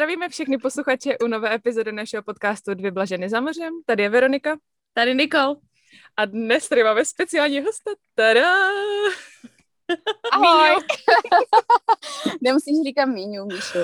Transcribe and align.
Zdravíme 0.00 0.28
všechny 0.28 0.58
posluchače 0.58 1.18
u 1.18 1.26
nové 1.26 1.54
epizody 1.54 1.92
našeho 1.92 2.22
podcastu 2.22 2.74
Dvě 2.74 2.90
blaženy 2.90 3.28
za 3.28 3.40
mořem. 3.40 3.72
Tady 3.86 4.02
je 4.02 4.08
Veronika. 4.08 4.58
Tady 4.94 5.14
Nikol. 5.14 5.56
A 6.16 6.24
dnes 6.24 6.68
tady 6.68 6.84
máme 6.84 7.04
speciální 7.04 7.60
hosta. 7.60 7.90
Tada! 8.14 8.56
Ahoj. 10.32 10.76
Nemusíš 12.42 12.74
říkat 12.86 13.06
Míňu, 13.06 13.46
Míšu. 13.46 13.78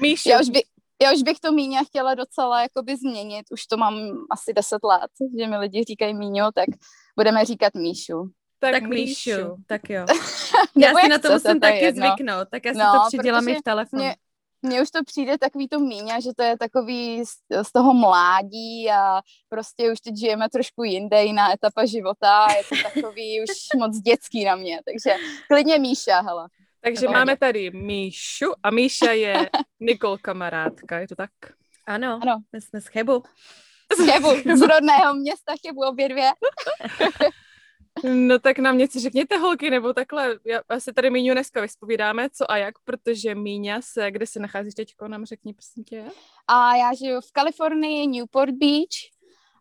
Míšu. 0.00 0.28
Já 0.28 0.40
už, 0.40 0.48
by, 0.48 0.62
já 1.02 1.12
už 1.12 1.22
bych 1.22 1.40
to 1.40 1.52
Míňa 1.52 1.84
chtěla 1.84 2.14
docela 2.14 2.62
jakoby 2.62 2.96
změnit. 2.96 3.46
Už 3.50 3.66
to 3.66 3.76
mám 3.76 3.94
asi 4.30 4.52
10 4.52 4.78
let, 4.84 5.10
že 5.40 5.46
mi 5.46 5.56
lidi 5.56 5.84
říkají 5.84 6.14
Míňo, 6.14 6.52
tak 6.54 6.68
budeme 7.16 7.44
říkat 7.44 7.74
Míšu. 7.74 8.30
Tak, 8.58 8.72
tak 8.72 8.82
Míšu. 8.82 9.30
Míšu, 9.30 9.56
tak 9.66 9.90
jo. 9.90 10.06
já 10.76 10.94
si 10.94 11.08
na 11.08 11.18
to 11.18 11.32
musím 11.32 11.60
taky 11.60 11.84
jedno. 11.84 12.06
zvyknout, 12.06 12.48
tak 12.50 12.64
já 12.64 12.72
si 12.72 12.78
no, 12.78 12.92
to 12.92 12.98
přidělám 13.08 13.48
i 13.48 13.54
v 13.54 13.62
telefonu. 13.62 14.02
Mě, 14.02 14.16
mně 14.62 14.82
už 14.82 14.90
to 14.90 15.04
přijde 15.04 15.38
takový 15.38 15.68
to 15.68 15.80
míňa, 15.80 16.20
že 16.20 16.30
to 16.36 16.42
je 16.42 16.58
takový 16.58 17.24
z, 17.24 17.66
z 17.66 17.72
toho 17.72 17.94
mládí 17.94 18.90
a 18.90 19.20
prostě 19.48 19.92
už 19.92 20.00
teď 20.00 20.16
žijeme 20.16 20.48
trošku 20.48 20.84
jinde, 20.84 21.24
jiná 21.24 21.52
etapa 21.52 21.86
života 21.86 22.44
a 22.44 22.52
je 22.52 22.62
to 22.68 22.74
takový 22.82 23.40
už 23.42 23.78
moc 23.78 23.98
dětský 23.98 24.44
na 24.44 24.56
mě, 24.56 24.80
takže 24.84 25.16
klidně 25.48 25.78
Míša, 25.78 26.20
hele. 26.20 26.48
Takže 26.80 27.06
Pohodě. 27.06 27.18
máme 27.18 27.36
tady 27.36 27.70
Míšu 27.70 28.52
a 28.62 28.70
Míša 28.70 29.12
je 29.12 29.50
Nikol 29.80 30.18
kamarádka, 30.18 30.98
je 30.98 31.08
to 31.08 31.16
tak? 31.16 31.30
Ano, 31.86 32.20
ano. 32.22 32.38
my 32.52 32.60
jsme 32.60 32.80
z 32.80 32.86
Chebu. 32.86 33.22
Z 33.96 34.10
Chebu, 34.10 34.56
z 34.56 34.60
rodného 34.68 35.14
města 35.14 35.52
Chebu 35.66 35.80
obě 35.88 36.08
dvě. 36.08 36.30
No 38.04 38.38
tak 38.38 38.58
nám 38.58 38.78
něco 38.78 39.00
řekněte, 39.00 39.36
holky, 39.36 39.70
nebo 39.70 39.92
takhle, 39.92 40.38
já 40.44 40.80
se 40.80 40.92
tady 40.92 41.10
Míňu 41.10 41.34
dneska 41.34 41.60
vyspovídáme, 41.60 42.30
co 42.30 42.50
a 42.50 42.56
jak, 42.56 42.74
protože 42.84 43.34
Míňa 43.34 43.82
se, 43.82 44.10
kde 44.10 44.26
se 44.26 44.40
nacházíš 44.40 44.74
teď, 44.74 44.94
nám 45.08 45.24
řekni, 45.24 45.54
prosím 45.54 45.84
tě. 45.84 46.04
A 46.48 46.76
já 46.76 46.94
žiju 46.94 47.20
v 47.20 47.32
Kalifornii, 47.32 48.06
Newport 48.06 48.54
Beach, 48.54 49.12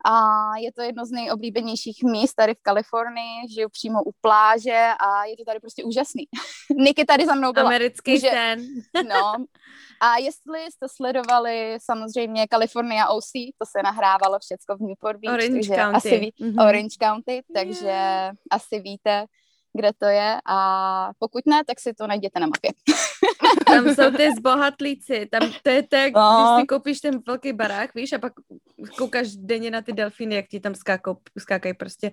a 0.05 0.41
je 0.57 0.71
to 0.71 0.81
jedno 0.81 1.05
z 1.05 1.11
nejoblíbenějších 1.11 2.03
míst 2.03 2.33
tady 2.33 2.53
v 2.53 2.61
Kalifornii, 2.61 3.53
žiju 3.55 3.69
přímo 3.69 4.03
u 4.03 4.11
pláže 4.21 4.88
a 4.99 5.25
je 5.25 5.38
to 5.38 5.43
tady 5.45 5.59
prostě 5.59 5.83
úžasný. 5.83 6.23
Niky 6.77 7.05
tady 7.05 7.25
za 7.25 7.35
mnou 7.35 7.53
byla. 7.53 7.66
Americký 7.66 8.19
že, 8.19 8.30
sen. 8.30 8.66
No. 9.09 9.45
A 10.03 10.17
jestli 10.17 10.71
jste 10.71 10.88
sledovali 10.89 11.77
samozřejmě 11.81 12.47
California 12.52 13.08
OC, 13.09 13.31
to 13.58 13.66
se 13.66 13.83
nahrávalo 13.83 14.39
všecko 14.39 14.77
v 14.77 14.81
Newport 14.81 15.19
Beach. 15.19 15.33
Orange 15.33 15.53
takže 15.53 15.75
County. 15.75 15.95
Asi 15.95 16.19
ví, 16.19 16.33
mm-hmm. 16.41 16.67
Orange 16.67 16.95
County, 17.03 17.43
takže 17.55 17.86
yeah. 17.86 18.36
asi 18.52 18.80
víte, 18.80 19.25
kde 19.73 19.91
to 19.97 20.05
je 20.05 20.38
a 20.45 21.09
pokud 21.19 21.41
ne, 21.45 21.61
tak 21.67 21.80
si 21.80 21.94
to 21.94 22.08
najděte 22.08 22.39
na 22.39 22.47
mapě. 22.47 22.72
Tam 23.66 23.95
jsou 23.95 24.17
ty 24.17 24.31
zbohatlíci, 24.38 25.27
tam 25.31 25.52
to 25.64 25.69
je 25.69 25.83
tak, 25.83 26.14
no. 26.14 26.38
když 26.38 26.61
si 26.61 26.67
koupíš 26.67 27.00
ten 27.00 27.22
velký 27.27 27.53
barák, 27.53 27.95
víš, 27.95 28.14
a 28.14 28.19
pak 28.19 28.33
koukáš 28.97 29.27
denně 29.36 29.72
na 29.72 29.81
ty 29.81 29.94
delfíny, 29.94 30.36
jak 30.36 30.47
ti 30.47 30.59
tam 30.59 30.75
skákou, 30.75 31.17
skákají 31.39 31.73
prostě 31.73 32.11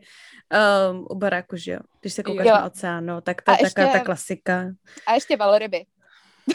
um, 0.90 1.06
u 1.10 1.14
baráku, 1.14 1.56
že 1.56 1.72
jo, 1.72 1.78
když 2.00 2.12
se 2.12 2.22
koukáš 2.22 2.46
jo. 2.46 2.54
na 2.54 2.64
oceán, 2.64 3.06
no, 3.06 3.20
tak 3.20 3.42
to 3.42 3.50
je 3.50 3.56
ještě, 3.60 3.74
taková 3.74 3.92
ta 3.92 4.04
klasika. 4.04 4.64
A 5.06 5.14
ještě 5.14 5.36
velryby. 5.36 5.84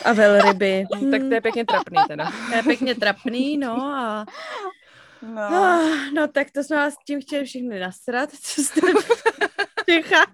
A 0.06 0.14
velryby. 0.14 0.86
tak 1.12 1.22
to 1.22 1.34
je 1.34 1.42
pěkně 1.42 1.66
trapný 1.66 1.98
teda. 2.08 2.32
To 2.50 2.56
je 2.56 2.64
pěkně 2.64 2.96
trapný, 2.96 3.58
no 3.58 3.82
a 3.82 4.26
No. 5.24 5.50
No, 5.50 5.82
no 6.14 6.28
tak 6.28 6.52
to 6.52 6.64
jsme 6.64 6.76
vás 6.76 6.94
tím 7.08 7.22
chtěli 7.22 7.46
všechny 7.46 7.80
nasrat, 7.80 8.30
co 8.32 8.64
jste 8.64 8.82
v 8.82 9.86
Čechách. 9.86 10.34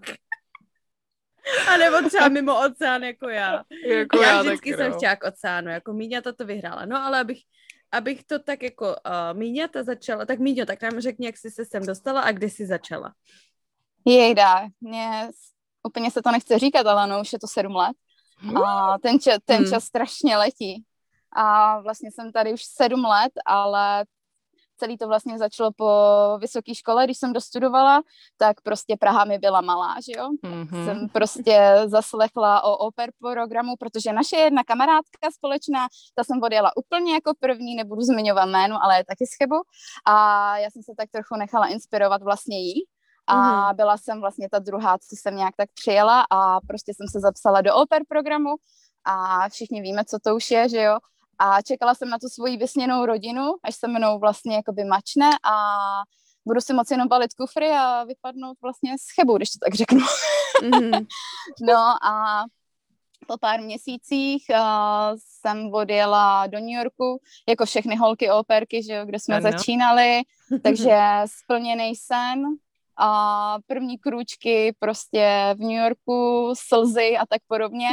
A 1.68 1.78
nebo 1.78 2.10
třeba 2.10 2.28
mimo 2.28 2.66
oceán, 2.66 3.04
jako 3.04 3.30
já. 3.30 3.64
Jako 3.88 4.22
já, 4.22 4.28
já 4.30 4.42
vždycky 4.42 4.72
taky, 4.72 4.84
jsem 4.84 4.92
no. 4.92 4.98
chtěla 4.98 5.16
k 5.16 5.24
oceánu, 5.24 5.70
jako 5.70 5.94
Míňata 5.94 6.34
to 6.34 6.46
vyhrála. 6.46 6.86
No 6.86 7.04
ale 7.04 7.20
abych, 7.20 7.40
abych 7.92 8.24
to 8.24 8.40
tak 8.40 8.64
jako 8.64 8.88
uh, 8.88 9.38
Míňata 9.38 9.84
začala, 9.84 10.26
tak 10.26 10.40
Míňo, 10.40 10.66
tak 10.66 10.82
nám 10.82 11.00
řekni, 11.00 11.26
jak 11.26 11.38
jsi 11.38 11.52
se 11.52 11.66
sem 11.66 11.86
dostala 11.86 12.22
a 12.22 12.32
kdy 12.32 12.50
jsi 12.50 12.66
začala. 12.66 13.14
Jejda, 14.06 14.68
mě 14.82 15.30
úplně 15.84 16.12
se 16.12 16.22
to 16.22 16.32
nechce 16.32 16.60
říkat, 16.60 16.88
ale 16.88 17.08
no 17.08 17.22
už 17.22 17.34
je 17.34 17.40
to 17.40 17.48
sedm 17.48 17.76
let. 17.76 17.96
A 18.66 18.98
ten, 19.00 19.20
čas, 19.20 19.38
ten 19.46 19.58
hmm. 19.58 19.72
čas 19.72 19.84
strašně 19.84 20.38
letí. 20.38 20.84
A 21.36 21.80
vlastně 21.82 22.12
jsem 22.12 22.32
tady 22.32 22.54
už 22.54 22.64
sedm 22.64 23.06
let, 23.06 23.32
ale 23.46 24.06
celý 24.80 24.98
to 24.98 25.08
vlastně 25.08 25.38
začalo 25.38 25.72
po 25.72 25.92
vysoké 26.42 26.76
škole, 26.76 27.06
když 27.06 27.18
jsem 27.18 27.34
dostudovala, 27.34 28.02
tak 28.38 28.62
prostě 28.62 28.98
Praha 29.00 29.26
mi 29.26 29.38
byla 29.38 29.62
malá, 29.62 29.96
že 30.06 30.12
jo. 30.18 30.30
Mm-hmm. 30.44 30.86
Jsem 30.86 31.10
prostě 31.10 31.76
zaslechla 31.86 32.64
o 32.64 32.78
oper 32.78 33.10
programu, 33.20 33.76
protože 33.80 34.14
naše 34.14 34.36
jedna 34.36 34.64
kamarádka 34.64 35.32
společná, 35.36 35.88
ta 36.16 36.24
jsem 36.24 36.44
odjela 36.44 36.78
úplně 36.78 37.14
jako 37.14 37.32
první, 37.40 37.76
nebudu 37.76 38.02
zmiňovat 38.02 38.46
jméno, 38.46 38.84
ale 38.84 38.98
je 38.98 39.06
taky 39.06 39.26
z 39.26 39.38
Chebu. 39.38 39.62
A 40.06 40.58
já 40.58 40.70
jsem 40.72 40.84
se 40.84 40.92
tak 40.98 41.10
trochu 41.12 41.36
nechala 41.36 41.68
inspirovat 41.68 42.24
vlastně 42.24 42.60
jí. 42.60 42.84
A 43.28 43.36
mm-hmm. 43.36 43.76
byla 43.76 43.98
jsem 43.98 44.20
vlastně 44.20 44.50
ta 44.50 44.60
druhá, 44.60 44.98
co 44.98 45.16
jsem 45.16 45.36
nějak 45.36 45.56
tak 45.58 45.70
přijela 45.74 46.26
a 46.30 46.60
prostě 46.68 46.94
jsem 46.94 47.08
se 47.08 47.20
zapsala 47.20 47.62
do 47.62 47.76
oper 47.76 48.02
programu 48.10 48.56
a 49.06 49.50
všichni 49.50 49.82
víme, 49.82 50.06
co 50.06 50.18
to 50.24 50.36
už 50.36 50.52
je, 50.52 50.70
že 50.70 50.82
jo 50.82 50.98
a 51.40 51.62
čekala 51.62 51.96
jsem 51.96 52.10
na 52.10 52.20
tu 52.20 52.30
svoji 52.30 52.58
vysněnou 52.58 53.06
rodinu, 53.06 53.54
až 53.64 53.76
se 53.76 53.88
mnou 53.88 54.20
vlastně 54.20 54.56
jakoby 54.56 54.84
mačne 54.84 55.30
a 55.44 55.56
budu 56.46 56.62
si 56.62 56.74
moci 56.74 56.94
jenom 56.94 57.08
balit 57.08 57.34
kufry 57.34 57.70
a 57.70 58.04
vypadnout 58.04 58.58
vlastně 58.62 58.98
z 58.98 59.16
chebu, 59.16 59.38
když 59.38 59.50
to 59.50 59.58
tak 59.66 59.76
řeknu. 59.76 60.00
Mm-hmm. 60.62 61.06
no 61.62 62.06
a 62.06 62.44
po 63.28 63.38
pár 63.38 63.62
měsících 63.62 64.46
uh, 64.50 65.18
jsem 65.18 65.74
odjela 65.74 66.48
do 66.48 66.60
New 66.60 66.70
Yorku, 66.70 67.22
jako 67.50 67.66
všechny 67.66 67.96
holky 67.96 68.32
operky, 68.32 68.84
že 68.84 68.94
jo, 68.94 69.06
kde 69.06 69.20
jsme 69.20 69.36
ano. 69.36 69.52
začínali, 69.52 70.22
takže 70.64 71.00
splněný 71.26 71.96
sen 71.96 72.44
a 72.98 73.58
první 73.68 73.98
krůčky 73.98 74.76
prostě 74.80 75.56
v 75.58 75.60
New 75.60 75.84
Yorku, 75.84 76.50
slzy 76.58 77.18
a 77.18 77.26
tak 77.26 77.42
podobně. 77.48 77.90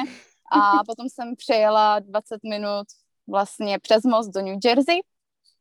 A 0.52 0.84
potom 0.86 1.08
jsem 1.08 1.36
přejela 1.36 1.98
20 1.98 2.40
minut 2.44 2.86
vlastně 3.28 3.78
přes 3.78 4.02
most 4.04 4.28
do 4.28 4.42
New 4.42 4.58
Jersey. 4.64 5.00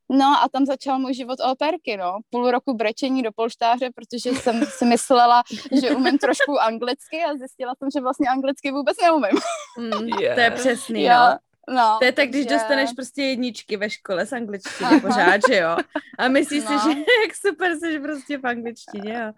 No 0.10 0.26
a 0.26 0.50
tam 0.52 0.66
začal 0.66 1.00
můj 1.00 1.14
život 1.14 1.40
operky, 1.52 1.98
no. 1.98 2.18
Půl 2.30 2.52
roku 2.52 2.74
brečení 2.74 3.24
do 3.24 3.32
polštáře, 3.36 3.90
protože 3.96 4.30
jsem 4.30 4.66
si 4.66 4.86
myslela, 4.86 5.44
že 5.82 5.96
umím 5.96 6.18
trošku 6.18 6.62
anglicky 6.62 7.24
a 7.24 7.38
zjistila 7.38 7.74
jsem, 7.76 7.90
že 7.92 8.02
vlastně 8.02 8.28
anglicky 8.28 8.72
vůbec 8.72 8.98
neumím. 9.02 9.40
Mm, 9.80 10.20
yeah. 10.20 10.36
To 10.36 10.42
je 10.42 10.52
přesný, 10.52 11.04
jo. 11.04 11.14
no. 11.14 11.38
No, 11.70 11.98
to 12.00 12.06
je 12.06 12.12
tak, 12.12 12.30
když 12.30 12.44
že... 12.44 12.50
dostaneš 12.50 12.94
prostě 12.94 13.24
jedničky 13.24 13.78
ve 13.78 13.90
škole 13.90 14.26
z 14.26 14.34
angličtiny 14.34 15.00
pořád, 15.02 15.42
že 15.50 15.58
jo? 15.58 15.78
A 16.18 16.28
myslíš 16.28 16.64
no. 16.64 16.80
si, 16.80 16.84
že 16.84 16.90
jak 17.24 17.36
super 17.36 17.76
jsi 17.78 18.00
prostě 18.00 18.38
v 18.38 18.46
angličtině, 18.46 19.14
jo? 19.14 19.32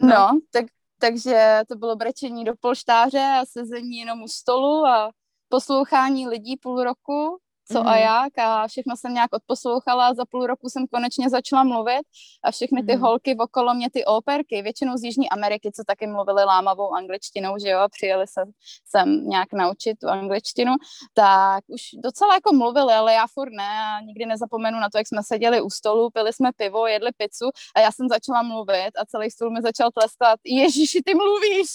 No, 0.00 0.08
no 0.08 0.40
tak, 0.50 0.64
takže 0.98 1.60
to 1.68 1.76
bylo 1.76 1.96
brečení 1.96 2.44
do 2.44 2.52
polštáře 2.60 3.18
a 3.40 3.44
sezení 3.44 3.98
jenom 3.98 4.22
u 4.22 4.28
stolu 4.28 4.86
a 4.86 5.10
poslouchání 5.48 6.28
lidí 6.28 6.56
půl 6.56 6.84
roku 6.84 7.38
co 7.72 7.78
mm-hmm. 7.78 7.88
a 7.88 7.92
mhm. 7.92 8.00
jak 8.00 8.38
a 8.38 8.66
všechno 8.66 8.96
jsem 8.96 9.14
nějak 9.14 9.34
odposlouchala. 9.34 10.14
Za 10.14 10.24
půl 10.24 10.46
roku 10.46 10.68
jsem 10.68 10.86
konečně 10.86 11.30
začala 11.30 11.64
mluvit 11.64 12.02
a 12.44 12.50
všechny 12.50 12.82
ty 12.82 12.92
mm-hmm. 12.92 13.00
holky 13.00 13.36
okolo 13.38 13.74
mě, 13.74 13.90
ty 13.90 14.04
operky, 14.04 14.62
většinou 14.62 14.96
z 14.96 15.04
Jižní 15.04 15.30
Ameriky, 15.30 15.72
co 15.72 15.82
taky 15.86 16.06
mluvili 16.06 16.44
lámavou 16.44 16.94
angličtinou, 16.94 17.54
že 17.62 17.68
jo, 17.68 17.80
přijeli 17.90 18.26
se 18.26 18.42
sem 18.88 19.28
nějak 19.28 19.52
naučit 19.52 19.98
tu 19.98 20.08
angličtinu, 20.08 20.72
tak 21.14 21.64
už 21.68 21.80
docela 22.04 22.34
jako 22.34 22.52
mluvili, 22.52 22.92
ale 22.92 23.14
já 23.14 23.26
furt 23.34 23.52
ne 23.52 23.68
a 23.96 24.00
nikdy 24.00 24.26
nezapomenu 24.26 24.80
na 24.80 24.88
to, 24.90 24.98
jak 24.98 25.08
jsme 25.08 25.22
seděli 25.22 25.60
u 25.60 25.70
stolu, 25.70 26.10
pili 26.10 26.32
jsme 26.32 26.50
pivo, 26.56 26.86
jedli 26.86 27.10
pizzu 27.16 27.50
a 27.76 27.80
já 27.80 27.92
jsem 27.92 28.08
začala 28.08 28.42
mluvit 28.42 28.90
a 29.00 29.04
celý 29.04 29.30
stůl 29.30 29.50
mi 29.50 29.62
začal 29.62 29.90
tleskat, 29.90 30.40
Ježíši, 30.44 31.02
ty 31.04 31.14
mluvíš, 31.14 31.68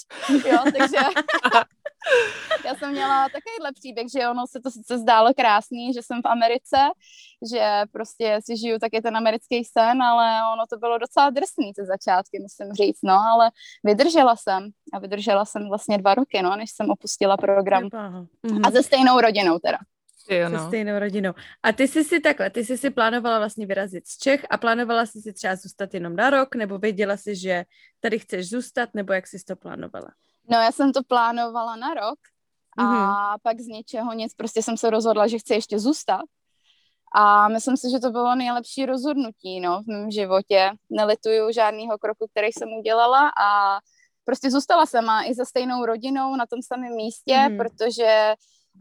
jo, 0.46 0.60
takže 0.64 0.98
já 2.66 2.76
jsem 2.76 2.92
měla 2.92 3.30
takovýhle 3.30 3.72
příběh, 3.74 4.08
že 4.18 4.30
ono 4.30 4.48
se 4.48 4.62
to 4.62 4.72
sice 4.72 4.98
zdálo 4.98 5.34
krásný, 5.34 5.94
že 5.94 6.02
jsem 6.02 6.22
v 6.22 6.28
Americe, 6.28 6.78
že 7.52 7.82
prostě 7.92 8.40
si 8.46 8.58
žiju 8.58 8.80
taky 8.80 9.02
ten 9.02 9.18
americký 9.18 9.64
sen, 9.64 10.02
ale 10.02 10.54
ono 10.54 10.64
to 10.70 10.78
bylo 10.78 10.98
docela 10.98 11.30
drsný 11.30 11.74
ty 11.74 11.86
začátky, 11.86 12.40
musím 12.40 12.74
říct, 12.74 13.00
no, 13.04 13.14
ale 13.14 13.52
vydržela 13.84 14.36
jsem 14.36 14.70
a 14.94 15.00
vydržela 15.00 15.46
jsem 15.46 15.70
vlastně 15.70 15.98
dva 15.98 16.16
roky, 16.16 16.42
no, 16.42 16.56
než 16.56 16.72
jsem 16.72 16.90
opustila 16.90 17.38
program. 17.38 17.90
Mhm. 18.44 18.62
A 18.66 18.72
se 18.72 18.84
stejnou 18.84 19.22
rodinou 19.22 19.60
teda. 19.60 19.78
Jo, 20.30 20.50
no. 20.50 20.60
Se 20.60 20.68
stejnou 20.68 21.00
rodinou. 21.00 21.34
A 21.64 21.72
ty 21.72 21.88
jsi 21.88 22.04
si 22.04 22.20
takhle, 22.20 22.50
ty 22.50 22.66
jsi 22.66 22.78
si 22.78 22.90
plánovala 22.90 23.38
vlastně 23.40 23.66
vyrazit 23.66 24.08
z 24.08 24.18
Čech 24.18 24.46
a 24.50 24.58
plánovala 24.58 25.06
jsi 25.06 25.22
si 25.22 25.34
třeba 25.34 25.56
zůstat 25.56 25.94
jenom 25.94 26.16
na 26.16 26.30
rok, 26.30 26.56
nebo 26.56 26.78
věděla 26.78 27.18
jsi, 27.18 27.36
že 27.36 27.66
tady 28.00 28.20
chceš 28.20 28.50
zůstat, 28.50 28.90
nebo 28.94 29.14
jak 29.14 29.28
jsi 29.28 29.38
to 29.48 29.56
plánovala? 29.56 30.08
No 30.50 30.58
já 30.58 30.72
jsem 30.72 30.94
to 30.94 31.04
plánovala 31.04 31.76
na 31.76 31.94
rok 31.94 32.20
a 32.78 32.84
mm-hmm. 32.84 33.40
pak 33.44 33.60
z 33.60 33.68
ničeho 33.68 34.14
nic, 34.14 34.34
prostě 34.34 34.64
jsem 34.64 34.78
se 34.78 34.90
rozhodla, 34.90 35.28
že 35.28 35.40
chci 35.40 35.54
ještě 35.54 35.80
zůstat. 35.80 36.22
A 37.16 37.48
myslím 37.48 37.78
si, 37.78 37.90
že 37.92 38.00
to 38.00 38.10
bylo 38.10 38.36
nejlepší 38.36 38.86
rozhodnutí 38.86 39.60
no, 39.60 39.82
v 39.84 39.88
mém 39.88 40.12
životě. 40.12 40.72
Nelituju 40.90 41.52
žádného 41.52 41.98
kroku, 41.98 42.28
který 42.32 42.48
jsem 42.48 42.70
udělala 42.70 43.32
a 43.42 43.80
prostě 44.26 44.52
zůstala 44.52 44.86
jsem 44.86 45.10
a 45.10 45.24
i 45.24 45.34
za 45.34 45.46
stejnou 45.46 45.86
rodinou 45.86 46.36
na 46.36 46.46
tom 46.46 46.60
samém 46.62 46.96
místě, 46.96 47.38
mm. 47.50 47.58
protože 47.58 48.34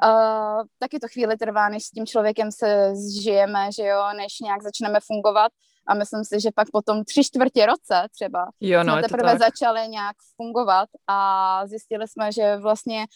uh, 0.04 0.62
taky 0.78 0.98
to 1.00 1.06
chvíli 1.08 1.36
trvá, 1.36 1.68
než 1.68 1.84
s 1.84 1.90
tím 1.90 2.06
člověkem 2.06 2.52
se 2.52 2.96
zžijeme, 2.96 3.72
že 3.72 3.86
jo, 3.86 4.02
než 4.16 4.40
nějak 4.40 4.62
začneme 4.62 4.98
fungovat 5.06 5.52
a 5.86 5.94
myslím 5.94 6.24
si, 6.24 6.40
že 6.40 6.50
pak 6.54 6.70
potom 6.70 7.04
tři 7.04 7.24
čtvrtě 7.24 7.66
roce 7.66 8.08
třeba 8.10 8.48
jo, 8.60 8.84
no, 8.84 8.92
jsme 8.92 9.02
teprve 9.02 9.38
začali 9.38 9.88
nějak 9.88 10.16
fungovat 10.36 10.88
a 11.06 11.66
zjistili 11.66 12.08
jsme, 12.08 12.32
že 12.32 12.56
vlastně 12.56 13.06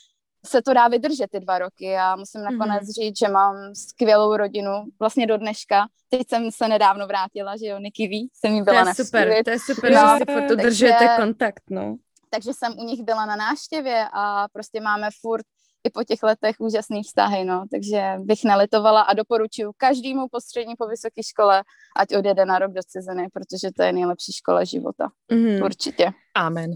se 0.46 0.62
to 0.62 0.74
dá 0.74 0.88
vydržet 0.88 1.30
ty 1.30 1.40
dva 1.40 1.58
roky 1.58 1.96
a 1.96 2.16
musím 2.16 2.42
nakonec 2.42 2.82
mm-hmm. 2.82 3.02
říct, 3.02 3.18
že 3.18 3.28
mám 3.28 3.74
skvělou 3.74 4.36
rodinu 4.36 4.84
vlastně 4.98 5.26
do 5.26 5.36
dneška. 5.36 5.86
Teď 6.08 6.28
jsem 6.28 6.50
se 6.50 6.68
nedávno 6.68 7.06
vrátila, 7.06 7.56
že 7.56 7.66
jo, 7.66 7.78
Niky 7.78 8.08
ví, 8.08 8.30
jsem 8.32 8.52
jí 8.52 8.62
byla 8.62 8.82
to 8.82 8.88
je 8.88 8.94
super, 8.94 9.44
to 9.44 9.50
je 9.50 9.58
super, 9.58 9.92
no, 9.92 10.18
že 10.18 10.24
si 10.24 10.32
furt 10.32 10.50
udržujete 10.50 11.08
kontakt, 11.16 11.62
no. 11.70 11.96
Takže 12.30 12.50
jsem 12.52 12.78
u 12.78 12.84
nich 12.84 13.02
byla 13.02 13.26
na 13.26 13.36
návštěvě 13.36 14.08
a 14.12 14.48
prostě 14.52 14.80
máme 14.80 15.08
furt 15.20 15.46
i 15.88 15.90
po 15.90 16.04
těch 16.04 16.22
letech 16.22 16.56
úžasný 16.58 17.02
vztahy, 17.02 17.44
no, 17.44 17.64
takže 17.70 18.14
bych 18.18 18.44
nelitovala 18.44 19.00
a 19.00 19.14
doporučuji 19.14 19.72
každému 19.76 20.28
po 20.28 20.40
střední, 20.40 20.74
po 20.78 20.86
vysoké 20.86 21.22
škole, 21.22 21.62
ať 21.96 22.16
odjede 22.16 22.44
na 22.44 22.58
rok 22.58 22.72
do 22.72 22.80
ciziny, 22.82 23.28
protože 23.32 23.68
to 23.76 23.82
je 23.82 23.92
nejlepší 23.92 24.32
škola 24.32 24.64
života. 24.64 25.08
Mm-hmm. 25.32 25.64
Určitě. 25.64 26.10
Amen. 26.34 26.70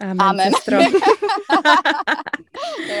Amen. 0.00 0.20
Amen. 0.20 0.52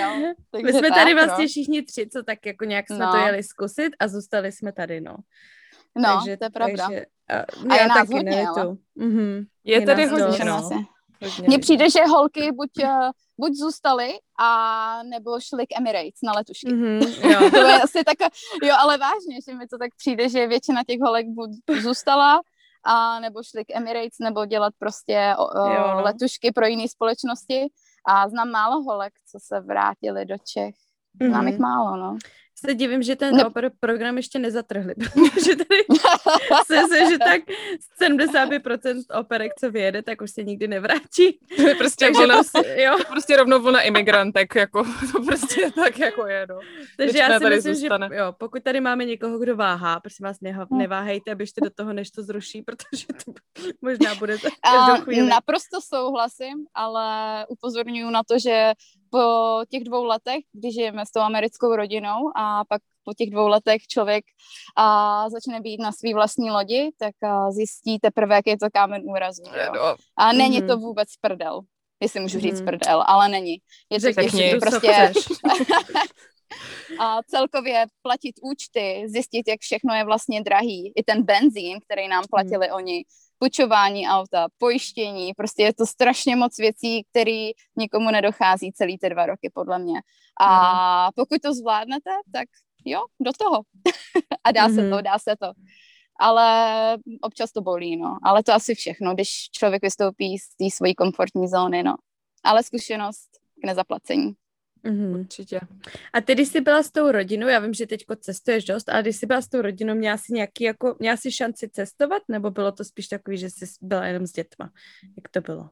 jo, 0.00 0.34
My 0.62 0.72
jsme 0.72 0.88
tak, 0.88 0.94
tady 0.94 1.14
no. 1.14 1.20
vlastně 1.20 1.44
no. 1.44 1.48
všichni 1.48 1.82
tři, 1.82 2.08
co 2.12 2.22
tak 2.22 2.46
jako 2.46 2.64
nějak 2.64 2.86
jsme 2.86 2.98
no. 2.98 3.12
to 3.12 3.16
jeli 3.16 3.42
zkusit 3.42 3.90
a 4.00 4.08
zůstali 4.08 4.52
jsme 4.52 4.72
tady, 4.72 5.00
no. 5.00 5.16
No, 5.96 6.14
takže, 6.14 6.36
to 6.36 6.44
je 6.44 6.50
pravda. 6.50 6.86
Takže, 6.88 7.04
a, 7.28 7.74
a 7.74 7.82
je 7.82 7.88
nás 7.88 8.08
hodně, 8.10 8.46
ale. 8.48 8.76
Mm-hmm. 8.98 9.46
Je, 9.64 9.80
je 9.80 9.86
tady 9.86 10.06
hodně, 10.06 10.44
no. 10.44 10.70
Mně 11.46 11.58
přijde, 11.58 11.90
že 11.90 12.04
holky 12.04 12.52
buď, 12.52 12.70
uh, 12.82 13.10
buď 13.38 13.52
zůstaly 13.54 14.12
a 14.38 15.02
nebo 15.02 15.40
šly 15.40 15.66
k 15.66 15.76
Emirates 15.78 16.22
na 16.22 16.32
letušky. 16.32 16.66
Mm-hmm, 16.66 17.30
jo. 17.42 17.50
to 17.50 17.56
je 17.56 17.82
asi 17.82 18.04
tak, 18.04 18.32
jo, 18.62 18.74
ale 18.78 18.98
vážně, 18.98 19.38
že 19.48 19.54
mi 19.54 19.66
to 19.66 19.78
tak 19.78 19.90
přijde, 19.96 20.28
že 20.28 20.46
většina 20.46 20.82
těch 20.86 21.00
holek 21.00 21.26
buď 21.26 21.50
zůstala 21.80 22.40
a 22.84 23.20
nebo 23.20 23.42
šli 23.42 23.64
k 23.64 23.76
Emirates, 23.76 24.18
nebo 24.20 24.46
dělat 24.46 24.72
prostě 24.78 25.34
o, 25.38 25.68
jo, 25.70 25.94
no. 25.94 26.02
letušky 26.02 26.52
pro 26.52 26.66
jiné 26.66 26.88
společnosti. 26.88 27.66
A 28.06 28.28
znám 28.28 28.50
málo 28.50 28.82
holek, 28.82 29.12
co 29.30 29.38
se 29.42 29.60
vrátili 29.60 30.24
do 30.24 30.34
Čech. 30.52 30.74
Znám 31.22 31.44
mm-hmm. 31.44 31.48
jich 31.48 31.58
málo, 31.58 31.96
no 31.96 32.16
se 32.66 32.74
divím, 32.74 33.02
že 33.02 33.16
ten 33.16 33.40
opera 33.46 33.70
program 33.80 34.16
ještě 34.16 34.38
nezatrhli, 34.38 34.94
protože 35.14 35.56
tady 35.56 35.84
se, 36.66 36.80
se, 36.88 37.10
že 37.10 37.18
tak 37.18 37.42
75% 38.02 39.02
operek, 39.20 39.52
co 39.60 39.70
vyjede, 39.70 40.02
tak 40.02 40.20
už 40.20 40.30
se 40.30 40.42
nikdy 40.42 40.68
nevrátí. 40.68 41.38
To 41.56 41.68
je 41.68 41.74
prostě, 41.74 42.04
Takže 42.04 42.20
vlna, 42.20 42.34
prostě, 42.34 42.76
jo. 42.82 42.98
prostě 43.08 43.36
rovnou 43.36 43.62
vlna 43.62 43.80
imigrantek, 43.80 44.54
jako, 44.54 44.84
to 45.12 45.22
prostě 45.22 45.70
tak 45.70 45.98
jako 45.98 46.26
je, 46.26 46.46
no. 46.48 46.58
Takže 46.96 47.18
já 47.18 47.38
si 47.38 47.44
myslím, 47.44 47.74
zůstane. 47.74 48.08
že 48.12 48.18
jo, 48.18 48.34
pokud 48.38 48.62
tady 48.62 48.80
máme 48.80 49.04
někoho, 49.04 49.38
kdo 49.38 49.56
váhá, 49.56 50.00
prosím 50.00 50.24
vás, 50.24 50.40
neha, 50.40 50.66
hm. 50.70 50.78
neváhejte, 50.78 51.34
běžte 51.34 51.60
do 51.60 51.70
toho, 51.70 51.92
než 51.92 52.10
to 52.10 52.22
zruší, 52.22 52.62
protože 52.66 53.06
to 53.24 53.32
možná 53.82 54.14
bude 54.14 54.36
za 54.36 54.48
Naprosto 55.28 55.80
souhlasím, 55.80 56.66
ale 56.74 57.46
upozorňuji 57.48 58.10
na 58.10 58.22
to, 58.22 58.38
že 58.38 58.72
po 59.14 59.64
těch 59.70 59.84
dvou 59.84 60.04
letech, 60.04 60.40
když 60.52 60.74
žijeme 60.74 61.06
s 61.06 61.10
tou 61.10 61.20
americkou 61.20 61.76
rodinou 61.76 62.30
a 62.36 62.64
pak 62.68 62.82
po 63.04 63.14
těch 63.14 63.30
dvou 63.30 63.46
letech 63.46 63.86
člověk 63.86 64.24
a 64.76 65.30
začne 65.30 65.60
být 65.60 65.80
na 65.80 65.92
svý 65.92 66.14
vlastní 66.14 66.50
lodi, 66.50 66.90
tak 66.98 67.14
a 67.22 67.50
zjistí 67.50 67.98
teprve, 67.98 68.34
jak 68.34 68.46
je 68.46 68.58
to 68.58 68.66
kámen 68.72 69.02
úrazu. 69.04 69.42
Jo? 69.74 69.96
A 70.16 70.32
není 70.32 70.62
mm-hmm. 70.62 70.66
to 70.66 70.76
vůbec 70.76 71.08
prdel, 71.20 71.60
jestli 72.00 72.20
můžu 72.20 72.40
říct 72.40 72.60
mm-hmm. 72.60 72.64
prdel, 72.64 73.04
ale 73.06 73.28
není. 73.28 73.56
Je 73.90 74.00
to 74.00 74.12
těžké, 74.12 74.58
prostě... 74.60 75.12
a 77.00 77.22
celkově 77.22 77.86
platit 78.02 78.34
účty, 78.42 79.04
zjistit, 79.06 79.48
jak 79.48 79.60
všechno 79.60 79.94
je 79.94 80.04
vlastně 80.04 80.42
drahý. 80.42 80.92
I 80.96 81.02
ten 81.02 81.22
benzín, 81.22 81.78
který 81.80 82.08
nám 82.08 82.24
platili 82.30 82.66
mm. 82.68 82.74
oni, 82.74 83.04
půjčování 83.38 84.08
auta, 84.08 84.46
pojištění, 84.58 85.34
prostě 85.34 85.62
je 85.62 85.74
to 85.74 85.86
strašně 85.86 86.36
moc 86.36 86.58
věcí, 86.58 87.04
které 87.10 87.50
nikomu 87.76 88.10
nedochází 88.10 88.72
celý 88.72 88.98
ty 88.98 89.08
dva 89.08 89.26
roky, 89.26 89.50
podle 89.54 89.78
mě. 89.78 90.00
A 90.40 91.06
mm. 91.06 91.10
pokud 91.16 91.42
to 91.42 91.54
zvládnete, 91.54 92.10
tak 92.32 92.48
jo, 92.84 93.04
do 93.20 93.30
toho. 93.38 93.62
a 94.44 94.52
dá 94.52 94.68
mm. 94.68 94.74
se 94.74 94.80
to, 94.90 94.94
mhm. 94.94 95.04
dá 95.04 95.18
se 95.18 95.36
to. 95.40 95.52
Ale 96.20 96.98
občas 97.22 97.52
to 97.52 97.60
bolí, 97.60 97.96
no. 97.96 98.18
Ale 98.22 98.42
to 98.42 98.52
asi 98.52 98.74
všechno, 98.74 99.14
když 99.14 99.50
člověk 99.50 99.82
vystoupí 99.82 100.38
z 100.38 100.56
té 100.56 100.76
svojí 100.76 100.94
komfortní 100.94 101.48
zóny, 101.48 101.82
no. 101.82 101.94
Ale 102.44 102.62
zkušenost 102.62 103.30
k 103.62 103.66
nezaplacení. 103.66 104.32
Mm-hmm. 104.84 105.20
Určitě. 105.20 105.60
A 106.12 106.20
ty, 106.20 106.34
když 106.34 106.48
jsi 106.48 106.60
byla 106.60 106.82
s 106.82 106.90
tou 106.90 107.10
rodinou, 107.10 107.46
já 107.46 107.58
vím, 107.58 107.74
že 107.74 107.86
teď 107.86 108.04
cestuješ 108.20 108.64
dost, 108.64 108.88
ale 108.88 109.02
když 109.02 109.16
jsi 109.16 109.26
byla 109.26 109.40
s 109.40 109.48
tou 109.48 109.60
rodinou, 109.60 109.94
měla 109.94 110.16
jsi 110.16 110.32
nějaký, 110.32 110.64
jako, 110.64 110.96
měla 110.98 111.16
jsi 111.16 111.32
šanci 111.32 111.68
cestovat, 111.68 112.22
nebo 112.28 112.50
bylo 112.50 112.72
to 112.72 112.84
spíš 112.84 113.08
takový, 113.08 113.38
že 113.38 113.50
jsi 113.50 113.66
byla 113.80 114.06
jenom 114.06 114.26
s 114.26 114.32
dětma? 114.32 114.70
Jak 115.16 115.28
to 115.28 115.40
bylo? 115.40 115.70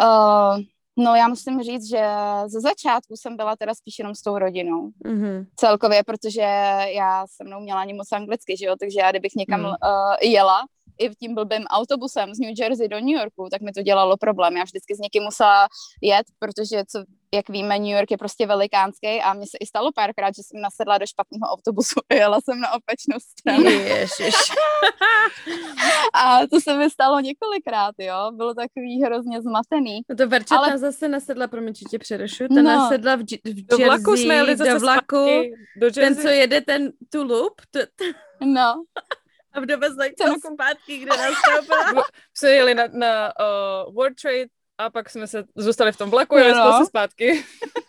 Uh, 0.00 0.58
no 0.98 1.14
já 1.14 1.28
musím 1.28 1.62
říct, 1.62 1.88
že 1.88 2.02
ze 2.46 2.60
začátku 2.60 3.16
jsem 3.16 3.36
byla 3.36 3.56
teda 3.56 3.74
spíš 3.74 3.98
jenom 3.98 4.14
s 4.14 4.22
tou 4.22 4.38
rodinou. 4.38 4.90
Mm-hmm. 5.04 5.46
Celkově, 5.56 6.02
protože 6.04 6.40
já 6.94 7.26
jsem 7.26 7.46
mnou 7.46 7.60
měla 7.60 7.80
ani 7.80 7.94
moc 7.94 8.12
anglicky, 8.12 8.56
že 8.56 8.66
jo, 8.66 8.74
takže 8.80 9.00
já 9.00 9.10
kdybych 9.10 9.32
někam 9.36 9.60
mm. 9.60 9.66
uh, 9.66 9.74
jela, 10.22 10.60
i 10.98 11.10
tím 11.10 11.34
blbým 11.34 11.64
autobusem 11.64 12.34
z 12.34 12.38
New 12.38 12.54
Jersey 12.58 12.88
do 12.88 13.00
New 13.00 13.16
Yorku, 13.20 13.48
tak 13.50 13.62
mi 13.62 13.72
to 13.72 13.82
dělalo 13.82 14.16
problém. 14.16 14.56
Já 14.56 14.64
vždycky 14.64 14.94
s 14.94 14.98
někým 14.98 15.22
musela 15.22 15.68
jet, 16.02 16.26
protože 16.38 16.82
co, 16.88 17.04
jak 17.34 17.48
víme, 17.48 17.78
New 17.78 17.88
York 17.88 18.10
je 18.10 18.18
prostě 18.18 18.46
velikánský 18.46 19.20
a 19.22 19.34
mně 19.34 19.46
se 19.46 19.56
i 19.60 19.66
stalo 19.66 19.92
párkrát, 19.92 20.36
že 20.36 20.42
jsem 20.42 20.60
nasedla 20.60 20.98
do 20.98 21.06
špatného 21.06 21.46
autobusu 21.52 22.00
a 22.10 22.14
jela 22.14 22.40
jsem 22.40 22.60
na 22.60 22.68
opačnou 22.72 23.18
stranu. 23.20 23.70
Ježiš. 23.70 24.34
a 26.14 26.46
to 26.46 26.60
se 26.60 26.76
mi 26.76 26.90
stalo 26.90 27.20
několikrát, 27.20 27.94
jo. 27.98 28.30
Bylo 28.32 28.54
takový 28.54 29.02
hrozně 29.02 29.42
zmatený. 29.42 30.00
No 30.08 30.16
to 30.16 30.28
Verča 30.28 30.56
ale... 30.56 30.78
zase 30.78 31.08
nasedla, 31.08 31.48
promiň, 31.48 31.74
tě 31.90 31.98
přerušu, 31.98 32.48
ta 32.48 32.54
no. 32.54 32.62
nasedla 32.62 33.16
v, 33.16 33.18
v 33.18 33.30
Jersey, 33.30 33.64
do 33.64 33.78
vlaku 33.78 34.16
jsme 34.16 34.34
jeli 34.34 34.56
zase 34.56 34.72
do 34.72 34.80
vlaku, 34.80 35.26
do 35.76 35.90
ten, 35.90 36.16
co 36.16 36.28
jede 36.28 36.60
ten 36.60 36.92
tu 37.12 37.24
loop. 37.24 37.60
Tu... 37.70 37.78
No. 38.44 38.84
A 39.52 39.60
v 39.60 39.66
dovezli 39.66 40.12
to 40.12 40.34
zpátky, 40.54 40.98
kde 40.98 41.10
nastoupila. 41.16 42.04
jsme 42.34 42.50
jeli 42.50 42.74
na, 42.74 42.84
na 42.92 43.32
uh, 43.40 43.94
World 43.94 44.20
Trade 44.22 44.46
a 44.78 44.90
pak 44.90 45.10
jsme 45.10 45.26
se 45.26 45.44
zůstali 45.56 45.92
v 45.92 45.96
tom 45.96 46.10
vlaku 46.10 46.34
a 46.34 46.40
jeli 46.40 46.58
no. 46.58 46.78
se 46.78 46.86
zpátky. 46.86 47.44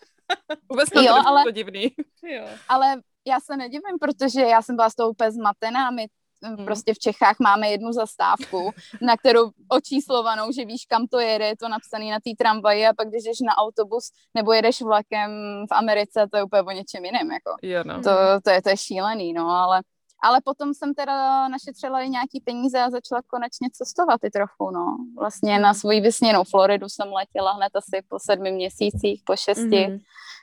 Vůbec 0.70 0.90
jo, 0.96 1.04
to 1.04 1.28
ale, 1.28 1.44
to 1.44 1.52
divný. 1.52 1.92
Jo. 2.24 2.46
Ale 2.70 3.02
já 3.28 3.40
se 3.40 3.58
nedivím, 3.58 4.00
protože 4.00 4.42
já 4.42 4.62
jsem 4.62 4.76
byla 4.76 4.90
z 4.90 4.96
toho 4.96 5.10
úplně 5.10 5.32
zmatená. 5.32 5.92
My 5.92 6.08
hmm. 6.44 6.66
prostě 6.66 6.94
v 6.94 7.00
Čechách 7.00 7.36
máme 7.40 7.70
jednu 7.70 7.92
zastávku, 7.92 8.72
na 9.02 9.18
kterou 9.18 9.50
očíslovanou, 9.70 10.52
že 10.52 10.66
víš, 10.66 10.86
kam 10.86 11.08
to 11.08 11.20
jede, 11.20 11.46
je 11.48 11.58
to 11.58 11.70
napsané 11.70 12.06
na 12.06 12.20
té 12.20 12.32
tramvaji 12.38 12.88
a 12.88 12.94
pak 12.94 13.10
když 13.10 13.24
jdeš 13.24 13.40
na 13.40 13.58
autobus 13.58 14.12
nebo 14.34 14.54
jedeš 14.54 14.82
vlakem 14.82 15.32
v 15.72 15.74
Americe, 15.74 16.28
to 16.32 16.38
je 16.38 16.44
úplně 16.44 16.62
o 16.62 16.72
něčem 16.72 17.06
jiném, 17.06 17.32
jako. 17.32 17.56
Jo, 17.62 17.84
no. 17.86 18.02
to, 18.02 18.12
to, 18.44 18.50
je, 18.50 18.62
to 18.62 18.70
je 18.70 18.78
šílený, 18.78 19.34
no, 19.34 19.50
ale 19.50 19.82
ale 20.26 20.42
potom 20.44 20.74
jsem 20.74 20.94
teda 20.94 21.48
našetřila 21.48 22.02
i 22.02 22.10
nějaký 22.10 22.40
peníze 22.40 22.80
a 22.80 22.90
začala 22.90 23.22
konečně 23.28 23.70
cestovat 23.74 24.24
i 24.24 24.30
trochu, 24.30 24.72
no. 24.72 24.98
Vlastně 25.20 25.60
na 25.60 25.74
svoji 25.74 26.02
vysněnou 26.02 26.44
Floridu 26.44 26.90
jsem 26.90 27.14
letěla 27.14 27.52
hned 27.52 27.76
asi 27.76 28.02
po 28.10 28.20
sedmi 28.20 28.52
měsících, 28.52 29.22
po 29.26 29.36
šesti. 29.36 29.88
Mm-hmm. 29.88 30.00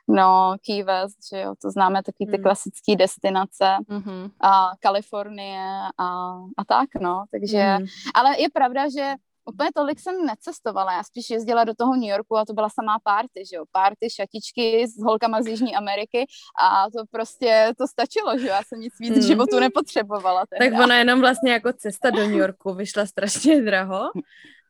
No, 0.09 0.57
Key 0.67 0.83
West, 0.83 1.19
že 1.31 1.41
jo, 1.41 1.55
to 1.63 1.71
známe 1.71 2.03
taky 2.03 2.27
ty 2.27 2.37
mm. 2.39 2.43
klasické 2.43 2.97
destinace 2.97 3.77
mm-hmm. 3.89 4.31
a 4.41 4.71
Kalifornie 4.81 5.65
a, 5.99 6.09
a 6.59 6.65
tak, 6.67 6.89
no, 7.01 7.25
takže, 7.31 7.77
mm. 7.79 7.87
ale 8.15 8.41
je 8.41 8.51
pravda, 8.51 8.89
že 8.89 9.15
úplně 9.45 9.69
tolik 9.75 10.01
jsem 10.01 10.27
necestovala, 10.27 10.93
já 10.93 11.03
spíš 11.03 11.31
jezdila 11.31 11.65
do 11.65 11.75
toho 11.75 11.97
New 11.97 12.11
Yorku 12.11 12.37
a 12.37 12.45
to 12.45 12.53
byla 12.53 12.69
samá 12.69 12.99
party, 13.05 13.43
že 13.51 13.57
jo, 13.57 13.65
party, 13.73 14.11
šatičky 14.11 14.87
s 14.89 15.03
holkama 15.03 15.43
z 15.43 15.47
Jižní 15.47 15.77
Ameriky 15.77 16.27
a 16.63 16.91
to 16.91 17.05
prostě, 17.11 17.73
to 17.79 17.87
stačilo, 17.89 18.39
že 18.39 18.47
jo, 18.47 18.53
já 18.53 18.63
jsem 18.63 18.81
nic 18.81 18.95
víc 19.01 19.13
hmm. 19.13 19.23
životu 19.23 19.61
nepotřebovala. 19.61 20.45
Tehda. 20.47 20.77
Tak 20.77 20.85
ona 20.85 20.97
jenom 20.97 21.21
vlastně 21.21 21.53
jako 21.53 21.73
cesta 21.73 22.11
do 22.11 22.23
New 22.23 22.39
Yorku 22.39 22.75
vyšla 22.75 23.07
strašně 23.07 23.63
draho 23.63 24.11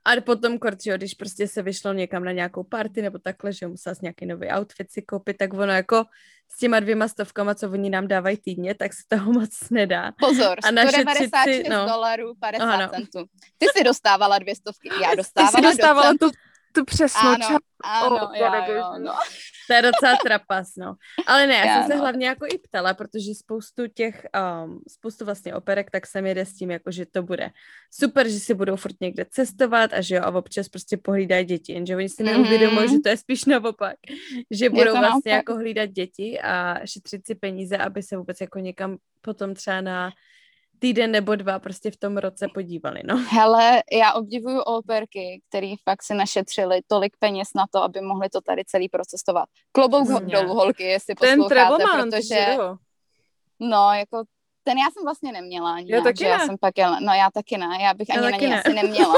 a 0.04 0.21
potom 0.21 0.59
kort, 0.59 0.82
že 0.82 0.97
když 0.97 1.14
prostě 1.14 1.49
se 1.49 1.62
vyšlo 1.62 1.92
někam 1.92 2.25
na 2.25 2.32
nějakou 2.32 2.62
party 2.62 3.02
nebo 3.02 3.18
takhle, 3.18 3.52
že 3.52 3.66
musela 3.66 3.94
nějaký 4.02 4.26
nový 4.26 4.49
outfit 4.49 4.90
si 4.90 5.02
koupit, 5.02 5.37
tak 5.37 5.52
ono 5.52 5.73
jako 5.73 6.04
s 6.49 6.59
těma 6.59 6.80
dvěma 6.80 7.09
stovkama, 7.09 7.54
co 7.54 7.71
oni 7.71 7.90
nám 7.90 8.09
dávají 8.09 8.37
týdně, 8.37 8.75
tak 8.75 8.92
se 8.92 9.02
toho 9.09 9.32
moc 9.40 9.50
nedá. 9.71 10.12
Pozor, 10.21 10.59
a 10.64 10.68
196 10.68 11.44
si, 11.44 11.62
no. 11.68 11.87
dolarů 11.87 12.35
50 12.40 12.64
Aha, 12.64 12.82
no. 12.82 12.88
centů. 12.88 13.30
Ty 13.59 13.66
si 13.76 13.85
dostávala 13.85 14.38
dvě 14.38 14.56
stovky, 14.56 14.88
já 15.02 15.14
dostávala, 15.14 15.50
Ty 15.50 15.56
jsi 15.56 15.62
dostávala 15.62 16.12
tu, 16.21 16.30
tu 16.73 16.85
přesnou 16.85 17.29
Ano, 17.31 17.37
část. 17.38 17.62
ano, 17.85 18.17
Oh, 18.17 18.37
jo, 18.37 18.45
pane 18.47 18.73
jo, 18.73 18.85
no. 18.99 19.12
To 19.69 19.75
je 19.75 19.83
docela 19.83 20.17
trapas, 20.25 20.69
no. 20.79 20.95
Ale 21.26 21.47
ne, 21.47 21.55
já, 21.55 21.67
Já 21.67 21.79
jsem 21.81 21.87
se 21.91 21.95
no. 21.95 22.00
hlavně 22.00 22.26
jako 22.26 22.47
i 22.47 22.59
ptala, 22.59 22.95
protože 22.95 23.35
spoustu 23.35 23.87
těch, 23.95 24.26
um, 24.64 24.81
spoustu 24.88 25.25
vlastně 25.25 25.55
operek, 25.55 25.91
tak 25.91 26.07
se 26.07 26.23
mi 26.23 26.35
jde 26.35 26.47
s 26.47 26.55
tím, 26.55 26.71
jako, 26.71 26.91
že 26.91 27.07
to 27.07 27.23
bude 27.23 27.50
super, 27.95 28.29
že 28.29 28.41
si 28.41 28.55
budou 28.55 28.76
furt 28.76 28.95
někde 29.00 29.26
cestovat 29.31 29.93
a 29.93 30.00
že 30.00 30.14
jo, 30.14 30.23
a 30.25 30.31
občas 30.35 30.69
prostě 30.69 30.97
pohlídají 30.97 31.45
děti, 31.45 31.73
jenže 31.73 31.97
oni 31.97 32.09
si 32.09 32.23
neuvědomují, 32.23 32.88
že 32.91 32.99
to 32.99 33.09
je 33.09 33.17
spíš 33.17 33.45
naopak, 33.45 33.97
že 34.50 34.71
budou 34.71 34.93
vlastně 34.93 35.02
naopak. 35.02 35.26
jako 35.26 35.55
hlídat 35.55 35.91
děti 35.91 36.41
a 36.41 36.87
šetřit 36.87 37.26
si 37.26 37.35
peníze, 37.35 37.76
aby 37.79 38.02
se 38.02 38.17
vůbec 38.17 38.41
jako 38.41 38.59
někam 38.59 38.97
potom 39.21 39.55
třeba 39.55 39.81
na 39.81 40.11
týden 40.82 41.10
nebo 41.10 41.36
dva 41.36 41.58
prostě 41.58 41.90
v 41.90 41.96
tom 41.96 42.16
roce 42.16 42.48
podívali, 42.54 43.00
no. 43.04 43.16
Hele, 43.28 43.82
já 43.92 44.12
obdivuju 44.12 44.60
operky, 44.60 45.42
který 45.48 45.74
fakt 45.76 46.02
si 46.02 46.14
našetřili 46.14 46.80
tolik 46.86 47.16
peněz 47.18 47.48
na 47.56 47.64
to, 47.70 47.82
aby 47.82 48.00
mohli 48.00 48.28
to 48.28 48.40
tady 48.40 48.64
celý 48.66 48.88
procestovat. 48.88 49.48
Klobouk 49.72 50.24
dolů, 50.24 50.54
holky, 50.54 50.82
jestli 50.82 51.14
Ten 51.14 51.38
posloucháte, 51.38 51.84
protože, 52.00 52.56
no, 53.60 53.92
jako 53.92 54.22
ten 54.64 54.78
já 54.78 54.90
jsem 54.90 55.04
vlastně 55.04 55.33
neměla 55.33 55.75
ani 55.75 55.87
Já 55.90 55.95
nějak, 55.97 56.04
taky 56.04 56.19
že 56.19 56.26
já 56.31 56.38
ne. 56.38 56.47
jsem 56.47 56.57
pak 56.61 56.78
jela, 56.78 57.00
no 57.00 57.12
já 57.14 57.31
taky 57.31 57.59
ne, 57.59 57.78
já 57.83 57.95
bych 57.95 58.09
Já 58.09 58.14
ani 58.14 58.25
na 58.25 58.31
taky 58.31 58.45
ní 58.45 58.50
ne. 58.50 58.61
asi 58.62 58.75
neměla. 58.83 59.14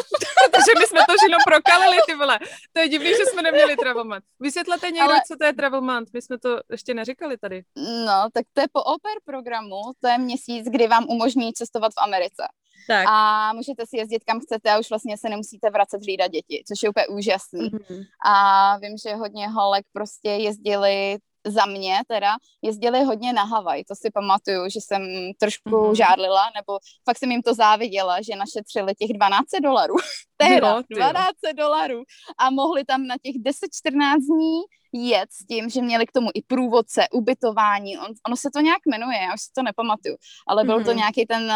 Protože 0.50 0.72
my 0.78 0.86
jsme 0.86 1.00
to 1.08 1.14
jenom 1.24 1.40
prokalili, 1.46 1.96
ty 2.06 2.14
vole. 2.14 2.38
To 2.72 2.80
je 2.80 2.88
divný, 2.88 3.08
že 3.08 3.26
jsme 3.26 3.42
neměli 3.42 3.76
Travelmant. 3.76 4.24
Vysvětlete 4.40 4.86
někdo, 4.90 5.02
Ale- 5.10 5.20
co 5.26 5.36
to 5.40 5.46
je 5.46 5.52
Travelmant. 5.52 6.08
My 6.12 6.22
jsme 6.22 6.38
to 6.38 6.60
ještě 6.70 6.94
neříkali 6.94 7.38
tady. 7.38 7.62
No, 8.06 8.28
tak 8.32 8.44
to 8.52 8.60
je 8.60 8.66
po 8.72 8.82
oper 8.82 9.12
programu, 9.24 9.80
to 10.00 10.08
je 10.08 10.18
měsíc, 10.18 10.66
kdy 10.68 10.86
vám 10.86 11.04
umožní 11.08 11.52
cestovat 11.52 11.92
v 11.92 12.02
Americe. 12.02 12.42
Tak. 12.88 13.06
A 13.08 13.52
můžete 13.52 13.86
si 13.86 13.96
jezdit 13.96 14.24
kam 14.24 14.40
chcete 14.40 14.70
a 14.70 14.78
už 14.78 14.90
vlastně 14.90 15.18
se 15.18 15.28
nemusíte 15.28 15.70
vracet 15.70 16.02
hlídat 16.02 16.30
děti, 16.30 16.62
což 16.68 16.82
je 16.82 16.88
úplně 16.88 17.06
úžasný. 17.06 17.70
Mhm. 17.72 18.02
A 18.26 18.76
vím, 18.78 18.96
že 18.98 19.14
hodně 19.14 19.48
holek 19.48 19.84
prostě 19.92 20.28
jezdili 20.30 21.18
za 21.46 21.66
mě 21.66 22.00
teda, 22.08 22.36
jezdili 22.62 23.02
hodně 23.04 23.32
na 23.32 23.44
Havaj, 23.44 23.84
to 23.84 23.94
si 23.94 24.10
pamatuju, 24.10 24.68
že 24.68 24.80
jsem 24.80 25.02
trošku 25.40 25.68
Mhm. 25.68 25.78
mm-hmm. 25.78 25.94
žádlila, 25.94 26.50
nebo 26.54 26.78
fakt 27.04 27.18
jsem 27.18 27.30
jim 27.30 27.42
to 27.42 27.54
záviděla, 27.54 28.22
že 28.22 28.36
našetřili 28.36 28.94
těch 28.94 29.10
12 29.12 29.44
dolarů. 29.62 29.94
Ty 30.36 30.54
jo. 30.54 30.82
12 30.96 31.34
dolarů. 31.56 32.02
A 32.38 32.50
mohli 32.50 32.84
tam 32.84 33.06
na 33.06 33.14
těch 33.22 33.34
10-14 33.34 34.16
dní 34.16 34.60
jet 35.08 35.32
s 35.32 35.46
tím, 35.46 35.70
že 35.70 35.82
měli 35.82 36.06
k 36.06 36.12
tomu 36.12 36.30
i 36.34 36.42
průvodce, 36.42 37.06
ubytování, 37.12 37.98
on, 37.98 38.06
ono 38.26 38.36
se 38.36 38.48
to 38.54 38.60
nějak 38.60 38.78
jmenuje, 38.86 39.18
já 39.18 39.34
už 39.34 39.40
si 39.40 39.50
to 39.56 39.62
nepamatuju, 39.62 40.16
ale 40.48 40.64
byl 40.64 40.78
mm-hmm. 40.78 40.84
to 40.84 40.90
Mhm. 40.90 40.98
nějaký 40.98 41.26
ten 41.26 41.52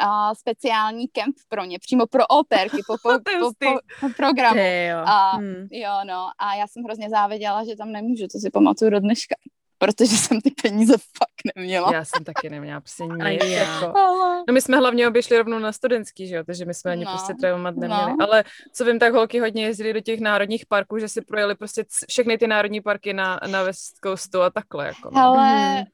uh, 0.00 0.06
uh, 0.06 0.32
speciální 0.34 1.08
kemp 1.08 1.36
pro 1.48 1.64
ně, 1.64 1.78
přímo 1.78 2.06
pro 2.06 2.26
operky, 2.26 2.76
po, 2.86 2.94
po, 3.02 3.08
po, 3.24 3.44
hustý. 3.44 3.66
po 4.00 4.08
programu. 4.16 4.60
Jo. 4.60 4.98
A- 5.06 5.36
Hmm. 5.36 5.66
Jo, 5.70 5.90
no, 6.06 6.28
a 6.38 6.54
já 6.54 6.66
jsem 6.66 6.82
hrozně 6.84 7.10
záviděla, 7.10 7.64
že 7.64 7.76
tam 7.76 7.92
nemůžu, 7.92 8.26
to 8.32 8.38
si 8.38 8.50
pamatuju 8.50 8.90
do 8.90 9.00
dneška, 9.00 9.34
protože 9.78 10.16
jsem 10.16 10.40
ty 10.40 10.50
peníze 10.62 10.92
fakt 10.92 11.54
neměla. 11.56 11.90
Já 11.94 12.04
jsem 12.04 12.24
taky 12.24 12.50
neměla 12.50 12.80
prostě 12.80 13.04
nic. 13.04 13.22
Ani 13.24 13.38
já. 13.52 13.62
Jako. 13.62 13.98
Ale... 13.98 14.42
No 14.48 14.54
my 14.54 14.60
jsme 14.60 14.76
hlavně 14.76 15.08
obešli 15.08 15.38
rovnou 15.38 15.58
na 15.58 15.72
studentský, 15.72 16.26
že 16.28 16.34
jo, 16.36 16.42
takže 16.46 16.64
my 16.64 16.74
jsme 16.74 16.90
ani 16.92 17.04
No, 17.04 17.10
prostě 17.10 17.34
Travelmat 17.40 17.76
neměli. 17.76 18.10
no. 18.10 18.16
Ale 18.20 18.44
co 18.72 18.84
vím, 18.84 18.98
tak 18.98 19.12
holky 19.14 19.40
hodně 19.40 19.64
jezdili 19.64 19.92
do 19.92 20.00
těch 20.00 20.20
národních 20.20 20.66
parků, 20.66 20.98
že 20.98 21.08
si 21.08 21.22
projeli 21.22 21.54
prostě 21.54 21.84
všechny 22.08 22.38
ty 22.38 22.46
národní 22.46 22.80
parky 22.80 23.12
na, 23.12 23.40
na 23.50 23.62
West 23.62 23.96
Coastu 24.04 24.42
a 24.42 24.50
takhle. 24.50 24.86
Jako, 24.86 25.10
no. 25.12 25.20
Hele, 25.20 25.74
Mhm. 25.76 25.84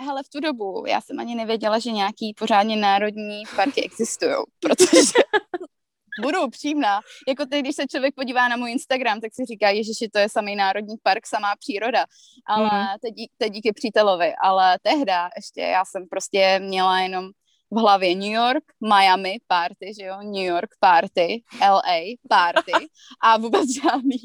Hele, 0.00 0.22
v 0.22 0.28
tu 0.28 0.40
dobu 0.40 0.84
já 0.86 1.00
jsem 1.00 1.18
ani 1.20 1.34
nevěděla, 1.34 1.78
že 1.78 1.90
nějaký 1.92 2.34
pořádně 2.38 2.76
národní 2.76 3.42
parky 3.56 3.84
existují, 3.84 4.34
protože 4.60 5.12
budu 6.22 6.42
upřímná, 6.46 7.00
jako 7.28 7.46
teď, 7.46 7.60
když 7.60 7.76
se 7.76 7.86
člověk 7.86 8.14
podívá 8.14 8.48
na 8.48 8.56
můj 8.56 8.70
Instagram, 8.72 9.20
tak 9.20 9.34
si 9.34 9.44
říká, 9.44 9.70
ježiši, 9.70 10.08
to 10.12 10.18
je 10.18 10.28
samý 10.28 10.56
národní 10.56 10.96
park, 11.02 11.26
samá 11.26 11.56
příroda, 11.56 12.04
ale 12.46 12.64
Mhm. 12.72 12.86
teď, 13.02 13.14
dí- 13.14 13.30
teď 13.38 13.52
díky 13.52 13.72
přítelovi, 13.72 14.32
ale 14.42 14.78
tehda 14.82 15.28
ještě 15.36 15.60
já 15.60 15.84
jsem 15.84 16.06
prostě 16.10 16.58
měla 16.62 17.00
jenom 17.00 17.30
v 17.70 17.80
hlavě 17.80 18.14
New 18.14 18.30
York, 18.32 18.64
Miami 18.80 19.36
party, 19.46 19.92
že 20.00 20.04
jo, 20.06 20.16
New 20.22 20.44
York 20.44 20.70
party, 20.80 21.42
LA 21.60 21.98
party 22.28 22.72
a 23.22 23.36
vůbec 23.38 23.64
žádný 23.82 24.16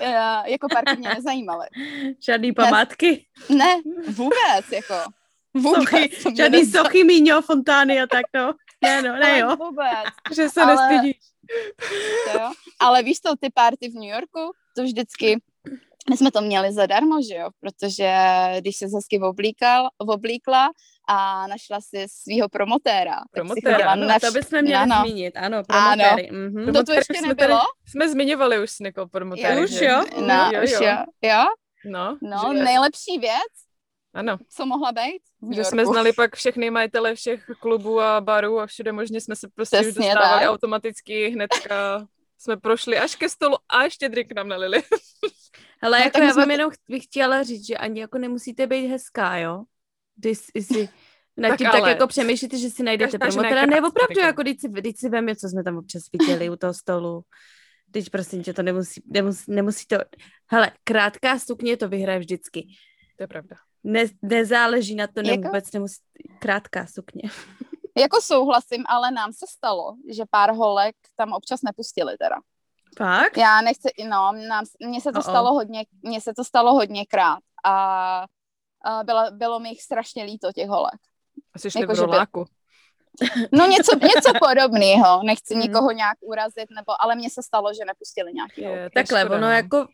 uh, 0.00 0.06
jako 0.46 0.66
parky 0.72 0.96
mě 0.96 1.08
nezajímaly. 1.08 1.66
Žádný 2.26 2.52
památky. 2.52 3.26
Ne, 3.48 3.76
vůbec, 4.08 4.72
jako. 4.72 4.94
Vůbec. 5.54 5.82
Sochy, 5.84 6.36
žádný 6.36 6.66
sochy, 6.66 7.04
míňo, 7.04 7.42
fontány 7.42 8.00
a 8.00 8.06
tak, 8.06 8.22
no. 8.34 8.52
Ne, 8.82 9.02
no, 9.02 9.16
ne, 9.16 9.38
jo. 9.38 9.56
Vůbec, 9.56 10.34
Že 10.34 10.48
se 10.48 10.62
Ale- 10.62 10.76
nestydíš. 10.90 11.16
to 12.32 12.38
jo. 12.38 12.50
Ale 12.80 13.02
víš 13.02 13.20
to, 13.20 13.36
ty 13.36 13.50
party 13.54 13.88
v 13.88 13.94
New 13.94 14.10
Yorku, 14.10 14.52
to 14.76 14.82
vždycky, 14.82 15.36
my 16.10 16.16
jsme 16.16 16.30
to 16.30 16.40
měli 16.40 16.72
zadarmo, 16.72 17.22
že 17.22 17.34
jo, 17.34 17.48
protože 17.60 18.14
když 18.60 18.76
se 18.76 18.86
hezky 18.94 19.20
oblíkal, 19.20 19.88
oblíkla 19.98 20.70
a 21.06 21.46
našla 21.46 21.80
si 21.80 22.06
svýho 22.08 22.48
promotéra, 22.48 23.16
Promotéra, 23.30 23.90
ano, 23.92 24.06
na 24.06 24.14
A 24.14 24.20
to 24.20 24.30
bychom 24.30 24.62
měli 24.62 24.74
ano. 24.82 24.96
zmínit, 25.04 25.36
ano, 25.36 25.62
promotéry. 25.64 26.28
Mhm. 26.32 26.72
To 26.72 26.84
tu 26.84 26.92
ještě 26.92 27.14
jsme 27.14 27.28
nebylo? 27.28 27.60
Jsme 27.88 28.08
zmiňovali 28.08 28.62
už 28.62 28.70
s 28.70 28.78
Nikou 28.78 29.06
promotéry. 29.06 29.64
Už 29.64 29.70
že? 29.70 29.84
jo? 29.84 30.04
No, 30.26 30.50
jo, 30.54 30.60
už 30.64 30.70
jo. 30.70 30.80
jo. 30.82 30.96
jo? 31.22 31.44
No, 31.84 32.18
No, 32.22 32.54
že, 32.56 32.62
nejlepší 32.64 33.18
věc, 33.18 33.52
ano. 34.14 34.38
co 34.48 34.66
mohla 34.66 34.92
být 34.92 35.22
Že 35.54 35.64
jsme 35.64 35.86
znali 35.86 36.12
pak 36.12 36.36
všechny 36.36 36.70
majitele 36.70 37.14
všech 37.14 37.44
klubů 37.60 38.00
a 38.00 38.20
barů 38.20 38.60
a 38.60 38.66
všude 38.66 38.92
možně 38.92 39.20
jsme 39.20 39.36
se 39.36 39.48
prostě 39.54 39.76
už 39.80 39.86
Přesně 39.86 40.04
dostávali 40.14 40.40
tak. 40.44 40.50
automaticky 40.50 41.28
hnedka 41.28 42.06
jsme 42.38 42.56
prošli 42.56 42.98
až 42.98 43.14
ke 43.16 43.28
stolu 43.28 43.56
a 43.68 43.84
ještě 43.84 44.08
drink 44.08 44.32
nám 44.34 44.48
nalili. 44.48 44.82
Hele, 45.82 45.98
No, 45.98 46.04
jako 46.04 46.18
já 46.20 46.32
jsme 46.32 46.40
vám 46.40 46.44
to- 46.48 46.52
jenom 46.52 46.70
ch- 46.70 46.74
bych 46.88 47.04
chtěla 47.04 47.42
říct, 47.42 47.66
že 47.66 47.76
ani 47.76 48.00
jako 48.00 48.18
nemusíte 48.18 48.66
být 48.66 48.86
hezká, 48.88 49.36
jo? 49.36 49.62
Když 50.16 50.38
si 50.60 50.88
nad 51.36 51.48
Tak 51.48 51.58
tím 51.58 51.66
tak 51.66 51.80
ale- 51.80 51.90
jako 51.90 52.06
přemýšlíte, 52.06 52.58
že 52.58 52.70
si 52.70 52.82
najdete 52.82 53.14
je 53.14 53.18
promotora, 53.18 53.66
ne, 53.66 53.82
opravdu, 53.82 54.20
jako 54.20 54.42
když 54.42 54.60
si, 54.60 54.68
když 54.68 54.96
si 54.98 55.08
vem, 55.08 55.36
co 55.36 55.48
jsme 55.48 55.64
tam 55.64 55.76
občas 55.76 56.02
viděli 56.12 56.50
u 56.50 56.56
toho 56.56 56.74
stolu. 56.74 57.22
Teď 57.90 58.10
prosím 58.10 58.42
tě, 58.42 58.52
to 58.52 58.62
nemusí, 58.62 59.02
nemusí, 59.06 59.44
nemusí 59.48 59.86
to... 59.86 59.96
Hele, 60.50 60.70
krátká 60.84 61.38
sukně 61.38 61.76
to 61.76 61.88
vyhraje 61.88 62.18
vždycky. 62.18 62.66
To 63.16 63.22
je 63.22 63.26
pravda. 63.26 63.56
Ne, 63.84 64.04
nezáleží 64.22 64.94
na 64.94 65.06
to, 65.06 65.22
ne, 65.22 65.30
Jako- 65.30 65.42
vůbec 65.42 65.72
nemusí... 65.72 65.96
Krátká 66.38 66.86
sukně. 66.86 67.22
Jako 67.98 68.20
souhlasím, 68.20 68.84
ale 68.88 69.10
nám 69.10 69.32
se 69.32 69.46
stalo, 69.48 69.96
že 70.12 70.22
pár 70.30 70.54
holek 70.54 70.94
tam 71.14 71.32
občas 71.32 71.62
nepustili 71.62 72.16
teda. 72.18 72.36
Fakt? 72.98 73.36
Já 73.36 73.60
nechci, 73.60 73.88
no, 74.10 74.32
nám, 74.48 74.64
mně 74.86 75.00
se 75.00 75.12
to 75.12 75.18
Oh, 75.18 75.24
oh. 75.26 75.30
stalo 75.32 75.52
hodně, 75.52 75.84
mně 76.02 76.20
se 76.20 76.34
to 76.34 76.44
stalo 76.44 76.72
hodněkrát 76.72 77.38
a, 77.64 78.24
byla, 79.04 79.30
bylo 79.30 79.60
mi 79.60 79.68
jich 79.68 79.82
strašně 79.82 80.24
líto 80.24 80.52
těch 80.52 80.68
holek. 80.68 81.00
Asi 81.54 81.70
šli 81.70 81.80
Jako, 81.80 81.92
v 81.92 81.96
že 81.96 82.00
by- 82.02 82.06
roláku. 82.06 82.44
No 83.52 83.66
něco, 83.66 83.96
něco 83.96 84.32
podobného, 84.40 85.20
nechci 85.24 85.54
Hmm. 85.54 85.62
nikoho 85.62 85.90
nějak 85.90 86.18
urazit, 86.20 86.70
nebo, 86.76 87.02
ale 87.02 87.14
mně 87.14 87.30
se 87.30 87.42
stalo, 87.42 87.74
že 87.74 87.84
nepustili 87.84 88.32
nějaký 88.32 88.60
Je, 88.62 88.68
holky. 88.68 88.94
Takhle, 88.94 89.20
škoda, 89.20 89.36
ono 89.36 89.46
no. 89.46 89.52
jako 89.52 89.86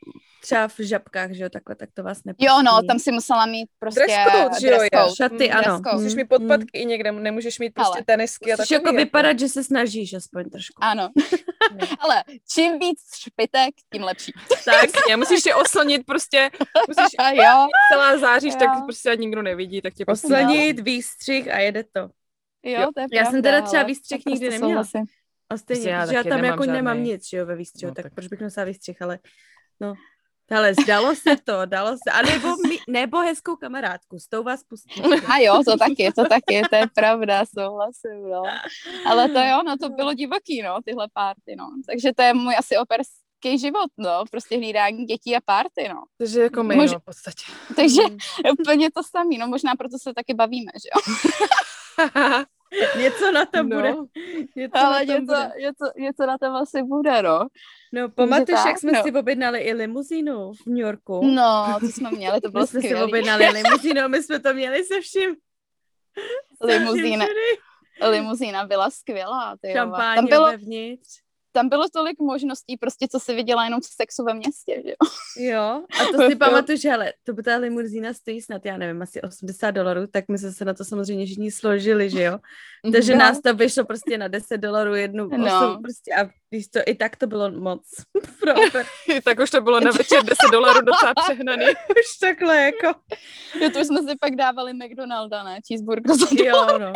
třeba 0.43 0.69
v 0.69 0.75
žabkách, 0.81 1.31
že 1.33 1.43
jo, 1.43 1.49
takhle, 1.49 1.75
tak 1.75 1.89
to 1.95 2.03
vás 2.03 2.25
nepustí. 2.25 2.45
Jo, 2.47 2.63
no, 2.63 2.83
tam 2.89 2.99
si 2.99 3.13
musela 3.13 3.47
mít 3.47 3.69
prostě 3.79 4.01
Dress 4.01 4.33
code, 4.33 4.61
že 4.61 4.67
jo, 4.69 4.77
dress 4.79 4.89
code. 4.95 5.15
Šaty, 5.17 5.49
Mm, 5.51 5.57
ano. 5.57 5.81
code. 5.81 5.97
Musíš 5.97 6.13
Mm, 6.15 6.17
mít 6.21 6.29
podpatky 6.29 6.79
i 6.79 6.85
někde, 6.85 7.13
nemůžeš 7.13 7.59
mít 7.59 7.75
prostě 7.75 7.93
Ale 7.97 8.05
tenisky 8.05 8.53
a 8.53 8.57
Musíš 8.57 8.69
takový. 8.69 8.87
jako 8.87 8.97
vypadat, 8.97 9.39
že 9.39 9.49
se 9.49 9.65
snažíš 9.65 10.15
aspoň 10.15 10.51
trošku. 10.51 10.85
Ano. 10.85 11.09
No. 11.81 11.87
ale 12.01 12.25
čím 12.55 12.79
víc 12.79 12.99
špitek, 13.19 13.75
tím 13.93 14.03
lepší. 14.05 14.33
Tak, 14.65 14.91
ne, 15.09 15.17
musíš 15.17 15.47
je 15.47 15.55
oslnit 15.55 16.03
prostě, 16.07 16.51
musíš 16.89 17.15
A 17.19 17.31
jo, 17.33 17.69
celá 17.93 18.19
záříš, 18.19 18.53
Jo. 18.53 18.59
tak 18.59 18.69
prostě 18.85 19.17
nikdo 19.17 19.43
nevidí, 19.43 19.83
tak 19.83 19.95
tě 19.95 20.05
prostě 20.05 20.27
Oslenit, 20.27 20.81
výstřih 20.81 21.55
a 21.55 21.59
jede 21.59 21.85
to. 21.85 22.09
Jo, 22.63 22.89
to 22.95 23.01
je 23.01 23.07
Já 23.13 23.25
jsem 23.31 23.43
teda 23.43 23.61
třeba 23.63 23.83
výstřih 23.83 24.27
nikdy 24.27 24.51
neměla. 24.51 24.85
souhlasím. 24.85 25.05
A 25.51 25.57
stejně, 25.57 25.81
Prostě 25.81 25.91
já 25.91 25.97
já, 25.99 26.03
protože 26.07 26.17
já 26.17 26.23
tam 26.23 26.31
nemám 26.31 26.45
jako 26.45 26.65
nemám 26.65 26.97
žádnej. 26.97 27.13
nic, 27.13 27.29
že 27.29 27.37
jo, 27.37 27.47
ve 27.47 27.57
výstřihu, 27.57 27.91
No, 27.91 27.95
tak, 27.95 28.03
tak- 28.05 28.15
proč 28.15 28.27
bych 28.27 28.41
nosila 28.41 28.67
výstřih, 28.67 29.03
ale 29.03 29.19
no. 29.81 29.95
Ale 30.51 30.75
zdalo 30.75 31.15
se 31.17 31.37
to, 31.45 31.67
dalo 31.67 31.91
se, 31.93 32.11
a 32.13 32.23
nebo, 32.23 32.49
mi, 32.69 32.79
nebo 32.89 33.19
hezkou 33.19 33.57
kamarádku, 33.57 34.19
s 34.19 34.29
tou 34.29 34.43
vás 34.43 34.65
pustím. 34.65 35.05
A 35.33 35.39
jo, 35.39 35.63
to 35.65 35.77
taky, 35.77 36.13
to 36.13 36.25
taky, 36.29 36.63
to 36.71 36.77
je 36.77 36.87
pravda, 36.95 37.45
souhlasím, 37.59 38.31
no. 38.31 38.43
Ale 39.07 39.29
to 39.29 39.39
jo, 39.39 39.63
no 39.67 39.77
to 39.81 39.89
bylo 39.89 40.15
divoký, 40.15 40.63
no, 40.63 40.79
tyhle 40.85 41.09
párty, 41.13 41.57
no. 41.59 41.65
Takže 41.87 42.13
to 42.17 42.23
je 42.23 42.35
můj 42.35 42.55
asi 42.59 42.77
operský 42.77 43.59
život, 43.59 43.91
no, 43.99 44.25
prostě 44.31 44.57
hlídání 44.57 45.05
dětí 45.05 45.37
a 45.37 45.41
párty, 45.45 45.89
no. 45.89 46.03
Takže 46.19 46.43
jako 46.43 46.63
my, 46.63 46.77
Mož- 46.77 46.93
no, 46.93 46.99
v 47.01 47.05
podstatě. 47.05 47.45
Takže 47.77 48.03
úplně 48.61 48.91
to 48.91 49.03
samý, 49.03 49.39
no 49.39 49.47
možná 49.49 49.75
proto 49.79 49.99
se 49.99 50.15
taky 50.15 50.35
bavíme, 50.35 50.73
že 50.83 50.89
jo. 50.95 51.29
něco 52.99 53.33
na 53.33 53.47
tom 53.47 53.69
No. 53.69 53.77
bude. 53.77 53.95
Něco 54.57 54.79
Ale 54.79 54.93
na 54.93 54.99
tom 54.99 55.15
něco, 55.15 55.25
bude. 55.25 55.51
něco, 55.61 55.93
něco 55.99 56.27
na 56.27 56.39
tom 56.39 56.55
asi 56.57 56.83
bude, 56.83 57.23
no. 57.23 57.47
No, 57.93 58.09
pamatuješ, 58.09 58.61
jak 58.67 58.79
jsme 58.79 58.93
no. 58.93 59.03
si 59.03 59.13
objednali 59.13 59.61
i 59.61 59.73
limuzínu 59.73 60.53
v 60.53 60.67
New 60.67 60.79
Yorku? 60.79 61.21
No, 61.27 61.77
to 61.81 61.87
jsme 61.87 62.11
měli, 62.11 62.41
to 62.41 62.51
bylo 62.51 62.63
my 62.63 62.67
jsme 62.67 62.81
si 62.81 62.95
objednali 62.97 63.49
limuzínu, 63.53 64.09
my 64.09 64.23
jsme 64.23 64.41
to 64.41 64.55
měli 64.55 64.85
se 64.85 65.01
vším. 65.01 65.37
Limuzína, 66.63 67.27
Se 68.03 68.09
limuzína 68.09 68.67
byla 68.67 68.91
skvělá, 68.91 69.57
ty. 69.61 69.73
Šampáň 69.73 70.17
Tam 70.17 70.27
bylo, 70.27 70.47
vevnitř. 70.47 71.09
Tam 71.53 71.69
bylo 71.69 71.89
tolik 71.89 72.19
možností, 72.21 72.77
prostě 72.77 73.09
co 73.11 73.21
si 73.21 73.35
viděla 73.35 73.65
jenom 73.65 73.81
v 73.81 73.85
sexu 73.85 74.25
ve 74.25 74.35
městě, 74.35 74.83
že 74.85 74.91
jo. 74.91 74.97
Jo, 75.53 75.85
a 76.01 76.05
to 76.17 76.29
si 76.29 76.37
pamatuju, 76.37 76.79
že 76.79 76.91
hele, 76.91 77.13
to 77.25 77.33
by 77.33 77.43
ta 77.43 77.57
limuzína 77.57 78.15
stojí 78.15 78.43
snad, 78.43 78.67
já 78.67 78.77
nevím, 78.77 79.03
asi 79.03 79.23
80 79.23 79.71
dolarů, 79.71 80.07
tak 80.07 80.25
my 80.29 80.39
jsme 80.39 80.53
se 80.53 80.65
na 80.65 80.75
to 80.75 80.85
samozřejmě 80.85 81.27
všichni 81.27 81.51
složili, 81.51 82.11
že 82.11 82.23
jo. 82.23 82.39
Takže 82.93 83.13
no. 83.13 83.19
nás 83.19 83.41
to 83.41 83.55
vyšlo 83.55 83.85
prostě 83.85 84.19
na 84.19 84.29
10 84.29 84.59
dolarů 84.59 84.95
jednu 84.95 85.29
no. 85.29 85.47
osobu, 85.47 85.83
prostě 85.83 86.15
a 86.15 86.31
víš 86.51 86.69
to, 86.69 86.81
i 86.87 86.95
tak 86.95 87.17
to 87.17 87.27
bylo 87.27 87.51
moc. 87.51 87.83
tak 89.25 89.41
už 89.41 89.51
to 89.51 89.61
bylo 89.61 89.81
na 89.81 89.91
večer 89.91 90.25
10 90.25 90.37
dolarů 90.53 90.81
docela 90.81 91.15
přehnaný. 91.25 91.67
už 91.67 92.19
takhle 92.21 92.57
jako. 92.57 92.99
Jo, 93.61 93.71
to 93.71 93.85
jsme 93.85 94.03
si 94.03 94.17
pak 94.21 94.37
dávali 94.37 94.73
McDonalda, 94.75 95.43
ne? 95.43 95.61
Cheeseburger 95.69 96.17
za 96.17 96.27
Jo, 96.45 96.79
no. 96.79 96.93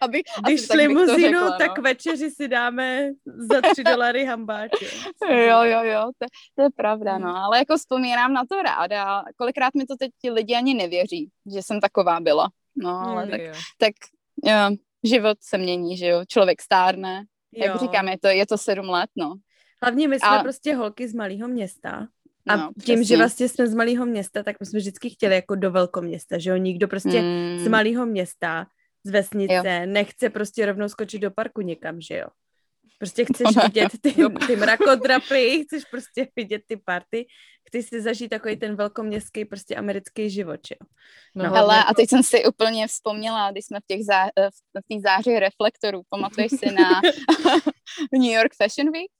Aby, 0.00 0.22
Když 0.46 0.68
limuzínu, 0.68 1.16
řekla, 1.20 1.58
tak 1.58 1.78
no. 1.78 1.82
večeři 1.82 2.30
si 2.30 2.48
dáme 2.48 3.10
za 3.24 3.60
tři 3.60 3.84
dolary 3.92 4.24
hambáče. 4.24 4.86
jo, 5.30 5.62
jo, 5.62 5.82
jo, 5.82 6.10
to, 6.18 6.26
to 6.54 6.62
je 6.62 6.68
pravda, 6.76 7.18
no, 7.18 7.36
ale 7.36 7.58
jako 7.58 7.76
vzpomínám 7.76 8.32
na 8.32 8.42
to 8.50 8.62
ráda. 8.62 9.22
Kolikrát 9.36 9.74
mi 9.74 9.86
to 9.86 9.96
teď 9.96 10.10
ti 10.22 10.30
lidi 10.30 10.54
ani 10.54 10.74
nevěří, 10.74 11.30
že 11.52 11.62
jsem 11.62 11.80
taková 11.80 12.20
byla. 12.20 12.48
No, 12.76 13.00
ale 13.00 13.24
mm, 13.24 13.30
tak, 13.30 13.40
tak 13.78 13.92
jo, 14.44 14.76
život 15.04 15.38
se 15.40 15.58
mění, 15.58 15.96
že 15.96 16.06
jo, 16.06 16.24
člověk 16.28 16.62
stárne. 16.62 17.24
Jo. 17.52 17.64
Jak 17.64 17.80
říkám, 17.80 18.08
je 18.08 18.18
to, 18.18 18.28
je 18.28 18.46
to 18.46 18.58
sedm 18.58 18.88
let, 18.88 19.10
no. 19.16 19.34
Hlavně 19.82 20.08
my 20.08 20.18
jsme 20.18 20.38
A... 20.38 20.42
prostě 20.42 20.74
holky 20.74 21.08
z 21.08 21.14
malého 21.14 21.48
města. 21.48 22.06
A 22.48 22.56
no, 22.56 22.70
tím, 22.84 23.04
že 23.04 23.16
vlastně 23.16 23.48
jsme 23.48 23.66
z 23.66 23.74
malého 23.74 24.06
města, 24.06 24.42
tak 24.42 24.56
my 24.60 24.66
jsme 24.66 24.78
vždycky 24.78 25.10
chtěli 25.10 25.34
jako 25.34 25.54
do 25.54 25.70
velkoměsta, 25.70 26.38
že 26.38 26.50
jo, 26.50 26.56
nikdo 26.56 26.88
prostě 26.88 27.22
mm. 27.22 27.58
z 27.58 27.68
malého 27.68 28.06
města 28.06 28.66
z 29.08 29.10
vesnice, 29.10 29.54
jo. 29.54 29.86
nechce 29.86 30.30
prostě 30.30 30.66
rovnou 30.66 30.88
skočit 30.88 31.22
do 31.22 31.30
parku 31.30 31.60
někam, 31.60 32.00
že 32.00 32.16
jo. 32.16 32.26
Prostě 32.98 33.24
chceš 33.24 33.54
no, 33.56 33.62
vidět 33.62 33.88
ty, 34.00 34.14
ty 34.46 34.56
mrakodrapy, 34.56 35.64
chceš 35.64 35.84
prostě 35.84 36.28
vidět 36.36 36.62
ty 36.66 36.76
party, 36.76 37.26
chceš 37.68 37.86
si 37.86 38.02
zažít 38.02 38.30
takový 38.30 38.56
ten 38.56 38.76
velkoměstský 38.76 39.44
prostě 39.44 39.76
americký 39.76 40.30
život, 40.30 40.60
jo. 40.70 40.86
No, 41.34 41.44
no 41.44 41.54
hele, 41.54 41.84
a 41.84 41.94
teď 41.94 42.08
jsem 42.08 42.22
si 42.22 42.44
úplně 42.44 42.86
vzpomněla, 42.86 43.50
když 43.50 43.64
jsme 43.64 43.80
v 43.80 43.86
těch 43.86 44.04
zá, 44.04 44.26
v 44.56 44.94
té 44.94 45.00
záři 45.00 45.40
reflektorů, 45.40 46.02
pamatuješ 46.08 46.50
si 46.50 46.72
na 46.72 47.00
New 48.12 48.32
York 48.32 48.52
Fashion 48.56 48.92
Week? 48.92 49.10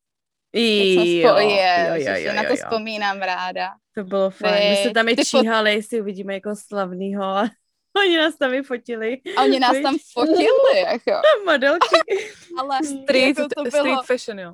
Jo, 0.52 0.62
spo- 0.62 1.38
je, 1.38 1.86
jo, 1.88 1.94
jo, 1.94 2.14
jo, 2.16 2.34
na 2.34 2.42
to 2.42 2.48
jo. 2.48 2.56
vzpomínám 2.56 3.18
ráda. 3.18 3.70
To 3.94 4.04
bylo 4.04 4.30
fajn. 4.30 4.70
My 4.70 4.76
se 4.76 4.90
tam 4.90 5.08
i 5.08 5.16
číhali, 5.16 5.74
jestli 5.74 6.00
uvidíme 6.00 6.34
jako 6.34 6.56
slavnýho. 6.56 7.48
Oni 7.96 8.16
nás 8.16 8.36
tam 8.36 8.54
i 8.54 8.62
fotili. 8.62 9.20
Oni 9.38 9.60
nás 9.60 9.76
tam 9.82 9.96
fotili, 10.12 10.80
jako. 10.86 11.20
Modelky. 11.44 11.86
ale 12.58 12.78
street, 12.84 13.38
jako 13.38 13.48
to 13.56 13.62
bylo, 13.62 13.82
street 13.82 14.06
fashion, 14.06 14.38
jo. 14.38 14.52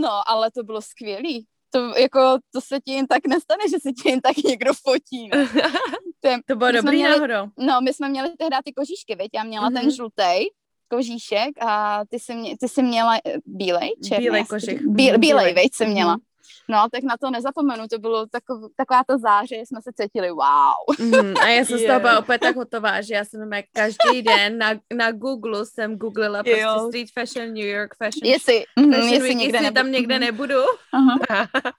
No, 0.00 0.28
ale 0.28 0.50
to 0.50 0.62
bylo 0.62 0.82
skvělý. 0.82 1.46
To, 1.70 1.78
jako, 1.96 2.38
to 2.52 2.60
se 2.60 2.80
ti 2.80 2.92
jen 2.92 3.06
tak 3.06 3.26
nestane, 3.26 3.68
že 3.70 3.78
se 3.80 3.92
ti 3.92 4.08
jen 4.08 4.20
tak 4.20 4.36
někdo 4.36 4.72
fotí. 4.74 5.28
Ne? 5.28 5.48
Ten, 6.20 6.40
to 6.46 6.56
bylo 6.56 6.72
dobrý 6.72 6.96
měli, 6.96 7.12
náhodou. 7.12 7.50
No, 7.58 7.80
my 7.80 7.94
jsme 7.94 8.08
měli 8.08 8.28
tehdy 8.38 8.56
ty 8.64 8.72
kožíšky, 8.72 9.14
veď? 9.14 9.28
Já 9.34 9.44
měla 9.44 9.70
mm-hmm. 9.70 9.74
ten 9.74 9.82
mhm. 9.82 9.90
žlutý 9.90 10.46
kožíšek 10.90 11.50
a 11.60 12.02
ty 12.10 12.18
jsi, 12.18 12.34
mě, 12.34 12.56
ty 12.58 12.68
jsi 12.68 12.82
měla 12.82 13.16
eh, 13.16 13.34
bílej, 13.46 13.90
černý. 14.08 14.24
Bílej 14.24 14.44
kožich. 14.44 14.86
Bílej, 14.86 15.18
bílej, 15.18 15.54
veď, 15.54 15.74
jsem 15.74 15.90
měla. 15.90 16.16
Mm-hmm. 16.16 16.27
No, 16.70 16.88
tak 16.92 17.02
na 17.02 17.16
to 17.16 17.30
nezapomenu, 17.30 17.88
to 17.88 17.98
bylo 17.98 18.26
takov, 18.26 18.70
taková 18.76 19.04
ta 19.04 19.18
záře, 19.18 19.56
jsme 19.56 19.82
se 19.82 19.90
cítili 20.00 20.30
wow. 20.30 20.96
Mm, 20.98 21.34
a 21.42 21.48
já 21.48 21.64
jsem 21.64 21.78
yeah. 21.78 22.00
z 22.00 22.02
toho 22.02 22.18
opět 22.18 22.40
tak 22.40 22.56
hotová, 22.56 23.00
že 23.00 23.14
já 23.14 23.24
jsem 23.24 23.52
jak 23.52 23.64
každý 23.72 24.22
den 24.22 24.58
na, 24.58 24.74
na 24.94 25.12
Google 25.12 25.66
jsem 25.66 25.96
googlila 25.96 26.42
prostě 26.42 26.60
jo. 26.60 26.88
street 26.88 27.08
fashion, 27.14 27.54
New 27.54 27.66
York 27.66 27.94
fashion. 27.96 28.32
Jestli, 28.32 28.64
mm, 28.76 28.92
fashion 28.92 29.12
jestli, 29.12 29.28
week, 29.28 29.38
někde 29.38 29.58
jestli 29.58 29.74
tam 29.74 29.92
někde 29.92 30.14
mhm. 30.14 30.24
nebudu. 30.24 30.60
Uh-huh. 30.94 31.48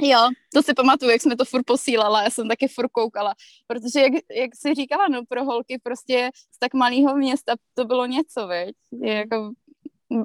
Jo, 0.00 0.18
to 0.54 0.62
si 0.62 0.74
pamatuju, 0.74 1.10
jak 1.10 1.22
jsme 1.22 1.36
to 1.36 1.44
furt 1.44 1.62
posílala, 1.66 2.22
já 2.22 2.30
jsem 2.30 2.48
taky 2.48 2.68
furt 2.68 2.88
koukala, 2.88 3.34
protože 3.66 4.00
jak, 4.00 4.12
jak 4.12 4.50
jsi 4.54 4.74
říkala, 4.74 5.08
no 5.08 5.22
pro 5.28 5.44
holky 5.44 5.80
prostě 5.82 6.30
z 6.54 6.58
tak 6.58 6.74
malého 6.74 7.16
města 7.16 7.54
to 7.74 7.84
bylo 7.84 8.06
něco, 8.06 8.46
veď? 8.46 8.74
Jako, 9.02 9.52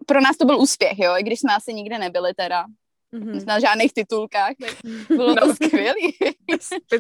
pro 0.06 0.22
nás 0.22 0.38
to 0.38 0.46
byl 0.46 0.60
úspěch, 0.60 1.00
jo, 1.00 1.14
i 1.18 1.24
když 1.24 1.40
jsme 1.40 1.56
asi 1.56 1.74
nikde 1.74 1.98
nebyli 1.98 2.34
teda, 2.34 2.66
mm-hmm. 3.14 3.46
na 3.46 3.60
žádných 3.60 3.94
titulkách, 3.94 4.54
tak 4.62 4.76
bylo 5.08 5.36
no. 5.36 5.48
to 5.48 5.56
skvělý. 5.56 6.18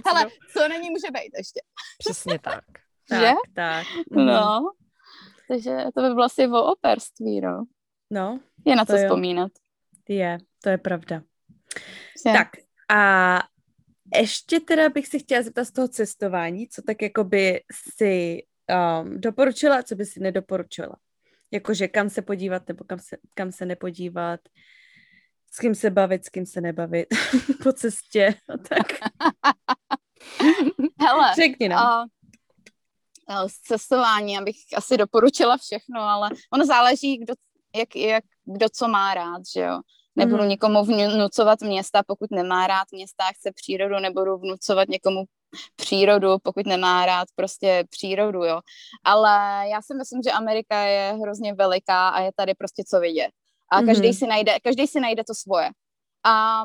Ale 0.06 0.26
co 0.54 0.68
není 0.68 0.90
může 0.90 1.12
být 1.12 1.32
ještě. 1.38 1.62
Přesně 1.98 2.40
tak. 2.40 2.64
tak 3.10 3.20
že? 3.20 3.32
Tak. 3.54 3.88
Mm-hmm. 4.12 4.26
No. 4.26 4.72
Takže 5.48 5.78
to 5.96 6.02
by 6.02 6.10
bylo 6.10 6.24
asi 6.24 6.48
o 6.48 6.72
operství, 6.72 7.42
no. 7.42 7.66
No. 8.12 8.40
Je 8.66 8.76
na 8.76 8.86
co 8.86 8.98
jo. 8.98 9.04
vzpomínat. 9.04 9.52
Je, 10.10 10.38
to 10.64 10.70
je 10.70 10.78
pravda. 10.78 11.22
Je. 12.26 12.34
Tak 12.34 12.48
a 12.90 13.40
ještě 14.16 14.60
teda 14.60 14.90
bych 14.90 15.08
si 15.08 15.20
chtěla 15.20 15.42
zeptat 15.42 15.66
z 15.66 15.72
toho 15.72 15.88
cestování, 15.88 16.68
co 16.68 16.82
tak 16.82 17.02
jako 17.02 17.24
by 17.24 17.62
si 17.96 18.44
um, 19.02 19.22
doporučila, 19.22 19.84
co 19.84 19.96
by 19.96 20.06
si 20.06 20.20
nedoporučila. 20.20 20.96
Jakože 21.52 21.88
kam 21.88 22.10
se 22.10 22.22
podívat 22.22 22.68
nebo 22.68 22.84
kam 22.84 23.00
se, 23.00 23.18
kam 23.34 23.52
se 23.52 23.66
nepodívat, 23.66 24.40
s 25.52 25.60
kým 25.60 25.76
se 25.76 25.90
bavit, 25.90 26.26
s 26.26 26.30
kým 26.30 26.46
se 26.46 26.62
nebavit 26.62 27.08
po 27.64 27.74
cestě 27.74 28.36
a 28.50 28.58
tak. 28.58 28.88
Hele, 31.02 31.34
Řekni 31.36 31.70
nám. 31.70 32.08
Uh, 33.30 33.48
z 33.48 33.60
cestování, 33.60 34.38
abych 34.38 34.56
asi 34.76 34.98
doporučila 34.98 35.58
všechno, 35.58 36.02
ale 36.02 36.30
ono 36.54 36.66
záleží, 36.66 37.18
kdo, 37.18 37.34
jak, 37.76 37.96
jak, 37.96 38.24
kdo 38.46 38.70
co 38.70 38.88
má 38.88 39.14
rád, 39.14 39.42
že 39.56 39.62
jo. 39.62 39.80
Nebudu 40.16 40.44
mm. 40.44 40.50
nikomu 40.50 40.86
vnucovat 40.86 41.62
města, 41.62 42.04
pokud 42.08 42.32
nemá 42.32 42.68
rád 42.68 42.88
města 42.92 43.24
a 43.24 43.32
chce 43.34 43.52
přírodu, 43.52 44.00
nebudu 44.00 44.38
vnucovat 44.38 44.88
někomu 44.88 45.24
přírodu, 45.76 46.38
pokud 46.44 46.66
nemá 46.66 47.06
rád 47.06 47.28
prostě 47.36 47.84
přírodu, 47.90 48.44
jo. 48.44 48.62
Ale 49.04 49.64
já 49.70 49.82
si 49.82 49.94
myslím, 49.94 50.22
že 50.24 50.32
Amerika 50.32 50.80
je 50.80 51.18
hrozně 51.22 51.54
veliká 51.54 52.10
a 52.10 52.22
je 52.22 52.32
tady 52.36 52.54
prostě 52.54 52.84
co 52.88 53.00
vidět 53.00 53.32
a 53.72 53.82
každý 53.82 54.10
mm-hmm. 54.10 54.20
si 54.20 54.28
najde, 54.28 54.60
každý 54.64 54.88
si 54.88 55.00
najde 55.00 55.24
to 55.24 55.36
svoje. 55.36 55.70
A 56.26 56.64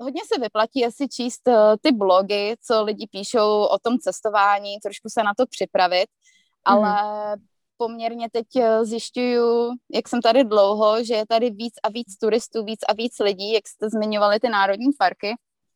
hodně 0.00 0.22
se 0.34 0.40
vyplatí 0.40 0.86
asi 0.86 1.08
číst 1.08 1.48
uh, 1.48 1.54
ty 1.80 1.92
blogy, 1.92 2.56
co 2.60 2.84
lidi 2.84 3.06
píšou 3.10 3.64
o 3.64 3.78
tom 3.78 3.98
cestování, 3.98 4.80
trošku 4.82 5.08
se 5.08 5.22
na 5.22 5.32
to 5.36 5.46
připravit, 5.46 6.06
mm-hmm. 6.06 6.86
ale 6.86 7.36
poměrně 7.76 8.30
teď 8.30 8.46
eh, 8.56 8.84
zjišťuju, 8.84 9.74
jak 9.94 10.08
jsem 10.08 10.20
tady 10.20 10.44
dlouho, 10.44 11.04
že 11.04 11.14
je 11.14 11.26
tady 11.26 11.50
víc 11.50 11.74
a 11.82 11.88
víc 11.88 12.16
turistů, 12.16 12.64
víc 12.64 12.80
a 12.88 12.92
víc 12.92 13.18
lidí, 13.18 13.52
jak 13.52 13.68
jste 13.68 13.90
zmiňovali 13.90 14.40
ty 14.40 14.48
národní 14.48 14.92
parky, 14.98 15.34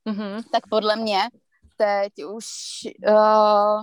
mm-hmm. 0.09 0.43
tak 0.53 0.67
podle 0.71 0.97
mě 0.97 1.21
teď 1.77 2.13
už 2.25 2.47
uh, 3.09 3.83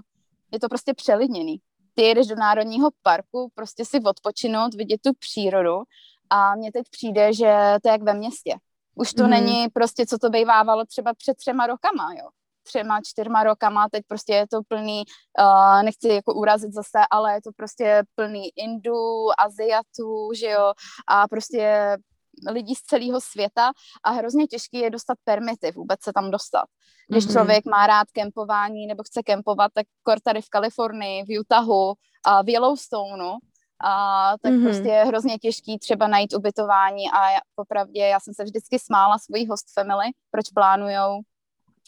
je 0.52 0.60
to 0.60 0.68
prostě 0.70 0.94
přelidněný. 0.94 1.58
Ty 1.94 2.02
jedeš 2.02 2.28
do 2.28 2.36
národního 2.36 2.90
parku, 3.02 3.52
prostě 3.56 3.86
si 3.86 4.00
odpočinout, 4.00 4.74
vidět 4.74 5.02
tu 5.02 5.12
přírodu 5.20 5.84
a 6.30 6.56
mně 6.56 6.72
teď 6.72 6.86
přijde, 6.92 7.34
že 7.34 7.76
to 7.84 7.90
je 7.90 7.92
jak 7.92 8.04
ve 8.04 8.14
městě. 8.14 8.56
Už 8.96 9.14
to 9.14 9.24
mm. 9.24 9.30
není 9.30 9.68
prostě, 9.70 10.06
co 10.06 10.18
to 10.18 10.30
bývávalo 10.30 10.86
třeba 10.86 11.14
před 11.14 11.38
třema 11.38 11.68
rokama, 11.68 12.14
jo. 12.14 12.28
Třema, 12.64 13.02
čtyřma 13.06 13.44
rokama, 13.44 13.88
teď 13.92 14.04
prostě 14.08 14.34
je 14.34 14.48
to 14.48 14.62
plný, 14.68 15.04
uh, 15.40 15.84
nechci 15.84 16.08
jako 16.08 16.34
urazit 16.34 16.74
zase, 16.74 17.00
ale 17.12 17.34
je 17.34 17.42
to 17.42 17.50
prostě 17.56 18.04
plný 18.16 18.50
Indů, 18.56 19.28
Aziatů, 19.38 20.30
že 20.36 20.50
jo, 20.50 20.74
a 21.08 21.28
prostě 21.28 21.98
lidí 22.50 22.76
z 22.76 22.82
celého 22.82 23.22
světa 23.22 23.72
a 24.04 24.12
hrozně 24.12 24.48
těžký 24.48 24.78
je 24.78 24.90
dostat 24.90 25.18
permity, 25.24 25.72
vůbec 25.72 26.04
se 26.04 26.14
tam 26.14 26.32
dostat. 26.32 26.66
Když 27.10 27.26
mm-hmm. 27.26 27.32
člověk 27.32 27.66
má 27.66 27.88
rád 27.88 28.08
kempování 28.12 28.88
nebo 28.88 29.04
chce 29.04 29.24
kempovat, 29.24 29.72
tak 29.74 29.86
kor 30.04 30.20
tady 30.20 30.42
v 30.42 30.50
Kalifornii, 30.50 31.24
v 31.24 31.40
Utahu 31.40 31.94
a 32.26 32.42
v 32.42 32.50
Yellowstoneu, 32.50 33.38
a 33.84 34.34
tak 34.42 34.54
mm-hmm. 34.54 34.64
prostě 34.64 34.88
je 34.88 35.04
hrozně 35.04 35.38
těžký 35.38 35.80
třeba 35.80 36.08
najít 36.08 36.34
ubytování 36.34 37.12
a 37.12 37.30
já, 37.30 37.40
popravdě 37.56 38.00
já 38.00 38.20
jsem 38.20 38.34
se 38.34 38.44
vždycky 38.44 38.80
smála 38.80 39.18
svojí 39.18 39.48
host 39.48 39.74
family, 39.74 40.06
proč 40.32 40.50
plánujou 40.54 41.22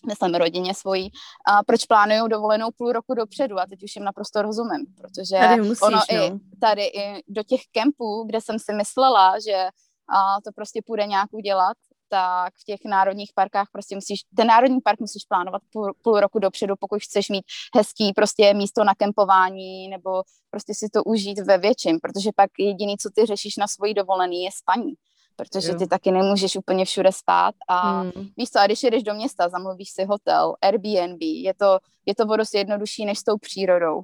myslím 0.06 0.36
rodině 0.36 0.74
svojí, 0.74 1.10
a 1.48 1.64
proč 1.64 1.86
plánují 1.86 2.22
dovolenou 2.30 2.70
půl 2.78 2.92
roku 2.92 3.14
dopředu 3.14 3.60
a 3.60 3.66
teď 3.66 3.84
už 3.84 3.96
jim 3.96 4.06
naprosto 4.06 4.42
rozumím, 4.42 4.86
protože 4.98 5.36
tady 5.40 5.62
musíš, 5.62 5.82
ono 5.82 5.98
no. 5.98 6.16
i 6.16 6.32
tady 6.62 6.86
i 6.86 7.24
do 7.28 7.44
těch 7.44 7.62
kempů, 7.72 8.24
kde 8.26 8.42
jsem 8.42 8.60
si 8.60 8.74
myslela, 8.74 9.40
že 9.40 9.68
a 10.10 10.42
to 10.44 10.52
prostě 10.56 10.82
půjde 10.86 11.06
nějak 11.06 11.34
udělat, 11.34 11.78
tak 12.16 12.54
v 12.62 12.64
těch 12.64 12.80
národních 12.86 13.32
parkách 13.36 13.68
prostě 13.72 13.96
musíš, 13.96 14.20
ten 14.36 14.48
národní 14.48 14.82
park 14.82 15.00
musíš 15.00 15.24
plánovat 15.26 15.62
půl, 15.72 15.94
půl 16.02 16.20
roku 16.20 16.40
dopředu, 16.40 16.74
pokud 16.80 17.02
chceš 17.02 17.30
mít 17.30 17.46
hezký 17.76 18.14
prostě 18.14 18.54
místo 18.54 18.84
na 18.84 18.96
kempování 18.96 19.88
nebo 19.88 20.24
prostě 20.52 20.74
si 20.74 20.90
to 20.90 21.04
užít 21.04 21.40
ve 21.40 21.58
větším, 21.58 22.00
protože 22.00 22.30
pak 22.36 22.50
jediný, 22.60 22.98
co 22.98 23.10
ty 23.16 23.26
řešíš 23.26 23.58
na 23.58 23.68
svoji 23.68 23.94
dovolený, 23.94 24.44
je 24.44 24.50
spaní 24.54 24.94
protože 25.38 25.72
jo. 25.72 25.78
ty 25.78 25.88
taky 25.88 26.12
nemůžeš 26.12 26.56
úplně 26.56 26.86
všude 26.86 27.12
spát 27.12 27.56
a 27.68 28.02
hmm. 28.02 28.12
víš 28.38 28.50
co, 28.50 28.60
a 28.60 28.66
když 28.66 28.84
jedeš 28.84 29.04
do 29.04 29.14
města, 29.14 29.50
zamluvíš 29.50 29.90
si 29.90 30.06
hotel, 30.06 30.56
Airbnb, 30.62 31.22
je 31.22 31.54
to, 31.54 31.80
je 32.06 32.16
to 32.16 32.24
o 32.24 32.36
dost 32.36 32.54
jednodušší 32.54 33.06
než 33.06 33.20
s 33.20 33.24
tou 33.24 33.38
přírodou. 33.38 34.04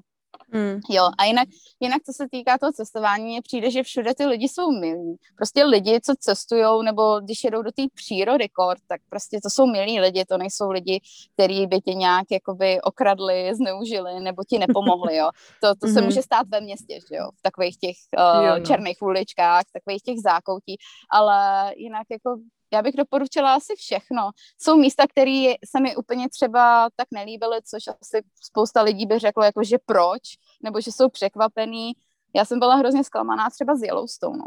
Mm. 0.53 0.79
Jo, 0.89 1.09
a 1.17 1.25
jinak, 1.25 1.47
jinak, 1.79 2.03
co 2.03 2.13
se 2.13 2.29
týká 2.31 2.57
toho 2.57 2.71
cestování, 2.71 3.25
mně 3.25 3.41
přijde, 3.41 3.71
že 3.71 3.83
všude 3.83 4.15
ty 4.15 4.25
lidi 4.25 4.47
jsou 4.49 4.71
milí. 4.71 5.15
Prostě 5.35 5.63
lidi, 5.63 5.99
co 6.03 6.13
cestují, 6.19 6.85
nebo 6.85 7.19
když 7.19 7.43
jedou 7.43 7.61
do 7.61 7.71
té 7.71 7.83
přírody 7.93 8.49
kort, 8.49 8.81
tak 8.87 9.01
prostě 9.09 9.39
to 9.43 9.49
jsou 9.49 9.65
milí 9.65 9.99
lidi, 9.99 10.25
to 10.25 10.37
nejsou 10.37 10.71
lidi, 10.71 11.01
kteří 11.33 11.67
by 11.67 11.81
tě 11.81 11.93
nějak 11.93 12.25
jakoby 12.31 12.81
okradli, 12.81 13.55
zneužili, 13.55 14.19
nebo 14.19 14.43
ti 14.43 14.59
nepomohli, 14.59 15.15
jo. 15.15 15.29
To, 15.61 15.75
to 15.75 15.87
se 15.87 15.93
mhm. 15.93 16.03
může 16.03 16.21
stát 16.21 16.47
ve 16.47 16.61
městě, 16.61 16.99
že 17.09 17.15
jo, 17.15 17.29
v 17.39 17.41
takových 17.41 17.77
těch 17.77 17.95
uh, 18.17 18.45
jo, 18.45 18.59
no. 18.59 18.65
černých 18.65 19.01
uličkách, 19.01 19.63
v 19.67 19.73
takových 19.73 20.01
těch 20.03 20.21
zákoutí, 20.21 20.77
ale 21.11 21.71
jinak 21.75 22.07
jako 22.09 22.37
já 22.73 22.81
bych 22.81 22.95
doporučila 22.95 23.53
asi 23.53 23.73
všechno. 23.75 24.29
Jsou 24.61 24.77
místa, 24.77 25.07
které 25.07 25.53
se 25.65 25.79
mi 25.79 25.95
úplně 25.95 26.29
třeba 26.29 26.89
tak 26.95 27.07
nelíbily, 27.11 27.59
což 27.65 27.83
asi 27.87 28.23
spousta 28.43 28.81
lidí 28.81 29.05
by 29.05 29.19
řeklo, 29.19 29.43
jako 29.43 29.63
že 29.63 29.77
proč, 29.85 30.21
nebo 30.63 30.81
že 30.81 30.91
jsou 30.91 31.09
překvapený. 31.09 31.93
Já 32.35 32.45
jsem 32.45 32.59
byla 32.59 32.75
hrozně 32.75 33.03
zklamaná 33.03 33.49
třeba 33.49 33.75
z 33.75 33.81
Yellowstoneu. 33.81 34.45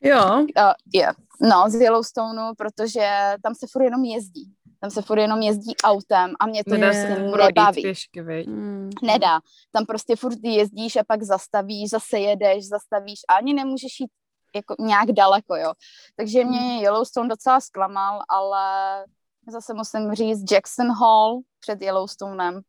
Jo. 0.00 0.38
Uh, 0.38 0.72
yeah. 0.94 1.16
No, 1.40 1.64
z 1.66 1.74
Yellowstoneu, 1.74 2.54
protože 2.58 3.34
tam 3.42 3.54
se 3.54 3.66
furt 3.72 3.82
jenom 3.82 4.04
jezdí. 4.04 4.52
Tam 4.80 4.90
se 4.90 5.02
furt 5.02 5.18
jenom 5.18 5.42
jezdí 5.42 5.76
autem 5.84 6.34
a 6.40 6.46
mě 6.46 6.64
to 6.64 6.70
Nedá 6.70 6.86
prostě 6.86 7.30
nebaví. 7.46 7.82
Pěšky, 7.82 8.22
mm. 8.22 8.90
Nedá. 9.02 9.40
Tam 9.72 9.86
prostě 9.86 10.16
furt 10.16 10.38
jezdíš 10.42 10.96
a 10.96 11.04
pak 11.08 11.22
zastavíš, 11.22 11.90
zase 11.90 12.18
jedeš, 12.18 12.68
zastavíš 12.68 13.20
a 13.28 13.34
ani 13.34 13.54
nemůžeš 13.54 14.00
jít 14.00 14.10
jako 14.54 14.74
nějak 14.78 15.12
daleko, 15.12 15.56
jo. 15.56 15.72
Takže 16.16 16.44
mě 16.44 16.58
hmm. 16.58 16.80
Yellowstone 16.80 17.28
docela 17.28 17.60
zklamal, 17.60 18.22
ale 18.28 19.04
zase 19.50 19.74
musím 19.74 20.14
říct 20.14 20.52
Jackson 20.52 20.90
Hall 20.90 21.40
před 21.60 21.82
Yellowstonem 21.82 22.60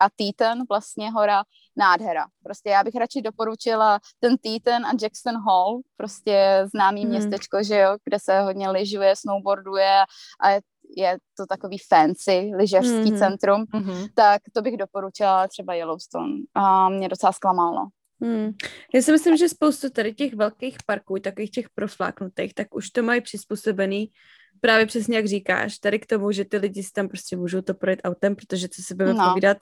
a 0.00 0.08
Teton, 0.16 0.64
vlastně 0.68 1.10
hora, 1.10 1.42
nádhera. 1.76 2.26
Prostě 2.42 2.70
já 2.70 2.84
bych 2.84 2.94
radši 2.94 3.22
doporučila 3.22 3.98
ten 4.20 4.36
Teton 4.36 4.86
a 4.86 4.92
Jackson 5.02 5.36
Hall, 5.36 5.80
prostě 5.96 6.66
známý 6.74 7.00
hmm. 7.02 7.10
městečko, 7.10 7.62
že 7.62 7.78
jo, 7.78 7.96
kde 8.04 8.18
se 8.18 8.40
hodně 8.40 8.70
lyžuje, 8.70 9.16
snowboarduje 9.16 10.02
a 10.40 10.50
je, 10.50 10.60
je 10.96 11.18
to 11.36 11.46
takový 11.46 11.78
fancy 11.78 12.52
lyžařský 12.56 12.90
mm-hmm. 12.90 13.18
centrum, 13.18 13.64
mm-hmm. 13.64 14.08
tak 14.14 14.42
to 14.52 14.62
bych 14.62 14.76
doporučila 14.76 15.48
třeba 15.48 15.74
Yellowstone. 15.74 16.34
A 16.54 16.88
mě 16.88 17.08
docela 17.08 17.32
zklamalo. 17.32 17.86
Hmm. 18.20 18.52
Já 18.94 19.02
si 19.02 19.12
myslím, 19.12 19.36
že 19.36 19.48
spoustu 19.48 19.90
tady 19.90 20.14
těch 20.14 20.34
velkých 20.34 20.76
parků, 20.86 21.18
takových 21.18 21.50
těch 21.50 21.70
profláknutých, 21.70 22.54
tak 22.54 22.74
už 22.74 22.90
to 22.90 23.02
mají 23.02 23.20
přizpůsobený 23.20 24.10
právě 24.60 24.86
přesně 24.86 25.16
jak 25.16 25.26
říkáš, 25.26 25.78
tady 25.78 25.98
k 25.98 26.06
tomu, 26.06 26.32
že 26.32 26.44
ty 26.44 26.56
lidi 26.56 26.82
si 26.82 26.92
tam 26.92 27.08
prostě 27.08 27.36
můžou 27.36 27.60
to 27.60 27.74
projet 27.74 28.00
autem, 28.04 28.36
protože 28.36 28.68
co 28.68 28.82
si 28.82 28.94
budeme 28.94 29.14
no. 29.14 29.28
povídat, 29.28 29.58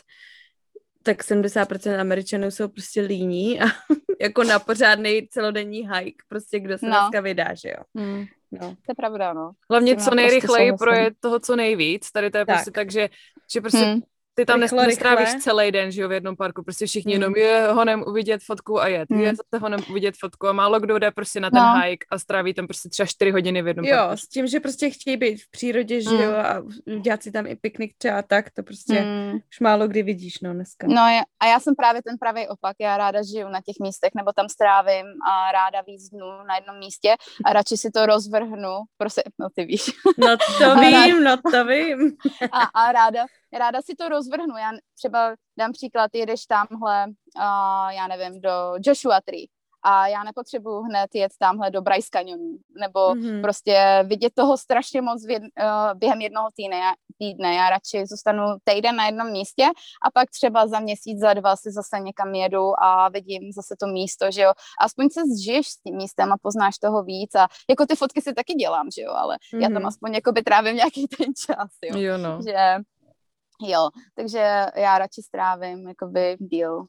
tak 1.03 1.23
70% 1.23 2.01
Američanů 2.01 2.51
jsou 2.51 2.69
prostě 2.69 3.01
líní 3.01 3.61
a 3.61 3.65
jako 4.21 4.45
na 4.45 4.59
pořádný 4.59 5.29
celodenní 5.29 5.89
hike, 5.93 6.25
prostě 6.29 6.61
kdo 6.61 6.79
se 6.79 6.87
no. 6.87 6.93
dneska 6.93 7.21
vydá, 7.21 7.55
že 7.55 7.69
jo. 7.69 8.03
Hmm. 8.03 8.25
No. 8.53 8.61
To 8.61 8.89
je 8.89 8.95
pravda, 8.97 9.33
no. 9.33 9.51
Hlavně 9.71 9.97
co 9.97 10.15
nejrychleji 10.15 10.71
prostě 10.71 10.85
projet 10.85 11.15
toho, 11.21 11.41
co 11.41 11.57
nejvíc. 11.57 12.11
Tady 12.11 12.31
to 12.31 12.39
je 12.39 12.47
tak. 12.47 12.57
prostě 12.57 12.71
tak, 12.71 12.91
že, 12.91 13.09
že 13.53 13.61
prostě 13.61 13.79
hmm 13.85 14.01
ty 14.37 14.45
tam 14.45 14.61
rychle, 14.63 14.87
nestrávíš 14.87 15.25
rychle. 15.25 15.41
celý 15.41 15.73
den, 15.73 15.91
že 15.91 16.03
jo, 16.03 16.09
v 16.09 16.13
jednom 16.13 16.37
parku, 16.37 16.63
prostě 16.63 16.87
všichni 16.87 17.15
mm. 17.15 17.23
jenom 17.23 17.37
je 17.37 17.67
honem 17.73 18.05
uvidět 18.07 18.43
fotku 18.43 18.81
a 18.81 18.89
jet, 18.89 19.11
mm. 19.11 19.21
je 19.21 19.31
zase 19.31 19.63
honem 19.63 19.81
uvidět 19.91 20.15
fotku 20.17 20.49
a 20.49 20.53
málo 20.53 20.81
kdo 20.81 20.99
jde 20.99 21.11
prostě 21.11 21.41
na 21.41 21.51
ten 21.51 21.63
no. 21.63 21.81
hike 21.81 22.07
a 22.11 22.19
stráví 22.19 22.55
tam 22.55 22.67
prostě 22.67 22.89
třeba 22.89 23.07
čtyři 23.07 23.31
hodiny 23.31 23.63
v 23.63 23.67
jednom 23.67 23.87
jo, 23.87 23.97
parku. 23.97 24.11
Jo, 24.11 24.17
s 24.17 24.29
tím, 24.29 24.47
že 24.47 24.61
prostě 24.61 24.91
chtějí 24.91 25.17
být 25.17 25.43
v 25.43 25.51
přírodě, 25.51 26.01
že 26.01 26.11
mm. 26.11 26.21
jo, 26.21 26.31
a 26.31 26.63
dělat 27.01 27.23
si 27.23 27.33
tam 27.33 27.47
i 27.47 27.57
piknik 27.57 27.95
třeba 27.99 28.23
tak, 28.23 28.51
to 28.51 28.63
prostě 28.63 29.01
mm. 29.01 29.39
už 29.51 29.61
málo 29.61 29.89
kdy 29.89 30.03
vidíš, 30.03 30.41
no, 30.41 30.55
dneska. 30.55 30.87
No 30.87 31.03
a 31.41 31.47
já 31.47 31.61
jsem 31.61 31.75
právě 31.75 32.03
ten 32.03 32.19
pravý 32.19 32.49
opak, 32.49 32.77
já 32.81 32.97
ráda 32.97 33.23
žiju 33.23 33.49
na 33.49 33.61
těch 33.61 33.77
místech, 33.83 34.11
nebo 34.17 34.33
tam 34.33 34.49
strávím 34.49 35.07
a 35.07 35.53
ráda 35.53 35.81
víc 35.87 36.09
dnů 36.09 36.27
na 36.49 36.55
jednom 36.55 36.79
místě 36.79 37.15
a 37.45 37.53
radši 37.53 37.77
si 37.77 37.91
to 37.91 38.07
rozvrhnu, 38.07 38.79
prostě, 38.99 39.23
no 39.39 39.49
ty 39.55 39.65
víš. 39.65 39.91
No 40.19 40.37
to 40.59 40.75
vím, 40.81 41.25
no 41.25 41.37
to 41.51 41.65
vím. 41.65 42.17
a, 42.53 42.63
a 42.63 42.93
ráda, 42.93 43.25
ráda 43.53 43.83
si 43.83 43.95
to 43.95 44.09
rozvrhnu. 44.09 44.57
Já 44.57 44.71
třeba 44.95 45.35
dám 45.59 45.73
příklad, 45.73 46.11
jedeš 46.15 46.47
tamhle, 46.47 47.07
uh, 47.07 47.89
já 47.91 48.07
nevím, 48.09 48.41
do 48.41 48.51
Joshua 48.87 49.21
Tree 49.21 49.47
a 49.89 50.07
já 50.07 50.25
nepotřebuju 50.25 50.81
hned 50.81 51.15
jet 51.15 51.33
tamhle 51.39 51.71
do 51.71 51.83
Bryce 51.83 52.09
Canyonu, 52.13 52.59
nebo 52.81 53.01
mm-hmm. 53.01 53.41
prostě 53.41 54.05
vidět 54.07 54.33
toho 54.35 54.57
strašně 54.57 55.03
moc 55.03 55.27
v 55.27 55.31
jed, 55.31 55.43
uh, 55.43 55.99
během 55.99 56.21
jednoho 56.21 56.49
týdne. 56.57 56.77
Já, 56.77 56.93
týdne. 57.19 57.55
Já 57.55 57.71
radši 57.71 58.07
zůstanu 58.07 58.43
týden 58.65 58.97
na 58.97 59.07
jednom 59.07 59.31
místě 59.33 59.65
a 60.07 60.11
pak 60.15 60.31
třeba 60.31 60.67
za 60.67 60.81
měsíc, 60.81 61.21
za 61.21 61.35
dva 61.35 61.57
si 61.57 61.71
zase 61.71 62.01
někam 62.01 62.35
jedu 62.35 62.83
a 62.83 63.09
vidím 63.09 63.53
zase 63.53 63.75
to 63.81 63.87
místo, 63.87 64.31
že 64.31 64.43
jo. 64.43 64.53
Aspoň 64.81 65.09
se 65.09 65.21
zžiješ 65.37 65.69
s 65.69 65.77
tím 65.77 65.97
místem 65.97 66.33
a 66.33 66.37
poznáš 66.43 66.79
toho 66.79 67.03
víc 67.03 67.35
a 67.35 67.49
jako 67.71 67.87
ty 67.87 67.97
fotky 67.97 68.23
si 68.23 68.35
taky 68.35 68.55
dělám, 68.55 68.91
že 68.91 69.03
jo, 69.03 69.13
ale 69.13 69.37
mm-hmm. 69.37 69.61
já 69.61 69.69
tam 69.69 69.79
mhm. 69.79 69.87
aspoň 69.87 70.15
jako 70.15 70.33
by 70.33 70.43
trávím 70.43 70.77
nějaký 70.77 71.07
ten 71.09 71.27
čas, 71.47 71.71
jo. 71.85 71.99
jo 71.99 72.19
no. 72.19 72.39
Že 72.47 72.55
Jo, 73.63 73.89
takže 74.15 74.67
já 74.77 74.99
radši 74.99 75.23
strávím 75.23 75.89
jakoby 75.89 76.37
díl 76.41 76.87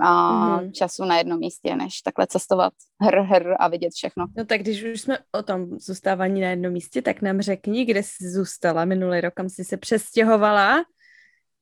a 0.00 0.32
mm-hmm. 0.40 0.72
času 0.72 1.04
na 1.04 1.18
jednom 1.18 1.38
místě, 1.38 1.76
než 1.76 2.02
takhle 2.02 2.26
cestovat 2.26 2.72
hr, 3.02 3.18
hr 3.18 3.54
a 3.58 3.68
vidět 3.68 3.92
všechno. 3.92 4.26
No 4.36 4.44
tak 4.44 4.60
když 4.60 4.82
už 4.82 5.00
jsme 5.00 5.18
o 5.32 5.42
tom 5.42 5.78
zůstávání 5.78 6.40
na 6.40 6.48
jednom 6.50 6.72
místě, 6.72 7.02
tak 7.02 7.22
nám 7.22 7.40
řekni, 7.40 7.84
kde 7.84 8.02
jsi 8.02 8.30
zůstala 8.30 8.84
minulý 8.84 9.20
rok, 9.20 9.34
kam 9.34 9.48
jsi 9.48 9.64
se 9.64 9.76
přestěhovala. 9.76 10.84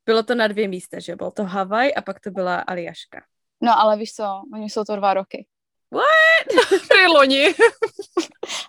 Bylo 0.06 0.22
to 0.22 0.34
na 0.34 0.46
dvě 0.46 0.68
místa, 0.68 1.00
že? 1.00 1.16
Bylo 1.16 1.30
to 1.30 1.44
Havaj 1.44 1.92
a 1.96 2.02
pak 2.02 2.20
to 2.20 2.30
byla 2.30 2.56
Aljaška. 2.56 3.20
No 3.62 3.80
ale 3.80 3.96
víš 3.96 4.12
co, 4.12 4.42
oni 4.54 4.70
jsou 4.70 4.84
to 4.84 4.96
dva 4.96 5.14
roky. 5.14 5.46
What? 5.96 6.46
to 6.88 6.96
je 6.96 7.08
loni. 7.08 7.54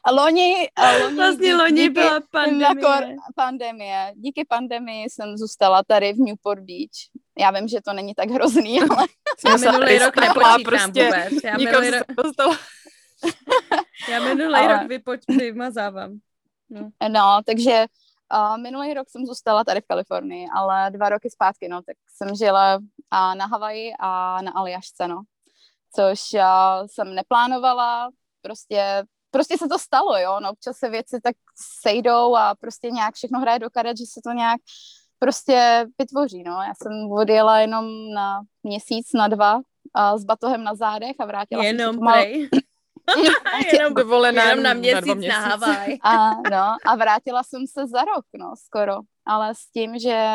A 0.04 0.12
loni, 0.12 0.70
a 0.76 0.92
loni 0.98 1.16
vlastně 1.16 1.56
loni 1.56 1.82
díky, 1.82 1.90
byla 1.90 2.20
pandemie. 2.32 2.84
Kor, 2.84 3.04
pandemie. 3.36 4.12
Díky 4.16 4.46
pandemii 4.46 5.10
jsem 5.10 5.38
zůstala 5.38 5.84
tady 5.88 6.14
v 6.14 6.18
Newport 6.18 6.60
Beach. 6.60 6.98
Já 7.40 7.52
vím, 7.52 7.68
že 7.68 7.82
to 7.82 7.94
není 7.94 8.16
tak 8.16 8.30
hrozný, 8.30 8.82
ale... 8.90 9.06
Já 9.46 9.72
minulý 9.72 10.00
rok 10.00 10.16
nepočítám 10.16 10.64
prostě 10.64 11.06
vůbec. 11.06 11.44
Já 11.44 11.58
minulý, 11.58 11.90
rok... 11.90 12.04
Já 14.10 14.20
minulý 14.24 14.56
ale... 14.56 14.68
rok 14.68 14.88
vypoč... 14.88 15.20
vymazávám. 15.28 16.20
No. 16.70 16.90
no, 17.08 17.40
takže 17.46 17.86
uh, 18.34 18.58
minulý 18.58 18.94
rok 18.94 19.10
jsem 19.10 19.26
zůstala 19.26 19.64
tady 19.64 19.82
v 19.82 19.88
Kalifornii, 19.88 20.48
ale 20.56 20.92
dva 20.92 21.10
roky 21.10 21.30
zpátky, 21.30 21.68
no, 21.68 21.82
tak 21.82 21.96
jsem 22.16 22.36
žila 22.36 22.78
uh, 22.78 23.36
na 23.36 23.46
Havaji 23.46 23.92
a 24.00 24.42
na 24.42 24.52
Aljašce, 24.52 25.08
no. 25.08 25.22
Což 26.00 26.34
uh, 26.34 26.88
jsem 26.88 27.16
neplánovala, 27.16 28.10
prostě 28.42 29.04
prostě 29.32 29.58
se 29.58 29.68
to 29.68 29.80
stalo, 29.80 30.18
jo, 30.18 30.40
no 30.40 30.52
občas 30.52 30.78
se 30.78 30.90
věci 30.90 31.20
tak 31.24 31.36
sejdou 31.82 32.36
a 32.36 32.56
prostě 32.56 32.92
nějak 32.92 33.16
všechno 33.16 33.40
hraje 33.40 33.60
do 33.60 33.70
karet, 33.70 33.98
že 33.98 34.06
se 34.06 34.22
to 34.24 34.32
nějak 34.32 34.62
prostě 35.20 35.86
vytvoří, 36.00 36.44
no. 36.44 36.52
Já 36.52 36.74
jsem 36.82 37.12
odjela 37.12 37.60
jenom 37.60 38.14
na 38.14 38.42
měsíc, 38.64 39.14
na 39.14 39.28
dva 39.28 39.60
a 39.94 40.18
s 40.18 40.24
batohem 40.24 40.64
na 40.64 40.76
zádech 40.76 41.16
a 41.20 41.26
vrátila 41.26 41.64
jenom 41.64 41.86
jsem 41.86 41.94
se 41.94 41.98
pomalu... 41.98 42.26
jenom 43.74 43.94
dovolená 43.94 44.44
jenom 44.44 44.64
na 44.64 44.74
měsíc 44.74 45.06
na, 45.06 45.14
měsíc. 45.14 45.34
na 45.34 45.40
Havaj. 45.40 45.98
A, 46.04 46.34
no, 46.34 46.76
a 46.86 46.96
vrátila 46.96 47.44
jsem 47.44 47.68
se 47.68 47.88
za 47.88 48.02
rok, 48.02 48.26
no, 48.38 48.54
skoro. 48.66 48.98
Ale 49.26 49.56
s 49.56 49.72
tím, 49.72 50.00
že 50.00 50.30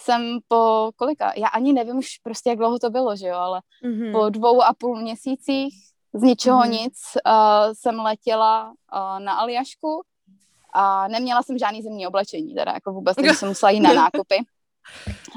jsem 0.00 0.38
po 0.48 0.90
kolika, 0.96 1.32
já 1.36 1.48
ani 1.48 1.72
nevím 1.72 1.96
už 1.96 2.18
prostě, 2.22 2.50
jak 2.50 2.58
dlouho 2.58 2.78
to 2.78 2.90
bylo, 2.90 3.16
že 3.16 3.26
jo, 3.26 3.36
ale 3.36 3.60
mm-hmm. 3.84 4.12
po 4.12 4.28
dvou 4.28 4.62
a 4.62 4.74
půl 4.74 5.00
měsících 5.00 5.74
z 6.14 6.22
ničeho 6.22 6.64
mm. 6.64 6.70
nic 6.70 6.94
uh, 7.26 7.32
jsem 7.72 8.00
letěla 8.00 8.68
uh, 8.68 9.20
na 9.20 9.32
Aljašku 9.32 10.02
a 10.74 11.08
neměla 11.08 11.42
jsem 11.42 11.58
žádný 11.58 11.82
zimní 11.82 12.06
oblečení, 12.06 12.54
teda 12.54 12.72
jako 12.72 12.92
vůbec, 12.92 13.16
takže 13.16 13.34
jsem 13.34 13.48
musela 13.48 13.70
jít 13.70 13.80
na 13.80 13.92
nákupy. 13.94 14.38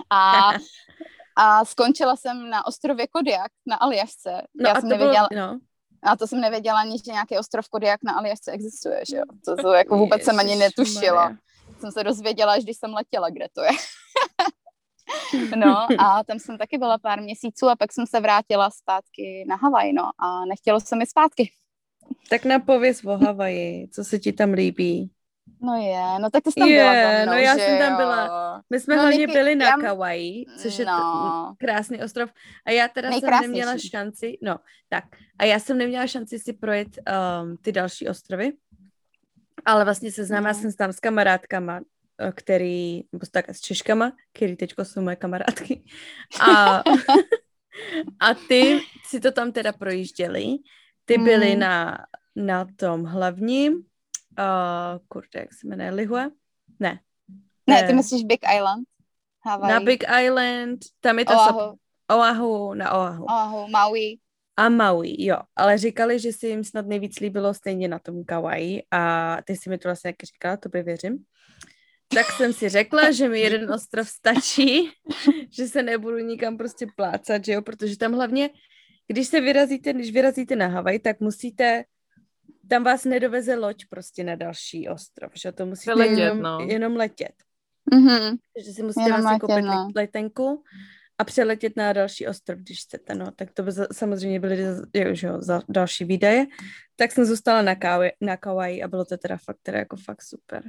A, 0.10 0.50
a 1.36 1.66
skončila 1.66 2.16
jsem 2.16 2.50
na 2.50 2.68
ostrově 2.68 3.08
Kodiak 3.08 3.52
na 3.66 3.76
Aljašce. 3.76 4.42
No 4.56 4.70
Já 4.70 4.80
jsem 4.80 4.90
nevěděla, 4.90 5.28
bylo, 5.32 5.48
no. 5.48 5.60
A 6.04 6.16
to 6.16 6.28
jsem 6.28 6.42
nevěděla 6.42 6.80
ani, 6.80 6.98
že 7.06 7.12
nějaký 7.12 7.38
ostrov 7.38 7.70
Kodiak 7.70 8.00
na 8.04 8.14
Aljašce 8.14 8.52
existuje, 8.52 9.04
že 9.10 9.18
jo. 9.18 9.24
To, 9.46 9.56
to 9.56 9.74
jako 9.74 9.98
vůbec 9.98 10.20
Ježiš, 10.20 10.26
jsem 10.26 10.40
ani 10.40 10.56
netušila. 10.56 11.24
Maria. 11.24 11.38
Jsem 11.80 11.92
se 11.92 12.04
dozvěděla, 12.04 12.54
až 12.54 12.64
když 12.64 12.78
jsem 12.78 12.94
letěla, 12.94 13.30
kde 13.30 13.48
to 13.54 13.64
je. 13.64 13.72
No 15.56 15.88
a 16.00 16.24
tam 16.24 16.40
jsem 16.40 16.58
taky 16.58 16.78
byla 16.78 16.98
pár 16.98 17.22
měsíců 17.22 17.68
a 17.68 17.76
pak 17.76 17.94
jsem 17.94 18.08
se 18.08 18.20
vrátila 18.20 18.70
zpátky 18.70 19.46
na 19.48 19.56
Havaj, 19.56 19.94
no 19.94 20.04
a 20.04 20.46
nechtělo 20.46 20.80
se 20.80 20.96
mi 20.96 21.06
zpátky. 21.06 21.52
Tak 22.30 22.46
napověz 22.46 23.06
o 23.06 23.18
Havaji, 23.18 23.88
co 23.88 24.04
se 24.04 24.20
ti 24.20 24.34
tam 24.34 24.54
líbí? 24.54 25.12
No 25.62 25.76
je, 25.76 26.20
no 26.20 26.30
tak 26.30 26.44
ty 26.44 26.52
jsi 26.52 26.60
tam 26.60 26.70
je, 26.70 26.84
byla 26.84 26.94
za 26.94 27.24
mnou, 27.24 27.32
no 27.32 27.38
já 27.38 27.56
jsem 27.56 27.80
tam 27.80 27.92
jo? 27.92 27.98
byla. 27.98 28.62
My 28.70 28.80
jsme 28.80 28.96
no, 28.96 29.02
hlavně 29.02 29.18
nejky, 29.18 29.34
byli 29.34 29.56
na 29.56 29.66
já... 29.66 29.78
Kauai, 29.78 30.46
což 30.58 30.80
je 30.80 30.86
no. 30.86 31.56
krásný 31.58 32.04
ostrov. 32.04 32.30
A 32.66 32.72
já 32.72 32.88
teda 32.88 33.12
jsem 33.12 33.30
neměla 33.42 33.78
šanci, 33.78 34.38
no 34.42 34.60
tak, 34.90 35.04
a 35.40 35.46
já 35.46 35.60
jsem 35.60 35.78
neměla 35.78 36.08
šanci 36.08 36.40
si 36.40 36.54
projet 36.54 36.88
um, 36.98 37.58
ty 37.58 37.72
další 37.72 38.08
ostrovy, 38.08 38.54
ale 39.66 39.84
vlastně 39.84 40.12
se 40.12 40.26
znám, 40.26 40.44
no. 40.44 40.54
jsem 40.54 40.74
tam 40.74 40.94
s 40.94 41.00
kamarádkama, 41.00 41.80
který, 42.32 43.02
nebo 43.12 43.26
tak 43.32 43.50
s 43.50 43.62
Češkama, 43.62 44.12
který 44.34 44.56
teďko 44.56 44.86
jsou 44.86 45.02
moje 45.02 45.16
kamarádky. 45.16 45.84
A, 46.42 46.84
A 48.20 48.34
ty 48.34 48.80
si 49.08 49.20
to 49.20 49.32
tam 49.32 49.52
teda 49.52 49.74
projížděli. 49.74 50.58
Ty 51.06 51.18
byli 51.18 51.54
mm. 51.54 51.60
na, 51.60 51.98
na 52.36 52.68
tom 52.76 53.04
hlavním, 53.04 53.74
uh, 53.74 55.00
kurde, 55.08 55.40
jak 55.40 55.54
se 55.54 55.68
jmenuje, 55.68 55.92
Lihue? 55.92 56.30
Ne. 56.80 57.00
Ne, 57.68 57.88
ty 57.88 57.94
myslíš 57.94 58.24
Big 58.24 58.40
Island? 58.56 58.88
Hawaii. 59.46 59.74
Na 59.74 59.80
Big 59.80 60.04
Island, 60.24 60.80
tam 61.00 61.20
je 61.20 61.26
to 61.26 61.34
Oahu. 61.34 61.60
So, 61.60 61.76
Oahu, 62.12 62.74
na 62.74 62.94
Oahu. 62.94 63.26
Oahu, 63.26 63.68
Maui. 63.68 64.18
A 64.58 64.70
Maui, 64.70 65.26
jo. 65.26 65.38
Ale 65.56 65.78
říkali, 65.78 66.20
že 66.20 66.34
si 66.34 66.48
jim 66.48 66.64
snad 66.64 66.86
nejvíc 66.86 67.20
líbilo 67.20 67.54
stejně 67.54 67.88
na 67.88 68.00
tom 68.00 68.24
Kawaii 68.24 68.84
a 68.92 69.38
ty 69.46 69.56
si 69.56 69.70
mi 69.70 69.78
to 69.78 69.88
vlastně 69.88 70.10
jak 70.10 70.16
říkala, 70.24 70.58
to 70.58 70.70
by 70.70 70.84
věřím. 70.84 71.26
Tak 72.14 72.32
jsem 72.32 72.54
si 72.54 72.70
řekla, 72.70 73.12
že 73.12 73.30
mi 73.30 73.40
jeden 73.40 73.72
ostrov 73.74 74.10
stačí, 74.10 74.90
že 75.50 75.68
se 75.68 75.84
nebudu 75.84 76.18
nikam 76.18 76.58
prostě 76.58 76.88
plácat, 76.96 77.46
že 77.46 77.54
jo, 77.54 77.62
protože 77.62 77.98
tam 77.98 78.14
hlavně, 78.14 78.50
když 79.08 79.28
se 79.28 79.42
vyrazíte, 79.42 79.94
když 79.94 80.12
vyrazíte 80.12 80.56
na 80.56 80.68
Havaj, 80.68 81.00
tak 81.00 81.20
musíte 81.20 81.84
tam 82.68 82.84
vás 82.84 83.06
nedoveze 83.06 83.56
loď 83.56 83.86
prostě 83.90 84.24
na 84.24 84.36
další 84.36 84.90
ostrov, 84.90 85.32
že 85.36 85.52
to 85.52 85.66
musíte 85.66 85.94
letět, 85.94 86.18
jenom, 86.18 86.42
no. 86.42 86.60
jenom 86.60 86.96
letět. 86.96 87.36
Mm-hmm. 87.94 88.38
Takže 88.56 88.72
si 88.72 88.84
musíte 88.84 89.02
jenom 89.02 89.22
vlastně 89.22 89.40
koupit 89.40 89.62
no. 89.66 89.90
letenku 89.96 90.64
a 91.18 91.24
přeletět 91.24 91.78
na 91.78 91.94
další 91.94 92.28
ostrov, 92.28 92.60
když 92.60 92.84
chcete, 92.84 93.16
no, 93.16 93.32
tak 93.32 93.52
to 93.52 93.64
by 93.64 93.72
za, 93.72 93.88
samozřejmě 93.92 94.40
byly 94.40 94.58
jo, 94.94 95.16
že 95.16 95.28
jo, 95.28 95.42
za 95.42 95.62
další 95.70 96.06
výdaje. 96.06 96.46
Tak 96.96 97.12
jsem 97.12 97.26
zůstala 97.26 97.62
na, 97.62 97.76
kávi, 97.76 98.12
na 98.22 98.38
Kawaii 98.38 98.84
a 98.84 98.88
bylo 98.88 99.06
to 99.06 99.18
teda 99.18 99.38
fakt, 99.38 99.58
teda 99.64 99.80
jako 99.80 99.96
fakt 99.96 100.22
super. 100.22 100.64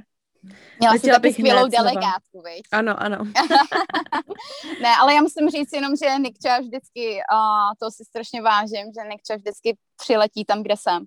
Měla 0.79 0.93
jsi 0.93 1.07
taky 1.07 1.33
skvělou 1.33 1.67
delegátku, 1.67 2.41
viď? 2.45 2.61
Ano, 2.71 3.03
ano. 3.03 3.17
ne, 4.81 4.89
ale 5.01 5.13
já 5.13 5.21
musím 5.21 5.49
říct 5.49 5.73
jenom, 5.73 5.95
že 5.95 6.19
Nikča 6.19 6.59
vždycky, 6.59 7.15
uh, 7.15 7.71
to 7.79 7.91
si 7.91 8.05
strašně 8.05 8.41
vážím, 8.41 8.85
že 8.95 9.09
Nikča 9.09 9.35
vždycky 9.35 9.77
přiletí 9.97 10.45
tam, 10.45 10.63
kde 10.63 10.75
jsem. 10.77 11.05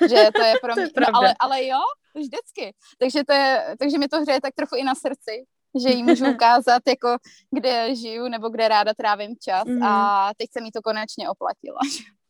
Že 0.00 0.28
to 0.36 0.42
je 0.42 0.54
pro 0.62 0.74
mě, 0.74 0.88
to 0.90 1.00
je 1.00 1.06
no, 1.12 1.16
ale, 1.16 1.34
ale 1.40 1.66
jo, 1.66 1.80
vždycky. 2.14 2.74
Takže, 2.98 3.24
to 3.24 3.32
je, 3.32 3.76
takže 3.78 3.98
mi 3.98 4.08
to 4.08 4.20
hřeje 4.20 4.40
tak 4.40 4.54
trochu 4.54 4.76
i 4.76 4.84
na 4.84 4.94
srdci, 4.94 5.44
že 5.82 5.88
jí 5.88 6.02
můžu 6.02 6.26
ukázat, 6.34 6.82
jako 6.88 7.16
kde 7.50 7.94
žiju 7.94 8.28
nebo 8.28 8.48
kde 8.48 8.68
ráda 8.68 8.92
trávím 8.94 9.34
čas 9.42 9.64
mm. 9.66 9.82
a 9.82 10.30
teď 10.36 10.48
se 10.52 10.60
mi 10.60 10.70
to 10.70 10.82
konečně 10.82 11.28
oplatilo. 11.28 11.78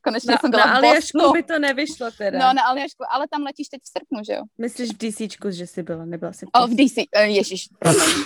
Konečně 0.09 0.33
na, 0.33 0.39
jsem 0.39 0.51
byla 0.51 0.67
na 0.67 0.75
Aljašku 0.75 1.33
by 1.33 1.43
to 1.43 1.59
nevyšlo 1.59 2.11
teda. 2.11 2.39
No, 2.39 2.55
na 2.55 2.63
Aljašku, 2.63 3.05
ale 3.11 3.29
tam 3.29 3.43
letíš 3.43 3.69
teď 3.69 3.81
v 3.83 3.89
srpnu, 3.89 4.25
že 4.27 4.33
jo? 4.33 4.43
Myslíš 4.59 4.91
v 4.91 4.97
DCčku, 4.99 5.51
že 5.51 5.67
jsi 5.67 5.83
byla, 5.83 6.05
nebyla 6.05 6.33
jsi 6.33 6.47
v 6.47 6.49
O, 6.53 6.67
v 6.67 6.71
DC, 6.71 6.97
uh, 6.97 7.23
ježiš, 7.23 7.69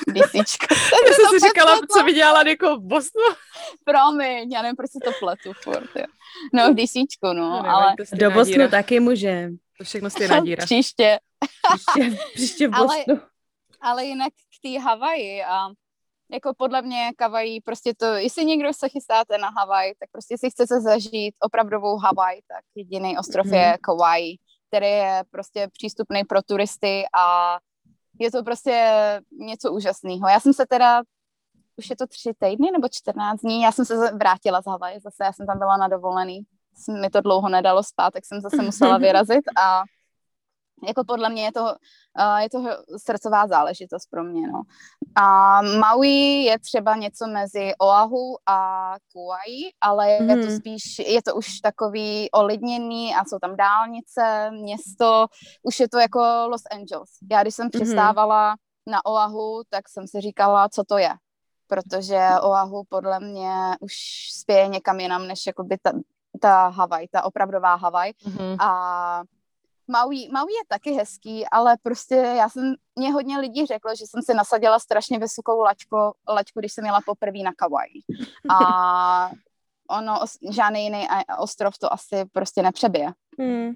v 0.08 0.12
DCčku. 0.12 0.66
Já 1.08 1.14
jsem 1.14 1.26
si 1.30 1.48
říkala, 1.48 1.80
co 1.96 2.02
by 2.04 2.12
dělala 2.12 2.48
jako 2.48 2.76
v 2.76 2.80
Bosnu. 2.82 3.28
Promiň, 3.84 4.52
já 4.52 4.62
nevím, 4.62 4.76
proč 4.76 4.90
se 4.90 4.98
to 5.04 5.10
pletu 5.20 5.52
furt, 5.62 5.90
jo. 5.96 6.06
No, 6.54 6.72
v 6.72 6.76
DCčku, 6.76 7.26
no, 7.26 7.34
no 7.34 7.70
ale... 7.70 7.94
Do 8.12 8.30
Bosnu 8.30 8.68
taky 8.68 9.00
může. 9.00 9.50
To 9.78 9.84
všechno 9.84 10.10
stejná 10.10 10.40
díra. 10.40 10.64
Příště. 10.64 11.18
Příště, 11.74 12.18
příště 12.34 12.68
v 12.68 12.70
Bosnu. 12.70 12.86
Ale, 13.08 13.20
ale 13.80 14.04
jinak 14.04 14.32
k 14.32 14.62
té 14.62 14.78
Havaji 14.78 15.44
a 15.44 15.68
jako 16.32 16.54
podle 16.54 16.82
mě 16.82 17.10
Kawaii, 17.16 17.60
prostě 17.60 17.94
to, 17.94 18.04
jestli 18.04 18.44
někdo 18.44 18.72
se 18.72 18.88
chystáte 18.88 19.38
na 19.38 19.48
Havaj, 19.48 19.94
tak 19.98 20.08
prostě 20.12 20.38
si 20.38 20.50
chcete 20.50 20.80
zažít 20.80 21.34
opravdovou 21.40 21.96
Havaj, 21.96 22.40
tak 22.48 22.64
jediný 22.74 23.18
ostrov 23.18 23.46
mm. 23.46 23.54
je 23.54 23.68
mhm. 23.68 23.78
Kauai, 23.82 24.36
který 24.68 24.86
je 24.86 25.24
prostě 25.30 25.68
přístupný 25.72 26.24
pro 26.24 26.42
turisty 26.42 27.04
a 27.18 27.58
je 28.20 28.30
to 28.30 28.42
prostě 28.42 28.92
něco 29.32 29.72
úžasného. 29.72 30.28
Já 30.28 30.40
jsem 30.40 30.52
se 30.52 30.66
teda, 30.66 31.02
už 31.76 31.90
je 31.90 31.96
to 31.96 32.06
tři 32.06 32.32
týdny 32.38 32.70
nebo 32.72 32.88
čtrnáct 32.88 33.40
dní, 33.40 33.62
já 33.62 33.72
jsem 33.72 33.84
se 33.84 34.12
vrátila 34.12 34.62
z 34.62 34.66
Havaj, 34.66 35.00
zase 35.00 35.24
já 35.24 35.32
jsem 35.32 35.46
tam 35.46 35.58
byla 35.58 35.76
na 35.76 35.88
dovolený, 35.88 36.42
mi 37.00 37.10
to 37.10 37.20
dlouho 37.20 37.48
nedalo 37.48 37.82
spát, 37.82 38.12
tak 38.12 38.24
jsem 38.24 38.40
zase 38.40 38.62
musela 38.62 38.98
vyrazit 39.06 39.44
a 39.58 39.82
jako 40.86 41.04
podle 41.04 41.30
mě 41.30 41.44
je 41.44 41.52
to, 41.52 41.62
uh, 41.62 42.36
je 42.36 42.50
to 42.50 42.64
srdcová 42.96 43.46
záležitost 43.46 44.06
pro 44.10 44.24
mě, 44.24 44.48
no. 44.48 44.62
A 45.14 45.62
Maui 45.62 46.42
je 46.44 46.58
třeba 46.58 46.96
něco 46.96 47.26
mezi 47.26 47.72
Oahu 47.82 48.36
a 48.46 48.94
Kauai, 49.12 49.70
ale 49.80 50.10
je 50.10 50.18
to 50.18 50.46
mhm. 50.46 50.56
spíš, 50.56 50.98
je 50.98 51.22
to 51.22 51.34
už 51.34 51.60
takový 51.60 52.30
olidněný 52.30 53.14
a 53.14 53.24
jsou 53.24 53.38
tam 53.38 53.56
dálnice, 53.56 54.50
město, 54.50 55.26
už 55.62 55.80
je 55.80 55.88
to 55.88 55.98
jako 55.98 56.20
Los 56.48 56.62
Angeles. 56.70 57.10
Já 57.30 57.42
když 57.42 57.54
jsem 57.54 57.64
mhm. 57.64 57.70
přistávala 57.70 58.50
mm. 58.50 58.92
na 58.92 59.06
Oahu, 59.06 59.62
tak 59.68 59.88
jsem 59.88 60.06
si 60.06 60.20
říkala, 60.20 60.68
co 60.68 60.84
to 60.84 60.98
je, 60.98 61.10
protože 61.66 62.28
Oahu 62.42 62.82
podle 62.88 63.20
mě 63.20 63.54
už 63.80 63.94
spěje 64.40 64.68
někam 64.68 65.00
jinam, 65.00 65.26
než 65.26 65.46
jakoby 65.46 65.78
ta, 65.82 65.92
ta 66.40 66.68
Havaj, 66.68 67.08
ta 67.08 67.22
opravdová 67.24 67.74
Havaj. 67.74 68.10
Mm-hmm. 68.10 68.56
A 68.60 69.22
Maui, 69.88 70.28
Maui 70.32 70.52
je 70.52 70.64
taky 70.68 70.92
hezký, 70.92 71.46
ale 71.46 71.76
prostě 71.82 72.14
já 72.14 72.48
jsem, 72.48 72.74
mě 72.98 73.12
hodně 73.12 73.38
lidí 73.38 73.66
řeklo, 73.66 73.94
že 73.94 74.04
jsem 74.06 74.22
si 74.22 74.34
nasadila 74.34 74.78
strašně 74.78 75.18
vysokou 75.18 75.60
laťko, 75.60 76.12
laťku, 76.28 76.60
když 76.60 76.72
jsem 76.72 76.86
jela 76.86 77.00
poprvé 77.06 77.38
na 77.38 77.52
Kauai. 77.52 77.88
A 78.50 79.30
ono, 79.90 80.20
žádný 80.50 80.84
jiný 80.84 81.06
ostrov 81.38 81.78
to 81.78 81.92
asi 81.92 82.24
prostě 82.32 82.62
nepřebije. 82.62 83.12
Hmm. 83.38 83.66
No, 83.66 83.74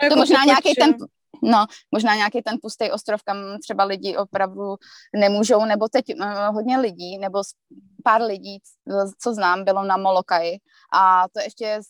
to 0.00 0.04
jako 0.04 0.16
možná 0.16 0.44
nějaký 0.44 0.74
ten, 0.74 0.96
no, 1.42 1.66
možná 1.92 2.14
nějaký 2.14 2.42
ten 2.42 2.58
pustý 2.62 2.90
ostrov, 2.90 3.22
kam 3.22 3.36
třeba 3.62 3.84
lidi 3.84 4.16
opravdu 4.16 4.76
nemůžou, 5.16 5.64
nebo 5.64 5.88
teď 5.88 6.04
uh, 6.20 6.54
hodně 6.54 6.78
lidí, 6.78 7.18
nebo 7.18 7.42
pár 8.04 8.22
lidí, 8.22 8.58
co 9.18 9.34
znám, 9.34 9.64
bylo 9.64 9.84
na 9.84 9.96
Molokai 9.96 10.58
a 10.92 11.24
to 11.32 11.40
ještě 11.40 11.80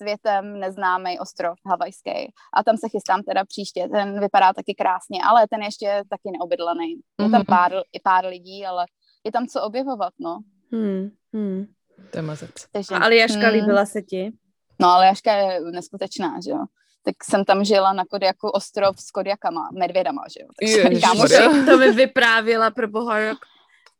světem 0.00 0.60
neznámý 0.60 1.18
ostrov 1.18 1.58
havajský. 1.66 2.32
A 2.56 2.64
tam 2.64 2.76
se 2.76 2.88
chystám 2.88 3.22
teda 3.22 3.44
příště. 3.44 3.88
Ten 3.92 4.20
vypadá 4.20 4.52
taky 4.52 4.74
krásně, 4.74 5.18
ale 5.30 5.46
ten 5.50 5.62
ještě 5.62 6.02
taky 6.10 6.28
neobydlený. 6.38 6.90
Je 7.22 7.30
tam 7.30 7.44
mhm. 7.44 7.44
pár, 7.44 7.72
i 7.92 8.00
pár 8.00 8.26
lidí, 8.26 8.66
ale 8.66 8.86
je 9.24 9.32
tam 9.32 9.46
co 9.46 9.62
objevovat, 9.62 10.12
no. 10.20 10.38
Hmm, 10.72 11.10
hmm. 11.32 11.66
To 12.10 12.18
je 12.18 12.22
mazec. 12.22 12.54
Takže, 12.72 12.94
a 12.94 12.98
Aljaška 12.98 13.48
hmm. 13.48 13.52
líbila 13.52 13.86
se 13.86 14.02
ti? 14.02 14.32
No, 14.80 14.88
Aljaška 14.88 15.32
je 15.32 15.60
neskutečná, 15.60 16.40
že 16.44 16.50
jo 16.50 16.64
tak 17.04 17.24
jsem 17.24 17.44
tam 17.44 17.64
žila 17.64 17.92
na 17.92 18.04
Kodiaku 18.04 18.48
ostrov 18.48 18.96
s 18.98 19.10
Kodiakama, 19.10 19.68
medvědama, 19.72 20.22
že 20.28 20.40
jo. 20.40 20.48
Takže 20.60 21.00
kámoši, 21.00 21.64
to 21.66 21.78
mi 21.78 21.92
vyprávila 21.92 22.70
pro 22.70 22.88
boha, 22.88 23.18
jak 23.18 23.38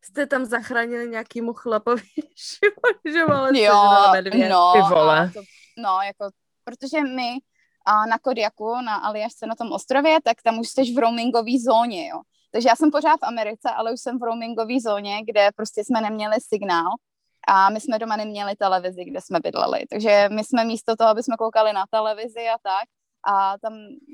jste 0.05 0.27
tam 0.27 0.45
zachránili 0.45 1.09
nějakýmu 1.09 1.53
chlapovi 1.53 2.03
život, 2.61 3.13
že 3.13 3.23
ale 3.23 3.61
jo, 3.61 3.75
no, 4.49 4.73
Ty 4.73 4.95
vole. 4.95 5.31
To, 5.35 5.41
no, 5.81 5.99
jako, 6.03 6.31
protože 6.65 7.01
my 7.01 7.39
a 7.87 8.07
na 8.07 8.19
Kodiaku, 8.19 8.81
na 8.85 8.97
Aliašce 8.97 9.47
na 9.47 9.55
tom 9.55 9.73
ostrově, 9.73 10.19
tak 10.25 10.43
tam 10.43 10.59
už 10.59 10.69
jsi 10.69 10.95
v 10.95 10.99
roamingové 10.99 11.59
zóně, 11.65 12.09
jo. 12.09 12.21
Takže 12.53 12.69
já 12.69 12.77
jsem 12.77 12.91
pořád 12.91 13.17
v 13.21 13.27
Americe, 13.27 13.71
ale 13.71 13.93
už 13.93 14.01
jsem 14.01 14.19
v 14.19 14.23
roamingové 14.23 14.81
zóně, 14.81 15.21
kde 15.25 15.49
prostě 15.57 15.85
jsme 15.85 16.01
neměli 16.01 16.37
signál 16.41 16.91
a 17.49 17.71
my 17.71 17.81
jsme 17.81 17.99
doma 17.99 18.17
neměli 18.17 18.57
televizi, 18.57 19.05
kde 19.05 19.21
jsme 19.21 19.41
bydleli. 19.41 19.87
Takže 19.91 20.29
my 20.33 20.45
jsme 20.45 20.65
místo 20.65 20.97
toho, 20.97 21.11
aby 21.11 21.23
jsme 21.23 21.37
koukali 21.37 21.73
na 21.73 21.85
televizi 21.91 22.49
a 22.49 22.59
tak, 22.63 22.89
a 23.27 23.59
tam 23.59 23.73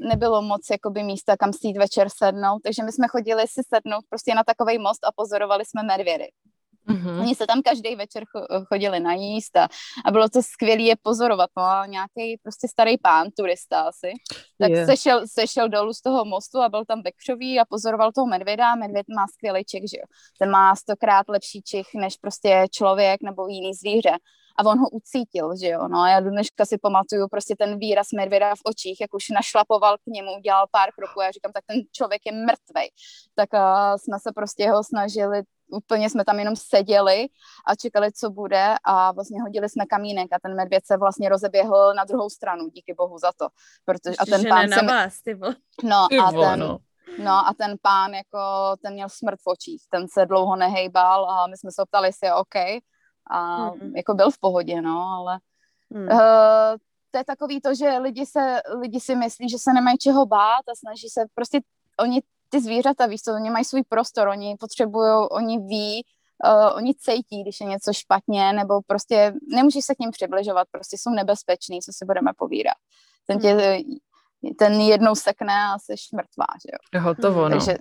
nebylo 0.09 0.42
moc 0.42 0.61
jakoby 0.70 1.02
místa, 1.02 1.37
kam 1.37 1.52
si 1.52 1.66
jít 1.66 1.79
večer 1.79 2.09
sednout, 2.16 2.62
takže 2.62 2.83
my 2.83 2.92
jsme 2.92 3.09
chodili 3.09 3.42
si 3.48 3.62
sednout 3.74 4.05
prostě 4.09 4.35
na 4.35 4.44
takový 4.44 4.79
most 4.79 5.05
a 5.05 5.12
pozorovali 5.16 5.64
jsme 5.64 5.83
medvědy. 5.83 6.29
Mm-hmm. 6.88 7.20
Oni 7.20 7.35
se 7.35 7.46
tam 7.46 7.62
každý 7.62 7.96
večer 7.96 8.25
chodili 8.68 9.01
najíst 9.01 9.57
a, 9.57 9.68
a 10.05 10.11
bylo 10.11 10.29
to 10.29 10.42
skvělé 10.42 10.83
je 10.83 10.96
pozorovat. 11.03 11.51
No 11.57 11.62
a 11.62 11.87
nějaký 11.87 12.38
prostě 12.42 12.68
starý 12.68 12.99
pán, 12.99 13.29
turista 13.38 13.81
asi, 13.81 14.12
tak 14.59 14.70
yeah. 14.70 14.87
sešel, 14.87 15.22
sešel 15.27 15.68
dolů 15.68 15.92
z 15.92 16.01
toho 16.01 16.25
mostu 16.25 16.61
a 16.61 16.68
byl 16.68 16.85
tam 16.85 17.03
vekřový 17.03 17.61
a 17.61 17.64
pozoroval 17.64 18.12
toho 18.12 18.27
medvěda. 18.27 18.75
Medvěd 18.75 19.07
má 19.16 19.27
skvělý 19.27 19.64
čich, 19.64 19.83
že 19.90 19.96
jo. 19.99 20.05
Ten 20.38 20.51
má 20.51 20.77
stokrát 20.77 21.29
lepší 21.29 21.62
čich 21.62 21.87
než 21.94 22.16
prostě 22.16 22.66
člověk 22.70 23.22
nebo 23.22 23.49
jiný 23.49 23.75
zvíře 23.75 24.12
a 24.59 24.64
on 24.64 24.79
ho 24.79 24.88
ucítil, 24.88 25.57
že 25.61 25.68
jo, 25.68 25.88
no 25.88 25.99
a 25.99 26.09
já 26.09 26.20
do 26.20 26.31
dneška 26.31 26.64
si 26.64 26.79
pamatuju 26.79 27.29
prostě 27.29 27.55
ten 27.59 27.79
výraz 27.79 28.07
medvěda 28.16 28.55
v 28.55 28.61
očích, 28.64 29.01
jak 29.01 29.14
už 29.14 29.29
našlapoval 29.29 29.96
k 29.96 30.07
němu, 30.07 30.40
dělal 30.44 30.66
pár 30.70 30.92
kroků 30.92 31.20
a 31.20 31.25
já 31.25 31.31
říkám, 31.31 31.53
tak 31.53 31.64
ten 31.66 31.81
člověk 31.92 32.22
je 32.27 32.33
mrtvej. 32.33 32.90
Tak 33.35 33.49
uh, 33.53 33.96
jsme 33.96 34.18
se 34.20 34.33
prostě 34.35 34.70
ho 34.70 34.85
snažili 34.85 35.42
úplně 35.70 36.11
jsme 36.11 36.24
tam 36.24 36.38
jenom 36.38 36.57
seděli 36.57 37.26
a 37.66 37.74
čekali, 37.74 38.12
co 38.12 38.31
bude 38.31 38.74
a 38.85 39.12
vlastně 39.12 39.42
hodili 39.42 39.68
jsme 39.68 39.87
kamínek 39.87 40.33
a 40.33 40.38
ten 40.42 40.57
medvěd 40.57 40.87
se 40.87 40.96
vlastně 40.96 41.29
rozeběhl 41.29 41.94
na 41.94 42.05
druhou 42.05 42.31
stranu, 42.31 42.68
díky 42.68 42.94
bohu 42.94 43.18
za 43.18 43.33
to. 43.37 43.48
Protože, 43.85 44.16
a 44.16 44.24
ten 44.26 44.48
pán 44.48 44.68
se... 44.68 44.87
Vás, 44.87 45.22
ty 45.22 45.38
no, 45.83 46.07
a 46.26 46.33
ten, 46.33 46.79
no 47.24 47.33
a 47.33 47.55
ten 47.59 47.76
pán 47.83 48.14
jako, 48.14 48.38
ten 48.83 48.92
měl 48.92 49.09
smrt 49.09 49.40
v 49.40 49.46
očích, 49.46 49.83
ten 49.90 50.07
se 50.09 50.26
dlouho 50.26 50.57
nehejbal 50.57 51.31
a 51.31 51.46
my 51.46 51.57
jsme 51.57 51.70
se 51.72 51.83
ptali, 51.88 52.09
jestli 52.09 52.26
je 52.26 52.35
OK 52.35 52.57
a 53.31 53.70
mm. 53.70 53.96
jako 53.96 54.14
byl 54.14 54.31
v 54.31 54.38
pohodě, 54.38 54.83
no, 54.83 55.02
ale 55.02 55.38
mm. 55.90 56.09
uh, 56.09 56.76
to 57.11 57.18
je 57.18 57.24
takový 57.24 57.61
to, 57.61 57.74
že 57.74 57.98
lidi, 57.98 58.26
se, 58.26 58.61
lidi 58.81 59.00
si 59.00 59.16
myslí, 59.16 59.48
že 59.48 59.59
se 59.59 59.72
nemají 59.72 59.98
čeho 59.98 60.26
bát 60.26 60.68
a 60.68 60.74
snaží 60.79 61.09
se 61.09 61.24
prostě, 61.35 61.61
oni 62.00 62.22
ty 62.57 62.62
zvířata, 62.62 63.07
víš 63.07 63.23
co, 63.23 63.35
oni 63.35 63.51
mají 63.51 63.64
svůj 63.64 63.83
prostor, 63.88 64.29
oni 64.29 64.57
potřebují, 64.61 65.29
oni 65.31 65.59
ví, 65.59 66.05
uh, 66.45 66.77
oni 66.77 66.95
cítí, 66.95 67.42
když 67.42 67.61
je 67.61 67.66
něco 67.66 67.92
špatně, 67.92 68.53
nebo 68.53 68.81
prostě 68.87 69.35
nemůžeš 69.49 69.85
se 69.85 69.95
k 69.95 69.99
ním 69.99 70.11
přibližovat, 70.11 70.69
prostě 70.71 70.97
jsou 70.99 71.11
nebezpeční, 71.11 71.81
co 71.81 71.92
si 71.92 72.05
budeme 72.05 72.31
povídat. 72.37 72.75
Ten, 73.27 73.38
tě, 73.38 73.53
hmm. 73.53 74.55
ten 74.59 74.73
jednou 74.73 75.14
sekne 75.14 75.53
a 75.53 75.79
jsi 75.79 75.95
mrtvá, 76.14 76.47
že 76.62 76.69
jo. 76.73 77.01
Hotovo, 77.01 77.49
no. 77.49 77.51
Takže, 77.51 77.77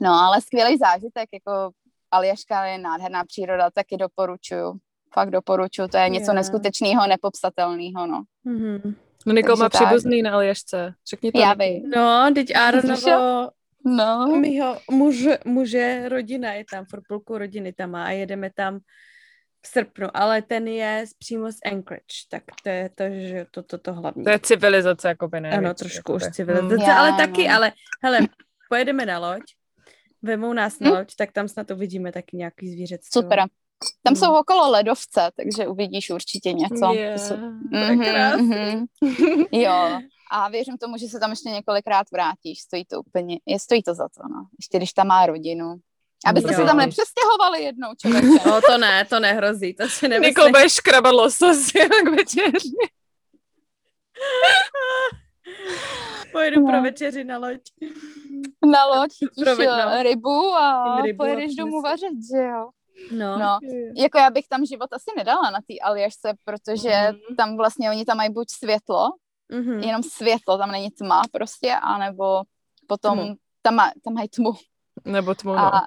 no, 0.00 0.12
ale 0.12 0.40
skvělý 0.40 0.76
zážitek, 0.76 1.28
jako 1.32 1.70
Aljaška 2.10 2.64
je 2.64 2.78
nádherná 2.78 3.24
příroda, 3.24 3.70
taky 3.70 3.96
doporučuju. 3.96 4.78
Fakt 5.12 5.30
doporučuju, 5.30 5.88
to 5.88 5.96
je 5.96 6.08
něco 6.08 6.24
yeah. 6.24 6.34
neskutečného, 6.34 7.06
nepopsatelného, 7.06 8.06
no. 8.06 8.22
Mm-hmm. 8.46 8.94
No 9.26 9.32
Nikol 9.32 9.56
má 9.56 9.68
příbuzný 9.68 10.22
na 10.22 10.32
Aljašce, 10.32 10.94
řekni 11.10 11.32
to. 11.32 11.40
Já 11.40 11.54
vím. 11.54 11.90
No, 11.96 12.30
teď 12.34 12.56
Aronovo, 12.56 13.50
no. 13.84 14.26
mýho 14.26 14.78
muže, 14.90 15.38
muže, 15.44 16.08
rodina 16.08 16.52
je 16.52 16.64
tam, 16.70 16.84
forpulku 16.90 17.38
rodiny 17.38 17.72
tam 17.72 17.90
má 17.90 18.04
a 18.04 18.10
jedeme 18.10 18.50
tam 18.50 18.78
v 19.64 19.68
srpnu, 19.68 20.08
ale 20.14 20.42
ten 20.42 20.68
je 20.68 21.04
přímo 21.18 21.52
z 21.52 21.56
Anchorage, 21.64 22.28
tak 22.30 22.42
to 22.62 22.68
je 22.68 22.90
to, 22.94 23.04
že 23.10 23.46
to, 23.50 23.62
to, 23.62 23.78
to 23.78 23.92
hlavní. 23.92 24.24
To 24.24 24.30
je 24.30 24.38
civilizace, 24.38 25.08
jako 25.08 25.28
by 25.28 25.40
ne. 25.40 25.50
Ano, 25.50 25.74
trošku 25.74 26.12
jakoby. 26.12 26.16
už 26.16 26.32
civilizace, 26.32 26.84
mm. 26.84 26.90
ale 26.90 27.12
taky, 27.12 27.48
ale 27.48 27.72
hele, 28.02 28.20
pojedeme 28.68 29.06
na 29.06 29.18
loď, 29.18 29.42
vemou 30.22 30.52
nás 30.52 30.80
na 30.80 30.90
hm? 30.90 30.94
loď, 30.94 31.14
tak 31.16 31.32
tam 31.32 31.48
snad 31.48 31.70
uvidíme 31.70 32.12
taky 32.12 32.36
nějaký 32.36 32.68
zvířectvo. 32.70 33.22
Super. 33.22 33.44
Tam 34.02 34.16
jsou 34.16 34.26
hmm. 34.26 34.36
okolo 34.36 34.70
ledovce, 34.70 35.30
takže 35.36 35.66
uvidíš 35.66 36.10
určitě 36.10 36.52
něco. 36.52 36.92
Yeah, 36.94 37.20
mm-hmm, 37.20 38.86
mm-hmm. 38.92 39.46
Jo, 39.52 40.00
a 40.34 40.48
věřím 40.48 40.78
tomu, 40.78 40.96
že 40.96 41.08
se 41.08 41.20
tam 41.20 41.30
ještě 41.30 41.48
několikrát 41.48 42.06
vrátíš. 42.12 42.60
Stojí 42.60 42.84
to 42.84 43.00
úplně, 43.00 43.38
je, 43.46 43.58
stojí 43.58 43.82
to 43.82 43.94
za 43.94 44.08
to, 44.08 44.22
no. 44.28 44.46
Ještě 44.58 44.78
když 44.78 44.92
tam 44.92 45.06
má 45.06 45.26
rodinu. 45.26 45.76
Abyste 46.26 46.54
se 46.54 46.64
tam 46.64 46.76
nepřestěhovali 46.76 47.62
jednou, 47.62 47.88
člověče. 48.00 48.48
No 48.48 48.60
to 48.60 48.78
ne, 48.78 49.04
to 49.04 49.20
nehrozí, 49.20 49.74
to 49.74 49.88
si 49.88 50.08
nemyslím. 50.08 50.28
Nikol 50.28 50.48
bude 50.48 50.68
škrabat 50.68 51.14
losos 51.14 51.74
jak 51.74 52.10
večeři. 52.16 52.70
Pojedu 56.32 56.60
no. 56.60 56.66
pro 56.66 56.82
večeři 56.82 57.24
na 57.24 57.38
loď. 57.38 57.60
Na 58.66 58.84
loď 58.86 59.10
chytíš 59.18 59.66
no. 59.66 60.02
rybu 60.02 60.54
a 60.54 61.00
rybu 61.02 61.18
pojedeš 61.18 61.54
domů 61.54 61.80
vařit, 61.82 62.18
že 62.32 62.42
jo? 62.42 62.70
No. 63.10 63.38
no. 63.38 63.58
Jako 63.96 64.18
já 64.18 64.30
bych 64.30 64.48
tam 64.48 64.64
život 64.64 64.92
asi 64.92 65.10
nedala 65.16 65.50
na 65.50 65.58
té 65.58 65.74
Aljašce, 65.82 66.34
protože 66.44 67.08
mm. 67.10 67.36
tam 67.36 67.56
vlastně 67.56 67.90
oni 67.90 68.04
tam 68.04 68.16
mají 68.16 68.30
buď 68.30 68.50
světlo, 68.50 69.10
mm-hmm. 69.52 69.86
jenom 69.86 70.02
světlo, 70.02 70.58
tam 70.58 70.70
není 70.70 70.90
tma 70.90 71.22
prostě, 71.32 71.74
anebo 71.74 72.42
potom 72.86 73.34
tam, 73.62 73.74
má, 73.74 73.92
tam 74.04 74.14
mají 74.14 74.28
tmu. 74.28 74.52
Nebo 75.04 75.34
tmu, 75.34 75.52
no. 75.52 75.74
A, 75.74 75.86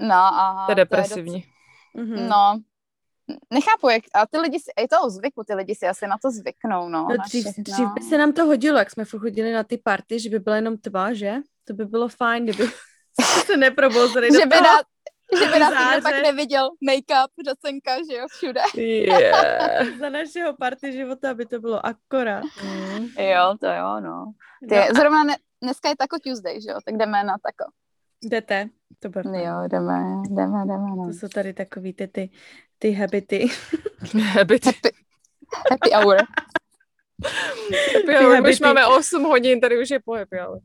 no 0.00 0.14
a 0.14 0.66
to 0.66 0.72
je 0.72 0.76
depresivní. 0.76 1.42
To 1.42 2.00
je 2.00 2.06
doc... 2.06 2.08
mm-hmm. 2.08 2.28
No, 2.28 2.60
nechápu, 3.52 3.88
jak, 3.88 4.04
a 4.14 4.26
ty 4.26 4.38
lidi 4.38 4.58
si, 4.60 4.70
je 4.80 4.88
to 4.88 5.02
o 5.02 5.10
zvyku, 5.10 5.44
ty 5.44 5.54
lidi 5.54 5.74
si 5.74 5.86
asi 5.86 6.06
na 6.06 6.16
to 6.22 6.30
zvyknou, 6.30 6.88
no. 6.88 7.06
no 7.10 7.16
dřív, 7.26 7.46
dřív 7.58 7.86
no. 7.86 7.94
by 7.94 8.00
se 8.00 8.18
nám 8.18 8.32
to 8.32 8.44
hodilo, 8.44 8.78
jak 8.78 8.90
jsme 8.90 9.04
chodili 9.04 9.52
na 9.52 9.64
ty 9.64 9.78
party, 9.78 10.20
že 10.20 10.30
by 10.30 10.38
byla 10.38 10.56
jenom 10.56 10.78
tma, 10.78 11.12
že? 11.12 11.34
To 11.64 11.74
by 11.74 11.84
bylo 11.84 12.08
fajn, 12.08 12.44
kdyby 12.44 12.70
se 13.46 13.56
neprobouzeli 13.56 14.28
že 14.32 14.46
by 14.46 14.56
dát, 14.56 14.86
že 15.36 15.46
by 15.52 15.58
nás 15.58 15.74
nikdo 15.84 16.02
pak 16.02 16.22
neviděl 16.22 16.70
make-up, 16.80 17.30
řacenka, 17.44 17.96
že 18.10 18.16
jo, 18.16 18.26
všude. 18.28 18.60
Yeah. 18.74 19.98
Za 19.98 20.08
našeho 20.08 20.56
party 20.56 20.92
života 20.92 21.34
by 21.34 21.46
to 21.46 21.60
bylo 21.60 21.86
akorát. 21.86 22.44
Mm. 22.64 23.06
Jo, 23.18 23.56
to 23.60 23.66
jo, 23.66 24.00
no. 24.00 24.32
Ty, 24.68 24.74
no. 24.74 24.82
Zrovna 24.96 25.24
ne, 25.24 25.36
dneska 25.62 25.88
je 25.88 25.96
Taco 25.96 26.18
Tuesday, 26.18 26.60
že 26.60 26.70
jo, 26.70 26.78
tak 26.84 26.96
jdeme 26.96 27.24
na 27.24 27.36
Taco. 27.38 27.70
Jdete? 28.22 28.68
To 28.98 29.08
bude. 29.08 29.42
Jo, 29.42 29.54
jdeme, 29.68 30.22
jdeme, 30.28 30.66
jdeme. 30.66 30.96
No. 30.96 31.06
To 31.06 31.12
jsou 31.12 31.28
tady 31.28 31.52
takový 31.52 31.92
ty, 31.92 32.08
ty, 32.08 32.30
ty 32.78 32.92
habity. 32.92 33.48
habity. 34.32 34.66
Happy, 34.66 34.90
happy 35.70 35.90
hour. 35.90 36.16
happy 37.94 38.24
hour, 38.24 38.48
už 38.48 38.60
máme 38.60 38.86
8 38.86 39.22
hodin, 39.22 39.60
tady 39.60 39.82
už 39.82 39.90
je 39.90 40.00
po 40.00 40.14
happy 40.14 40.36
hour. 40.38 40.58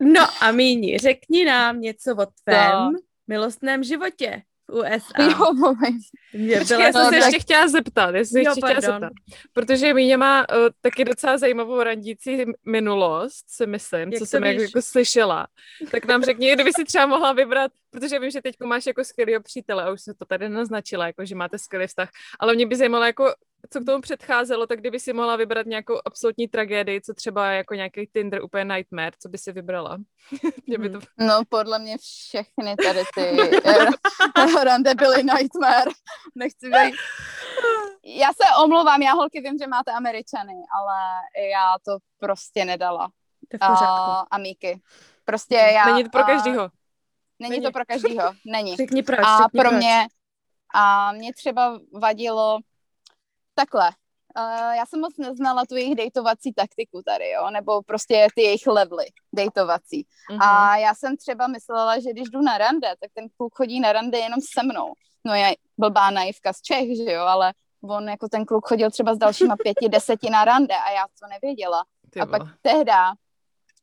No 0.00 0.20
a 0.40 0.52
Míni, 0.52 0.98
řekni 0.98 1.44
nám 1.44 1.80
něco 1.80 2.12
o 2.12 2.26
tvém 2.44 2.72
no 2.72 2.92
milostném 3.30 3.82
životě 3.82 4.42
v 4.70 4.74
USA. 4.74 5.22
Jo, 5.22 5.52
moment. 5.54 6.02
Mě 6.32 6.60
byla 6.64 6.84
já 6.84 6.92
jsem 6.92 7.08
se 7.08 7.16
ještě 7.16 7.38
chtěla 7.38 7.68
zeptat, 7.68 8.14
jestli 8.14 8.44
jo, 8.44 8.52
chtěla 8.52 8.80
zeptat. 8.80 9.12
Protože 9.52 9.94
Míně 9.94 10.16
má 10.16 10.40
uh, 10.40 10.68
taky 10.80 11.04
docela 11.04 11.38
zajímavou 11.38 11.82
randící 11.82 12.44
minulost, 12.66 13.44
si 13.48 13.66
myslím, 13.66 14.12
Jak 14.12 14.18
co 14.18 14.26
jsem 14.26 14.44
jak, 14.44 14.56
jako 14.56 14.82
slyšela. 14.82 15.46
Tak 15.90 16.04
nám 16.04 16.22
řekni, 16.22 16.52
kdyby 16.54 16.72
si 16.72 16.84
třeba 16.84 17.06
mohla 17.06 17.32
vybrat, 17.32 17.72
protože 17.90 18.18
vím, 18.18 18.30
že 18.30 18.42
teď 18.42 18.56
máš 18.64 18.86
jako 18.86 19.04
skvělého 19.04 19.42
přítele 19.42 19.84
a 19.84 19.90
už 19.90 20.00
se 20.00 20.14
to 20.14 20.24
tady 20.24 20.48
naznačila, 20.48 21.06
jako 21.06 21.24
že 21.24 21.34
máte 21.34 21.58
skvělý 21.58 21.86
vztah, 21.86 22.08
ale 22.40 22.54
mě 22.54 22.66
by 22.66 22.76
zajímalo, 22.76 23.04
jako 23.04 23.34
co 23.70 23.80
k 23.80 23.86
tomu 23.86 24.00
předcházelo, 24.00 24.66
tak 24.66 24.80
kdyby 24.80 25.00
si 25.00 25.12
mohla 25.12 25.36
vybrat 25.36 25.66
nějakou 25.66 26.00
absolutní 26.04 26.48
tragédii, 26.48 27.00
co 27.00 27.14
třeba 27.14 27.50
jako 27.50 27.74
nějaký 27.74 28.06
Tinder 28.06 28.44
úplně 28.44 28.64
nightmare, 28.64 29.12
co 29.18 29.28
by 29.28 29.38
si 29.38 29.52
vybrala? 29.52 29.98
mě 30.66 30.78
by 30.78 30.90
to... 30.90 30.98
Hmm. 30.98 31.28
No, 31.28 31.42
podle 31.48 31.78
mě 31.78 31.98
všechny 31.98 32.76
tady 32.76 33.02
ty 33.14 33.36
rande 34.64 34.94
byly 34.94 35.22
nightmare. 35.22 35.90
Nechci 36.34 36.70
být... 36.70 36.94
Já 38.04 38.28
se 38.28 38.64
omlouvám, 38.64 39.02
já 39.02 39.12
holky 39.12 39.40
vím, 39.40 39.58
že 39.58 39.66
máte 39.66 39.92
Američany, 39.92 40.54
ale 40.78 40.98
já 41.50 41.74
to 41.84 41.98
prostě 42.18 42.64
nedala. 42.64 43.10
To 43.48 43.56
v 43.58 43.62
a, 43.62 44.26
a 44.30 44.38
Míky. 44.38 44.80
Prostě 45.24 45.54
já... 45.54 45.86
Není 45.86 46.04
to 46.04 46.10
pro 46.10 46.24
každýho. 46.24 46.70
Není, 47.38 47.50
není 47.50 47.62
to 47.62 47.72
pro 47.72 47.84
každýho, 47.84 48.32
není. 48.46 48.76
Řekni 48.76 49.02
proč, 49.02 49.18
a 49.22 49.48
pro 49.52 49.60
proč. 49.60 49.72
mě, 49.72 50.06
a 50.74 51.12
mě 51.12 51.34
třeba 51.34 51.78
vadilo 51.92 52.58
takhle, 53.54 53.90
Uh, 54.38 54.74
já 54.74 54.86
jsem 54.86 55.00
moc 55.00 55.16
neznala 55.18 55.66
tu 55.66 55.76
jejich 55.76 55.94
dejtovací 55.94 56.52
taktiku 56.52 57.02
tady, 57.02 57.30
jo, 57.30 57.50
nebo 57.50 57.82
prostě 57.82 58.28
ty 58.34 58.42
jejich 58.42 58.66
levely 58.66 59.06
dejtovací. 59.32 60.06
Mm-hmm. 60.30 60.38
A 60.40 60.76
já 60.76 60.94
jsem 60.94 61.16
třeba 61.16 61.46
myslela, 61.46 62.00
že 62.00 62.10
když 62.10 62.28
jdu 62.28 62.40
na 62.40 62.58
rande, 62.58 62.88
tak 63.00 63.10
ten 63.14 63.28
kluk 63.36 63.54
chodí 63.54 63.80
na 63.80 63.92
rande 63.92 64.18
jenom 64.18 64.40
se 64.40 64.62
mnou. 64.62 64.92
No 65.24 65.34
je 65.34 65.56
blbá 65.78 66.10
naivka 66.10 66.52
z 66.52 66.60
Čech, 66.60 66.96
že 66.96 67.12
jo, 67.12 67.22
ale 67.22 67.52
on 67.82 68.08
jako 68.08 68.28
ten 68.28 68.46
kluk 68.46 68.68
chodil 68.68 68.90
třeba 68.90 69.14
s 69.14 69.18
dalšíma 69.18 69.56
pěti, 69.56 69.88
deseti 69.88 70.30
na 70.30 70.44
rande 70.44 70.74
a 70.74 70.90
já 70.90 71.04
to 71.20 71.26
nevěděla. 71.28 71.84
Ty 72.10 72.20
a 72.20 72.26
pak 72.26 72.42
tehda 72.62 73.12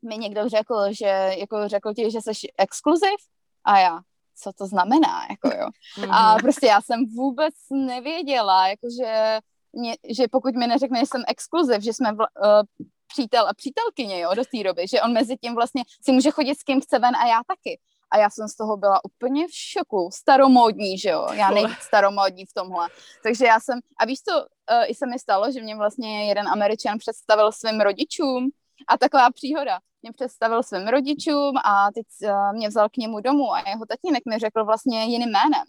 mi 0.01 0.17
někdo 0.17 0.49
řekl, 0.49 0.75
že 0.91 1.32
jako 1.38 1.67
řekl 1.67 1.93
ti, 1.93 2.12
že 2.12 2.21
jsi 2.21 2.32
exkluziv 2.58 3.19
a 3.63 3.80
já, 3.80 3.99
co 4.36 4.53
to 4.53 4.65
znamená, 4.67 5.25
jako 5.30 5.58
jo. 5.58 5.69
Mm-hmm. 5.97 6.13
A 6.13 6.36
prostě 6.36 6.65
já 6.65 6.82
jsem 6.82 7.06
vůbec 7.06 7.53
nevěděla, 7.71 8.67
jakože 8.67 9.39
mě, 9.77 9.95
že 10.09 10.27
pokud 10.27 10.55
mi 10.55 10.67
neřekne, 10.67 10.99
že 10.99 11.05
jsem 11.05 11.23
exkluziv, 11.27 11.81
že 11.81 11.93
jsme 11.93 12.11
vla, 12.11 12.27
uh, 12.43 12.85
přítel 13.07 13.47
a 13.47 13.53
přítelkyně, 13.53 14.19
jo, 14.19 14.33
do 14.33 14.43
té 14.51 14.63
doby, 14.63 14.87
že 14.87 15.01
on 15.01 15.13
mezi 15.13 15.37
tím 15.37 15.55
vlastně 15.55 15.83
si 16.05 16.11
může 16.11 16.31
chodit 16.31 16.55
s 16.55 16.63
kým 16.63 16.81
chce 16.81 16.99
ven 16.99 17.15
a 17.15 17.27
já 17.27 17.41
taky. 17.47 17.79
A 18.11 18.17
já 18.17 18.29
jsem 18.29 18.47
z 18.47 18.55
toho 18.55 18.77
byla 18.77 19.05
úplně 19.05 19.47
v 19.47 19.51
šoku, 19.53 20.09
staromódní, 20.13 20.97
že 20.97 21.09
jo, 21.09 21.27
já 21.33 21.51
nejvíc 21.51 21.77
staromódní 21.79 22.45
v 22.45 22.53
tomhle. 22.53 22.87
Takže 23.23 23.45
já 23.45 23.59
jsem, 23.59 23.79
a 23.99 24.05
víš 24.05 24.19
co, 24.21 24.37
uh, 24.37 24.83
i 24.87 24.95
se 24.95 25.05
mi 25.05 25.19
stalo, 25.19 25.51
že 25.51 25.61
mě 25.61 25.75
vlastně 25.75 26.27
jeden 26.27 26.47
američan 26.47 26.97
představil 26.97 27.51
svým 27.51 27.81
rodičům 27.81 28.49
a 28.87 28.97
taková 28.97 29.31
příhoda. 29.31 29.79
Mě 30.01 30.11
představil 30.11 30.63
svým 30.63 30.87
rodičům 30.87 31.57
a 31.57 31.91
teď 31.91 32.05
uh, 32.23 32.53
mě 32.53 32.67
vzal 32.67 32.89
k 32.89 32.97
němu 32.97 33.19
domů 33.19 33.53
a 33.53 33.69
jeho 33.69 33.85
tatínek 33.85 34.23
mi 34.25 34.39
řekl 34.39 34.65
vlastně 34.65 35.05
jiným 35.05 35.29
jménem. 35.29 35.65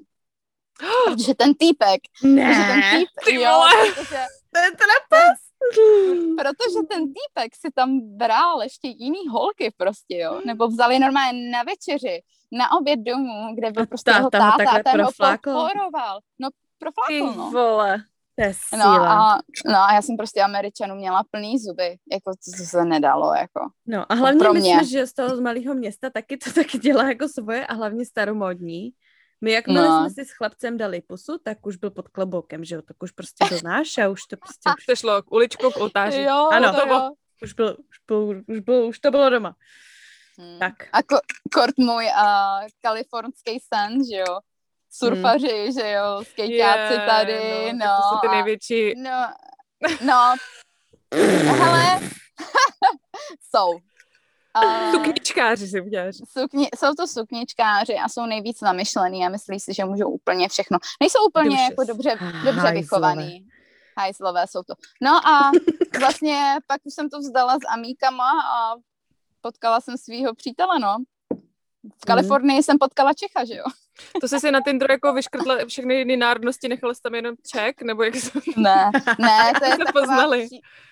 Protože 1.07 1.35
ten 1.35 1.55
týpek, 1.55 2.01
ne, 2.23 2.45
protože 2.45 2.67
ten 2.67 2.83
týpek, 2.99 3.35
jo, 3.35 3.65
protože, 3.95 4.19
to 4.55 4.59
je 4.61 4.71
trapas. 4.71 5.39
Protože 6.39 6.87
ten 6.91 7.03
týpek 7.05 7.55
si 7.55 7.69
tam 7.75 8.01
bral 8.01 8.63
ještě 8.63 8.89
jiný 8.89 9.29
holky 9.31 9.75
prostě, 9.77 10.19
jo, 10.19 10.41
nebo 10.47 10.69
vzali 10.69 10.99
normálně 10.99 11.51
na 11.51 11.63
večeři, 11.63 12.23
na 12.53 12.73
oběd 12.73 13.01
domů, 13.01 13.55
kde 13.55 13.73
byl 13.73 13.87
prostě 13.87 14.11
jeho 14.11 14.31
táta 14.31 14.71
a 14.71 14.83
ten 14.83 15.03
ho 15.03 15.11
podporoval. 15.19 16.21
No, 16.39 16.49
proflákl, 16.79 17.37
no. 17.37 17.51
vole. 17.51 17.99
No 18.77 18.85
a, 18.85 19.39
no 19.67 19.79
a 19.79 19.93
já 19.95 20.03
jsem 20.03 20.17
prostě 20.17 20.43
Američanů 20.43 20.95
měla 20.95 21.25
plný 21.31 21.59
zuby, 21.59 21.97
jako 22.13 22.31
to 22.31 22.65
se 22.65 22.85
nedalo, 22.85 23.35
jako. 23.35 23.61
No 23.87 24.13
a 24.13 24.15
hlavně 24.15 24.39
pro 24.39 24.53
mě. 24.53 24.61
myslím, 24.61 24.85
že 24.89 25.07
z 25.07 25.13
toho 25.13 25.37
z 25.37 25.41
malého 25.41 25.75
města 25.75 26.11
taky 26.11 26.37
to 26.37 26.53
taky 26.55 26.79
dělá 26.79 27.09
jako 27.09 27.29
svoje 27.29 27.67
a 27.67 27.75
hlavně 27.75 28.07
staromodní. 28.07 28.91
My 29.41 29.53
jakmile 29.53 29.89
no. 29.89 30.01
jsme 30.01 30.11
si 30.11 30.31
s 30.31 30.33
chlapcem 30.33 30.77
dali 30.77 31.01
pusu, 31.01 31.39
tak 31.39 31.67
už 31.67 31.77
byl 31.77 31.91
pod 31.91 32.09
kloboukem, 32.09 32.65
že 32.65 32.75
jo, 32.75 32.83
tak 32.83 33.03
už 33.03 33.11
prostě 33.11 33.45
to 33.49 33.57
znáš 33.57 33.99
a 33.99 34.09
už 34.09 34.23
to 34.23 34.37
prostě... 34.37 34.71
Už 34.79 34.87
to 34.87 34.97
šlo 34.97 35.23
k 35.23 35.33
uličku, 35.33 35.71
k 35.71 35.77
oltáři. 35.77 36.23
Jo, 36.23 36.49
ano, 36.53 36.73
to 36.73 36.89
jo. 36.89 37.11
Už, 37.43 37.53
byl, 37.53 37.77
už, 37.91 37.99
byl, 38.07 38.43
už, 38.47 38.59
byl, 38.59 38.87
už 38.87 38.99
to 38.99 39.11
bylo 39.11 39.31
doma. 39.31 39.57
Hmm. 40.39 40.59
Tak. 40.59 40.75
A 40.93 41.01
ko- 41.01 41.21
kort 41.53 41.79
můj 41.79 42.05
uh, 42.05 42.69
kalifornský 42.81 43.59
sen, 43.75 44.05
že 44.11 44.17
jo, 44.17 44.39
surfaři, 44.91 45.63
hmm. 45.63 45.73
že 45.73 45.91
jo, 45.91 46.25
skejťáci 46.31 46.95
yeah, 46.95 47.07
tady, 47.07 47.73
no. 47.73 47.79
no 47.79 47.87
to 47.87 48.03
jsou 48.09 48.21
ty 48.21 48.29
největší... 48.29 48.95
No, 49.03 49.33
no, 50.07 50.35
hele, 51.45 52.01
jsou. 53.51 53.79
Uh, 54.65 54.93
sukničkáři 54.93 55.69
si 55.69 55.81
uděláš. 55.81 56.15
Sukni, 56.39 56.69
jsou 56.79 56.95
to 56.95 57.07
sukničkáři 57.07 57.95
a 57.95 58.09
jsou 58.09 58.27
nejvíc 58.27 58.61
namyšlený 58.61 59.27
a 59.27 59.29
myslí 59.29 59.61
si, 59.61 59.75
že 59.75 59.85
můžou 59.85 60.09
úplně 60.09 60.49
všechno. 60.49 60.79
Nejsou 61.01 61.19
úplně 61.29 61.51
Dušes. 61.51 61.71
jako 61.71 61.85
dobře, 61.85 62.19
dobře 62.45 62.73
vychovaný. 62.73 63.49
Hajzlové 63.99 64.47
jsou 64.47 64.63
to. 64.63 64.75
No 65.03 65.29
a 65.29 65.51
vlastně 66.01 66.57
pak 66.67 66.81
už 66.85 66.95
jsem 66.95 67.11
to 67.11 67.19
vzdala 67.19 67.55
s 67.55 67.67
amíkama 67.69 68.31
a 68.31 68.75
potkala 69.41 69.81
jsem 69.81 69.97
svého 69.99 70.35
přítele, 70.35 70.79
no. 70.79 70.97
V 72.03 72.05
Kalifornii 72.05 72.57
mm. 72.57 72.63
jsem 72.63 72.79
potkala 72.79 73.13
Čecha, 73.13 73.45
že 73.45 73.55
jo. 73.55 73.65
To 74.21 74.29
jsi 74.29 74.41
si 74.41 74.51
na 74.51 74.61
Tinderu 74.61 74.93
jako 74.93 75.13
vyškrtla 75.13 75.57
všechny 75.67 75.95
jiné 75.95 76.17
národnosti, 76.17 76.69
nechala 76.69 76.95
jsi 76.95 77.03
tam 77.03 77.15
jenom 77.15 77.35
Ček, 77.53 77.83
nebo 77.83 78.03
jak 78.03 78.17
jsi... 78.17 78.31
Ne, 78.57 78.91
ne, 79.19 79.53
to 79.59 79.65
je 79.65 79.79
taková, 79.85 80.01
poznali. 80.01 80.49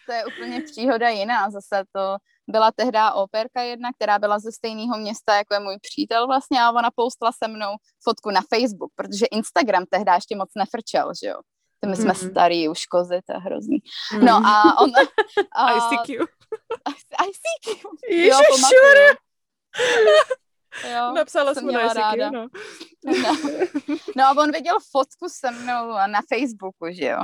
to 0.06 0.12
je 0.12 0.24
úplně 0.26 0.60
příhoda 0.60 1.08
jiná, 1.08 1.50
zase 1.50 1.84
to 1.92 2.16
byla 2.48 2.72
tehdy 2.72 2.98
operka 3.14 3.62
jedna, 3.62 3.92
která 3.92 4.18
byla 4.18 4.38
ze 4.38 4.52
stejného 4.52 4.98
města, 4.98 5.36
jako 5.36 5.54
je 5.54 5.60
můj 5.60 5.78
přítel 5.82 6.26
vlastně 6.26 6.62
a 6.62 6.70
ona 6.70 6.90
postla 6.94 7.32
se 7.32 7.48
mnou 7.48 7.76
fotku 8.02 8.30
na 8.30 8.40
Facebook, 8.54 8.92
protože 8.94 9.26
Instagram 9.26 9.84
tehdy 9.90 10.12
ještě 10.14 10.36
moc 10.36 10.50
nefrčel, 10.56 11.12
že 11.22 11.28
jo. 11.28 11.36
To 11.80 11.88
my 11.88 11.96
jsme 11.96 12.12
mm. 12.22 12.30
starý 12.30 12.68
už 12.68 12.86
kozy, 12.86 13.20
to 13.26 13.32
je 13.32 13.38
hrozný. 13.38 13.78
Mm. 14.12 14.24
No 14.24 14.32
a 14.46 14.80
on... 14.80 14.90
A, 15.56 15.72
ICQ. 15.72 16.24
ICQ. 17.28 17.88
Ježišure. 18.10 19.16
Jo, 20.92 21.12
Napsala 21.14 21.54
jsem 21.54 21.64
mu 21.64 21.72
na 21.72 21.92
ICQ, 21.92 22.30
no. 22.30 22.48
no. 23.22 23.36
No 24.16 24.24
a 24.24 24.30
on 24.30 24.52
viděl 24.52 24.76
fotku 24.90 25.28
se 25.28 25.50
mnou 25.50 25.92
na 26.06 26.20
Facebooku, 26.28 26.86
že 26.90 27.04
jo 27.06 27.18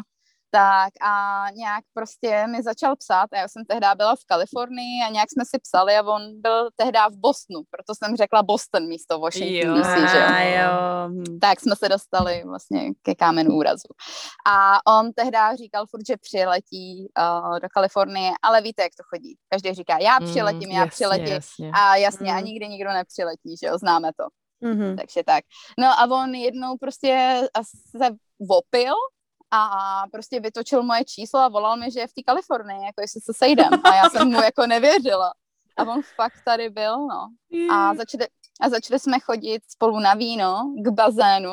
tak 0.55 0.92
a 1.03 1.46
nějak 1.55 1.84
prostě 1.94 2.46
mi 2.46 2.62
začal 2.62 2.96
psát 2.96 3.26
a 3.32 3.36
já 3.36 3.48
jsem 3.48 3.64
tehdy 3.64 3.86
byla 3.96 4.16
v 4.16 4.24
Kalifornii 4.26 5.03
a 5.07 5.12
nějak 5.12 5.30
jsme 5.30 5.44
si 5.44 5.59
psali 5.59 5.96
a 5.96 6.03
on 6.03 6.22
byl 6.40 6.68
tehdy 6.76 6.98
v 7.12 7.16
Bostonu, 7.16 7.61
proto 7.70 7.92
jsem 7.94 8.16
řekla 8.16 8.42
Boston 8.42 8.86
místo 8.86 9.18
Washington 9.18 9.76
jo, 9.76 9.82
DC, 9.82 10.11
že 10.12 10.18
jo. 10.59 11.09
Tak 11.40 11.61
jsme 11.61 11.76
se 11.76 11.88
dostali 11.88 12.42
vlastně 12.46 12.90
ke 13.03 13.14
kámenu 13.14 13.57
úrazu. 13.57 13.88
A 14.46 14.78
on 14.98 15.12
tehdy 15.12 15.38
říkal 15.57 15.86
furt, 15.86 16.07
že 16.07 16.16
přiletí 16.16 17.09
uh, 17.18 17.59
do 17.59 17.68
Kalifornie, 17.74 18.32
ale 18.42 18.61
víte, 18.61 18.82
jak 18.82 18.92
to 18.96 19.03
chodí. 19.09 19.36
Každý 19.48 19.74
říká, 19.74 19.98
já 19.98 20.18
mm, 20.20 20.26
přiletím, 20.26 20.68
mm, 20.68 20.74
já 20.74 20.84
jasně, 20.84 20.90
přiletím 20.90 21.34
jasně. 21.34 21.70
a 21.74 21.96
jasně, 21.96 22.32
mm. 22.32 22.38
a 22.38 22.40
nikdy 22.40 22.68
nikdo 22.68 22.92
nepřiletí, 22.92 23.57
že 23.61 23.66
jo, 23.66 23.78
známe 23.78 24.11
to. 24.16 24.24
Mm-hmm. 24.68 24.96
Takže 24.96 25.22
tak. 25.26 25.44
No 25.78 25.86
a 26.00 26.22
on 26.22 26.34
jednou 26.34 26.76
prostě 26.76 27.40
se 27.96 28.11
vopil 28.48 28.94
a 29.53 30.05
prostě 30.12 30.40
vytočil 30.40 30.82
moje 30.82 31.05
číslo 31.05 31.40
a 31.40 31.48
volal 31.48 31.76
mi, 31.76 31.90
že 31.90 32.00
je 32.00 32.07
v 32.07 32.12
té 32.12 32.22
Kalifornii, 32.26 32.86
jako 32.86 33.00
jestli 33.00 33.20
se 33.20 33.32
sejdem. 33.34 33.70
A 33.84 33.94
já 33.94 34.11
jsem 34.11 34.28
mu 34.28 34.42
jako 34.42 34.66
nevěřila. 34.66 35.32
A 35.76 35.82
on 35.82 36.03
fakt 36.16 36.44
tady 36.44 36.70
byl, 36.70 36.96
no. 37.07 37.28
A 37.70 37.94
začali, 37.94 38.26
a 38.61 38.68
začali 38.68 38.98
jsme 39.00 39.20
chodit 39.20 39.62
spolu 39.68 40.00
na 40.00 40.14
víno 40.14 40.74
k 40.84 40.88
bazénu 40.88 41.53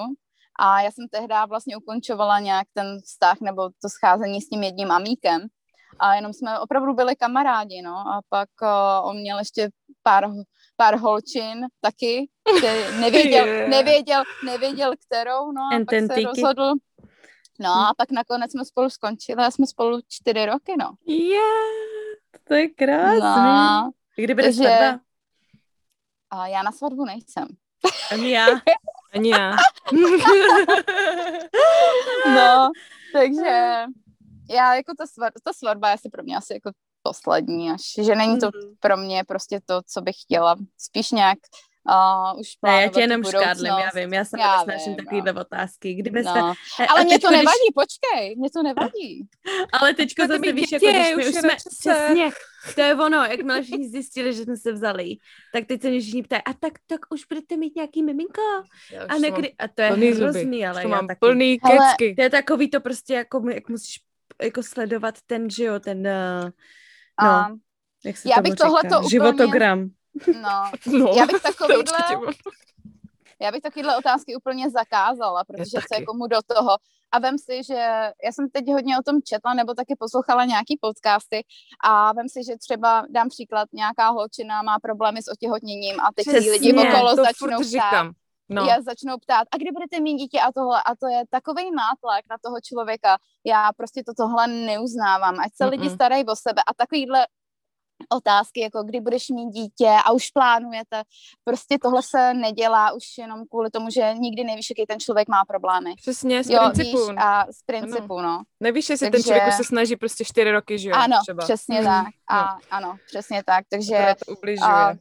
a 0.60 0.82
já 0.82 0.92
jsem 0.92 1.08
tehdy 1.12 1.34
vlastně 1.50 1.78
ukončovala 1.78 2.40
nějak 2.40 2.68
ten 2.74 3.00
vztah 3.02 3.42
nebo 3.42 3.70
to 3.82 3.90
scházení 3.90 4.42
s 4.42 4.50
tím 4.50 4.64
jedním 4.64 4.92
amíkem 4.92 5.48
a 6.00 6.16
jenom 6.16 6.34
jsme 6.34 6.60
opravdu 6.60 6.94
byli 6.94 7.16
kamarádi, 7.16 7.82
no. 7.82 7.96
A 7.96 8.22
pak 8.30 8.50
uh, 8.62 9.10
on 9.10 9.18
měl 9.18 9.40
ještě 9.40 9.70
pár, 10.04 10.30
pár 10.78 10.96
holčin 10.96 11.66
taky, 11.82 12.30
nevěděl, 13.00 13.46
nevěděl, 13.70 14.24
nevěděl 14.46 14.94
kterou, 15.06 15.52
no. 15.52 15.62
A 15.62 15.86
pak 15.86 16.16
se 16.16 16.22
rozhodl, 16.22 16.74
No 17.60 17.74
hm. 17.74 17.80
a 17.80 17.94
pak 17.98 18.12
nakonec 18.12 18.52
jsme 18.52 18.66
spolu 18.66 18.90
skončili 18.90 19.44
a 19.44 19.52
jsme 19.52 19.68
spolu 19.68 20.00
čtyři 20.08 20.46
roky, 20.46 20.74
no. 20.80 20.92
Yeah, 21.08 22.16
to 22.44 22.54
je 22.54 22.68
krásný. 22.68 23.20
No, 23.22 23.92
Kdy 24.16 24.34
bude 24.34 24.48
takže... 24.48 24.64
svatba? 24.64 25.00
A 26.30 26.48
já 26.48 26.64
na 26.64 26.72
svatbu 26.72 27.06
nejsem. 27.06 27.48
Ani 28.12 28.32
já. 28.32 28.46
Ani 29.14 29.30
já. 29.30 29.52
no, 32.36 32.72
takže 33.14 33.86
já 34.50 34.76
jako 34.76 34.94
ta, 34.98 35.08
svar, 35.08 35.32
ta 35.44 35.54
svatba 35.54 35.88
je 35.88 35.94
asi 35.94 36.10
pro 36.10 36.24
mě 36.24 36.38
asi 36.38 36.54
jako 36.54 36.72
poslední 37.02 37.72
až, 37.72 37.82
že 38.06 38.16
není 38.16 38.40
to 38.40 38.46
mm. 38.46 38.76
pro 38.80 38.98
mě 38.98 39.24
prostě 39.24 39.60
to, 39.66 39.82
co 39.86 40.02
bych 40.02 40.16
chtěla. 40.22 40.56
Spíš 40.78 41.12
nějak 41.12 41.40
Uh, 41.90 42.40
už 42.40 42.48
ne, 42.66 42.82
já 42.82 42.88
tě 42.90 43.00
jenom 43.02 43.24
škádlím, 43.24 43.66
já 43.66 43.90
vím, 43.96 44.14
já 44.14 44.26
se 44.26 44.38
nesnažím 44.38 44.96
takovýhle 44.96 45.34
no. 45.34 45.42
otázky. 45.42 45.94
Kdyby 45.94 46.24
se, 46.24 46.40
no. 46.40 46.54
Ale 46.90 47.04
mě 47.04 47.20
to 47.20 47.32
nevadí, 47.32 47.46
když... 47.46 47.74
počkej, 47.76 48.36
mě 48.36 48.50
to 48.50 48.64
nevadí. 48.64 49.28
Ale 49.74 49.94
teďko 49.94 50.28
zase 50.28 50.52
víš, 50.52 50.72
jako 50.72 50.86
když 50.86 51.16
my 51.16 51.30
už 51.30 51.36
jsme, 51.36 51.56
přesně, 51.80 52.32
to 52.76 52.82
je 52.82 52.96
ono, 52.96 53.18
jakmile 53.18 53.62
všichni 53.62 53.90
zjistili, 53.90 54.34
že 54.34 54.44
jsme 54.44 54.58
se 54.58 54.72
vzali, 54.72 55.16
tak 55.54 55.66
teď 55.66 55.82
se 55.82 55.90
mě 55.90 56.00
všichni 56.00 56.24
ptají, 56.24 56.42
a 56.46 56.54
tak, 56.54 56.74
tak 56.88 57.00
už 57.10 57.26
budete 57.26 57.58
mít 57.58 57.76
nějaký 57.76 58.04
miminko? 58.04 58.42
A, 59.08 59.18
nekdy, 59.18 59.54
a 59.60 59.68
to 59.68 59.82
je 59.82 59.90
hrozný, 60.16 60.68
ale 60.68 60.82
já 60.82 60.88
mám 60.88 61.08
taky. 61.08 61.20
plný 61.20 61.60
kecky. 61.60 62.16
To 62.16 62.22
je 62.22 62.30
takový 62.30 62.70
to 62.70 62.82
prostě, 62.82 63.14
jako, 63.14 63.50
jak 63.50 63.70
musíš 63.70 64.00
jako 64.42 64.64
sledovat 64.64 65.16
ten, 65.26 65.50
že 65.50 65.64
jo, 65.64 65.80
ten, 65.80 66.08
uh, 66.08 66.50
no, 67.24 67.58
jak 68.06 68.18
se 68.18 68.30
já 68.30 68.42
bych 68.42 68.56
tohleto 68.56 68.98
úplně... 68.98 69.10
Životogram. 69.10 69.90
No, 70.42 70.72
no 71.00 71.14
já 71.18 71.26
bych 71.26 71.42
takovýhle... 71.60 71.84
Já 73.42 73.52
bych 73.52 73.62
takovýhle 73.62 73.98
otázky 73.98 74.36
úplně 74.36 74.70
zakázala, 74.70 75.44
protože 75.44 75.78
se 75.94 76.06
komu 76.06 76.28
do 76.28 76.38
toho. 76.48 76.78
A 77.12 77.20
vem 77.20 77.38
si, 77.38 77.64
že 77.64 77.74
já 78.24 78.32
jsem 78.32 78.50
teď 78.50 78.68
hodně 78.68 79.00
o 79.00 79.04
tom 79.04 79.22
četla, 79.22 79.54
nebo 79.54 79.74
taky 79.74 79.96
poslouchala 80.00 80.46
nějaký 80.46 80.78
podcasty 80.82 81.46
a 81.84 82.14
vem 82.14 82.30
si, 82.30 82.44
že 82.44 82.58
třeba 82.58 83.06
dám 83.10 83.30
příklad, 83.30 83.70
nějaká 83.74 84.10
holčina 84.10 84.62
má 84.62 84.80
problémy 84.80 85.22
s 85.22 85.32
otěhotněním 85.32 86.00
a 86.00 86.10
teď 86.16 86.28
Přesně, 86.28 86.52
lidi 86.52 86.74
okolo 86.74 87.16
začnou 87.16 87.60
ptát. 87.72 88.08
No. 88.50 88.66
Já 88.66 88.82
začnou 88.82 89.18
ptát, 89.18 89.48
a 89.52 89.58
kdy 89.58 89.72
budete 89.72 90.00
mít 90.00 90.18
dítě 90.18 90.40
a 90.40 90.52
tohle, 90.52 90.84
a 90.86 90.96
to 90.96 91.08
je 91.08 91.24
takový 91.30 91.72
nátlak 91.72 92.26
na 92.30 92.38
toho 92.44 92.58
člověka. 92.64 93.18
Já 93.46 93.70
prostě 93.78 94.04
to 94.04 94.14
tohle 94.18 94.48
neuznávám, 94.48 95.40
ať 95.40 95.52
se 95.56 95.64
Mm-mm. 95.64 95.70
lidi 95.70 95.90
starají 95.90 96.26
o 96.26 96.36
sebe 96.36 96.62
a 96.68 96.74
takovýhle 96.74 97.28
otázky, 98.10 98.60
jako 98.60 98.84
kdy 98.84 99.02
budeš 99.02 99.30
mít 99.30 99.50
dítě 99.50 99.90
a 100.06 100.12
už 100.12 100.30
plánujete. 100.30 101.02
Prostě 101.44 101.78
tohle 101.82 102.02
se 102.04 102.34
nedělá 102.34 102.92
už 102.92 103.04
jenom 103.18 103.44
kvůli 103.50 103.70
tomu, 103.70 103.90
že 103.90 104.14
nikdy 104.14 104.44
nevíš, 104.44 104.68
jaký 104.70 104.86
ten 104.86 105.00
člověk 105.00 105.28
má 105.28 105.46
problémy. 105.46 105.96
Přesně, 105.96 106.44
z 106.44 106.50
jo, 106.50 106.60
principu. 106.60 107.08
Víš, 107.08 107.16
a 107.18 107.46
z 107.46 107.64
principu, 107.66 108.18
ano. 108.18 108.28
no. 108.28 108.44
Nevíš, 108.60 108.90
jestli 108.90 109.12
Takže... 109.12 109.24
ten 109.24 109.34
člověk 109.34 109.48
už 109.48 109.56
se 109.56 109.64
snaží 109.64 109.96
prostě 109.96 110.26
čtyři 110.26 110.52
roky, 110.52 110.80
že 110.80 110.90
jo? 110.90 110.96
Ano, 110.96 111.18
třeba. 111.24 111.44
přesně 111.44 111.80
mm. 111.80 111.86
tak. 111.86 112.08
A, 112.28 112.42
no. 112.42 112.60
Ano, 112.72 112.98
přesně 113.08 113.44
tak. 113.46 113.66
Takže... 113.70 114.16
To 114.26 114.32
ubližuje. 114.32 114.70
A, 114.70 114.94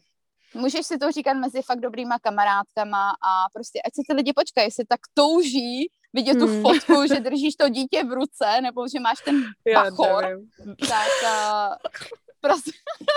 můžeš 0.55 0.87
si 0.87 0.99
to 0.99 1.13
říkat 1.13 1.35
mezi 1.35 1.63
fakt 1.63 1.81
dobrýma 1.81 2.19
kamarádkama 2.19 3.11
a 3.11 3.49
prostě 3.53 3.81
ať 3.87 3.95
se 3.95 4.03
ty 4.09 4.15
lidi 4.15 4.33
počkají, 4.33 4.67
jestli 4.67 4.85
tak 4.85 5.01
touží 5.15 5.91
vidět 6.13 6.35
tu 6.35 6.47
hmm. 6.47 6.63
fotku, 6.63 7.07
že 7.07 7.21
držíš 7.21 7.55
to 7.55 7.69
dítě 7.69 8.05
v 8.05 8.13
ruce, 8.13 8.61
nebo 8.61 8.89
že 8.89 9.01
máš 9.01 9.19
ten 9.25 9.43
bachor, 9.75 10.25
tak 10.89 11.09
uh, 11.23 11.75
Prostě. 12.41 12.71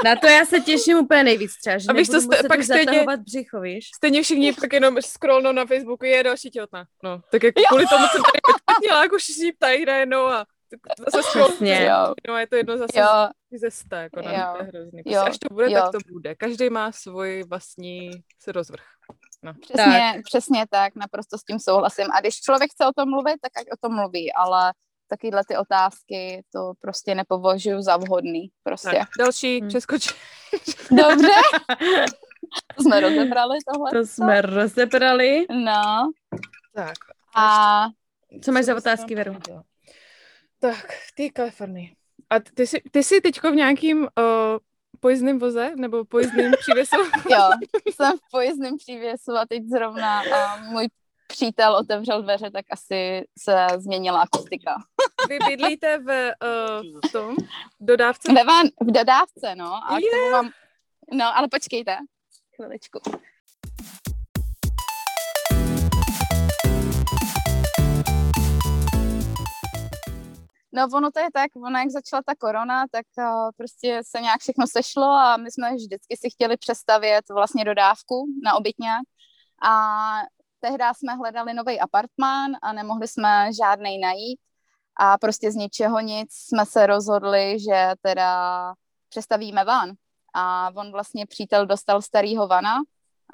Na 0.05 0.15
to 0.15 0.27
já 0.27 0.45
se 0.45 0.59
těším 0.59 0.97
úplně 0.97 1.23
nejvíc 1.23 1.51
třeba, 1.57 1.77
že 1.77 1.87
a 1.89 1.93
víš, 1.93 2.07
to 2.07 2.21
jste, 2.21 2.43
pak 2.47 2.63
stejně, 2.63 3.05
břicho, 3.17 3.61
víš? 3.61 3.89
Stejně 3.95 4.23
všichni 4.23 4.53
pak 4.53 4.73
jenom 4.73 5.01
scrollnou 5.01 5.51
na 5.51 5.65
Facebooku, 5.65 6.05
je 6.05 6.23
další 6.23 6.49
těhotná. 6.49 6.85
No, 7.03 7.21
tak 7.31 7.43
jak 7.43 7.55
kvůli 7.69 7.87
tomu 7.87 8.05
jsem 8.07 8.21
tady 8.21 8.39
měla 8.81 9.03
jako 9.03 9.17
všichni 9.17 9.51
ptají 9.51 9.85
najednou 9.85 10.27
a 10.27 10.45
zase 10.97 11.23
scrollně. 11.29 11.89
No, 12.27 12.37
je 12.37 12.47
to 12.47 12.55
jedno 12.55 12.77
zase 12.77 12.99
jo. 12.99 13.29
ze 13.59 13.71
sta, 13.71 14.01
jako 14.01 14.21
na, 14.21 14.53
to 14.53 14.63
je 14.63 14.67
hrozný. 14.67 15.03
Prostě 15.03 15.19
až 15.19 15.37
to 15.37 15.53
bude, 15.53 15.71
jo. 15.71 15.81
tak 15.81 15.91
to 15.91 15.97
bude. 16.11 16.35
Každý 16.35 16.69
má 16.69 16.91
svůj 16.91 17.43
vlastní 17.43 18.11
se 18.39 18.51
rozvrh. 18.51 18.83
No. 19.43 19.53
Přesně, 19.53 20.11
tak. 20.15 20.23
přesně 20.23 20.65
tak, 20.69 20.95
naprosto 20.95 21.37
s 21.37 21.43
tím 21.43 21.59
souhlasím. 21.59 22.07
A 22.13 22.19
když 22.19 22.35
člověk 22.35 22.71
chce 22.71 22.85
o 22.85 22.91
tom 22.95 23.09
mluvit, 23.09 23.35
tak 23.41 23.51
ať 23.57 23.65
o 23.73 23.77
tom 23.81 23.95
mluví, 23.95 24.33
ale 24.33 24.73
takovéhle 25.11 25.41
ty 25.47 25.57
otázky, 25.57 26.43
to 26.53 26.73
prostě 26.81 27.15
nepovažuji 27.15 27.81
za 27.81 27.97
vhodný. 27.97 28.51
Prostě. 28.63 28.97
Tak, 28.97 29.07
další, 29.19 29.59
hmm. 29.59 29.67
přeskoč. 29.67 30.07
Dobře. 30.91 31.33
to 32.75 32.83
jsme 32.83 32.99
rozebrali 33.07 33.57
tohle. 33.73 33.91
To 33.91 34.05
jsme 34.05 34.41
rozebrali. 34.41 35.45
No. 35.49 36.11
Tak. 36.73 36.93
A 37.35 37.85
co 38.41 38.51
máš 38.51 38.65
za 38.65 38.75
otázky, 38.75 39.15
Veru? 39.15 39.37
Tak, 40.59 40.93
ty 41.15 41.29
Kalifornii. 41.29 41.95
A 42.29 42.39
ty 42.39 42.67
jsi, 42.67 42.81
ty 42.91 43.03
jsi 43.03 43.21
teďko 43.21 43.51
v 43.51 43.55
nějakým 43.55 44.01
uh, 44.01 44.07
pojezdném 44.99 45.39
voze 45.39 45.71
nebo 45.75 46.05
pojezdném 46.05 46.51
přívěsu? 46.59 46.95
jo, 47.29 47.49
jsem 47.95 48.17
v 48.17 48.31
pojezdném 48.31 48.77
přívěsu 48.77 49.31
a 49.31 49.45
teď 49.45 49.63
zrovna 49.63 50.21
uh, 50.21 50.71
můj 50.71 50.87
přítel 51.31 51.75
otevřel 51.75 52.21
dveře, 52.21 52.51
tak 52.51 52.65
asi 52.71 53.25
se 53.39 53.67
změnila 53.77 54.21
akustika. 54.21 54.75
Vy 55.29 55.39
bydlíte 55.47 55.97
v, 55.97 56.31
uh, 56.43 56.99
v 57.09 57.11
tom 57.11 57.35
dodávce? 57.79 58.33
Ve 58.33 58.43
van, 58.43 58.67
v 58.81 58.91
dodávce, 58.91 59.55
no. 59.55 59.91
A 59.91 59.97
yeah. 59.97 60.01
k 60.01 60.15
tomu 60.15 60.31
mám... 60.31 60.49
No, 61.13 61.37
ale 61.37 61.47
počkejte. 61.51 61.97
Chviličku. 62.55 62.99
No 70.73 70.87
ono 70.93 71.11
to 71.11 71.19
je 71.19 71.31
tak, 71.33 71.51
ono 71.55 71.79
jak 71.79 71.89
začala 71.89 72.21
ta 72.25 72.35
korona, 72.35 72.85
tak 72.91 73.05
uh, 73.17 73.49
prostě 73.57 74.01
se 74.07 74.21
nějak 74.21 74.39
všechno 74.39 74.65
sešlo 74.67 75.05
a 75.05 75.37
my 75.37 75.51
jsme 75.51 75.75
vždycky 75.75 76.17
si 76.17 76.29
chtěli 76.29 76.57
přestavět 76.57 77.25
vlastně 77.29 77.65
dodávku 77.65 78.25
na 78.43 78.53
obytňák 78.53 79.01
a 79.63 79.73
tehdy 80.61 80.83
jsme 80.97 81.15
hledali 81.15 81.53
nový 81.53 81.79
apartmán 81.79 82.51
a 82.61 82.73
nemohli 82.73 83.07
jsme 83.07 83.49
žádnej 83.53 83.99
najít 83.99 84.39
a 84.99 85.17
prostě 85.17 85.51
z 85.51 85.55
ničeho 85.55 85.99
nic 85.99 86.29
jsme 86.33 86.65
se 86.65 86.85
rozhodli, 86.85 87.59
že 87.59 87.91
teda 88.01 88.73
přestavíme 89.09 89.63
van. 89.63 89.91
A 90.33 90.71
on 90.75 90.91
vlastně 90.91 91.25
přítel 91.25 91.65
dostal 91.65 92.01
starýho 92.01 92.47
vana, 92.47 92.77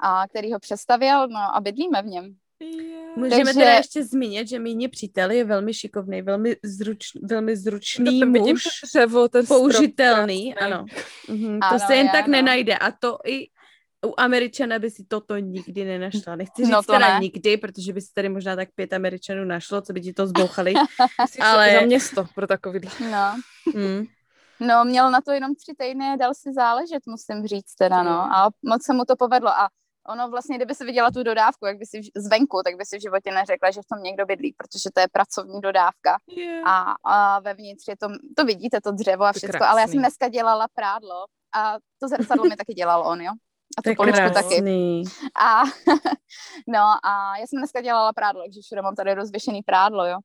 a 0.00 0.28
který 0.28 0.52
ho 0.52 0.58
přestavil, 0.58 1.28
no 1.28 1.56
a 1.56 1.60
bydlíme 1.60 2.02
v 2.02 2.06
něm. 2.06 2.34
Yeah. 2.60 3.16
Můžeme 3.16 3.44
Takže... 3.44 3.60
teda 3.60 3.72
ještě 3.72 4.04
zmínit, 4.04 4.48
že 4.48 4.58
míně 4.58 4.88
přítel 4.88 5.30
je 5.30 5.44
velmi 5.44 5.74
šikovný, 5.74 6.22
velmi, 6.22 6.56
zruč, 6.64 6.98
velmi 7.22 7.56
zručný 7.56 8.20
no 8.20 8.26
muž, 8.26 8.64
dřevo, 8.84 9.28
ten 9.28 9.46
použitelný, 9.46 10.52
strop, 10.52 10.72
ano. 10.72 10.84
Mhm, 11.28 11.60
to 11.60 11.66
ano, 11.66 11.78
se 11.86 11.96
jen 11.96 12.06
já, 12.06 12.12
tak 12.12 12.26
no. 12.26 12.32
nenajde 12.32 12.78
a 12.78 12.90
to 12.90 13.18
i 13.26 13.48
u 14.06 14.14
Američana 14.16 14.78
by 14.78 14.90
si 14.90 15.04
toto 15.04 15.38
nikdy 15.38 15.84
nenašla. 15.84 16.36
Nechci 16.36 16.62
říct 16.62 16.72
no 16.72 16.82
to 16.82 16.92
teda 16.92 17.08
ne. 17.14 17.20
nikdy, 17.20 17.56
protože 17.56 17.92
by 17.92 18.00
si 18.00 18.12
tady 18.14 18.28
možná 18.28 18.56
tak 18.56 18.68
pět 18.74 18.92
Američanů 18.92 19.44
našlo, 19.44 19.82
co 19.82 19.92
by 19.92 20.00
ti 20.00 20.12
to 20.12 20.26
zbouchali. 20.26 20.74
ale... 21.40 21.74
Za 21.74 21.80
město 21.80 22.24
pro 22.34 22.46
takový. 22.46 22.80
No. 23.10 23.34
Mm. 23.74 24.04
No, 24.60 24.84
měl 24.84 25.10
na 25.10 25.20
to 25.20 25.32
jenom 25.32 25.54
tři 25.54 25.72
týdny, 25.78 26.16
dal 26.16 26.34
si 26.34 26.52
záležet, 26.52 27.02
musím 27.06 27.46
říct 27.46 27.74
teda, 27.74 28.02
no. 28.02 28.10
A 28.10 28.50
moc 28.62 28.84
se 28.84 28.92
mu 28.94 29.04
to 29.04 29.16
povedlo. 29.16 29.48
A 29.48 29.68
ono 30.08 30.30
vlastně, 30.30 30.56
kdyby 30.56 30.74
si 30.74 30.84
viděla 30.84 31.10
tu 31.10 31.22
dodávku, 31.22 31.66
jak 31.66 31.78
by 31.78 31.86
si 31.86 32.00
zvenku, 32.16 32.60
tak 32.64 32.76
by 32.76 32.84
si 32.84 32.98
v 32.98 33.02
životě 33.02 33.30
neřekla, 33.30 33.70
že 33.70 33.80
v 33.82 33.86
tom 33.94 34.02
někdo 34.02 34.26
bydlí, 34.26 34.54
protože 34.56 34.88
to 34.94 35.00
je 35.00 35.06
pracovní 35.12 35.60
dodávka. 35.60 36.18
Yeah. 36.36 36.66
A, 36.66 36.94
a 37.04 37.40
vevnitř 37.40 37.88
je 37.88 37.96
to, 37.96 38.08
to 38.36 38.44
vidíte, 38.44 38.80
to 38.80 38.92
dřevo 38.92 39.24
a 39.24 39.32
všechno. 39.32 39.66
Ale 39.66 39.80
já 39.80 39.86
jsem 39.86 39.98
dneska 39.98 40.28
dělala 40.28 40.66
prádlo 40.74 41.24
a 41.54 41.76
to 42.00 42.08
zrcadlo 42.08 42.44
mi 42.44 42.56
taky 42.56 42.74
dělal 42.74 43.06
on, 43.06 43.20
jo. 43.20 43.32
A 43.78 43.82
to 43.82 43.94
poličku 43.96 44.30
taky. 44.34 44.62
A, 45.40 45.62
no 46.68 46.80
a 47.04 47.36
já 47.40 47.46
jsem 47.46 47.58
dneska 47.58 47.80
dělala 47.80 48.12
prádlo, 48.12 48.42
takže 48.42 48.60
všude 48.64 48.82
mám 48.82 48.94
tady 48.94 49.14
rozvěšený 49.14 49.62
prádlo, 49.62 50.06
jo. 50.06 50.18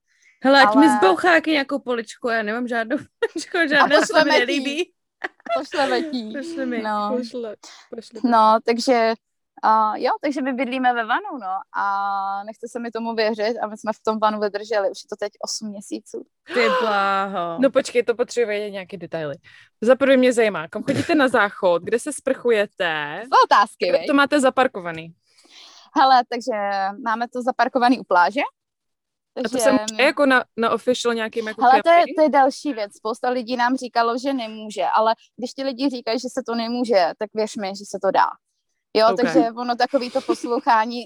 Hele, 0.43 0.61
ať 0.61 0.75
Ale... 0.75 0.85
mi 0.85 0.97
zboucháky 0.97 1.51
nějakou 1.51 1.79
poličku, 1.79 2.29
já 2.29 2.43
nemám 2.43 2.67
žádnou, 2.67 2.97
žádnou 3.69 4.01
se 4.01 4.23
mi 4.23 4.31
nelíbí. 4.31 4.93
Pošleme 5.57 6.01
ti. 6.01 6.33
Pošle 6.37 6.65
mi. 6.65 6.81
No. 6.81 7.15
Pošle, 7.17 7.55
pošle. 7.95 8.19
no, 8.23 8.57
takže 8.65 9.13
Uh, 9.65 9.95
jo, 9.95 10.11
takže 10.21 10.41
my 10.41 10.53
bydlíme 10.53 10.93
ve 10.93 11.05
vanu, 11.05 11.37
no, 11.41 11.59
a 11.75 12.43
nechce 12.43 12.67
se 12.71 12.79
mi 12.79 12.91
tomu 12.91 13.15
věřit 13.15 13.57
a 13.57 13.67
my 13.67 13.77
jsme 13.77 13.93
v 13.93 14.03
tom 14.05 14.19
vanu 14.19 14.39
vydrželi, 14.39 14.91
už 14.91 14.97
je 15.03 15.07
to 15.09 15.15
teď 15.19 15.31
8 15.43 15.69
měsíců. 15.69 16.25
Ty 16.53 16.67
bláho. 16.81 17.57
No 17.59 17.71
počkej, 17.71 18.03
to 18.03 18.15
potřebuje 18.15 18.57
vědět 18.57 18.71
nějaké 18.71 18.97
detaily. 18.97 19.35
Za 19.81 19.95
prvé 19.95 20.17
mě 20.17 20.33
zajímá, 20.33 20.67
kam 20.67 20.83
chodíte 20.83 21.15
na 21.15 21.27
záchod, 21.27 21.83
kde 21.83 21.99
se 21.99 22.13
sprchujete? 22.13 23.23
otázky, 23.45 23.89
Kde 23.89 24.03
to 24.07 24.13
máte 24.13 24.39
zaparkovaný? 24.39 25.13
Hele, 25.95 26.23
takže 26.29 26.51
máme 27.05 27.27
to 27.27 27.41
zaparkovaný 27.41 27.99
u 27.99 28.03
pláže, 28.03 28.41
takže... 29.33 29.45
A 29.45 29.49
to 29.49 29.57
jsem 29.57 29.97
jako 29.99 30.25
na, 30.25 30.43
na 30.57 30.69
official 30.69 31.13
nějakým 31.13 31.47
jako 31.47 31.63
Ale 31.63 31.83
to 31.83 31.89
je, 31.89 32.03
to 32.17 32.23
je 32.23 32.29
další 32.29 32.73
věc. 32.73 32.95
Spousta 32.97 33.29
lidí 33.29 33.55
nám 33.55 33.75
říkalo, 33.75 34.17
že 34.17 34.33
nemůže, 34.33 34.85
ale 34.95 35.15
když 35.37 35.53
ti 35.53 35.63
lidi 35.63 35.89
říkají, 35.89 36.19
že 36.19 36.29
se 36.29 36.41
to 36.47 36.55
nemůže, 36.55 37.11
tak 37.17 37.29
věř 37.33 37.55
mi, 37.55 37.67
že 37.67 37.85
se 37.85 37.97
to 38.01 38.11
dá. 38.11 38.27
Jo, 38.93 39.07
okay. 39.13 39.25
takže 39.25 39.51
ono 39.51 39.75
takový 39.75 40.11
to 40.11 40.21
poslouchání, 40.21 41.01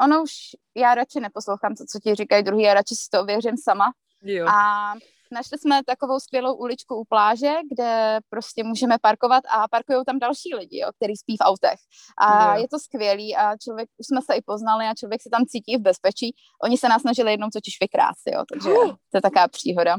ono 0.00 0.22
už, 0.22 0.32
já 0.76 0.94
radši 0.94 1.20
neposlouchám 1.20 1.74
to, 1.74 1.84
co 1.92 1.98
ti 2.00 2.14
říkají 2.14 2.42
druhý, 2.42 2.62
já 2.62 2.74
radši 2.74 2.94
si 2.94 3.08
to 3.10 3.20
ověřím 3.20 3.56
sama. 3.56 3.92
Jo. 4.22 4.46
A 4.48 4.92
našli 5.32 5.58
jsme 5.58 5.84
takovou 5.84 6.20
skvělou 6.20 6.54
uličku 6.54 6.94
u 6.94 7.04
pláže, 7.04 7.52
kde 7.72 8.18
prostě 8.28 8.64
můžeme 8.64 8.96
parkovat 9.02 9.44
a 9.50 9.68
parkují 9.68 10.04
tam 10.06 10.18
další 10.18 10.54
lidi, 10.54 10.78
jo, 10.78 10.88
který 10.96 11.16
spí 11.16 11.36
v 11.36 11.44
autech. 11.44 11.78
A 12.18 12.54
jo. 12.54 12.62
je 12.62 12.68
to 12.68 12.78
skvělý 12.78 13.36
a 13.36 13.56
člověk, 13.56 13.88
už 13.98 14.06
jsme 14.06 14.22
se 14.22 14.34
i 14.34 14.42
poznali 14.42 14.86
a 14.86 14.94
člověk 14.94 15.22
se 15.22 15.30
tam 15.30 15.44
cítí 15.46 15.76
v 15.76 15.80
bezpečí. 15.80 16.34
Oni 16.62 16.78
se 16.78 16.88
nás 16.88 17.02
snažili 17.02 17.30
jednou 17.30 17.48
totiž 17.52 17.74
vykrást, 17.80 18.22
jo, 18.26 18.44
takže 18.52 18.70
to 19.10 19.16
je 19.16 19.22
taková 19.22 19.48
příhoda. 19.48 19.96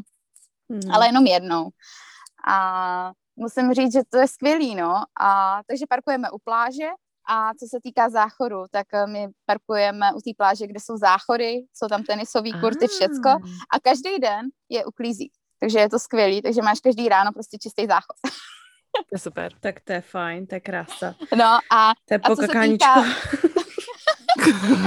Hmm. 0.69 0.91
Ale 0.93 1.07
jenom 1.07 1.25
jednou. 1.25 1.69
A 2.47 3.11
musím 3.37 3.73
říct, 3.73 3.93
že 3.93 4.01
to 4.09 4.17
je 4.17 4.27
skvělý, 4.27 4.75
no. 4.75 5.03
A 5.21 5.59
takže 5.67 5.85
parkujeme 5.89 6.31
u 6.31 6.37
pláže 6.43 6.87
a 7.29 7.53
co 7.53 7.65
se 7.69 7.77
týká 7.83 8.09
záchodu, 8.09 8.63
tak 8.71 8.87
eh, 8.93 9.07
my 9.07 9.27
parkujeme 9.45 10.13
u 10.13 10.21
té 10.21 10.31
pláže, 10.37 10.67
kde 10.67 10.79
jsou 10.79 10.97
záchody, 10.97 11.53
jsou 11.73 11.87
tam 11.87 12.03
tenisový 12.03 12.53
kurty, 12.61 12.87
všecko 12.87 13.29
a 13.73 13.79
každý 13.81 14.19
den 14.19 14.45
je 14.69 14.85
uklízí. 14.85 15.31
Takže 15.59 15.79
je 15.79 15.89
to 15.89 15.99
skvělý, 15.99 16.41
takže 16.41 16.61
máš 16.61 16.79
každý 16.79 17.09
ráno 17.09 17.31
prostě 17.33 17.57
čistý 17.57 17.87
záchod. 17.87 18.15
To 18.97 19.11
je 19.11 19.19
super. 19.19 19.51
Tak 19.59 19.79
to 19.79 19.93
je 19.93 20.01
fajn, 20.01 20.47
to 20.47 20.55
je 20.55 20.59
krása. 20.59 21.15
No 21.37 21.59
a, 21.71 21.93
to 22.05 22.13
je 22.13 22.19
a 22.23 22.29
co 22.29 22.35
se 22.35 22.47
týká... 22.47 22.93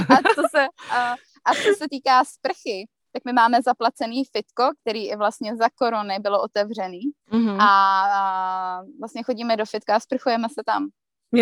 a, 0.09 0.15
co 0.35 0.43
se, 0.51 0.67
a, 0.89 1.15
a 1.45 1.53
co 1.53 1.73
se 1.77 1.85
týká 1.89 2.23
sprchy, 2.23 2.87
tak 3.13 3.25
my 3.25 3.33
máme 3.33 3.61
zaplacený 3.61 4.23
fitko, 4.25 4.63
který 4.81 5.05
je 5.05 5.17
vlastně 5.17 5.55
za 5.55 5.69
korony 5.75 6.19
bylo 6.19 6.41
otevřený 6.41 7.01
mm-hmm. 7.31 7.57
a, 7.59 8.03
a 8.15 8.83
vlastně 8.99 9.23
chodíme 9.23 9.57
do 9.57 9.65
fitka 9.65 9.95
a 9.95 9.99
sprchujeme 9.99 10.47
se 10.49 10.61
tam. 10.65 10.89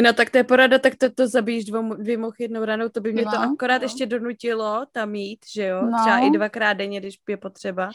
no 0.02 0.14
tak 0.14 0.30
to 0.30 0.38
je 0.38 0.44
porada, 0.44 0.80
tak 0.80 0.96
to, 0.96 1.10
to 1.10 1.28
zabíjíš 1.28 1.66
dvou, 1.66 1.94
dvě 1.94 2.18
moh 2.18 2.40
jednou 2.40 2.66
ranou, 2.66 2.90
to 2.90 3.02
by 3.02 3.14
mě 3.14 3.26
no, 3.26 3.32
to 3.32 3.38
akorát 3.38 3.78
no. 3.78 3.86
ještě 3.86 4.06
donutilo 4.06 4.86
tam 4.92 5.16
jít, 5.16 5.40
že 5.54 5.66
jo, 5.66 5.82
no. 5.82 5.98
třeba 6.02 6.20
i 6.20 6.30
dvakrát 6.30 6.74
denně, 6.74 7.00
když 7.00 7.16
je 7.30 7.38
potřeba. 7.38 7.90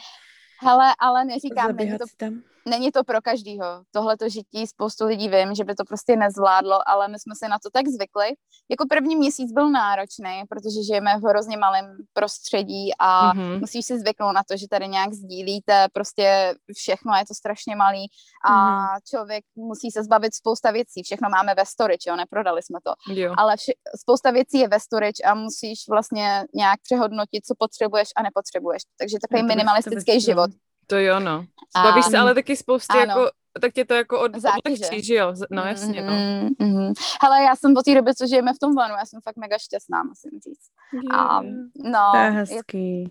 Hele, 0.61 0.95
ale 0.99 1.25
neříkám, 1.25 1.75
není 1.75 1.97
to, 1.97 2.05
tam. 2.17 2.41
Není 2.67 2.91
to 2.91 3.03
pro 3.03 3.21
každýho. 3.21 3.65
Tohle 3.91 4.17
to 4.17 4.29
žití 4.29 4.67
spoustu 4.67 5.05
lidí 5.05 5.29
vím, 5.29 5.55
že 5.55 5.63
by 5.63 5.75
to 5.75 5.83
prostě 5.85 6.15
nezvládlo, 6.15 6.89
ale 6.89 7.07
my 7.07 7.19
jsme 7.19 7.35
si 7.35 7.47
na 7.47 7.57
to 7.63 7.69
tak 7.69 7.87
zvykli. 7.87 8.27
Jako 8.69 8.85
první 8.89 9.15
měsíc 9.15 9.51
byl 9.51 9.69
náročný, 9.69 10.43
protože 10.49 10.83
žijeme 10.87 11.19
v 11.19 11.23
hrozně 11.23 11.57
malém 11.57 11.97
prostředí 12.13 12.91
a 12.99 13.33
mm-hmm. 13.33 13.59
musíš 13.59 13.85
si 13.85 13.99
zvyknout 13.99 14.35
na 14.35 14.41
to, 14.49 14.57
že 14.57 14.67
tady 14.67 14.87
nějak 14.87 15.13
sdílíte 15.13 15.87
prostě 15.93 16.55
všechno, 16.75 17.13
je 17.15 17.25
to 17.25 17.33
strašně 17.33 17.75
malý 17.75 18.07
a 18.45 18.51
mm-hmm. 18.51 18.99
člověk 19.09 19.45
musí 19.55 19.91
se 19.91 20.03
zbavit 20.03 20.35
spousta 20.35 20.71
věcí. 20.71 21.03
Všechno 21.03 21.29
máme 21.29 21.55
ve 21.55 21.65
storage, 21.65 22.09
jo, 22.09 22.15
neprodali 22.15 22.63
jsme 22.63 22.79
to. 22.83 23.13
Jo. 23.13 23.33
Ale 23.37 23.57
vše, 23.57 23.71
spousta 24.01 24.31
věcí 24.31 24.59
je 24.59 24.67
ve 24.67 24.79
storage 24.79 25.23
a 25.25 25.33
musíš 25.35 25.79
vlastně 25.89 26.45
nějak 26.53 26.79
přehodnotit, 26.81 27.45
co 27.45 27.53
potřebuješ 27.57 28.09
a 28.15 28.23
nepotřebuješ. 28.23 28.81
Takže 28.99 29.17
takový 29.21 29.41
no, 29.41 29.47
minimalistický 29.47 30.21
život. 30.21 30.51
To 30.87 30.95
jo, 30.95 31.19
no. 31.19 31.45
Zbavíš 31.79 32.05
se 32.05 32.17
ale 32.17 32.33
taky 32.33 32.55
spousty 32.55 32.97
ano. 32.97 33.01
jako 33.01 33.31
tak 33.61 33.73
tě 33.73 33.85
to 33.85 33.93
jako 33.93 34.19
od, 34.19 34.31
odlehčí, 34.35 35.03
že 35.03 35.15
jo? 35.15 35.33
No 35.51 35.63
jasně, 35.63 36.01
no. 36.01 36.13
Mm, 36.13 36.49
mm, 36.59 36.93
Hele, 37.21 37.43
já 37.43 37.55
jsem 37.55 37.73
po 37.73 37.81
té 37.81 37.95
době, 37.95 38.15
co 38.15 38.27
žijeme 38.27 38.53
v 38.53 38.59
tom 38.59 38.75
vanu, 38.75 38.95
já 38.95 39.05
jsem 39.05 39.21
fakt 39.21 39.37
mega 39.37 39.57
šťastná, 39.57 40.03
musím 40.03 40.31
říct. 40.31 40.69
A, 41.13 41.41
no, 41.75 42.11
to 42.11 42.17
je 42.17 42.29
hezký. 42.29 43.01
Je, 43.01 43.09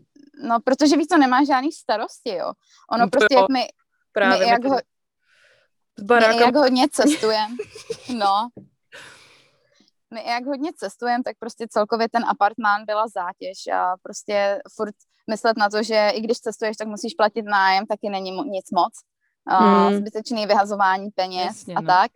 no, 0.49 0.59
protože 0.65 0.97
víš, 0.97 1.07
to 1.07 1.19
nemá 1.19 1.45
žádný 1.45 1.73
starosti, 1.73 2.35
jo. 2.35 2.53
Ono 2.91 3.05
no 3.05 3.11
prostě, 3.11 3.35
jak 3.35 3.49
my, 3.49 3.67
Právě 4.13 4.39
my 4.39 4.51
jak, 4.51 4.65
ho, 4.65 4.77
my 6.31 6.37
jak 6.37 6.55
hodně 6.55 6.89
cestujeme, 6.89 7.55
no, 8.19 8.49
my 10.15 10.25
jak 10.27 10.47
hodně 10.47 10.71
cestujeme, 10.77 11.25
tak 11.25 11.37
prostě 11.39 11.67
celkově 11.71 12.09
ten 12.09 12.25
apartmán 12.25 12.85
byla 12.85 13.05
zátěž 13.09 13.59
a 13.75 13.95
prostě 14.03 14.63
furt 14.77 14.95
myslet 15.31 15.57
na 15.57 15.69
to, 15.71 15.83
že 15.83 16.11
i 16.15 16.21
když 16.21 16.39
cestuješ, 16.39 16.77
tak 16.77 16.89
musíš 16.89 17.15
platit 17.15 17.43
nájem, 17.43 17.87
taky 17.87 18.11
není 18.11 18.31
nic 18.31 18.71
moc. 18.71 18.93
Uh, 19.61 19.93
zbytečný 19.93 20.47
vyhazování 20.47 21.11
peněz 21.11 21.47
Jasně, 21.47 21.75
a 21.75 21.81
no. 21.81 21.87
tak. 21.87 22.11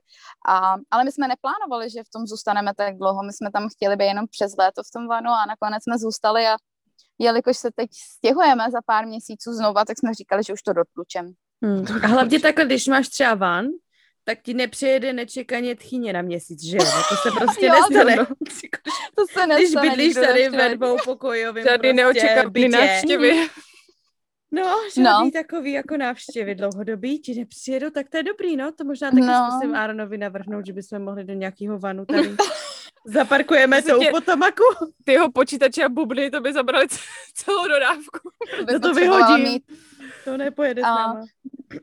A, 0.49 0.77
ale 0.91 1.05
my 1.05 1.13
jsme 1.13 1.29
neplánovali, 1.29 1.91
že 1.91 2.03
v 2.03 2.11
tom 2.11 2.27
zůstaneme 2.27 2.73
tak 2.77 2.99
dlouho. 2.99 3.23
My 3.23 3.33
jsme 3.33 3.51
tam 3.51 3.69
chtěli 3.69 3.97
být 3.97 4.05
jenom 4.05 4.27
přes 4.31 4.57
léto 4.59 4.83
v 4.83 4.93
tom 4.95 5.09
vanu 5.09 5.31
a 5.31 5.47
nakonec 5.47 5.83
jsme 5.83 5.99
zůstali 5.99 6.47
a 6.47 6.57
jelikož 7.19 7.57
se 7.57 7.71
teď 7.75 7.91
stěhujeme 7.93 8.71
za 8.71 8.79
pár 8.87 9.07
měsíců 9.07 9.53
znova, 9.53 9.85
tak 9.85 9.99
jsme 9.99 10.15
říkali, 10.15 10.43
že 10.43 10.53
už 10.53 10.63
to 10.63 10.73
dotlučem. 10.73 11.33
Hmm. 11.63 11.85
A 12.05 12.07
hlavně 12.07 12.41
takhle, 12.41 12.65
když 12.65 12.87
máš 12.87 13.09
třeba 13.09 13.35
van, 13.35 13.67
tak 14.29 14.43
ti 14.43 14.55
nepřijede 14.55 15.12
nečekaně 15.12 15.76
tchyně 15.76 16.12
na 16.12 16.22
měsíc, 16.22 16.62
že 16.64 16.76
jo? 16.76 16.85
No, 16.85 17.03
to 17.09 17.16
se 17.16 17.31
prostě 17.39 17.66
jo, 17.66 17.72
nestane. 17.72 18.16
To, 18.26 18.35
to 19.14 19.26
se 19.33 19.47
nestane. 19.47 19.57
Když 19.57 19.74
bydlíš 19.91 20.14
tady 20.14 20.49
ve 20.49 20.76
dvou 20.76 20.97
pokojovým 21.05 21.64
Žádný 21.64 21.76
prostě 21.79 21.93
neočekávaný 21.93 22.68
návštěvy. 22.68 23.47
No, 24.53 24.76
žádný 24.95 25.24
no. 25.24 25.31
takový 25.31 25.72
jako 25.72 25.97
návštěvy 25.97 26.55
dlouhodobý 26.55 27.18
ti 27.18 27.35
nepřijedou, 27.35 27.91
tak 27.91 28.09
to 28.09 28.16
je 28.16 28.22
dobrý, 28.22 28.57
no. 28.57 28.72
To 28.72 28.85
možná 28.85 29.11
taky 29.11 29.22
no. 29.22 29.51
zkusím 29.51 29.74
Aaronovi 29.74 30.18
navrhnout, 30.18 30.66
že 30.66 30.72
bychom 30.72 30.99
mohli 30.99 31.24
do 31.24 31.35
nějakého 31.35 31.79
vanu 31.79 32.05
tady. 32.05 32.37
Zaparkujeme 33.09 33.83
to 33.83 33.99
u 33.99 34.03
potomaku. 34.11 34.63
Ty 35.05 35.13
jeho 35.13 35.33
počítače 35.33 35.85
a 35.85 35.89
bubny, 35.89 36.31
to 36.31 36.41
by 36.41 36.53
zabrali 36.53 36.87
celou 37.35 37.69
dodávku. 37.69 38.31
To, 38.73 38.81
to 38.81 38.95
vyhodí. 38.95 39.43
Mít... 39.43 39.63
To 40.25 40.37
nepojede 40.37 40.83
a, 40.83 40.85
s 40.85 40.97
náma. 40.97 41.25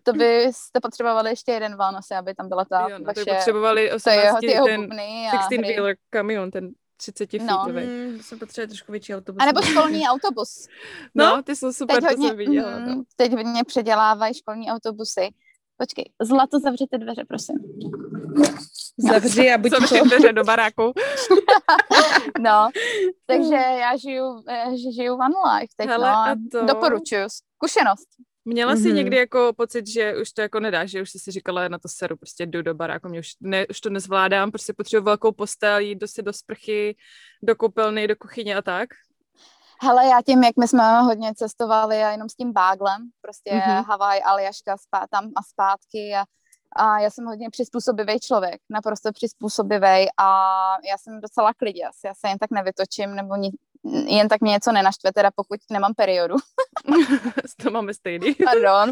To 0.03 0.13
byste 0.13 0.79
potřebovali 0.79 1.29
ještě 1.29 1.51
jeden 1.51 1.75
van 1.75 1.95
asi, 1.95 2.13
aby 2.13 2.33
tam 2.33 2.49
byla 2.49 2.65
ta 2.65 2.87
jo, 2.89 2.99
no, 2.99 3.05
vaše... 3.05 3.25
potřebovali 3.25 3.91
18 3.91 4.39
to 4.39 4.45
jeho, 4.45 4.65
ten 4.65 4.89
16 5.31 5.49
wheeler 5.49 5.95
kamion, 6.09 6.51
ten 6.51 6.69
30 6.97 7.33
no. 7.33 7.39
feetový. 7.39 7.85
Mm, 7.85 8.19
jsem 8.21 8.39
potřebuje 8.39 8.67
trošku 8.67 8.91
větší 8.91 9.15
autobus. 9.15 9.43
A 9.43 9.45
nebo 9.45 9.61
školní 9.61 10.07
autobus. 10.07 10.67
No, 11.15 11.25
no, 11.25 11.43
ty 11.43 11.55
jsou 11.55 11.73
super, 11.73 11.95
teď 11.95 12.03
to 12.03 12.07
hodně, 12.07 12.27
jsem 12.27 12.37
viděla. 12.37 12.79
Mm, 12.79 13.03
teď 13.15 13.31
hodně 13.31 13.63
předělávají 13.63 14.33
školní 14.33 14.71
autobusy. 14.71 15.29
Počkej, 15.77 16.05
zlato 16.21 16.59
zavřete 16.59 16.97
dveře, 16.97 17.25
prosím. 17.27 17.55
Zavři 18.97 19.51
a 19.51 19.57
buď 19.57 19.71
Zavři 19.71 20.01
dveře 20.01 20.33
do 20.33 20.43
baráku. 20.43 20.93
no, 22.39 22.69
takže 23.25 23.55
já 23.55 23.97
žiju, 23.97 24.43
eh, 24.49 24.77
žiju 24.95 25.13
one 25.13 25.35
life 25.53 25.73
teď, 25.77 25.87
Hele, 25.87 26.11
no, 26.11 26.17
a 26.17 26.35
to... 26.51 26.65
doporučuju. 26.65 27.27
Zkušenost. 27.55 28.07
Měla 28.47 28.75
jsi 28.75 28.81
mm-hmm. 28.81 28.93
někdy 28.93 29.17
jako 29.17 29.53
pocit, 29.57 29.87
že 29.87 30.17
už 30.21 30.31
to 30.31 30.41
jako 30.41 30.59
nedá, 30.59 30.85
že 30.85 31.01
už 31.01 31.09
jsi 31.09 31.19
si 31.19 31.31
říkala, 31.31 31.67
na 31.67 31.79
to 31.79 31.87
seru, 31.87 32.17
prostě 32.17 32.45
jdu 32.45 32.61
do 32.61 32.73
baráku, 32.73 33.09
mě 33.09 33.19
už, 33.19 33.29
ne, 33.41 33.67
už 33.67 33.81
to 33.81 33.89
nezvládám, 33.89 34.51
prostě 34.51 34.73
potřebuji 34.73 35.03
velkou 35.05 35.31
postel, 35.31 35.79
jít 35.79 35.95
do 35.95 36.07
si 36.07 36.23
do 36.23 36.33
sprchy, 36.33 36.95
do 37.43 37.55
koupelny, 37.55 38.07
do 38.07 38.15
kuchyně 38.15 38.55
a 38.55 38.61
tak? 38.61 38.89
Hele, 39.81 40.05
já 40.05 40.21
tím, 40.21 40.43
jak 40.43 40.57
my 40.57 40.67
jsme 40.67 41.01
hodně 41.01 41.35
cestovali 41.35 42.03
a 42.03 42.11
jenom 42.11 42.29
s 42.29 42.35
tím 42.35 42.53
báglem, 42.53 43.09
prostě 43.21 43.51
mm-hmm. 43.51 43.85
Havaj, 43.85 44.21
Aljaška, 44.25 44.77
spá, 44.77 45.07
tam 45.09 45.25
a 45.35 45.43
zpátky 45.43 46.15
a, 46.15 46.23
a 46.75 46.99
já 46.99 47.09
jsem 47.09 47.25
hodně 47.25 47.49
přizpůsobivý 47.49 48.19
člověk, 48.19 48.61
naprosto 48.69 49.11
přizpůsobivý 49.11 50.07
a 50.17 50.49
já 50.89 50.97
jsem 50.97 51.21
docela 51.21 51.53
kliděs, 51.53 51.95
já 52.05 52.13
se 52.13 52.27
jen 52.27 52.37
tak 52.37 52.51
nevytočím 52.51 53.15
nebo 53.15 53.35
ni, 53.35 53.49
jen 54.07 54.27
tak 54.27 54.41
mě 54.41 54.51
něco 54.51 54.71
nenaštve, 54.71 55.13
teda 55.13 55.29
pokud 55.35 55.59
nemám 55.71 55.93
periodu. 55.93 56.35
to 57.63 57.71
máme 57.71 57.93
stejný. 57.93 58.35
Pardon. 58.35 58.91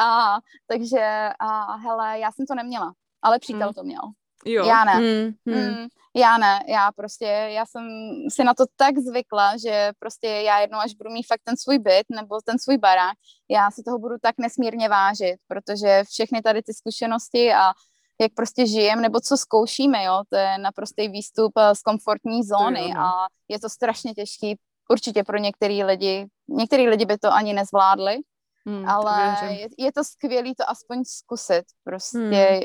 A, 0.00 0.38
takže, 0.66 1.30
a, 1.38 1.76
hele, 1.76 2.18
já 2.18 2.32
jsem 2.32 2.46
to 2.46 2.54
neměla, 2.54 2.92
ale 3.22 3.38
přítel 3.38 3.68
mm. 3.68 3.74
to 3.74 3.82
měl. 3.82 4.02
Jo. 4.44 4.66
Já 4.66 4.84
ne. 4.84 4.94
Mm, 4.94 5.32
mm. 5.44 5.54
Mm, 5.54 5.88
já 6.16 6.38
ne, 6.38 6.60
já 6.68 6.92
prostě, 6.92 7.24
já 7.24 7.66
jsem 7.66 7.82
si 8.28 8.44
na 8.44 8.54
to 8.54 8.64
tak 8.76 8.98
zvykla, 8.98 9.56
že 9.56 9.92
prostě 9.98 10.26
já 10.26 10.60
jednou, 10.60 10.78
až 10.78 10.94
budu 10.94 11.10
mít 11.10 11.26
fakt 11.26 11.40
ten 11.44 11.56
svůj 11.56 11.78
byt 11.78 12.06
nebo 12.10 12.38
ten 12.44 12.58
svůj 12.58 12.78
barák, 12.78 13.16
já 13.50 13.70
si 13.70 13.82
toho 13.82 13.98
budu 13.98 14.14
tak 14.22 14.34
nesmírně 14.38 14.88
vážit, 14.88 15.36
protože 15.48 16.04
všechny 16.04 16.42
tady 16.42 16.62
ty 16.62 16.74
zkušenosti 16.74 17.52
a 17.52 17.72
jak 18.20 18.32
prostě 18.34 18.66
žijem, 18.66 19.00
nebo 19.00 19.20
co 19.20 19.36
zkoušíme, 19.36 20.04
jo, 20.04 20.22
to 20.28 20.36
je 20.36 20.58
naprostý 20.58 21.08
výstup 21.08 21.52
eh, 21.58 21.74
z 21.74 21.82
komfortní 21.82 22.42
zóny 22.42 22.88
je, 22.88 22.94
a 22.98 23.10
je 23.48 23.60
to 23.60 23.68
strašně 23.68 24.14
těžký 24.14 24.58
určitě 24.90 25.24
pro 25.24 25.38
některý 25.38 25.84
lidi, 25.84 26.26
některý 26.48 26.88
lidi 26.88 27.04
by 27.04 27.18
to 27.18 27.32
ani 27.32 27.52
nezvládli, 27.52 28.18
hmm, 28.66 28.88
ale 28.88 29.36
je, 29.50 29.68
je 29.78 29.92
to 29.92 30.04
skvělý 30.04 30.54
to 30.54 30.70
aspoň 30.70 31.04
zkusit, 31.04 31.64
prostě 31.84 32.18
hmm 32.18 32.64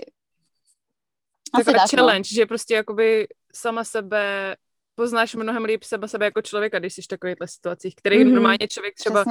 taková 1.64 1.84
tak, 1.84 1.92
no. 1.94 1.98
challenge, 1.98 2.30
no. 2.32 2.36
že 2.36 2.46
prostě 2.46 2.74
jakoby 2.76 3.28
sama 3.54 3.84
sebe 3.84 4.56
poznáš 4.96 5.36
mnohem 5.36 5.66
líp 5.66 5.84
sebe, 5.84 6.08
sebe 6.08 6.26
jako 6.26 6.42
člověka, 6.42 6.80
když 6.80 6.94
jsi 6.94 7.02
v 7.02 7.08
takovýchhle 7.08 7.48
situacích, 7.48 7.96
který 7.96 8.18
mm-hmm. 8.18 8.34
normálně 8.34 8.68
člověk 8.68 8.94
třeba 8.96 9.26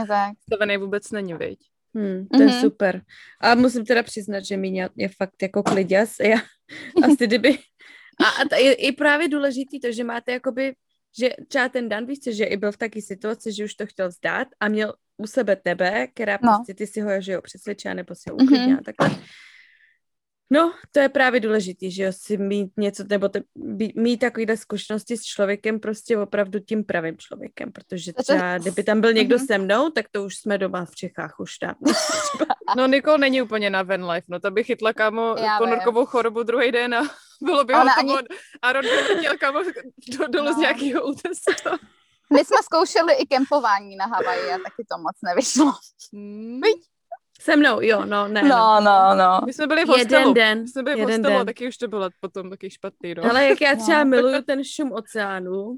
stavený 0.46 0.76
vůbec 0.76 1.10
není, 1.10 1.34
viď? 1.34 1.58
Hmm, 1.94 2.26
to 2.26 2.38
mm-hmm. 2.38 2.40
je 2.40 2.46
mhm. 2.46 2.60
super. 2.60 3.02
A 3.40 3.54
musím 3.54 3.84
teda 3.84 4.02
přiznat, 4.02 4.44
že 4.44 4.56
mě 4.56 4.88
je 4.96 5.08
fakt 5.08 5.42
jako 5.42 5.62
kliděs. 5.62 6.16
Já 6.20 6.38
asi 7.04 7.26
kdyby... 7.26 7.58
A, 8.24 8.54
a 8.54 8.56
je, 8.56 8.84
je 8.84 8.92
právě 8.92 9.28
důležitý 9.28 9.80
to, 9.80 9.92
že 9.92 10.04
máte 10.04 10.32
jakoby, 10.32 10.74
že 11.18 11.30
třeba 11.48 11.68
ten 11.68 11.88
Dan, 11.88 12.06
víš 12.06 12.18
že 12.30 12.44
i 12.44 12.56
byl 12.56 12.72
v 12.72 12.76
taky 12.76 13.02
situaci, 13.02 13.52
že 13.52 13.64
už 13.64 13.74
to 13.74 13.86
chtěl 13.86 14.08
vzdát 14.08 14.48
a 14.60 14.68
měl 14.68 14.94
u 15.16 15.26
sebe 15.26 15.56
tebe, 15.56 16.06
která 16.06 16.38
no. 16.42 16.48
prostě 16.48 16.74
ty 16.74 16.86
si 16.86 17.00
ho, 17.00 17.20
že 17.20 17.32
jo, 17.32 17.42
přesvědčila 17.42 17.94
nebo 17.94 18.14
si 18.14 18.30
ho 18.30 18.36
uklidnila, 18.36 18.80
mm-hmm. 18.80 18.84
takhle. 18.84 19.18
No, 20.54 20.72
to 20.92 21.00
je 21.00 21.08
právě 21.08 21.40
důležité, 21.40 21.90
že 21.90 22.02
jo, 22.02 22.12
si 22.12 22.36
mít 22.36 22.72
něco, 22.76 23.04
nebo 23.08 23.28
te, 23.28 23.42
mít 23.94 24.16
takovýhle 24.18 24.56
zkušenosti 24.56 25.16
s 25.16 25.22
člověkem 25.22 25.80
prostě 25.80 26.18
opravdu 26.18 26.58
tím 26.60 26.84
pravým 26.84 27.18
člověkem, 27.18 27.72
protože 27.72 28.12
třeba, 28.12 28.58
kdyby 28.58 28.82
tam 28.82 29.00
byl 29.00 29.12
někdo 29.12 29.36
mm-hmm. 29.36 29.46
se 29.46 29.58
mnou, 29.58 29.90
tak 29.90 30.06
to 30.10 30.24
už 30.24 30.36
jsme 30.36 30.58
doma 30.58 30.84
v 30.84 30.94
Čechách 30.94 31.40
už 31.40 31.58
tam. 31.58 31.74
no, 32.76 32.86
Nikol 32.86 33.18
není 33.18 33.42
úplně 33.42 33.70
na 33.70 33.82
van 33.82 34.10
life, 34.10 34.26
no 34.28 34.40
to 34.40 34.50
by 34.50 34.64
chytla 34.64 34.92
kámo 34.92 35.34
ponorkovou 35.58 36.06
chorobu 36.06 36.42
druhý 36.42 36.72
den 36.72 36.94
a 36.94 37.02
bylo 37.42 37.64
by 37.64 37.74
ho 37.74 37.80
ani... 37.98 38.14
a 38.62 38.72
Rod 38.72 38.84
by 38.84 39.14
letěl 39.14 39.38
kámo 39.38 39.60
do, 40.18 40.26
dolu 40.28 40.46
no. 40.46 40.54
z 40.54 40.56
nějakého 40.56 41.06
útesu. 41.06 41.50
My 42.32 42.44
jsme 42.44 42.56
zkoušeli 42.62 43.14
i 43.14 43.26
kempování 43.26 43.96
na 43.96 44.06
Havaji 44.06 44.52
a 44.52 44.58
taky 44.58 44.84
to 44.90 44.98
moc 44.98 45.16
nevyšlo. 45.24 45.72
Hmm. 46.12 46.60
Se 47.44 47.56
mnou, 47.56 47.80
jo, 47.80 48.04
no, 48.04 48.28
ne. 48.28 48.42
No, 48.42 48.80
no, 48.80 49.14
no. 49.14 49.40
My 49.46 49.52
jsme 49.52 49.66
byli 49.66 49.84
v 49.84 49.88
hostelu. 49.88 50.28
Jeden 50.28 50.34
den. 50.34 50.60
My 50.60 50.68
jsme 50.68 50.82
byli 50.82 50.98
jeden 50.98 51.06
v 51.06 51.16
hostelu, 51.16 51.38
den. 51.38 51.46
taky 51.46 51.68
už 51.68 51.76
to 51.76 51.88
bylo 51.88 52.08
potom 52.20 52.50
taky 52.50 52.70
špatný, 52.70 53.14
no. 53.14 53.24
Ale 53.30 53.44
jak 53.44 53.60
já 53.60 53.76
třeba 53.76 54.04
no. 54.04 54.10
miluju 54.10 54.42
ten 54.42 54.64
šum 54.64 54.92
oceánu, 54.92 55.76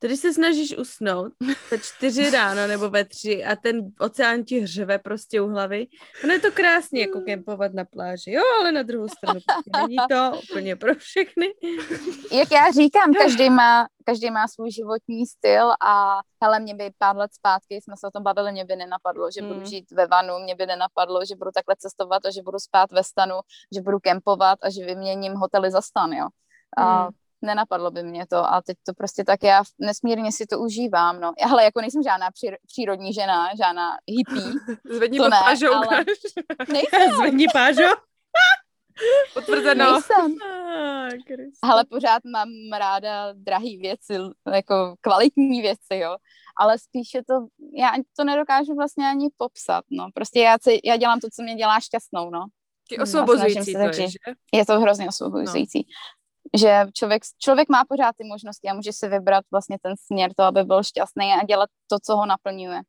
Tedy 0.00 0.16
se 0.16 0.32
snažíš 0.32 0.78
usnout 0.78 1.32
ve 1.70 1.78
čtyři 1.78 2.30
ráno 2.30 2.66
nebo 2.66 2.90
ve 2.90 3.04
tři 3.04 3.44
a 3.44 3.56
ten 3.56 3.80
oceán 4.00 4.44
ti 4.44 4.60
hřeve 4.60 4.98
prostě 4.98 5.40
u 5.40 5.48
hlavy. 5.48 5.86
Ono 6.24 6.32
je 6.32 6.40
to 6.40 6.52
krásně 6.52 7.00
jako 7.00 7.20
kempovat 7.20 7.74
na 7.74 7.84
pláži, 7.84 8.32
jo, 8.32 8.42
ale 8.60 8.72
na 8.72 8.82
druhou 8.82 9.08
stranu 9.08 9.40
není 9.76 9.96
to 10.10 10.40
úplně 10.50 10.76
pro 10.76 10.94
všechny. 10.94 11.46
Jak 12.32 12.52
já 12.52 12.70
říkám, 12.70 13.12
každý 13.22 13.50
má, 13.50 13.86
každý 14.04 14.30
má 14.30 14.48
svůj 14.48 14.70
životní 14.70 15.26
styl 15.26 15.72
a 15.86 16.20
hele, 16.42 16.60
mě 16.60 16.74
by 16.74 16.90
pár 16.98 17.16
let 17.16 17.34
zpátky, 17.34 17.74
jsme 17.74 17.94
se 17.98 18.06
o 18.06 18.10
tom 18.10 18.22
bavili, 18.22 18.52
mě 18.52 18.64
by 18.64 18.76
nenapadlo, 18.76 19.30
že 19.30 19.42
budu 19.42 19.54
hmm. 19.54 19.66
žít 19.66 19.90
ve 19.92 20.06
vanu, 20.06 20.38
mě 20.38 20.54
by 20.54 20.66
nenapadlo, 20.66 21.24
že 21.24 21.36
budu 21.36 21.50
takhle 21.54 21.74
cestovat 21.78 22.26
a 22.26 22.30
že 22.30 22.42
budu 22.42 22.58
spát 22.58 22.92
ve 22.92 23.04
stanu, 23.04 23.34
že 23.74 23.80
budu 23.80 23.98
kempovat 23.98 24.58
a 24.62 24.70
že 24.70 24.86
vyměním 24.86 25.34
hotely 25.34 25.70
za 25.70 25.80
stan, 25.80 26.12
jo. 26.12 26.28
A 26.76 27.02
hmm 27.02 27.12
nenapadlo 27.42 27.90
by 27.90 28.02
mě 28.02 28.26
to 28.26 28.36
a 28.36 28.62
teď 28.62 28.76
to 28.86 28.94
prostě 28.94 29.24
tak 29.24 29.42
já 29.42 29.62
nesmírně 29.78 30.32
si 30.32 30.46
to 30.46 30.58
užívám, 30.58 31.20
no. 31.20 31.32
Ale 31.50 31.64
jako 31.64 31.80
nejsem 31.80 32.02
žádná 32.02 32.28
přírodní 32.66 33.12
žena, 33.12 33.48
žádná 33.56 33.96
hippie. 34.06 34.52
Zvedni 34.96 35.18
to 35.18 35.28
ne, 35.28 35.36
pážou, 35.44 35.74
ale... 35.74 36.04
Nejsem. 36.72 37.12
Zvedni 37.16 37.46
pážo. 37.52 37.88
Potvrzeno. 39.34 39.92
Nejsem. 39.92 40.34
Ah, 40.42 41.08
ale 41.62 41.84
pořád 41.84 42.22
mám 42.24 42.48
ráda 42.78 43.32
drahé 43.32 43.76
věci, 43.80 44.14
jako 44.52 44.94
kvalitní 45.00 45.60
věci, 45.62 45.94
jo. 45.94 46.16
Ale 46.60 46.78
spíše 46.78 47.22
to, 47.28 47.34
já 47.74 47.92
to 48.16 48.24
nedokážu 48.24 48.74
vlastně 48.74 49.08
ani 49.08 49.28
popsat, 49.36 49.84
no. 49.90 50.08
Prostě 50.14 50.40
já, 50.40 50.56
já 50.84 50.96
dělám 50.96 51.20
to, 51.20 51.28
co 51.32 51.42
mě 51.42 51.54
dělá 51.54 51.80
šťastnou, 51.80 52.30
no. 52.30 52.46
osvobozující 53.02 53.72
to 53.72 53.78
je, 53.78 53.92
že? 53.92 54.18
Je 54.54 54.66
to 54.66 54.80
hrozně 54.80 55.08
osvobozující. 55.08 55.78
No 55.78 56.17
že 56.56 56.86
člověk, 56.94 57.22
člověk 57.38 57.68
má 57.68 57.84
pořád 57.88 58.16
ty 58.16 58.24
možnosti 58.24 58.68
a 58.68 58.74
může 58.74 58.92
si 58.92 59.08
vybrat 59.08 59.44
vlastně 59.50 59.76
ten 59.82 59.94
směr 60.06 60.30
to, 60.36 60.42
aby 60.42 60.64
byl 60.64 60.82
šťastný 60.82 61.32
a 61.32 61.44
dělat 61.44 61.70
to, 61.86 61.96
co 62.02 62.16
ho 62.16 62.26
naplňuje. 62.26 62.80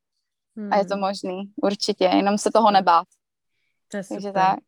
Hmm. 0.57 0.73
A 0.73 0.77
je 0.77 0.85
to 0.85 0.93
hmm. 0.93 1.01
možný, 1.01 1.43
určitě, 1.61 2.03
jenom 2.03 2.37
se 2.37 2.49
toho 2.53 2.71
nebát. 2.71 3.07
To 3.91 3.97
je 3.97 4.03
Takže 4.03 4.31
tak. 4.31 4.59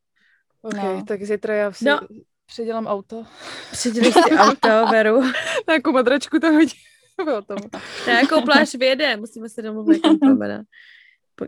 Ok, 0.62 0.74
no. 0.74 1.04
tak 1.08 1.24
zítra 1.24 1.56
já 1.56 1.72
si 1.72 1.86
no. 1.86 2.00
předělám 2.46 2.88
auto. 2.88 3.26
Předělej 3.72 4.12
si 4.12 4.20
auto, 4.38 4.92
Veru. 4.92 5.22
Na 5.68 5.74
jakou 5.74 5.92
madračku 5.92 6.40
to 6.40 6.52
hodí. 6.52 6.74
Na 8.08 8.20
jakou 8.20 8.42
pláž 8.42 8.76
vyjede, 8.76 9.18
musíme 9.18 9.50
se 9.50 9.62
domluvit, 9.62 10.02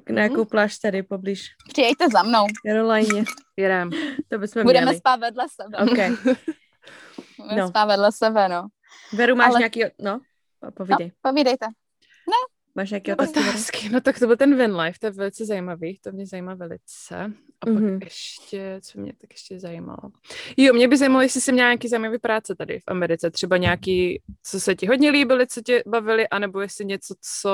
na 0.10 0.22
jakou 0.22 0.46
pláž 0.46 0.78
tady 0.78 1.04
poblíž. 1.04 1.48
Přijďte 1.70 2.10
za 2.10 2.24
mnou. 2.24 2.46
Caroline. 2.68 3.24
Jedem. 3.58 3.90
To 4.30 4.38
bychom 4.40 4.64
Budeme 4.64 4.86
měli. 4.86 4.98
spát 4.98 5.20
vedle 5.20 5.46
sebe. 5.62 5.78
Okay. 5.92 6.16
no. 7.58 7.68
spát 7.68 7.86
vedle 7.86 8.12
sebe, 8.12 8.50
no. 8.50 8.68
Veru, 9.14 9.36
máš 9.36 9.50
Ale... 9.50 9.60
nějaký, 9.60 9.84
no, 10.00 10.20
povídej. 10.74 11.08
No, 11.08 11.32
povídejte. 11.32 11.66
Ne. 12.28 12.54
Máš 12.76 12.92
nějaké 12.92 13.14
otázky? 13.14 13.40
otázky? 13.40 13.90
No 13.90 14.02
tak 14.02 14.20
to 14.20 14.28
byl 14.28 14.38
ten 14.38 14.58
van 14.58 14.82
life, 14.82 15.00
to 15.00 15.06
je 15.06 15.12
velice 15.12 15.46
zajímavý, 15.46 16.00
to 16.00 16.12
mě 16.12 16.26
zajímá 16.26 16.56
velice. 16.56 17.16
A 17.62 17.66
pak 17.66 17.74
mm-hmm. 17.74 18.04
ještě, 18.04 18.80
co 18.84 19.00
mě 19.00 19.14
tak 19.22 19.32
ještě 19.32 19.60
zajímalo. 19.60 20.12
Jo, 20.58 20.74
mě 20.74 20.88
by 20.88 20.98
zajímalo, 20.98 21.22
jestli 21.22 21.42
jsi 21.42 21.52
měla 21.52 21.70
nějaký 21.70 21.88
zajímavý 21.88 22.20
práce 22.20 22.56
tady 22.56 22.80
v 22.80 22.84
Americe, 22.88 23.32
třeba 23.32 23.58
nějaký, 23.58 24.22
co 24.44 24.60
se 24.60 24.76
ti 24.76 24.88
hodně 24.88 25.10
líbily, 25.10 25.48
co 25.48 25.62
tě 25.62 25.84
bavili, 25.88 26.30
anebo 26.30 26.62
jestli 26.62 26.86
něco, 26.86 27.16
co 27.42 27.52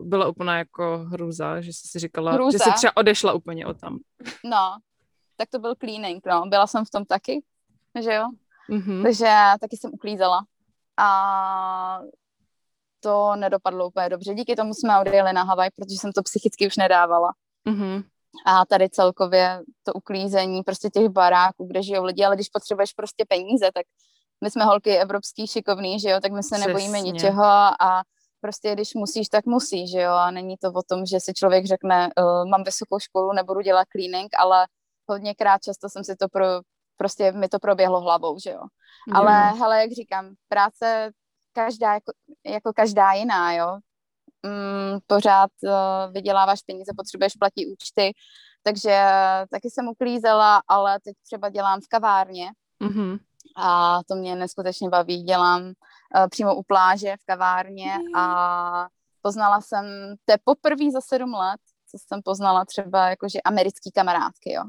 bylo 0.00 0.30
úplně 0.30 0.50
jako 0.50 0.98
hruza, 0.98 1.60
že 1.60 1.72
jsi 1.72 1.88
si 1.88 1.98
říkala, 1.98 2.32
hruza. 2.32 2.58
že 2.58 2.58
jsi 2.58 2.70
třeba 2.76 2.96
odešla 2.96 3.32
úplně 3.32 3.66
o 3.66 3.74
tam. 3.74 3.98
No, 4.44 4.76
tak 5.36 5.48
to 5.50 5.58
byl 5.58 5.74
cleaning, 5.74 6.26
no, 6.26 6.42
byla 6.46 6.66
jsem 6.66 6.84
v 6.84 6.90
tom 6.90 7.04
taky, 7.04 7.42
že 8.00 8.14
jo, 8.14 8.24
Mm-hmm. 8.70 9.02
Takže 9.02 9.34
taky 9.60 9.76
jsem 9.76 9.90
uklízela. 9.94 10.40
A 10.96 12.00
to 13.00 13.36
nedopadlo 13.36 13.88
úplně 13.88 14.08
dobře. 14.08 14.34
Díky 14.34 14.56
tomu 14.56 14.74
jsme 14.74 15.00
odjeli 15.00 15.32
na 15.32 15.42
Havaj, 15.42 15.70
protože 15.76 15.94
jsem 15.94 16.12
to 16.12 16.22
psychicky 16.22 16.66
už 16.66 16.76
nedávala. 16.76 17.32
Mm-hmm. 17.68 18.04
A 18.46 18.66
tady 18.66 18.88
celkově 18.88 19.62
to 19.82 19.92
uklízení 19.92 20.62
prostě 20.62 20.90
těch 20.90 21.08
baráků, 21.08 21.66
kde 21.66 21.82
žijou 21.82 22.04
lidi, 22.04 22.24
ale 22.24 22.34
když 22.36 22.48
potřebuješ 22.48 22.92
prostě 22.92 23.24
peníze, 23.28 23.70
tak 23.74 23.86
my 24.44 24.50
jsme 24.50 24.64
holky 24.64 24.96
evropský 24.98 25.46
šikovný, 25.46 26.00
že 26.00 26.10
jo, 26.10 26.20
tak 26.20 26.32
my 26.32 26.42
se 26.42 26.48
Přesně. 26.48 26.66
nebojíme 26.66 27.00
ničeho 27.00 27.44
a 27.80 28.02
prostě 28.40 28.72
když 28.72 28.94
musíš, 28.94 29.28
tak 29.28 29.46
musíš, 29.46 29.90
že 29.90 30.00
jo, 30.00 30.12
a 30.12 30.30
není 30.30 30.56
to 30.56 30.72
o 30.72 30.82
tom, 30.82 31.06
že 31.06 31.20
si 31.20 31.34
člověk 31.34 31.66
řekne, 31.66 32.10
uh, 32.18 32.48
mám 32.48 32.64
vysokou 32.64 32.98
školu, 32.98 33.32
nebudu 33.32 33.60
dělat 33.60 33.86
cleaning, 33.92 34.30
ale 34.38 34.66
hodněkrát 35.08 35.62
často 35.62 35.88
jsem 35.88 36.04
si 36.04 36.16
to 36.16 36.28
pro, 36.28 36.46
prostě 37.00 37.32
mi 37.32 37.48
to 37.48 37.58
proběhlo 37.58 38.00
hlavou, 38.00 38.38
že 38.38 38.50
jo. 38.50 38.62
Mm. 39.08 39.16
Ale 39.16 39.32
hele, 39.32 39.80
jak 39.80 39.92
říkám, 39.92 40.34
práce 40.48 41.10
každá 41.52 41.94
jako, 41.94 42.12
jako 42.44 42.72
každá 42.72 43.12
jiná, 43.12 43.52
jo. 43.52 43.78
Mm, 44.42 44.98
pořád 45.06 45.50
uh, 45.62 46.12
vyděláváš 46.12 46.62
peníze, 46.62 46.92
potřebuješ 46.96 47.32
platit 47.32 47.66
účty, 47.66 48.12
takže 48.62 49.04
taky 49.50 49.70
jsem 49.70 49.88
uklízela, 49.88 50.62
ale 50.68 51.00
teď 51.00 51.16
třeba 51.24 51.48
dělám 51.48 51.80
v 51.80 51.88
kavárně 51.88 52.50
mm-hmm. 52.82 53.18
a 53.56 54.00
to 54.08 54.14
mě 54.14 54.36
neskutečně 54.36 54.88
baví. 54.88 55.22
Dělám 55.22 55.62
uh, 55.62 55.72
přímo 56.30 56.54
u 56.54 56.62
pláže 56.62 57.16
v 57.16 57.24
kavárně 57.24 57.98
mm. 57.98 58.16
a 58.16 58.88
poznala 59.22 59.60
jsem, 59.60 59.84
to 60.24 60.32
je 60.32 60.38
poprvé 60.44 60.90
za 60.92 61.00
sedm 61.00 61.34
let, 61.34 61.60
co 61.90 61.98
jsem 61.98 62.20
poznala 62.24 62.64
třeba 62.64 63.08
jakože 63.08 63.40
americký 63.40 63.90
kamarádky, 63.94 64.52
jo. 64.52 64.64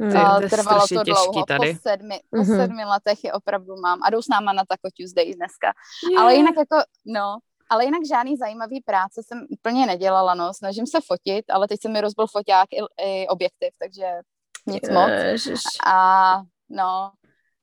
Hmm, 0.00 0.12
to 0.42 0.48
Trvalo 0.48 0.86
to 0.88 1.02
dlouho, 1.02 1.44
tady. 1.44 1.74
po 1.74 1.80
sedmi, 1.88 2.14
mm-hmm. 2.14 2.30
po 2.30 2.36
mhm. 2.36 2.56
sedmi 2.56 2.84
letech 2.84 3.24
je 3.24 3.32
opravdu 3.32 3.76
mám 3.76 3.98
a 4.02 4.10
jdou 4.10 4.22
s 4.22 4.28
náma 4.28 4.52
na 4.52 4.64
Taco 4.64 4.88
Tuesday 4.96 5.34
dneska. 5.34 5.72
Yeah. 6.10 6.22
Ale 6.22 6.34
jinak 6.34 6.54
jako, 6.56 6.76
no, 7.06 7.38
ale 7.70 7.84
jinak 7.84 8.00
žádný 8.08 8.36
zajímavý 8.36 8.80
práce 8.80 9.22
jsem 9.22 9.46
úplně 9.50 9.86
nedělala, 9.86 10.34
no, 10.34 10.54
snažím 10.54 10.86
se 10.86 10.98
fotit, 11.06 11.44
ale 11.50 11.68
teď 11.68 11.80
se 11.82 11.88
mi 11.88 12.00
rozbil 12.00 12.26
foťák 12.26 12.68
i, 12.72 13.04
i 13.04 13.28
objektiv, 13.28 13.70
takže 13.78 14.06
nic 14.66 14.88
Ježiš. 15.22 15.50
moc. 15.50 15.60
A 15.86 16.40
no, 16.68 17.12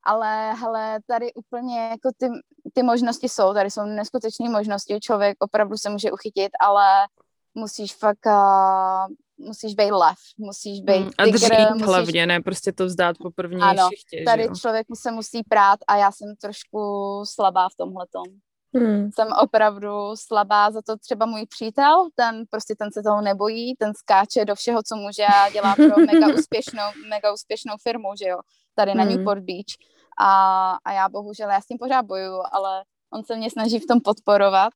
ale 0.04 0.54
hele, 0.54 1.00
tady 1.08 1.34
úplně 1.34 1.80
jako 1.80 2.10
ty, 2.18 2.28
ty 2.74 2.84
možnosti 2.84 3.30
jsou, 3.30 3.54
tady 3.54 3.72
jsou 3.72 3.86
neskutečné 3.86 4.50
možnosti, 4.50 5.00
člověk 5.00 5.38
opravdu 5.40 5.78
se 5.78 5.90
může 5.90 6.12
uchytit, 6.12 6.52
ale 6.62 7.08
musíš 7.56 7.96
fakt, 7.96 8.26
uh, 8.26 9.16
musíš 9.38 9.76
být 9.76 9.92
lev, 9.92 10.18
musíš 10.38 10.82
být 10.82 11.02
hmm, 11.02 11.12
A 11.18 11.26
dřít 11.26 11.70
musíš... 11.70 11.86
hlavně, 11.86 12.26
ne 12.26 12.42
prostě 12.42 12.72
to 12.72 12.86
vzdát 12.86 13.18
po 13.18 13.32
první 13.32 13.62
ano, 13.62 13.90
šichtě, 13.90 14.24
tady 14.26 14.44
že 14.44 14.48
jo? 14.48 14.56
člověk 14.56 14.88
se 14.94 15.12
musí 15.12 15.44
prát 15.44 15.80
a 15.88 15.98
já 15.98 16.12
jsem 16.12 16.36
trošku 16.42 16.80
slabá 17.26 17.70
v 17.70 17.76
tomhletom. 17.78 18.26
Hmm. 18.74 19.10
Jsem 19.16 19.28
opravdu 19.44 19.90
slabá, 20.16 20.72
za 20.72 20.82
to 20.82 20.98
třeba 20.98 21.26
můj 21.26 21.46
přítel, 21.46 22.08
ten 22.16 22.44
prostě 22.50 22.76
ten 22.76 22.92
se 22.92 23.04
toho 23.04 23.22
nebojí, 23.22 23.76
ten 23.76 23.94
skáče 23.94 24.46
do 24.46 24.56
všeho, 24.56 24.84
co 24.84 24.96
může 24.96 25.26
a 25.26 25.50
dělá 25.50 25.76
pro 25.76 25.98
mega 26.14 26.28
úspěšnou, 26.28 26.84
mega 27.10 27.34
úspěšnou 27.34 27.76
firmu, 27.84 28.10
že 28.24 28.30
jo, 28.30 28.38
tady 28.76 28.92
hmm. 28.92 28.98
na 29.00 29.06
Newport 29.06 29.44
Beach. 29.44 29.74
A, 30.20 30.72
a 30.86 30.92
já 30.92 31.10
bohužel, 31.10 31.50
já 31.50 31.62
s 31.62 31.66
tím 31.66 31.78
pořád 31.78 32.06
bojuju, 32.06 32.42
ale 32.52 32.84
on 33.14 33.24
se 33.24 33.36
mě 33.36 33.52
snaží 33.52 33.80
v 33.80 33.88
tom 33.88 34.02
podporovat, 34.02 34.74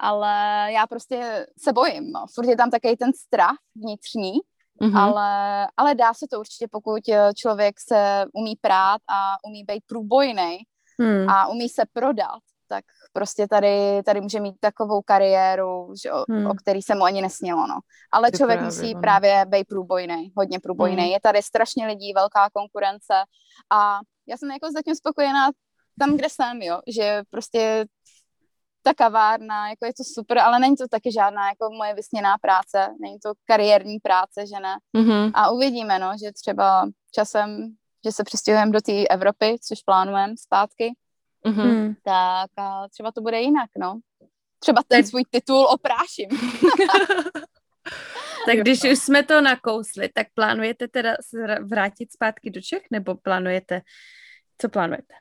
ale 0.00 0.32
já 0.72 0.86
prostě 0.86 1.46
se 1.58 1.72
bojím, 1.72 2.12
no. 2.12 2.24
Furt 2.34 2.48
je 2.48 2.56
tam 2.56 2.70
takový 2.70 2.96
ten 2.96 3.12
strach 3.12 3.56
vnitřní, 3.76 4.32
mm-hmm. 4.80 4.98
ale, 4.98 5.68
ale 5.76 5.94
dá 5.94 6.14
se 6.14 6.26
to 6.30 6.40
určitě, 6.40 6.66
pokud 6.70 7.00
člověk 7.36 7.74
se 7.80 8.24
umí 8.32 8.56
prát 8.60 9.00
a 9.08 9.36
umí 9.46 9.64
být 9.64 9.82
průbojný 9.86 10.58
mm. 10.98 11.28
a 11.28 11.48
umí 11.48 11.68
se 11.68 11.82
prodat, 11.92 12.40
tak 12.68 12.84
prostě 13.12 13.48
tady, 13.48 14.02
tady 14.02 14.20
může 14.20 14.40
mít 14.40 14.54
takovou 14.60 15.02
kariéru, 15.02 15.94
že, 16.02 16.10
hmm. 16.30 16.46
o, 16.46 16.54
který 16.54 16.82
se 16.82 16.94
mu 16.94 17.04
ani 17.04 17.22
nesnělo, 17.22 17.66
no. 17.66 17.78
Ale 18.12 18.30
Ty 18.30 18.36
člověk 18.36 18.58
právě, 18.58 18.76
musí 18.76 18.94
no. 18.94 19.00
právě 19.00 19.44
být 19.46 19.68
průbojný, 19.68 20.32
hodně 20.36 20.60
průbojný. 20.60 21.02
Hmm. 21.02 21.12
Je 21.12 21.20
tady 21.20 21.42
strašně 21.42 21.86
lidí, 21.86 22.12
velká 22.12 22.50
konkurence 22.52 23.14
a 23.72 23.98
já 24.26 24.36
jsem 24.36 24.50
jako 24.50 24.72
zatím 24.72 24.94
spokojená 24.94 25.50
tam, 25.98 26.16
kde 26.16 26.28
jsem, 26.30 26.62
jo, 26.62 26.80
že 26.86 27.22
prostě 27.30 27.84
ta 28.82 28.94
kavárna, 28.94 29.68
jako 29.68 29.86
je 29.86 29.94
to 29.94 30.04
super, 30.04 30.38
ale 30.38 30.58
není 30.58 30.76
to 30.76 30.88
taky 30.88 31.12
žádná 31.12 31.48
jako 31.48 31.70
moje 31.70 31.94
vysněná 31.94 32.38
práce, 32.38 32.88
není 33.00 33.18
to 33.18 33.32
kariérní 33.44 33.98
práce, 33.98 34.46
že 34.46 34.60
ne. 34.60 34.76
Mm-hmm. 34.96 35.30
A 35.34 35.50
uvidíme, 35.50 35.98
no, 35.98 36.12
že 36.24 36.32
třeba 36.32 36.88
časem, 37.14 37.68
že 38.04 38.12
se 38.12 38.24
přestěhujeme 38.24 38.72
do 38.72 38.80
té 38.80 39.06
Evropy, 39.06 39.56
což 39.62 39.82
plánujeme 39.82 40.34
zpátky, 40.36 40.94
mm-hmm. 41.46 41.94
tak 42.04 42.50
a 42.56 42.88
třeba 42.88 43.12
to 43.12 43.20
bude 43.20 43.40
jinak, 43.40 43.70
no. 43.78 44.00
Třeba 44.58 44.82
ten 44.88 45.06
svůj 45.06 45.24
titul 45.30 45.64
opráším. 45.64 46.28
tak 48.46 48.58
když 48.58 48.84
už 48.84 48.98
jsme 48.98 49.22
to 49.22 49.40
nakousli, 49.40 50.08
tak 50.08 50.26
plánujete 50.34 50.88
teda 50.88 51.16
vrátit 51.62 52.12
zpátky 52.12 52.50
do 52.50 52.60
Čech, 52.60 52.82
nebo 52.90 53.14
plánujete, 53.14 53.80
co 54.58 54.68
plánujete? 54.68 55.14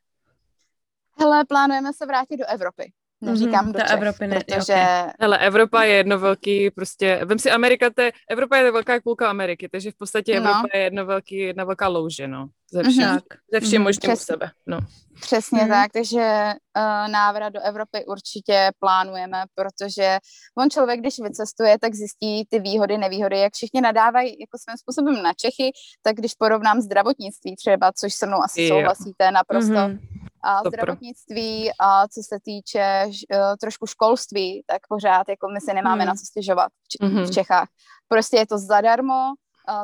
Hele, 1.20 1.45
plánujeme 1.45 1.93
se 1.93 2.05
vrátit 2.05 2.38
do 2.38 2.45
Evropy. 2.45 2.91
Neříkám 3.22 3.65
mm-hmm, 3.65 3.74
do 3.74 3.80
Čech, 3.80 3.91
Evropy 3.91 4.28
ne, 4.28 4.39
protože... 4.39 4.74
Okay. 4.74 5.11
Hele, 5.20 5.38
Evropa 5.38 5.84
je 5.84 5.95
jedno 5.95 6.20
velký, 6.20 6.72
prostě, 6.72 7.22
vem 7.26 7.39
si 7.39 7.51
Amerika, 7.51 7.89
te, 7.89 8.11
Evropa 8.30 8.57
je 8.57 8.72
velká 8.72 9.01
půlka 9.03 9.30
Ameriky, 9.30 9.70
takže 9.70 9.91
v 9.91 9.95
podstatě 9.95 10.32
no. 10.32 10.38
Evropa 10.38 10.61
no. 10.74 10.80
je 10.80 10.84
jedno 10.84 11.05
velký, 11.05 11.38
jedna 11.38 11.63
velká 11.63 11.88
louže, 11.88 12.28
no, 12.28 12.47
ze 12.72 12.84
všem, 12.84 12.93
mm-hmm. 12.93 13.22
ze 13.53 13.59
všem 13.59 13.82
mm-hmm. 13.82 13.84
možným 13.84 14.11
Přes... 14.11 14.22
u 14.22 14.26
sebe, 14.26 14.51
no. 14.68 14.80
Přesně 15.22 15.59
mm-hmm. 15.59 15.70
tak, 15.70 15.91
takže 15.91 16.53
uh, 16.78 17.11
návrat 17.11 17.49
do 17.49 17.61
Evropy 17.61 18.05
určitě 18.05 18.72
plánujeme, 18.80 19.43
protože 19.55 20.18
on 20.57 20.70
člověk, 20.70 20.99
když 20.99 21.20
vycestuje, 21.20 21.80
tak 21.80 21.93
zjistí 21.93 22.45
ty 22.49 22.59
výhody, 22.59 22.97
nevýhody, 22.97 23.39
jak 23.39 23.53
všichni 23.53 23.82
nadávají 23.82 24.30
jako 24.30 24.57
svým 24.57 24.78
způsobem 24.78 25.24
na 25.24 25.34
Čechy, 25.34 25.72
tak 26.01 26.15
když 26.15 26.34
porovnám 26.34 26.82
zdravotnictví 26.82 27.55
třeba, 27.55 27.91
což 27.99 28.13
se 28.13 28.26
mnou 28.26 28.38
asi 28.43 28.61
jo. 28.61 28.70
souhlasíte 28.70 29.32
naprosto, 29.32 29.74
mm-hmm 29.74 30.16
a 30.43 30.61
zdravotnictví 30.67 31.71
a 31.79 32.07
co 32.07 32.21
se 32.23 32.38
týče 32.43 33.05
uh, 33.07 33.39
trošku 33.61 33.88
školství, 33.88 34.63
tak 34.65 34.81
pořád 34.89 35.29
jako 35.29 35.47
my 35.53 35.61
si 35.61 35.73
nemáme 35.73 36.03
mm. 36.03 36.07
na 36.07 36.13
co 36.13 36.25
stěžovat 36.25 36.71
v, 36.71 37.03
mm-hmm. 37.03 37.27
v 37.27 37.31
Čechách. 37.31 37.67
Prostě 38.07 38.38
je 38.38 38.47
to 38.47 38.57
zadarmo, 38.57 39.33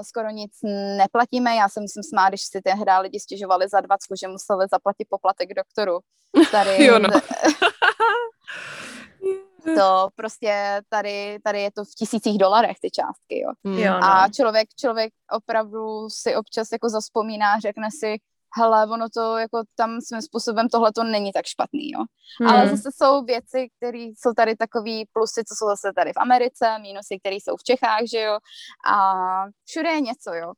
skoro 0.01 0.29
nic 0.29 0.51
neplatíme. 0.97 1.55
Já 1.55 1.69
se 1.69 1.81
musím 1.81 2.03
smát, 2.03 2.29
když 2.29 2.41
si 2.41 2.61
tehdy 2.61 2.91
lidi 3.01 3.19
stěžovali 3.19 3.69
za 3.69 3.81
dvacku, 3.81 4.15
že 4.21 4.27
museli 4.27 4.65
zaplatit 4.71 5.07
poplatek 5.09 5.49
doktoru. 5.53 5.99
Tady, 6.51 6.85
jo, 6.85 6.99
no. 6.99 7.09
to 9.75 10.09
prostě 10.15 10.81
tady, 10.89 11.39
tady 11.43 11.61
je 11.61 11.71
to 11.71 11.85
v 11.85 11.95
tisících 11.97 12.37
dolarech 12.37 12.77
ty 12.81 12.91
částky, 12.91 13.39
jo. 13.39 13.51
Mm. 13.63 13.77
jo 13.77 13.93
no. 13.93 14.03
A 14.03 14.29
člověk, 14.29 14.69
člověk 14.79 15.13
opravdu 15.31 16.09
si 16.09 16.35
občas 16.35 16.67
jako 16.71 16.89
zaspomíná, 16.89 17.59
řekne 17.59 17.87
si, 17.99 18.17
hele, 18.57 18.87
ono 18.87 19.09
to 19.09 19.37
jako 19.37 19.63
tam 19.75 20.01
svým 20.01 20.21
způsobem 20.21 20.69
tohle 20.69 20.91
to 20.91 21.03
není 21.03 21.31
tak 21.31 21.45
špatný, 21.45 21.91
jo. 21.91 22.03
Hmm. 22.41 22.49
Ale 22.49 22.69
zase 22.69 22.89
jsou 22.95 23.23
věci, 23.23 23.67
které 23.77 23.97
jsou 23.97 24.33
tady 24.33 24.55
takový 24.55 25.05
plusy, 25.13 25.43
co 25.45 25.55
jsou 25.55 25.67
zase 25.67 25.93
tady 25.95 26.13
v 26.13 26.17
Americe, 26.17 26.79
mínusy, 26.81 27.19
které 27.19 27.35
jsou 27.35 27.55
v 27.57 27.63
Čechách, 27.63 28.01
že 28.11 28.21
jo. 28.21 28.37
A 28.93 29.13
všude 29.65 29.89
je 29.89 30.01
něco, 30.01 30.33
jo. 30.33 30.53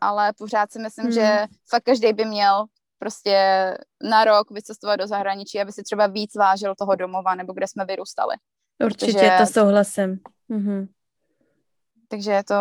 Ale 0.00 0.32
pořád 0.38 0.72
si 0.72 0.78
myslím, 0.78 1.04
hmm. 1.04 1.12
že 1.12 1.46
fakt 1.70 1.82
každý 1.82 2.12
by 2.12 2.24
měl 2.24 2.64
prostě 2.98 3.38
na 4.02 4.24
rok 4.24 4.50
vycestovat 4.50 5.00
do 5.00 5.06
zahraničí, 5.06 5.60
aby 5.60 5.72
si 5.72 5.82
třeba 5.82 6.06
víc 6.06 6.34
vážil 6.34 6.74
toho 6.74 6.94
domova, 6.94 7.34
nebo 7.34 7.52
kde 7.52 7.66
jsme 7.66 7.84
vyrůstali. 7.84 8.36
Určitě, 8.84 9.12
Protože... 9.12 9.36
to 9.38 9.46
souhlasím. 9.46 10.18
Mm-hmm. 10.50 10.88
Takže 12.08 12.30
je 12.30 12.44
to 12.44 12.54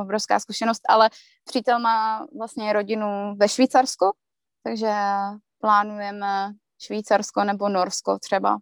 obrovská 0.00 0.40
zkušenost, 0.40 0.82
ale 0.88 1.10
přítel 1.44 1.78
má 1.78 2.26
vlastně 2.38 2.72
rodinu 2.72 3.34
ve 3.36 3.48
Švýcarsku, 3.48 4.12
takže 4.64 4.90
plánujeme 5.60 6.52
Švýcarsko 6.82 7.44
nebo 7.44 7.68
Norsko 7.68 8.18
třeba. 8.18 8.58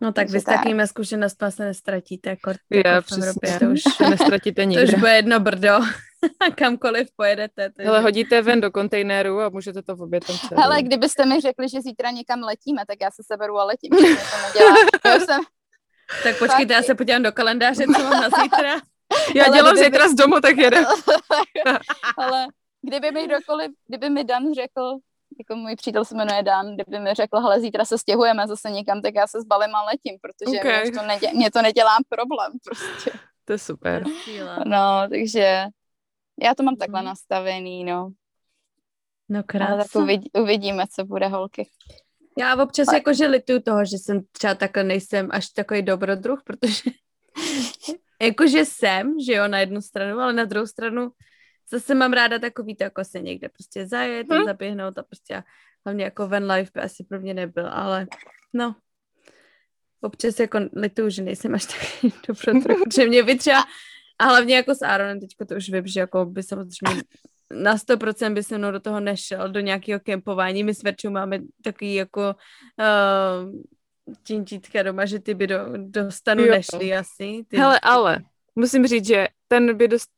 No 0.00 0.12
tak 0.12 0.30
vy 0.30 0.40
s 0.40 0.44
takovými 0.44 0.86
zkušenostmi 0.86 1.52
se 1.52 1.64
nestratíte, 1.64 2.30
jako 2.30 2.50
je, 2.70 2.82
jako 2.86 3.14
v 3.14 3.18
Evropě. 3.18 3.58
To 3.58 3.64
už 3.64 3.82
nestratíte 4.10 4.64
nikdy. 4.64 4.86
To 4.86 4.92
už 4.92 5.00
bude 5.00 5.16
jedno 5.16 5.40
brdo. 5.40 5.78
Kamkoliv 6.54 7.08
pojedete. 7.16 7.70
Takže... 7.70 7.86
Hele, 7.86 8.00
hodíte 8.00 8.42
ven 8.42 8.60
do 8.60 8.70
kontejneru 8.70 9.40
a 9.40 9.48
můžete 9.48 9.82
to 9.82 9.96
v 9.96 10.02
obě 10.02 10.20
tam. 10.20 10.36
Hele, 10.56 10.82
kdybyste 10.82 11.26
mi 11.26 11.40
řekli, 11.40 11.68
že 11.68 11.80
zítra 11.80 12.10
někam 12.10 12.40
letíme, 12.40 12.82
tak 12.86 12.98
já 13.02 13.10
se 13.10 13.22
seberu 13.26 13.58
a 13.58 13.64
letím. 13.64 13.90
to 13.90 14.02
nedělá. 14.02 14.76
Já 15.04 15.20
jsem... 15.20 15.40
Tak 16.22 16.38
počkejte, 16.38 16.74
já 16.74 16.82
se 16.82 16.94
podívám 16.94 17.22
do 17.22 17.32
kalendáře, 17.32 17.84
co 17.84 18.02
mám 18.02 18.22
na 18.22 18.42
zítra. 18.42 18.80
Já 19.34 19.44
Ale 19.44 19.56
dělám 19.56 19.76
zítra 19.76 20.04
by... 20.04 20.10
z 20.10 20.14
domu, 20.14 20.40
tak 20.40 20.56
jedem. 20.56 20.84
Ale 22.16 22.46
kdyby 22.82 23.10
mi 23.10 23.26
kdokoliv, 23.26 23.70
kdyby 23.88 24.10
mi 24.10 24.24
Dan 24.24 24.54
řekl, 24.54 24.98
jako 25.38 25.56
můj 25.56 25.76
přítel 25.76 26.04
se 26.04 26.14
jmenuje 26.14 26.42
Dan, 26.42 26.74
kdyby 26.74 27.00
mi 27.00 27.14
řekl, 27.14 27.40
hele, 27.40 27.60
zítra 27.60 27.84
se 27.84 27.98
stěhujeme 27.98 28.46
zase 28.46 28.70
někam, 28.70 29.02
tak 29.02 29.14
já 29.14 29.26
se 29.26 29.40
zbalím 29.40 29.74
a 29.74 29.82
letím, 29.82 30.18
protože 30.20 30.60
okay. 30.60 30.82
mě, 30.82 30.92
to 30.92 31.06
nedě, 31.06 31.32
mě 31.32 31.50
to 31.50 31.62
nedělá 31.62 31.96
problém 32.08 32.52
prostě. 32.64 33.10
To 33.44 33.52
je 33.52 33.58
super. 33.58 34.04
No, 34.66 35.06
takže 35.10 35.64
já 36.42 36.54
to 36.54 36.62
mám 36.62 36.76
takhle 36.76 37.00
mhm. 37.00 37.06
nastavený, 37.06 37.84
no. 37.84 38.10
No 39.28 39.42
krásně. 39.42 39.76
tak 39.76 40.02
uvidí, 40.02 40.30
uvidíme, 40.32 40.84
co 40.94 41.04
bude 41.04 41.28
holky. 41.28 41.68
Já 42.38 42.62
občas 42.62 42.88
Ale... 42.88 42.96
jakože 42.96 43.26
lituju 43.26 43.60
toho, 43.60 43.84
že 43.84 43.98
jsem 43.98 44.20
třeba 44.32 44.54
takhle 44.54 44.84
nejsem 44.84 45.28
až 45.30 45.48
takový 45.48 45.82
dobrodruh, 45.82 46.42
protože 46.44 46.90
jakože 48.22 48.64
jsem, 48.64 49.20
že 49.26 49.32
jo, 49.32 49.48
na 49.48 49.58
jednu 49.60 49.82
stranu, 49.82 50.20
ale 50.20 50.32
na 50.32 50.44
druhou 50.44 50.66
stranu 50.66 51.10
zase 51.70 51.94
mám 51.94 52.12
ráda 52.12 52.38
takový 52.38 52.76
to, 52.76 52.84
jako 52.84 53.04
se 53.04 53.20
někde 53.20 53.48
prostě 53.48 53.86
zajet, 53.86 54.32
hmm. 54.32 54.44
zaběhnout 54.44 54.98
a 54.98 55.02
prostě 55.02 55.42
hlavně 55.84 56.04
jako 56.04 56.28
van 56.28 56.50
life 56.50 56.70
by 56.74 56.80
asi 56.80 57.04
pro 57.04 57.20
mě 57.20 57.34
nebyl, 57.34 57.68
ale 57.68 58.06
no, 58.52 58.76
občas 60.00 60.40
jako 60.40 60.58
lituju, 60.76 61.10
že 61.10 61.22
nejsem 61.22 61.54
až 61.54 61.64
tak 62.02 62.12
dobrodruh, 62.28 62.82
že 62.94 63.06
mě 63.06 63.22
by 63.22 63.38
třeba, 63.38 63.64
a 64.18 64.24
hlavně 64.24 64.56
jako 64.56 64.74
s 64.74 64.82
Aaronem 64.82 65.20
teďko 65.20 65.44
to 65.44 65.54
už 65.54 65.70
vím, 65.70 65.86
že 65.86 66.00
jako 66.00 66.24
by 66.24 66.42
samozřejmě 66.42 67.02
na 67.54 67.76
100% 67.76 68.34
by 68.34 68.42
se 68.42 68.58
mnou 68.58 68.70
do 68.70 68.80
toho 68.80 69.00
nešel, 69.00 69.48
do 69.48 69.60
nějakého 69.60 70.00
kempování. 70.00 70.64
My 70.64 70.74
s 70.74 70.82
Verčou 70.82 71.10
máme 71.10 71.38
takový 71.62 71.94
jako 71.94 72.34
uh, 74.30 74.82
doma, 74.82 75.06
že 75.06 75.18
ty 75.18 75.34
by 75.34 75.46
do, 75.46 75.58
do 75.76 76.10
stanu 76.10 76.44
jo. 76.44 76.50
nešli 76.50 76.94
asi. 76.94 77.44
Ty... 77.48 77.56
Hele, 77.56 77.80
ale 77.82 78.18
musím 78.54 78.86
říct, 78.86 79.06
že 79.06 79.28
ten 79.48 79.76
by 79.76 79.88
dost, 79.88 80.08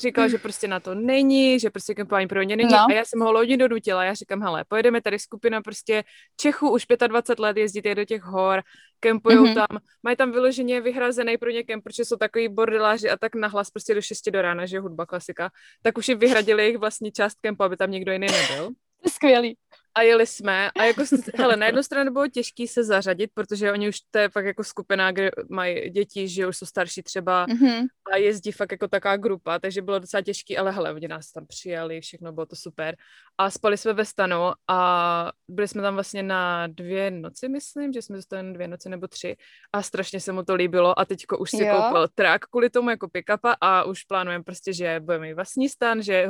říkal, 0.00 0.28
že 0.28 0.38
prostě 0.38 0.68
na 0.68 0.80
to 0.80 0.94
není, 0.94 1.60
že 1.60 1.70
prostě 1.70 1.94
kempování 1.94 2.28
pro 2.28 2.42
ně 2.42 2.56
není 2.56 2.72
no. 2.72 2.78
a 2.78 2.92
já 2.92 3.04
jsem 3.04 3.20
ho 3.20 3.32
lodně 3.32 3.56
donutila, 3.56 4.04
já 4.04 4.14
říkám, 4.14 4.42
hele, 4.42 4.64
pojedeme 4.68 5.02
tady 5.02 5.18
skupina 5.18 5.62
prostě 5.62 6.04
Čechů 6.36 6.70
už 6.70 6.86
25 7.06 7.42
let 7.42 7.56
jezdí 7.56 7.80
do 7.80 8.04
těch 8.04 8.22
hor, 8.22 8.62
kempujou 9.00 9.44
mm-hmm. 9.44 9.54
tam, 9.54 9.78
mají 10.02 10.16
tam 10.16 10.32
vyloženě 10.32 10.80
vyhrazený 10.80 11.38
pro 11.38 11.50
ně 11.50 11.62
kemp, 11.62 11.84
protože 11.84 12.04
jsou 12.04 12.16
takový 12.16 12.48
bordeláři 12.48 13.10
a 13.10 13.16
tak 13.16 13.34
nahlas 13.34 13.70
prostě 13.70 13.94
do 13.94 14.02
6 14.02 14.30
do 14.30 14.42
rána, 14.42 14.66
že 14.66 14.76
je 14.76 14.80
hudba 14.80 15.06
klasika, 15.06 15.50
tak 15.82 15.98
už 15.98 16.08
jim 16.08 16.18
vyhradili 16.18 16.62
jejich 16.62 16.78
vlastní 16.78 17.12
část 17.12 17.40
kempu, 17.40 17.62
aby 17.62 17.76
tam 17.76 17.90
někdo 17.90 18.12
jiný 18.12 18.26
nebyl. 18.26 18.70
Skvělý 19.08 19.56
a 19.94 20.02
jeli 20.02 20.26
jsme 20.26 20.70
a 20.70 20.84
jako, 20.84 21.02
hele, 21.34 21.56
na 21.56 21.66
jednu 21.66 21.82
stranu 21.82 22.12
bylo 22.12 22.28
těžké 22.28 22.66
se 22.66 22.84
zařadit, 22.84 23.30
protože 23.34 23.72
oni 23.72 23.88
už 23.88 24.00
to 24.10 24.18
je 24.18 24.28
fakt 24.28 24.44
jako 24.44 24.64
skupina, 24.64 25.12
kde 25.12 25.30
mají 25.50 25.90
děti, 25.90 26.28
že 26.28 26.46
už 26.46 26.56
jsou 26.56 26.66
starší 26.66 27.02
třeba 27.02 27.46
mm-hmm. 27.46 27.86
a 28.12 28.16
jezdí 28.16 28.52
fakt 28.52 28.72
jako 28.72 28.88
taková 28.88 29.16
grupa, 29.16 29.58
takže 29.58 29.82
bylo 29.82 29.98
docela 29.98 30.22
těžké, 30.22 30.56
ale 30.56 30.70
hele, 30.70 30.92
oni 30.92 31.08
nás 31.08 31.32
tam 31.32 31.46
přijali, 31.46 32.00
všechno 32.00 32.32
bylo 32.32 32.46
to 32.46 32.56
super 32.56 32.96
a 33.38 33.50
spali 33.50 33.76
jsme 33.76 33.92
ve 33.92 34.04
stanu 34.04 34.52
a 34.68 35.32
byli 35.48 35.68
jsme 35.68 35.82
tam 35.82 35.94
vlastně 35.94 36.22
na 36.22 36.66
dvě 36.66 37.10
noci, 37.10 37.48
myslím, 37.48 37.92
že 37.92 38.02
jsme 38.02 38.16
zůstali 38.16 38.42
na 38.42 38.52
dvě 38.52 38.68
noci 38.68 38.88
nebo 38.88 39.08
tři 39.08 39.36
a 39.72 39.82
strašně 39.82 40.20
se 40.20 40.32
mu 40.32 40.42
to 40.42 40.54
líbilo 40.54 40.98
a 40.98 41.04
teďko 41.04 41.38
už 41.38 41.50
si 41.50 41.64
jo. 41.64 41.74
koupil 41.76 42.08
trak 42.14 42.46
kvůli 42.46 42.70
tomu 42.70 42.90
jako 42.90 43.08
pick-upa 43.08 43.56
a 43.60 43.84
už 43.84 44.04
plánujeme 44.04 44.44
prostě, 44.44 44.72
že 44.72 45.00
budeme 45.00 45.26
mít 45.26 45.34
vlastní 45.34 45.68
stan, 45.68 46.02
že 46.02 46.28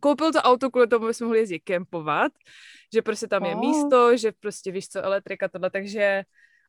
koupil 0.00 0.32
to 0.32 0.38
auto 0.38 0.70
kvůli 0.70 0.86
tomu, 0.86 1.04
aby 1.04 1.14
jsme 1.14 1.24
mohli 1.24 1.38
jezdit 1.38 1.58
kempovat, 1.58 2.32
že 2.94 3.02
prostě 3.02 3.28
tam 3.28 3.44
je 3.44 3.54
oh. 3.54 3.60
místo, 3.60 4.16
že 4.16 4.32
prostě 4.40 4.72
víš 4.72 4.88
co, 4.88 5.02
elektrika, 5.02 5.48
tohle, 5.48 5.70
takže 5.70 6.22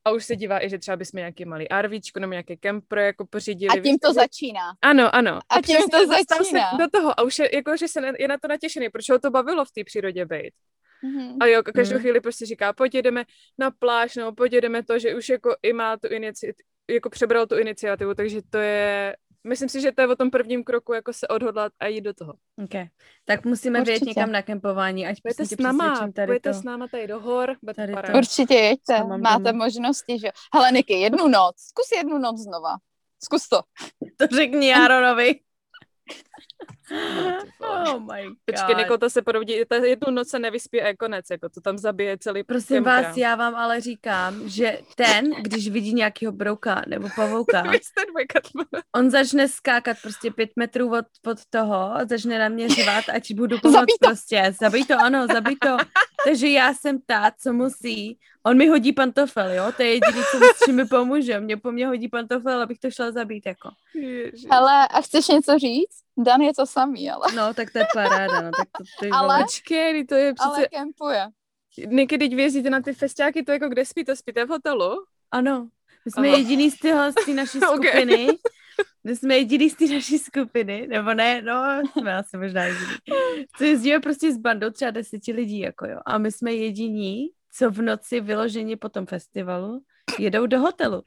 a 0.05 0.12
už 0.12 0.26
se 0.26 0.36
dívá 0.36 0.66
i, 0.66 0.70
že 0.70 0.78
třeba 0.78 0.97
bychom 0.97 1.18
nějaký 1.18 1.45
malý 1.45 1.68
RVčko 1.82 2.20
nebo 2.20 2.34
nějaké 2.34 2.55
kempro 2.55 3.01
jako 3.01 3.26
pořídili. 3.26 3.80
A 3.80 3.84
tím 3.84 3.99
to 3.99 4.14
začíná. 4.14 4.62
Ano, 4.82 5.16
ano. 5.16 5.39
A, 5.49 5.55
a 5.55 5.62
tím 5.62 5.78
to 5.91 6.07
začíná. 6.07 6.72
Se 6.72 6.78
do 6.78 6.89
toho 6.89 7.20
a 7.20 7.24
už 7.24 7.39
je, 7.39 7.55
jako, 7.55 7.78
že 7.78 7.88
se 7.88 8.01
je 8.20 8.28
na 8.28 8.38
to 8.38 8.47
natěšený, 8.47 8.89
protože 8.89 9.14
ho 9.14 9.20
to 9.20 9.32
bavilo 9.32 9.66
v 9.66 9.72
té 9.72 9.84
přírodě 9.84 10.26
být. 10.26 10.53
Mm-hmm. 11.03 11.38
A 11.39 11.45
jo, 11.45 11.64
každou 11.76 11.95
mm. 11.95 12.01
chvíli 12.01 12.22
prostě 12.22 12.45
říká, 12.45 12.74
pojď 12.74 12.95
jedeme 12.95 13.26
na 13.57 13.72
pláž, 13.72 14.16
nebo 14.16 14.32
pojď 14.32 14.53
jedeme 14.53 14.84
to, 14.84 14.99
že 14.99 15.16
už 15.16 15.30
jako 15.30 15.55
i 15.64 15.74
má 15.74 15.97
tu 15.97 16.07
iniciativu, 16.07 16.68
jako 16.89 17.10
přebral 17.10 17.47
tu 17.47 17.57
iniciativu, 17.57 18.14
takže 18.14 18.41
to 18.49 18.57
je 18.57 19.16
myslím 19.48 19.70
si, 19.70 19.82
že 19.82 19.92
to 19.92 20.02
je 20.02 20.08
o 20.08 20.16
tom 20.16 20.32
prvním 20.32 20.64
kroku, 20.64 20.94
jako 20.94 21.14
se 21.14 21.28
odhodlat 21.28 21.74
a 21.80 21.88
jít 21.88 22.02
do 22.02 22.14
toho. 22.14 22.34
Okay. 22.64 22.88
Tak 23.26 23.46
musíme 23.46 23.82
vyjet 23.82 24.02
někam 24.02 24.32
na 24.32 24.42
kempování, 24.42 25.08
ať 25.08 25.18
budete 25.24 25.46
s 25.46 25.58
náma, 25.58 26.12
tady 26.12 26.26
budete 26.26 26.54
to. 26.54 26.60
s 26.60 26.64
náma 26.64 26.88
tady 26.88 27.08
do 27.08 27.20
hor, 27.20 27.56
tady 27.76 27.94
to. 27.94 28.18
Určitě 28.18 28.54
jeďte, 28.54 29.04
máte 29.04 29.44
doma. 29.44 29.66
možnosti, 29.66 30.20
že 30.20 30.32
Hele, 30.54 30.72
Niky, 30.72 30.94
jednu 30.94 31.28
noc, 31.28 31.56
zkus 31.58 31.92
jednu 31.98 32.18
noc 32.18 32.40
znova. 32.40 32.76
Zkus 33.24 33.48
to. 33.48 33.62
To 34.18 34.28
řekni 34.36 34.68
Jaronovi. 34.68 35.40
Oh 37.60 38.00
my 38.00 38.24
god. 38.26 38.38
Počkej, 38.46 38.76
Niko, 38.76 38.98
to 38.98 39.10
se 39.10 39.22
proudí, 39.22 39.66
ta 39.68 39.76
jednu 39.76 40.12
noc 40.14 40.30
se 40.30 40.40
nevyspí 40.40 40.82
a 40.82 40.88
je 40.88 40.96
konec, 40.96 41.26
jako 41.32 41.50
to 41.50 41.62
tam 41.62 41.78
zabije 41.78 42.18
celý 42.18 42.44
Prosím 42.44 42.84
vás, 42.84 43.18
já 43.18 43.36
vám 43.36 43.56
ale 43.56 43.82
říkám, 43.82 44.50
že 44.50 44.80
ten, 44.96 45.32
když 45.42 45.70
vidí 45.70 45.94
nějakého 45.94 46.32
brouka 46.32 46.84
nebo 46.88 47.08
pavouka, 47.16 47.64
on 48.96 49.10
začne 49.10 49.48
skákat 49.48 49.98
prostě 50.02 50.32
pět 50.32 50.50
metrů 50.56 50.92
od, 50.92 51.06
od 51.28 51.38
toho, 51.50 51.92
začne 52.10 52.40
na 52.40 52.50
mě 52.50 52.70
řvat, 52.70 53.10
ať 53.14 53.34
budu 53.34 53.60
pomoct 53.62 53.80
zabij 53.80 53.96
to. 54.02 54.08
prostě. 54.08 54.54
Zabij 54.62 54.86
to, 54.86 54.94
ano, 55.00 55.28
zabij 55.34 55.56
to. 55.56 55.78
Takže 56.26 56.50
já 56.50 56.74
jsem 56.74 57.00
ta, 57.06 57.32
co 57.40 57.54
musí. 57.54 58.18
On 58.44 58.58
mi 58.58 58.68
hodí 58.68 58.94
pantofel, 58.94 59.52
jo? 59.52 59.72
To 59.78 59.84
je 59.84 59.90
jediný, 59.90 60.24
co 60.32 60.40
mi, 60.40 60.46
čím 60.66 60.76
mi 60.76 60.86
pomůže. 60.86 61.40
Mě 61.40 61.58
po 61.58 61.72
mně 61.72 61.88
hodí 61.88 62.08
pantofel, 62.08 62.62
abych 62.62 62.80
to 62.80 62.92
šla 62.92 63.12
zabít, 63.12 63.46
jako. 63.46 63.70
Ale 64.50 64.88
a 64.88 65.02
chceš 65.02 65.28
něco 65.28 65.60
říct? 65.60 66.00
Dan 66.24 66.41
je 66.41 66.53
to 66.53 66.65
samý, 66.65 67.11
ale... 67.11 67.32
No, 67.36 67.53
tak 67.53 67.72
to 67.72 67.80
je 67.80 67.88
paráda, 67.93 68.41
no, 68.41 68.51
tak 68.57 68.67
to, 68.78 69.07
to 69.07 69.15
ale, 69.15 69.43
počkej, 69.43 70.05
to 70.05 70.15
je 70.15 70.34
přece... 70.34 70.49
Ale 70.49 70.67
kempuje. 70.67 71.28
Někdy, 71.88 72.28
když 72.28 72.36
vyjezdíte 72.36 72.70
na 72.70 72.82
ty 72.82 72.93
festiáky, 72.93 73.43
to 73.43 73.51
jako 73.51 73.70
kde 73.70 73.86
spíte? 73.86 74.15
Spíte 74.15 74.45
v 74.45 74.49
hotelu? 74.49 75.05
Ano, 75.32 75.70
my 76.05 76.11
jsme 76.11 76.28
Aha. 76.28 76.38
jediný 76.38 76.72
z, 76.72 76.80
toho, 76.80 77.11
z 77.11 77.26
té 77.26 77.34
naší 77.34 77.59
skupiny. 77.74 78.24
okay. 78.24 78.38
My 79.03 79.15
jsme 79.15 79.38
jediný 79.38 79.70
z 79.70 79.76
té 79.76 79.86
naší 79.86 80.17
skupiny, 80.17 80.88
nebo 80.88 81.13
ne, 81.13 81.41
no, 81.41 81.82
jsme 81.91 82.15
asi 82.15 82.38
možná 82.38 82.63
jediný. 82.63 82.95
Co 83.57 83.63
jezdíme 83.63 83.99
prostě 83.99 84.34
s 84.34 84.38
bandou 84.38 84.70
třeba 84.70 84.91
deseti 84.91 85.32
lidí, 85.32 85.59
jako 85.59 85.86
jo. 85.86 85.99
A 86.05 86.17
my 86.17 86.32
jsme 86.32 86.53
jediní, 86.53 87.28
co 87.51 87.72
v 87.72 87.82
noci 87.82 88.22
vyloženě 88.22 88.78
po 88.78 88.89
tom 88.89 89.05
festivalu 89.05 89.82
jedou 90.20 90.45
do 90.45 90.59
hotelu. 90.59 91.03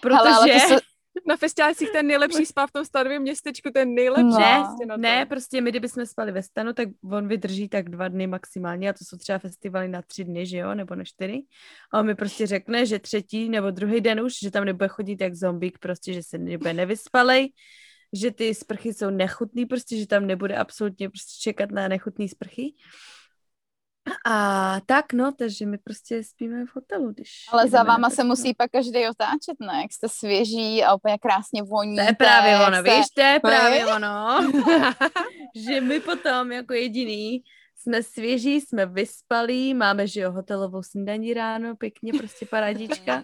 Protože... 0.00 0.18
Ale, 0.18 0.30
ale 0.30 0.48
to 0.48 0.68
se, 0.68 0.80
na 1.26 1.36
festiálcích 1.36 1.90
ten 1.90 2.06
nejlepší 2.06 2.46
spá 2.46 2.66
v 2.66 2.72
tom 2.72 2.84
stanovém 2.84 3.22
městečku, 3.22 3.70
ten 3.74 3.94
nejlepší. 3.94 4.24
No. 4.24 4.38
Ne, 4.38 4.64
prostě 4.64 4.96
ne, 4.96 5.26
prostě 5.26 5.60
my, 5.60 5.70
kdybychom 5.70 6.06
spali 6.06 6.32
ve 6.32 6.42
stanu, 6.42 6.72
tak 6.72 6.88
on 7.10 7.28
vydrží 7.28 7.68
tak 7.68 7.88
dva 7.88 8.08
dny 8.08 8.26
maximálně 8.26 8.90
a 8.90 8.92
to 8.92 9.04
jsou 9.04 9.16
třeba 9.16 9.38
festivaly 9.38 9.88
na 9.88 10.02
tři 10.02 10.24
dny, 10.24 10.46
že 10.46 10.58
jo, 10.58 10.74
nebo 10.74 10.94
na 10.94 11.04
čtyři. 11.04 11.42
A 11.92 12.00
on 12.00 12.06
mi 12.06 12.14
prostě 12.14 12.46
řekne, 12.46 12.86
že 12.86 12.98
třetí 12.98 13.48
nebo 13.48 13.70
druhý 13.70 14.00
den 14.00 14.20
už, 14.20 14.32
že 14.42 14.50
tam 14.50 14.64
nebude 14.64 14.88
chodit 14.88 15.20
jak 15.20 15.34
zombík, 15.34 15.78
prostě, 15.78 16.12
že 16.12 16.22
se 16.22 16.38
nebude 16.38 16.72
nevyspalej, 16.72 17.52
že 18.12 18.30
ty 18.30 18.54
sprchy 18.54 18.94
jsou 18.94 19.10
nechutný, 19.10 19.66
prostě, 19.66 19.96
že 19.96 20.06
tam 20.06 20.26
nebude 20.26 20.56
absolutně 20.56 21.08
prostě 21.08 21.40
čekat 21.40 21.70
na 21.70 21.88
nechutný 21.88 22.28
sprchy. 22.28 22.74
A 24.26 24.80
tak, 24.86 25.12
no, 25.12 25.32
takže 25.32 25.66
my 25.66 25.78
prostě 25.78 26.24
spíme 26.24 26.66
v 26.66 26.74
hotelu, 26.76 27.12
když... 27.12 27.28
Ale 27.52 27.68
za 27.68 27.82
váma 27.82 28.10
se 28.10 28.24
musí 28.24 28.54
pak 28.54 28.70
každý 28.70 29.08
otáčet, 29.08 29.56
ne? 29.60 29.82
Jak 29.82 29.92
jste 29.92 30.08
svěží 30.08 30.84
a 30.84 30.94
úplně 30.94 31.18
krásně 31.18 31.62
voní. 31.62 31.96
To 31.96 32.02
je 32.02 32.14
právě 32.14 32.56
ono, 32.56 32.76
jste... 32.80 32.96
víš, 32.96 33.06
to 33.14 33.20
je 33.20 33.40
právě 33.40 33.86
ono. 33.96 34.52
že 35.56 35.80
my 35.80 36.00
potom 36.00 36.52
jako 36.52 36.74
jediný 36.74 37.42
jsme 37.76 38.02
svěží, 38.02 38.60
jsme 38.60 38.86
vyspalí, 38.86 39.74
máme, 39.74 40.06
že 40.06 40.20
jo, 40.20 40.32
hotelovou 40.32 40.82
snídaní 40.82 41.34
ráno, 41.34 41.76
pěkně, 41.76 42.12
prostě 42.12 42.46
parádička. 42.46 43.22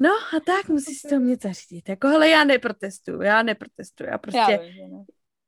No 0.00 0.10
a 0.36 0.40
tak 0.40 0.68
musí 0.68 0.94
si 0.94 1.08
to 1.08 1.18
mě 1.18 1.36
zařídit. 1.42 1.88
Jako, 1.88 2.08
hele, 2.08 2.28
já 2.28 2.44
neprotestuju, 2.44 3.22
já 3.22 3.42
neprotestuju, 3.42 4.10
já 4.10 4.18
prostě... 4.18 4.38
Já 4.38 4.58
vím, 4.58 5.04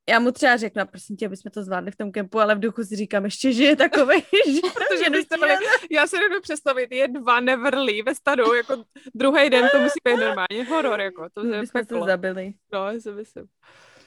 já 0.08 0.18
mu 0.18 0.32
třeba 0.32 0.56
řeknu, 0.56 0.86
prosím 0.86 1.16
tě, 1.16 1.26
aby 1.26 1.36
jsme 1.36 1.50
to 1.50 1.62
zvládli 1.62 1.90
v 1.90 1.96
tom 1.96 2.12
kempu, 2.12 2.40
ale 2.40 2.54
v 2.54 2.60
duchu 2.60 2.84
si 2.84 2.96
říkám 2.96 3.24
ještě, 3.24 3.52
že 3.52 3.64
je 3.64 3.76
takový, 3.76 4.16
že, 4.46 5.04
že 5.04 5.10
byste 5.10 5.36
byli, 5.36 5.52
já 5.90 6.06
se 6.06 6.16
nedu 6.18 6.40
představit, 6.40 6.92
je 6.92 7.08
dva 7.08 7.40
nevrlí 7.40 8.02
ve 8.02 8.14
stanu, 8.14 8.54
jako 8.54 8.84
druhý 9.14 9.50
den 9.50 9.68
to 9.72 9.78
musí 9.78 9.98
být 10.04 10.16
normálně 10.16 10.64
horor, 10.68 11.00
jako 11.00 11.28
to 11.34 11.46
je 11.46 11.66
jsme 11.66 11.86
to 11.86 12.04
zabili. 12.04 12.52
No, 12.72 12.90
já 12.90 13.00
si 13.00 13.12
myslím. 13.12 13.44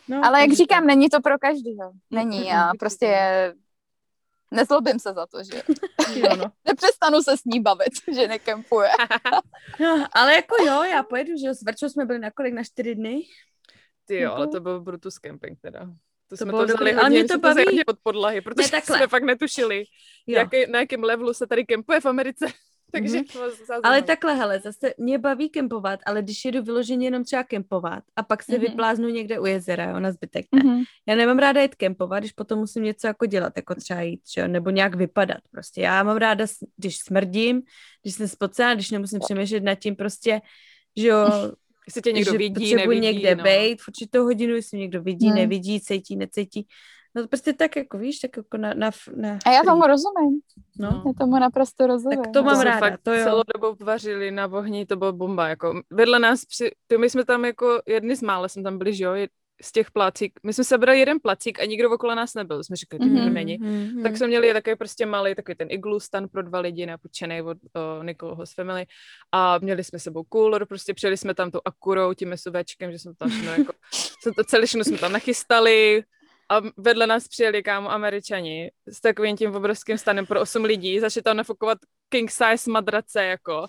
No, 0.07 0.21
ale 0.25 0.41
jak 0.41 0.53
říkám, 0.53 0.87
není 0.87 1.09
to 1.09 1.21
pro 1.21 1.39
každého. 1.39 1.91
Není 2.11 2.51
a 2.51 2.71
prostě 2.79 3.17
nezlobím 4.51 4.99
se 4.99 5.13
za 5.13 5.25
to, 5.25 5.43
že 5.43 5.61
jo, 6.15 6.35
no. 6.37 6.51
nepřestanu 6.65 7.21
se 7.21 7.37
s 7.37 7.45
ní 7.45 7.59
bavit, 7.59 7.93
že 8.15 8.27
nekempuje. 8.27 8.89
no, 9.79 10.05
ale 10.11 10.35
jako 10.35 10.55
jo, 10.65 10.83
já 10.83 11.03
pojedu, 11.03 11.31
že 11.41 11.47
jo, 11.47 11.53
s 11.53 11.61
Verčou 11.61 11.89
jsme 11.89 12.05
byli 12.05 12.19
na 12.19 12.31
kolik, 12.31 12.53
na 12.53 12.63
čtyři 12.63 12.95
dny? 12.95 13.21
Ty 14.09 14.19
jo, 14.19 14.33
ale 14.33 14.47
to 14.47 14.59
byl 14.59 14.81
Brutus 14.81 15.17
Camping 15.17 15.59
teda. 15.61 15.79
To, 15.79 15.93
to 16.29 16.37
jsme 16.37 16.51
to 16.51 16.65
vzali 16.65 16.93
hodně, 16.93 17.09
mě 17.09 17.25
to 17.25 17.39
baví. 17.39 17.63
hodně 17.65 17.85
od 17.85 17.99
podlahy, 18.03 18.41
protože 18.41 18.69
ne, 18.73 18.81
jsme 18.81 19.07
fakt 19.07 19.23
netušili, 19.23 19.83
jaký, 20.27 20.71
na 20.71 20.79
jakém 20.79 21.03
levelu 21.03 21.33
se 21.33 21.47
tady 21.47 21.65
kempuje 21.65 22.01
v 22.01 22.05
Americe. 22.05 22.45
Takže 22.91 23.19
mm-hmm. 23.19 23.79
Ale 23.83 24.01
takhle, 24.01 24.35
hele, 24.35 24.59
zase 24.59 24.93
mě 24.97 25.17
baví 25.17 25.49
kempovat, 25.49 25.99
ale 26.05 26.21
když 26.21 26.45
jedu 26.45 26.63
vyloženě 26.63 27.07
jenom 27.07 27.23
třeba 27.23 27.43
kempovat 27.43 28.03
a 28.15 28.23
pak 28.23 28.43
se 28.43 28.51
mm-hmm. 28.51 28.59
vypláznu 28.59 29.09
někde 29.09 29.39
u 29.39 29.45
jezera, 29.45 29.89
jo, 29.89 29.99
na 29.99 30.11
zbytek 30.11 30.45
ne. 30.55 30.61
Mm-hmm. 30.61 30.83
Já 31.07 31.15
nemám 31.15 31.39
ráda 31.39 31.61
jít 31.61 31.75
kempovat, 31.75 32.19
když 32.19 32.31
potom 32.31 32.59
musím 32.59 32.83
něco 32.83 33.07
jako 33.07 33.25
dělat, 33.25 33.53
jako 33.55 33.75
třeba 33.75 34.01
jít, 34.01 34.21
čo, 34.27 34.47
nebo 34.47 34.69
nějak 34.69 34.95
vypadat 34.95 35.41
prostě. 35.51 35.81
Já 35.81 36.03
mám 36.03 36.17
ráda, 36.17 36.45
když 36.77 36.97
smrdím, 36.97 37.61
když 38.01 38.15
jsem 38.15 38.27
spocená, 38.27 38.73
když 38.73 38.91
nemusím 38.91 39.19
přemýšlet 39.19 39.63
nad 39.63 39.75
tím 39.75 39.95
prostě, 39.95 40.41
že 40.97 41.07
jo, 41.07 41.25
Jestli 41.89 42.01
tě 42.01 42.11
někdo 42.11 42.31
že 42.31 42.37
vidí, 42.37 42.75
nevidí. 42.75 43.01
někde 43.01 43.35
no. 43.35 43.43
bejt 43.43 43.81
v 43.81 43.87
určitou 43.87 44.23
hodinu, 44.23 44.55
jestli 44.55 44.77
někdo 44.77 45.01
vidí, 45.01 45.27
hmm. 45.27 45.35
nevidí, 45.35 45.81
cítí, 45.81 46.15
necítí. 46.15 46.67
No 47.15 47.27
prostě 47.27 47.53
tak 47.53 47.75
jako 47.75 47.97
víš, 47.97 48.19
tak 48.19 48.37
jako 48.37 48.57
na, 48.57 48.73
na, 48.73 48.91
na 49.15 49.39
A 49.45 49.51
já 49.51 49.63
tomu 49.63 49.81
rozumím. 49.81 50.39
No. 50.79 51.03
Já 51.07 51.13
tomu 51.19 51.39
naprosto 51.39 51.87
rozumím. 51.87 52.23
Tak 52.23 52.33
to 52.33 52.43
mám 52.43 52.61
ráda, 52.61 52.79
fakt 52.79 52.99
to 53.03 53.13
jo. 53.13 53.23
celou 53.23 53.41
dobu 53.55 53.85
vařili 53.85 54.31
na 54.31 54.47
vohni, 54.47 54.85
to 54.85 54.95
bylo 54.95 55.13
bomba, 55.13 55.47
jako 55.47 55.81
vedle 55.89 56.19
nás, 56.19 56.45
při, 56.45 56.71
ty 56.87 56.97
my 56.97 57.09
jsme 57.09 57.25
tam 57.25 57.45
jako 57.45 57.81
jedni 57.87 58.15
z 58.15 58.21
mále, 58.21 58.49
jsem 58.49 58.63
tam 58.63 58.77
byli, 58.77 58.93
že 58.93 59.03
jo, 59.03 59.13
z 59.61 59.71
těch 59.71 59.91
placík, 59.91 60.39
my 60.43 60.53
jsme 60.53 60.63
sebrali 60.63 60.99
jeden 60.99 61.19
placík 61.19 61.59
a 61.59 61.65
nikdo 61.65 61.91
okolo 61.91 62.15
nás 62.15 62.33
nebyl, 62.33 62.63
jsme 62.63 62.75
říkali, 62.75 62.99
mm-hmm, 62.99 63.23
to 63.23 63.29
není. 63.29 63.59
Mm-hmm. 63.59 64.03
Tak 64.03 64.17
jsme 64.17 64.27
měli 64.27 64.53
takový 64.53 64.75
prostě 64.75 65.05
malý, 65.05 65.35
takový 65.35 65.55
ten 65.55 65.67
iglu 65.71 65.99
stan 65.99 66.27
pro 66.27 66.43
dva 66.43 66.59
lidi 66.59 66.85
napůjčený 66.85 67.41
od 67.41 67.57
o, 67.75 68.03
Nikoloho 68.03 68.45
z 68.45 68.53
Family 68.53 68.85
a 69.31 69.57
měli 69.57 69.83
jsme 69.83 69.99
sebou 69.99 70.23
cooler, 70.33 70.65
prostě 70.65 70.93
přijeli 70.93 71.17
jsme 71.17 71.33
tam 71.33 71.51
tu 71.51 71.59
akurou, 71.65 72.13
tím 72.13 72.37
suvečkem, 72.37 72.91
že 72.91 72.99
jsme 72.99 73.13
tam 73.15 73.29
všechno 73.29 73.51
jako, 73.51 73.73
jsme 74.21 74.31
to 74.33 74.43
celý 74.43 74.67
jsme 74.67 74.97
tam 74.97 75.11
nachystali, 75.11 76.03
a 76.51 76.61
vedle 76.77 77.07
nás 77.07 77.27
přijeli 77.27 77.63
kámo 77.63 77.91
američani 77.91 78.71
s 78.87 79.01
takovým 79.01 79.37
tím 79.37 79.55
obrovským 79.55 79.97
stanem 79.97 80.25
pro 80.25 80.41
8 80.41 80.63
lidí, 80.63 80.99
začali 80.99 81.23
tam 81.23 81.37
nafukovat 81.37 81.77
king 82.09 82.31
size 82.31 82.71
madrace, 82.71 83.23
jako 83.23 83.67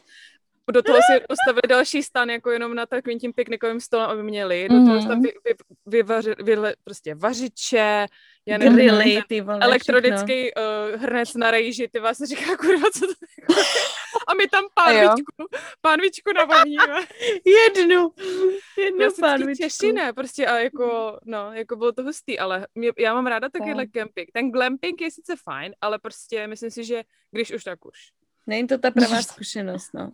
do 0.70 0.82
toho 0.82 0.98
si 1.12 1.20
postavili 1.28 1.62
další 1.68 2.02
stan, 2.02 2.30
jako 2.30 2.50
jenom 2.50 2.74
na 2.74 2.86
takovým 2.86 3.18
tím 3.18 3.32
piknikovým 3.32 3.80
stolem, 3.80 4.10
aby 4.10 4.22
měli. 4.22 4.68
Do 4.68 4.74
toho 4.74 5.08
tam 5.08 5.22
vy, 5.22 5.32
vy, 5.44 5.54
vyvaři, 5.86 6.34
vy, 6.42 6.56
prostě 6.84 7.14
vařiče, 7.14 8.06
já 8.46 8.58
nevím, 8.58 9.22
ty 9.28 9.40
vole, 9.40 9.58
elektronický 9.60 10.50
uh, 10.54 11.02
hrnec 11.02 11.34
na 11.34 11.50
rejži, 11.50 11.88
ty 11.88 12.00
vás 12.00 12.18
říká, 12.18 12.56
kurva, 12.60 12.90
co 12.90 13.06
to 13.06 13.12
je? 13.38 13.64
A 14.28 14.34
my 14.34 14.48
tam 14.48 14.64
pánvičku, 14.74 15.32
pánvičku 15.80 16.32
navoníme. 16.32 16.84
jednu, 17.44 18.12
jednu 18.78 19.04
já 19.04 19.10
pánvičku. 19.20 19.62
Těší, 19.62 19.92
ne, 19.92 20.12
prostě 20.12 20.46
a 20.46 20.58
jako, 20.58 21.18
no, 21.24 21.52
jako 21.52 21.76
bylo 21.76 21.92
to 21.92 22.02
hustý, 22.02 22.38
ale 22.38 22.66
mě, 22.74 22.90
já 22.98 23.14
mám 23.14 23.26
ráda 23.26 23.48
takovýhle 23.48 23.86
camping. 23.86 24.28
Ten 24.32 24.50
glamping 24.50 25.00
je 25.00 25.10
sice 25.10 25.36
fajn, 25.44 25.74
ale 25.80 25.98
prostě 25.98 26.46
myslím 26.46 26.70
si, 26.70 26.84
že 26.84 27.02
když 27.30 27.52
už, 27.52 27.64
tak 27.64 27.86
už. 27.86 27.98
Není 28.46 28.66
to 28.66 28.78
ta 28.78 28.90
pravá 28.90 29.22
zkušenost, 29.22 29.94
no. 29.94 30.12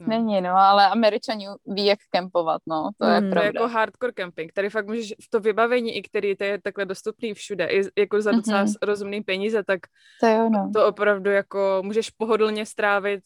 No. 0.00 0.06
Není, 0.08 0.40
no, 0.40 0.56
ale 0.56 0.86
američani 0.86 1.46
ví, 1.66 1.86
jak 1.86 1.98
kempovat, 2.10 2.62
no, 2.66 2.90
to 2.98 3.06
je 3.06 3.20
mm, 3.20 3.30
pravda. 3.30 3.50
To 3.50 3.58
je 3.58 3.62
jako 3.62 3.74
hardcore 3.74 4.12
camping, 4.12 4.52
tady 4.52 4.70
fakt 4.70 4.86
můžeš 4.86 5.14
v 5.20 5.30
to 5.30 5.40
vybavení, 5.40 5.96
i 5.96 6.02
který 6.02 6.36
to 6.36 6.44
je 6.44 6.60
takhle 6.60 6.84
dostupný 6.84 7.34
všude, 7.34 7.66
i 7.66 7.82
jako 7.98 8.22
za 8.22 8.32
docela 8.32 8.64
mm-hmm. 8.64 8.78
rozumný 8.82 9.20
peníze, 9.20 9.64
tak 9.64 9.80
to, 10.20 10.26
jo, 10.26 10.48
no. 10.48 10.70
to 10.74 10.86
opravdu 10.86 11.30
jako 11.30 11.82
můžeš 11.84 12.10
pohodlně 12.10 12.66
strávit 12.66 13.20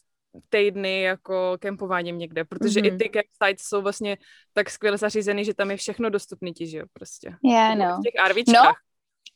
týdny 0.48 1.02
jako 1.02 1.56
kempováním 1.60 2.18
někde, 2.18 2.44
protože 2.44 2.80
mm-hmm. 2.80 2.86
i 2.86 2.90
mhm. 2.90 2.98
ty 2.98 3.10
campsites 3.10 3.66
jsou 3.66 3.82
vlastně 3.82 4.16
tak 4.52 4.70
skvěle 4.70 4.98
zařízený, 4.98 5.44
že 5.44 5.54
tam 5.54 5.70
je 5.70 5.76
všechno 5.76 6.10
dostupné 6.10 6.52
ti, 6.52 6.66
že 6.66 6.78
jo, 6.78 6.84
prostě. 6.92 7.36
Yeah, 7.44 7.78
no. 7.78 7.98
V 7.98 8.02
těch 8.02 8.28
RVčkách. 8.28 8.64
No, 8.64 8.72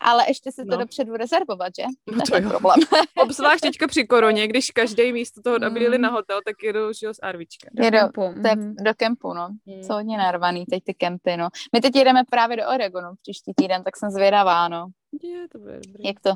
ale 0.01 0.25
ještě 0.29 0.53
se 0.53 0.65
to 0.65 0.71
no. 0.71 0.77
dopředu 0.77 1.17
rezervovat, 1.17 1.73
že? 1.79 1.85
No 2.17 2.23
to, 2.31 2.37
je 2.37 2.43
problém. 2.43 2.79
Obzvlášť 3.23 3.63
teďka 3.63 3.87
při 3.87 4.07
koroně, 4.07 4.49
když 4.49 4.71
každý 4.71 5.13
místo 5.13 5.43
toho, 5.43 5.57
aby 5.67 5.83
jeli 5.83 5.99
mm. 5.99 6.03
na 6.03 6.11
hotel, 6.11 6.41
tak 6.47 6.57
jedou 6.63 6.93
že 6.93 7.15
z 7.15 7.19
Arvička. 7.23 7.69
Do 7.73 7.85
jedou, 7.85 7.99
kempu. 7.99 8.43
To 8.43 8.49
je, 8.49 8.57
mm. 8.57 8.75
do 8.85 8.95
kempu, 8.95 9.35
no. 9.35 9.49
Mm. 9.67 9.83
Jsou 9.83 9.93
hodně 9.93 10.19
narvaný 10.19 10.67
teď 10.67 10.85
ty 10.85 10.95
kempy, 10.95 11.37
no. 11.37 11.49
My 11.73 11.81
teď 11.81 11.97
jedeme 11.97 12.23
právě 12.31 12.57
do 12.57 12.63
Oregonu 12.75 13.09
příští 13.23 13.53
týden, 13.57 13.85
tak 13.85 13.97
jsem 13.97 14.11
zvědavá, 14.11 14.69
no. 14.69 14.87
Je, 15.23 15.49
to 15.49 15.59
bude 15.59 15.81
dobrý. 15.87 16.05
Jak 16.05 16.21
to, 16.21 16.31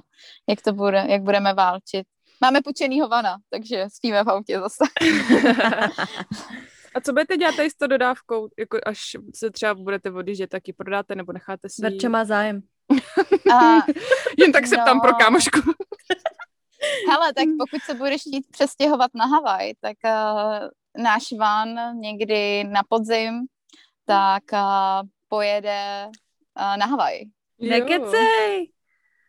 jak 0.48 0.62
to 0.62 0.72
bude, 0.72 1.06
jak 1.08 1.22
budeme 1.22 1.54
válčit. 1.54 2.06
Máme 2.40 2.60
pučenýho 2.64 3.08
vana, 3.08 3.36
takže 3.50 3.86
spíme 3.88 4.24
v 4.24 4.28
autě 4.28 4.60
zase. 4.60 4.84
A 6.94 7.00
co 7.00 7.12
budete 7.12 7.36
dělat 7.36 7.56
tady 7.56 7.70
s 7.70 7.74
to 7.74 7.86
dodávkou, 7.86 8.48
jako 8.58 8.78
až 8.86 9.16
se 9.34 9.50
třeba 9.50 9.74
budete 9.74 10.10
vody, 10.10 10.36
že 10.36 10.46
taky 10.46 10.72
prodáte 10.72 11.14
nebo 11.14 11.32
necháte 11.32 11.68
si... 11.68 11.82
Verče 11.82 12.08
má 12.08 12.24
zájem. 12.24 12.62
A, 13.53 13.76
Jen 14.38 14.53
tak 14.53 14.66
se 14.66 14.76
no. 14.76 14.84
tam 14.84 15.01
pro 15.01 15.12
kámošku. 15.14 15.61
Hele, 17.11 17.32
tak 17.32 17.45
pokud 17.59 17.82
se 17.82 17.95
budeš 17.95 18.20
chtít 18.20 18.47
přestěhovat 18.51 19.11
na 19.14 19.26
Havaj, 19.26 19.72
tak 19.80 19.97
uh, 20.05 21.03
náš 21.03 21.32
van 21.38 22.01
někdy 22.01 22.64
na 22.64 22.80
podzim, 22.88 23.47
tak 24.05 24.43
uh, 24.53 25.09
pojede 25.28 26.07
uh, 26.07 26.76
na 26.76 26.86
Havaj. 26.86 27.20
Nekecej! 27.61 28.68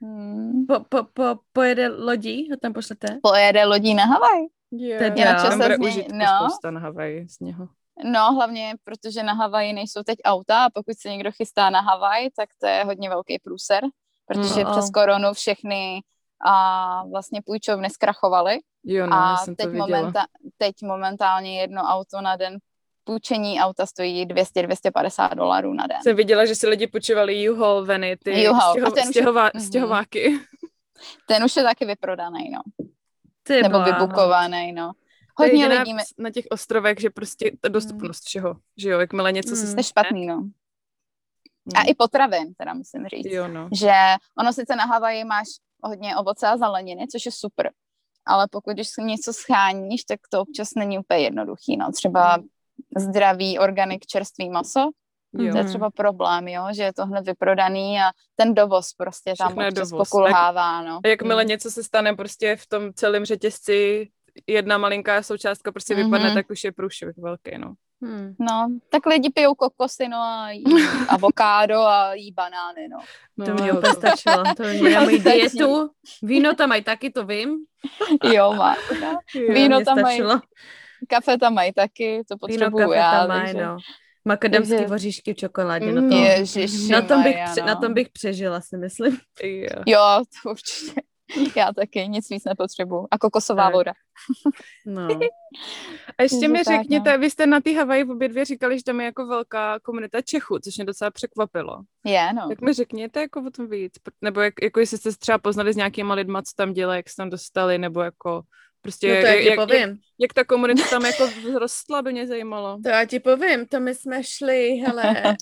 Hmm. 0.01 0.65
Po, 0.67 0.79
po, 0.89 1.03
po, 1.13 1.39
pojede 1.53 1.87
lodí, 1.87 2.49
ho 2.51 2.57
tam 2.57 2.73
pošlete? 2.73 3.19
Pojede 3.23 3.65
lodí 3.65 3.93
na 3.93 4.05
Havaj. 4.05 4.41
Yeah. 4.71 4.99
Teda. 4.99 5.49
Tam 5.49 5.59
bude 5.59 5.77
užitku 5.77 6.15
no. 6.15 6.25
spousta 6.25 6.71
na 6.71 6.79
Havaj 6.79 7.25
z 7.27 7.39
něho. 7.39 7.67
No, 8.03 8.33
hlavně 8.33 8.73
protože 8.83 9.23
na 9.23 9.33
Havaji 9.33 9.73
nejsou 9.73 10.03
teď 10.03 10.17
auta 10.25 10.65
a 10.65 10.69
pokud 10.69 10.99
se 10.99 11.09
někdo 11.09 11.31
chystá 11.31 11.69
na 11.69 11.81
Havaj, 11.81 12.29
tak 12.37 12.49
to 12.59 12.67
je 12.67 12.83
hodně 12.83 13.09
velký 13.09 13.39
průser, 13.39 13.83
protože 14.25 14.63
no. 14.63 14.71
přes 14.71 14.89
koronu 14.89 15.33
všechny 15.33 16.01
a 16.45 17.03
vlastně 17.11 17.41
půjčovny 17.45 17.89
zkrachovaly. 17.89 18.59
Jo, 18.83 19.07
no, 19.07 19.15
a 19.15 19.37
jsem 19.37 19.55
teď, 19.55 19.65
to 19.65 19.71
momenta- 19.71 20.25
teď 20.57 20.75
momentálně 20.83 21.61
jedno 21.61 21.81
auto 21.81 22.21
na 22.21 22.35
den 22.35 22.57
půjčení 23.03 23.61
auta 23.61 23.85
stojí 23.85 24.27
200-250 24.27 25.35
dolarů 25.35 25.73
na 25.73 25.87
den. 25.87 26.01
Jsem 26.03 26.15
viděla, 26.15 26.45
že 26.45 26.55
si 26.55 26.67
lidi 26.67 26.87
půjčovali 26.87 27.49
U-Haul 27.49 27.85
veny, 27.85 28.17
ty 28.17 28.49
U-Haul. 28.49 28.71
Stěho, 28.71 29.07
stěhová, 29.09 29.49
je... 29.53 29.61
stěhováky. 29.61 30.29
Mhm. 30.29 30.39
Ten 31.27 31.43
už 31.43 31.55
je 31.55 31.63
taky 31.63 31.85
vyprodaný, 31.85 32.49
no. 32.49 32.87
Ty 33.43 33.61
Nebo 33.61 33.83
vybukovaný, 33.83 34.71
no. 34.71 34.91
Hodně 35.35 35.67
lidí... 35.67 35.93
Na, 35.93 36.03
na 36.17 36.29
těch 36.29 36.45
ostrovech, 36.49 36.99
že 36.99 37.09
prostě 37.09 37.51
ta 37.61 37.69
dostupnost 37.69 38.23
mm. 38.23 38.25
všeho, 38.25 38.55
že 38.77 38.89
jo, 38.89 38.99
jakmile 38.99 39.31
něco 39.31 39.49
mm. 39.49 39.55
se 39.55 39.67
stane. 39.67 39.83
špatný, 39.83 40.25
no. 40.25 40.35
A 41.75 41.79
mm. 41.79 41.89
i 41.89 41.95
potravin, 41.95 42.53
teda 42.53 42.73
musím 42.73 43.07
říct. 43.07 43.25
Jo, 43.25 43.47
no. 43.47 43.69
Že 43.73 43.93
ono 44.37 44.53
sice 44.53 44.75
na 44.75 44.85
Havaji 44.85 45.23
máš 45.23 45.47
hodně 45.83 46.15
ovoce 46.15 46.47
a 46.47 46.57
zeleniny, 46.57 47.07
což 47.07 47.25
je 47.25 47.31
super, 47.31 47.71
ale 48.25 48.47
pokud 48.51 48.73
když 48.73 48.87
něco 48.99 49.33
scháníš, 49.33 50.03
tak 50.03 50.19
to 50.29 50.41
občas 50.41 50.69
není 50.75 50.99
úplně 50.99 51.19
jednoduchý, 51.19 51.77
no. 51.77 51.91
Třeba 51.91 52.37
mm. 52.37 52.47
zdravý, 52.97 53.59
organik, 53.59 54.05
čerstvý 54.05 54.49
maso, 54.49 54.89
Jo. 55.37 55.51
To 55.51 55.57
je 55.57 55.63
třeba 55.63 55.89
problém, 55.91 56.47
jo, 56.47 56.63
že 56.75 56.83
je 56.83 56.93
to 56.93 57.05
hned 57.05 57.25
vyprodaný 57.25 57.99
a 57.99 58.11
ten 58.35 58.53
dovoz 58.53 58.93
prostě 58.93 59.33
tam 59.37 59.57
občas 59.57 59.89
dovoz. 59.89 60.09
pokulhává, 60.09 60.81
no. 60.81 60.99
A 61.03 61.07
jakmile 61.07 61.43
mm. 61.43 61.47
něco 61.47 61.71
se 61.71 61.83
stane 61.83 62.15
prostě 62.15 62.55
v 62.55 62.67
tom 62.67 62.93
celém 62.93 63.25
řetězci 63.25 64.09
jedna 64.47 64.77
malinká 64.77 65.23
součástka 65.23 65.71
prostě 65.71 65.95
mm-hmm. 65.95 66.03
vypadne, 66.03 66.33
tak 66.33 66.49
už 66.49 66.63
je 66.63 66.71
průšvih 66.71 67.17
velký, 67.17 67.57
no. 67.57 67.73
Hmm. 68.03 68.35
No, 68.39 68.67
tak 68.89 69.05
lidi 69.05 69.29
pijou 69.29 69.55
kokosy, 69.55 70.07
no 70.07 70.17
a 70.17 70.51
jí 70.51 70.63
avokádo 71.09 71.79
a 71.81 72.13
jí 72.13 72.31
banány, 72.31 72.87
no. 72.87 72.97
no 73.37 73.45
to 73.45 73.63
mě 73.63 73.73
úplně 73.73 73.93
stačilo, 73.93 74.43
to 74.57 74.63
mě 74.81 74.99
mají 74.99 75.19
dietu, 75.19 75.89
víno 76.21 76.55
tam 76.55 76.69
mají 76.69 76.83
taky, 76.83 77.09
to 77.09 77.25
vím. 77.25 77.57
Jo, 78.33 78.53
má. 78.53 78.75
Víno 79.49 79.85
tam 79.85 80.01
mají, 80.01 80.21
kafe 81.07 81.37
tam 81.37 81.53
mají 81.53 81.73
taky, 81.73 82.23
to 82.29 82.37
potřebuju 82.37 82.77
Víno, 82.77 82.87
kafe 82.87 82.97
já. 82.97 83.11
Tam 83.11 83.27
mají, 83.27 83.53
no. 83.53 83.77
Makadamský 84.25 84.71
takže... 84.71 84.87
voříšky 84.87 85.33
v 85.33 85.37
čokoládě. 85.37 85.91
No 85.91 86.09
to, 86.09 86.15
Ježiši 86.15 86.91
na, 86.91 87.01
tom 87.01 87.23
bych, 87.23 87.35
Maja, 87.35 87.55
no. 87.59 87.65
na 87.65 87.75
tom 87.75 87.93
bych 87.93 88.09
přežila, 88.09 88.61
si 88.61 88.77
myslím. 88.77 89.17
Jo, 89.85 90.23
to 90.43 90.49
určitě. 90.49 91.01
Já 91.55 91.73
taky 91.73 92.07
nic 92.07 92.29
víc 92.29 92.43
nepotřebuju. 92.43 93.07
A 93.11 93.17
kokosová 93.17 93.63
tak. 93.63 93.73
voda. 93.73 93.93
No. 94.85 95.07
A 96.17 96.23
ještě 96.23 96.47
mi 96.47 96.63
řekněte, 96.63 97.11
no. 97.11 97.17
vy 97.17 97.29
jste 97.29 97.47
na 97.47 97.61
té 97.61 97.75
Havaji 97.77 98.03
obě 98.03 98.29
dvě 98.29 98.45
říkali, 98.45 98.77
že 98.77 98.83
tam 98.83 98.99
je 98.99 99.05
jako 99.05 99.27
velká 99.27 99.79
komunita 99.79 100.21
Čechů, 100.21 100.59
což 100.59 100.77
mě 100.77 100.85
docela 100.85 101.11
překvapilo. 101.11 101.77
Je, 102.05 102.33
no. 102.33 102.47
Tak 102.49 102.61
mi 102.61 102.73
řekněte 102.73 103.21
jako 103.21 103.43
o 103.47 103.49
tom 103.49 103.67
víc. 103.67 103.93
Nebo 104.21 104.41
jak, 104.41 104.53
jako 104.63 104.79
jestli 104.79 104.97
jste 104.97 105.11
třeba 105.11 105.37
poznali 105.37 105.73
s 105.73 105.75
nějakýma 105.75 106.13
lidma, 106.13 106.41
co 106.41 106.51
tam 106.55 106.73
dělají, 106.73 106.99
jak 106.99 107.09
se 107.09 107.15
tam 107.15 107.29
dostali, 107.29 107.77
nebo 107.77 108.01
jako 108.01 108.43
Prostě 108.83 109.15
no 109.15 109.21
to 109.21 109.27
jak, 109.27 109.43
jak, 109.43 109.55
povím. 109.55 109.79
Jak, 109.79 109.97
jak 110.19 110.33
ta 110.33 110.43
komunita 110.43 110.89
tam 110.89 111.05
jako 111.05 111.27
vzrostla, 111.41 112.01
by 112.01 112.11
mě 112.11 112.27
zajímalo. 112.27 112.79
To 112.83 112.89
já 112.89 113.05
ti 113.05 113.19
povím, 113.19 113.67
to 113.67 113.79
my 113.79 113.95
jsme 113.95 114.23
šli, 114.23 114.69
hele, 114.69 115.35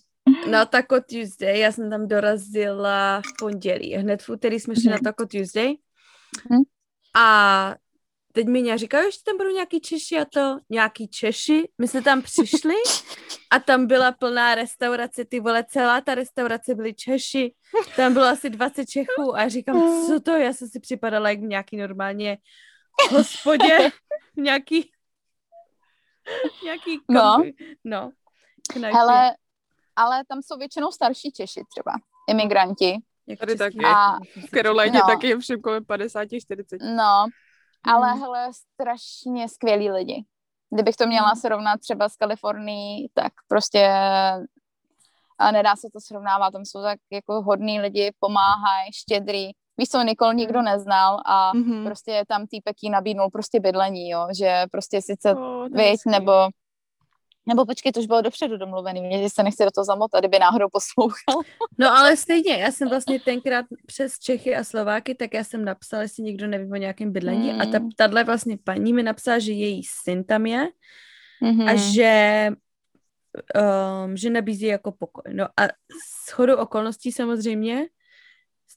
na 0.49 0.65
Taco 0.65 1.01
Tuesday, 1.01 1.59
já 1.59 1.71
jsem 1.71 1.89
tam 1.89 2.07
dorazila 2.07 3.21
v 3.21 3.39
pondělí. 3.39 3.93
Hned 3.93 4.23
v 4.23 4.29
úterý 4.29 4.59
jsme 4.59 4.75
šli 4.75 4.89
na 4.89 4.95
mhm. 4.95 5.03
Taco 5.03 5.25
Tuesday. 5.25 5.67
Mm-hmm. 5.67 6.61
A 7.15 7.75
teď 8.33 8.47
mi 8.47 8.77
říkají, 8.77 9.11
že 9.11 9.17
tam 9.25 9.37
budou 9.37 9.49
nějaký 9.49 9.81
Češi 9.81 10.19
a 10.19 10.25
to 10.25 10.57
nějaký 10.69 11.07
Češi. 11.07 11.69
My 11.77 11.87
jsme 11.87 12.01
tam 12.01 12.21
přišli 12.21 12.73
a 13.51 13.59
tam 13.59 13.87
byla 13.87 14.11
plná 14.11 14.55
restaurace, 14.55 15.25
ty 15.25 15.39
vole, 15.39 15.65
celá 15.69 16.01
ta 16.01 16.15
restaurace 16.15 16.75
byly 16.75 16.93
Češi. 16.93 17.53
Tam 17.95 18.13
bylo 18.13 18.25
asi 18.25 18.49
20 18.49 18.85
Čechů 18.85 19.35
a 19.35 19.41
já 19.41 19.49
říkám, 19.49 20.05
co 20.07 20.19
to? 20.19 20.31
Já 20.31 20.53
jsem 20.53 20.67
si 20.67 20.79
připadala 20.79 21.29
jak 21.29 21.39
nějaký 21.39 21.77
normálně 21.77 22.37
hospodě, 23.11 23.91
nějaký 24.37 24.91
nějaký 26.63 26.99
no. 27.09 27.43
no 27.83 28.11
Hele, 28.93 29.35
ale 30.01 30.23
tam 30.27 30.41
jsou 30.41 30.57
většinou 30.57 30.91
starší 30.91 31.31
Češi 31.31 31.61
třeba, 31.69 31.91
imigranti. 32.29 32.97
Jak 33.27 33.39
Tady 33.39 33.55
taky. 33.55 33.85
A, 33.85 34.17
v 34.47 34.49
Karolajně 34.51 34.99
no. 34.99 35.07
taky 35.07 35.27
je 35.27 35.39
všem 35.39 35.61
kolem 35.61 35.85
50, 35.85 36.27
40. 36.41 36.77
No, 36.81 37.25
ale 37.83 38.11
hmm. 38.11 38.21
hele, 38.21 38.49
strašně 38.53 39.49
skvělí 39.49 39.91
lidi. 39.91 40.25
Kdybych 40.73 40.95
to 40.95 41.07
měla 41.07 41.27
hmm. 41.27 41.41
srovnat 41.41 41.79
třeba 41.79 42.09
s 42.09 42.15
Kalifornií, 42.15 43.09
tak 43.13 43.33
prostě 43.47 43.89
a 45.41 45.51
nedá 45.51 45.75
se 45.75 45.87
to 45.93 45.99
srovnávat, 45.99 46.51
tam 46.51 46.65
jsou 46.65 46.81
tak 46.81 46.99
jako 47.11 47.41
hodní 47.41 47.81
lidi, 47.81 48.11
pomáhají, 48.19 48.93
štědrý. 48.93 49.51
Víš 49.77 49.89
co, 49.89 50.03
Nikol 50.03 50.33
nikdo 50.33 50.59
hmm. 50.59 50.65
neznal 50.65 51.17
a 51.25 51.53
mm-hmm. 51.53 51.83
prostě 51.83 52.23
tam 52.27 52.47
týpek 52.47 52.75
jí 52.81 52.89
nabídnul 52.89 53.29
prostě 53.29 53.59
bydlení, 53.59 54.09
jo, 54.09 54.27
že 54.37 54.65
prostě 54.71 55.01
sice 55.01 55.35
oh, 55.35 55.69
věď, 55.69 55.99
nebo 56.05 56.31
nebo 57.45 57.65
počkej, 57.65 57.91
to 57.91 57.99
už 57.99 58.05
bylo 58.05 58.21
dopředu 58.21 58.57
domluvený, 58.57 59.01
mě 59.01 59.29
se 59.29 59.43
nechci 59.43 59.63
do 59.63 59.71
toho 59.71 59.85
zamotat, 59.85 60.21
kdyby 60.21 60.39
náhodou 60.39 60.67
poslouchal. 60.71 61.43
No 61.77 61.97
ale 61.97 62.17
stejně, 62.17 62.53
já 62.53 62.71
jsem 62.71 62.89
vlastně 62.89 63.19
tenkrát 63.19 63.65
přes 63.85 64.19
Čechy 64.19 64.55
a 64.55 64.63
Slováky, 64.63 65.15
tak 65.15 65.33
já 65.33 65.43
jsem 65.43 65.65
napsala, 65.65 66.01
jestli 66.01 66.23
někdo 66.23 66.47
neví 66.47 66.71
o 66.71 66.75
nějakém 66.75 67.11
bydlení 67.11 67.53
mm. 67.53 67.61
a 67.61 67.65
ta, 67.65 67.77
hmm. 67.77 67.89
tahle 67.95 68.23
vlastně 68.23 68.57
paní 68.63 68.93
mi 68.93 69.03
napsala, 69.03 69.39
že 69.39 69.51
její 69.51 69.83
syn 70.03 70.23
tam 70.23 70.45
je 70.45 70.67
mm-hmm. 71.41 71.69
a 71.69 71.75
že 71.75 72.49
um, 74.05 74.17
že 74.17 74.29
nabízí 74.29 74.65
jako 74.65 74.91
pokoj. 74.91 75.33
No 75.33 75.45
a 75.45 75.63
s 76.27 76.31
chodou 76.31 76.55
okolností 76.55 77.11
samozřejmě 77.11 77.87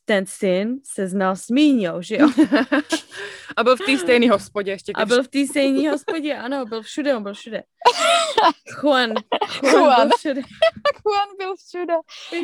ten 0.05 0.27
syn 0.27 0.79
se 0.85 1.09
znal 1.09 1.37
s 1.37 1.49
Míňou, 1.49 2.03
že 2.03 2.17
jo? 2.17 2.29
a 3.57 3.65
byl 3.65 3.77
v 3.77 3.81
té 3.87 3.99
stejné 3.99 4.31
hospodě 4.31 4.71
ještě. 4.71 4.93
A 4.95 5.07
byl 5.07 5.23
v 5.23 5.29
té 5.29 5.47
stejné 5.47 5.91
hospodě, 5.91 6.37
ano, 6.37 6.67
byl 6.67 6.83
všude, 6.83 7.17
on 7.17 7.23
byl 7.23 7.35
všude. 7.35 7.63
Juan. 8.83 9.11
Juan, 9.63 9.83
Juan. 9.83 10.09
byl 10.09 10.17
všude. 10.19 10.41
Juan 11.05 11.29
byl 11.39 11.55
všude. 11.57 11.95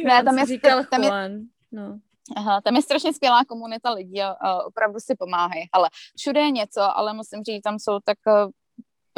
Ne, 0.04 0.24
tam 0.24 0.38
je, 0.38 0.46
říkal 0.46 0.84
tam 0.84 1.02
Juan. 1.02 1.30
Je, 1.32 1.40
no. 1.72 1.98
Aha, 2.36 2.60
tam 2.60 2.76
je 2.76 2.82
strašně 2.82 3.14
skvělá 3.14 3.44
komunita 3.44 3.90
lidí 3.90 4.22
a, 4.22 4.28
a 4.28 4.62
opravdu 4.62 5.00
si 5.00 5.14
pomáhají. 5.14 5.68
Ale 5.72 5.90
všude 6.18 6.40
je 6.40 6.50
něco, 6.50 6.80
ale 6.98 7.12
musím 7.12 7.42
říct, 7.44 7.62
tam 7.62 7.78
jsou 7.78 7.98
tak 8.04 8.18
eh, 8.28 8.46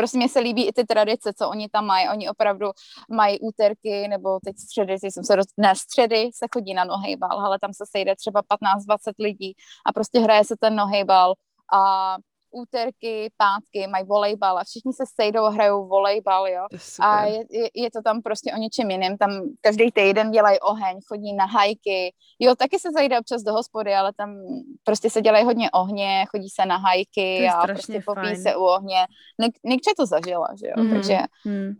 prostě 0.03 0.18
mě 0.18 0.28
se 0.28 0.40
líbí 0.40 0.68
i 0.68 0.72
ty 0.72 0.84
tradice, 0.84 1.32
co 1.38 1.48
oni 1.48 1.68
tam 1.68 1.86
mají. 1.86 2.09
Oni 2.09 2.28
opravdu 2.30 2.70
mají 3.11 3.40
úterky 3.40 4.09
nebo 4.09 4.38
teď 4.44 4.59
středy, 4.59 4.98
jsem 5.03 5.24
se 5.24 5.36
roz... 5.36 5.46
ne, 5.57 5.74
středy 5.76 6.30
se 6.34 6.46
chodí 6.55 6.74
na 6.74 6.84
nohejbal, 6.84 7.40
ale 7.40 7.59
tam 7.59 7.72
se 7.72 7.84
sejde 7.90 8.16
třeba 8.16 8.42
15-20 8.42 9.12
lidí 9.18 9.55
a 9.86 9.92
prostě 9.92 10.20
hraje 10.20 10.44
se 10.44 10.55
ten 10.61 10.76
nohejbal 10.76 11.34
a 11.74 12.16
úterky, 12.53 13.32
pátky 13.36 13.86
mají 13.86 14.05
volejbal 14.07 14.59
a 14.59 14.64
všichni 14.64 14.92
se 14.92 15.05
sejdou 15.14 15.44
a 15.44 15.50
hrajou 15.50 15.88
volejbal, 15.88 16.48
jo. 16.48 16.66
A 17.00 17.24
je, 17.24 17.44
je, 17.50 17.70
je 17.74 17.90
to 17.90 18.03
tam 18.03 18.22
prostě 18.22 18.53
o 18.53 18.57
něčem 18.57 18.90
jiném. 18.90 19.18
Tam 19.18 19.30
každý 19.61 19.90
týden 19.90 20.30
dělají 20.30 20.61
oheň, 20.61 21.00
chodí 21.09 21.32
na 21.32 21.44
hajky. 21.44 22.14
Jo, 22.38 22.55
taky 22.55 22.78
se 22.78 22.88
zajde 22.92 23.20
občas 23.20 23.42
do 23.42 23.53
hospody, 23.53 23.94
ale 23.94 24.12
tam 24.12 24.36
prostě 24.84 25.11
se 25.11 25.22
dělají 25.22 25.44
hodně 25.44 25.70
ohně, 25.70 26.24
chodí 26.30 26.48
se 26.48 26.66
na 26.66 26.76
hajky 26.76 27.48
a 27.48 27.66
prostě 27.66 28.03
popí 28.07 28.36
se 28.36 28.57
u 28.57 28.62
ohně. 28.62 29.07
Nikče 29.64 29.90
to 29.96 30.07
zažila, 30.07 30.48
že 30.61 30.66
jo, 30.66 30.74
mm-hmm. 30.76 30.94
takže... 30.94 31.18
Mm. 31.44 31.72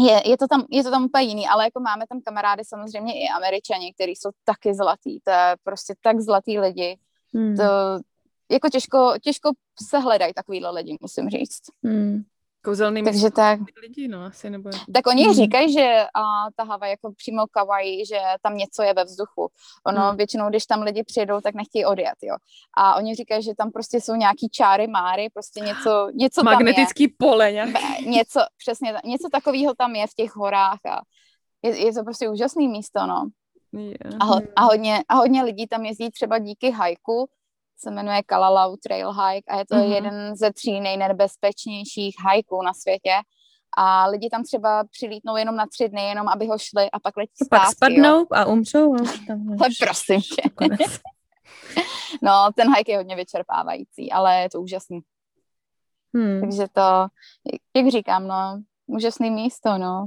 Je, 0.00 0.22
je, 0.24 0.36
to 0.36 0.46
tam, 0.48 0.64
je 0.70 0.82
to 0.82 0.90
tam 0.90 1.04
úplně 1.04 1.24
jiný, 1.24 1.48
ale 1.48 1.64
jako 1.64 1.80
máme 1.80 2.04
tam 2.08 2.20
kamarády 2.24 2.64
samozřejmě 2.64 3.12
i 3.12 3.28
američani, 3.36 3.92
kteří 3.94 4.12
jsou 4.16 4.30
taky 4.44 4.74
zlatý, 4.74 5.20
to 5.20 5.30
je 5.30 5.56
prostě 5.64 5.94
tak 6.02 6.20
zlatý 6.20 6.58
lidi, 6.58 6.98
mm. 7.32 7.56
to, 7.56 7.62
jako 8.52 8.68
těžko, 8.68 9.14
těžko 9.22 9.50
se 9.88 9.98
hledají 9.98 10.34
takovýhle 10.34 10.70
lidi, 10.70 10.98
musím 11.00 11.30
říct. 11.30 11.60
Hmm. 11.84 12.22
Kouzelný 12.64 13.02
Takže 13.02 13.30
tak. 13.30 13.60
lidi, 13.82 14.08
no, 14.08 14.24
asi 14.24 14.50
nebo... 14.50 14.70
Tak 14.94 15.06
oni 15.06 15.24
hmm. 15.24 15.34
říkají, 15.34 15.72
že 15.72 16.04
a, 16.14 16.50
ta 16.56 16.64
Hava 16.64 16.86
jako 16.86 17.12
přímo 17.16 17.46
kavají, 17.50 18.06
že 18.06 18.18
tam 18.42 18.56
něco 18.56 18.82
je 18.82 18.94
ve 18.94 19.04
vzduchu. 19.04 19.50
Ono 19.86 20.08
hmm. 20.08 20.16
většinou, 20.16 20.48
když 20.48 20.66
tam 20.66 20.82
lidi 20.82 21.04
přijedou, 21.04 21.40
tak 21.40 21.54
nechtějí 21.54 21.84
odjet, 21.84 22.14
jo. 22.22 22.36
A 22.76 22.94
oni 22.94 23.14
říkají, 23.14 23.42
že 23.42 23.54
tam 23.54 23.70
prostě 23.70 24.00
jsou 24.00 24.14
nějaký 24.14 24.48
čáry, 24.48 24.86
máry, 24.86 25.28
prostě 25.34 25.60
něco, 25.60 26.08
něco 26.14 26.42
Magnetický 26.42 27.08
tam 27.08 27.12
je. 27.12 27.16
pole 27.18 27.52
nějaký. 27.52 28.08
Něco, 28.10 28.40
přesně, 28.58 28.94
něco 29.04 29.28
takového 29.32 29.74
tam 29.74 29.94
je 29.94 30.06
v 30.06 30.14
těch 30.14 30.36
horách 30.36 30.78
a 30.90 31.00
je, 31.62 31.86
je 31.86 31.92
to 31.92 32.04
prostě 32.04 32.28
úžasné 32.28 32.68
místo, 32.68 33.06
no. 33.06 33.28
Yeah. 33.72 34.16
A, 34.20 34.24
ho, 34.24 34.40
a, 34.56 34.62
hodně, 34.62 35.02
a 35.08 35.14
hodně 35.14 35.42
lidí 35.42 35.66
tam 35.66 35.84
jezdí 35.84 36.10
třeba 36.10 36.38
díky 36.38 36.70
hajku, 36.70 37.28
se 37.82 37.90
jmenuje 37.90 38.22
Kalalau 38.22 38.76
Trail 38.76 39.12
Hike 39.12 39.52
a 39.52 39.58
je 39.58 39.66
to 39.66 39.74
mm-hmm. 39.74 39.94
jeden 39.94 40.36
ze 40.36 40.52
tří 40.52 40.80
nejnebezpečnějších 40.80 42.16
hajků 42.24 42.62
na 42.62 42.74
světě. 42.74 43.14
A 43.76 44.06
lidi 44.06 44.30
tam 44.30 44.42
třeba 44.44 44.84
přilítnou 44.90 45.36
jenom 45.36 45.56
na 45.56 45.66
tři 45.66 45.88
dny, 45.88 46.02
jenom 46.02 46.28
aby 46.28 46.46
ho 46.46 46.58
šli 46.58 46.90
a 46.90 47.00
pak 47.00 47.16
letí 47.16 47.44
zpátky. 47.44 47.64
Pak 47.66 47.72
spadnou 47.72 48.18
jo. 48.18 48.26
a 48.30 48.44
umřou. 48.44 48.94
A 48.94 48.98
tam 49.26 49.48
ale 49.48 49.68
prosím 49.80 50.20
tě. 50.20 50.66
no, 52.22 52.48
ten 52.54 52.74
hike 52.76 52.92
je 52.92 52.96
hodně 52.96 53.16
vyčerpávající, 53.16 54.12
ale 54.12 54.40
je 54.40 54.50
to 54.50 54.60
úžasný. 54.60 55.00
Hmm. 56.14 56.40
Takže 56.40 56.66
to, 56.72 57.06
jak 57.76 57.88
říkám, 57.88 58.28
no, 58.28 58.62
úžasný 58.86 59.30
místo, 59.30 59.78
no. 59.78 60.06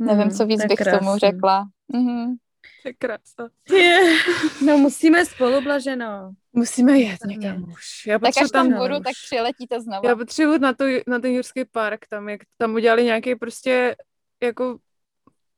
Hmm, 0.00 0.08
Nevím, 0.08 0.30
co 0.30 0.46
víc 0.46 0.64
bych 0.64 0.78
k 0.78 0.98
tomu 0.98 1.18
řekla. 1.18 1.68
Mm-hmm. 1.94 2.36
To 2.82 2.88
je 2.88 2.94
krása. 2.94 3.48
Je. 3.72 4.18
No 4.66 4.78
musíme 4.78 5.26
spolu, 5.26 5.60
Blaženo. 5.60 6.32
Musíme 6.52 6.98
jet 6.98 7.20
někam 7.26 7.62
už. 7.62 8.06
Já 8.06 8.18
tak 8.18 8.38
až 8.42 8.50
tam 8.50 8.66
budu, 8.66 8.96
už. 8.96 9.04
tak 9.04 9.14
přiletíte 9.24 9.80
znovu. 9.80 10.08
Já 10.08 10.16
potřebuji 10.16 10.58
na, 10.58 10.72
to, 10.72 10.84
na 11.06 11.18
ten 11.18 11.30
Jurský 11.32 11.64
park, 11.64 12.06
tam, 12.06 12.28
jak 12.28 12.40
tam 12.56 12.74
udělali 12.74 13.04
nějaký 13.04 13.34
prostě 13.34 13.96
jako 14.42 14.78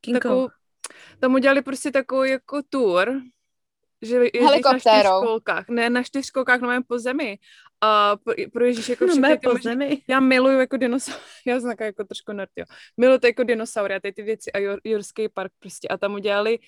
Kinko. 0.00 0.20
takovou, 0.20 0.48
tam 1.20 1.34
udělali 1.34 1.62
prostě 1.62 1.90
takovou 1.90 2.22
jako 2.22 2.62
tour, 2.68 3.20
že 4.02 4.16
jezdíš 4.16 4.62
na 4.64 4.78
čtyřkolkách. 4.78 5.68
Ne, 5.68 5.90
na 5.90 6.02
čtyřkolkách, 6.02 6.60
no 6.60 6.82
po 6.86 6.98
zemi. 6.98 7.38
A 7.80 8.16
pro, 8.16 8.34
pro 8.52 8.64
Ježíš 8.64 8.88
jako 8.88 9.06
všechny 9.06 9.28
no, 9.28 9.36
ty 9.36 9.46
po 9.46 9.50
možný, 9.50 9.62
zemi. 9.62 10.02
Já 10.08 10.20
miluju 10.20 10.60
jako 10.60 10.76
dinosaury, 10.76 11.20
já 11.46 11.60
jsem 11.60 11.74
jako 11.80 12.04
trošku 12.04 12.32
nerd, 12.32 12.50
jo. 12.56 12.64
Miluju 12.96 13.18
to 13.18 13.26
jako 13.26 13.42
dinosaury 13.42 13.94
a 13.94 14.00
ty, 14.00 14.12
ty 14.12 14.22
věci 14.22 14.52
a 14.52 14.78
Jurský 14.84 15.28
park 15.28 15.52
prostě. 15.58 15.88
A 15.88 15.96
tam 15.96 16.14
udělali 16.14 16.58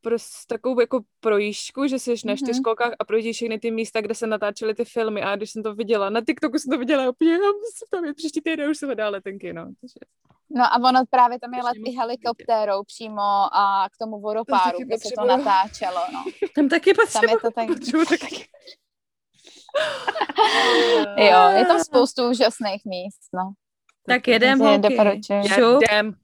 prostě 0.00 0.46
takovou 0.46 0.80
jako 0.80 1.00
projížďku, 1.20 1.86
že 1.86 1.98
jsi 1.98 2.10
na 2.10 2.16
mm-hmm. 2.16 2.36
čtyřkolkách 2.36 2.92
a 2.98 3.04
projíždíš 3.04 3.36
všechny 3.36 3.58
ty 3.58 3.70
místa, 3.70 4.00
kde 4.00 4.14
se 4.14 4.26
natáčely 4.26 4.74
ty 4.74 4.84
filmy 4.84 5.22
a 5.22 5.36
když 5.36 5.50
jsem 5.50 5.62
to 5.62 5.74
viděla, 5.74 6.10
na 6.10 6.20
TikToku 6.20 6.58
jsem 6.58 6.70
to 6.70 6.78
viděla 6.78 7.10
úplně, 7.10 7.32
já 7.32 7.38
musím 7.38 7.86
tam 7.90 8.04
je 8.04 8.14
příští 8.14 8.40
týden 8.40 8.70
už 8.70 8.78
se 8.78 8.86
hledá 8.86 9.08
letenky, 9.08 9.52
no. 9.52 9.64
Takže... 9.80 10.00
No 10.52 10.64
a 10.64 10.88
ono 10.88 11.00
právě 11.10 11.40
tam 11.40 11.54
je 11.54 11.62
let 11.62 11.76
i 11.86 11.96
helikoptérou 11.96 12.84
přímo 12.84 13.22
a 13.52 13.88
k 13.92 13.96
tomu 13.98 14.20
vodopáru, 14.20 14.78
kde 14.78 14.98
se 14.98 15.08
to 15.18 15.24
natáčelo, 15.26 16.00
no. 16.12 16.24
Tam 16.54 16.68
taky 16.68 16.94
potřebuji. 16.94 17.26
Tam 17.26 17.68
je 17.68 17.76
to 17.76 18.04
tak... 18.04 18.20
taky. 18.20 18.48
jo, 21.16 21.48
je 21.58 21.66
tam 21.66 21.80
spoustu 21.84 22.30
úžasných 22.30 22.84
míst, 22.84 23.20
no. 23.34 23.52
Tak 24.06 24.28
jedem, 24.28 24.58
holky. 24.58 24.96
Jedem. 25.30 26.14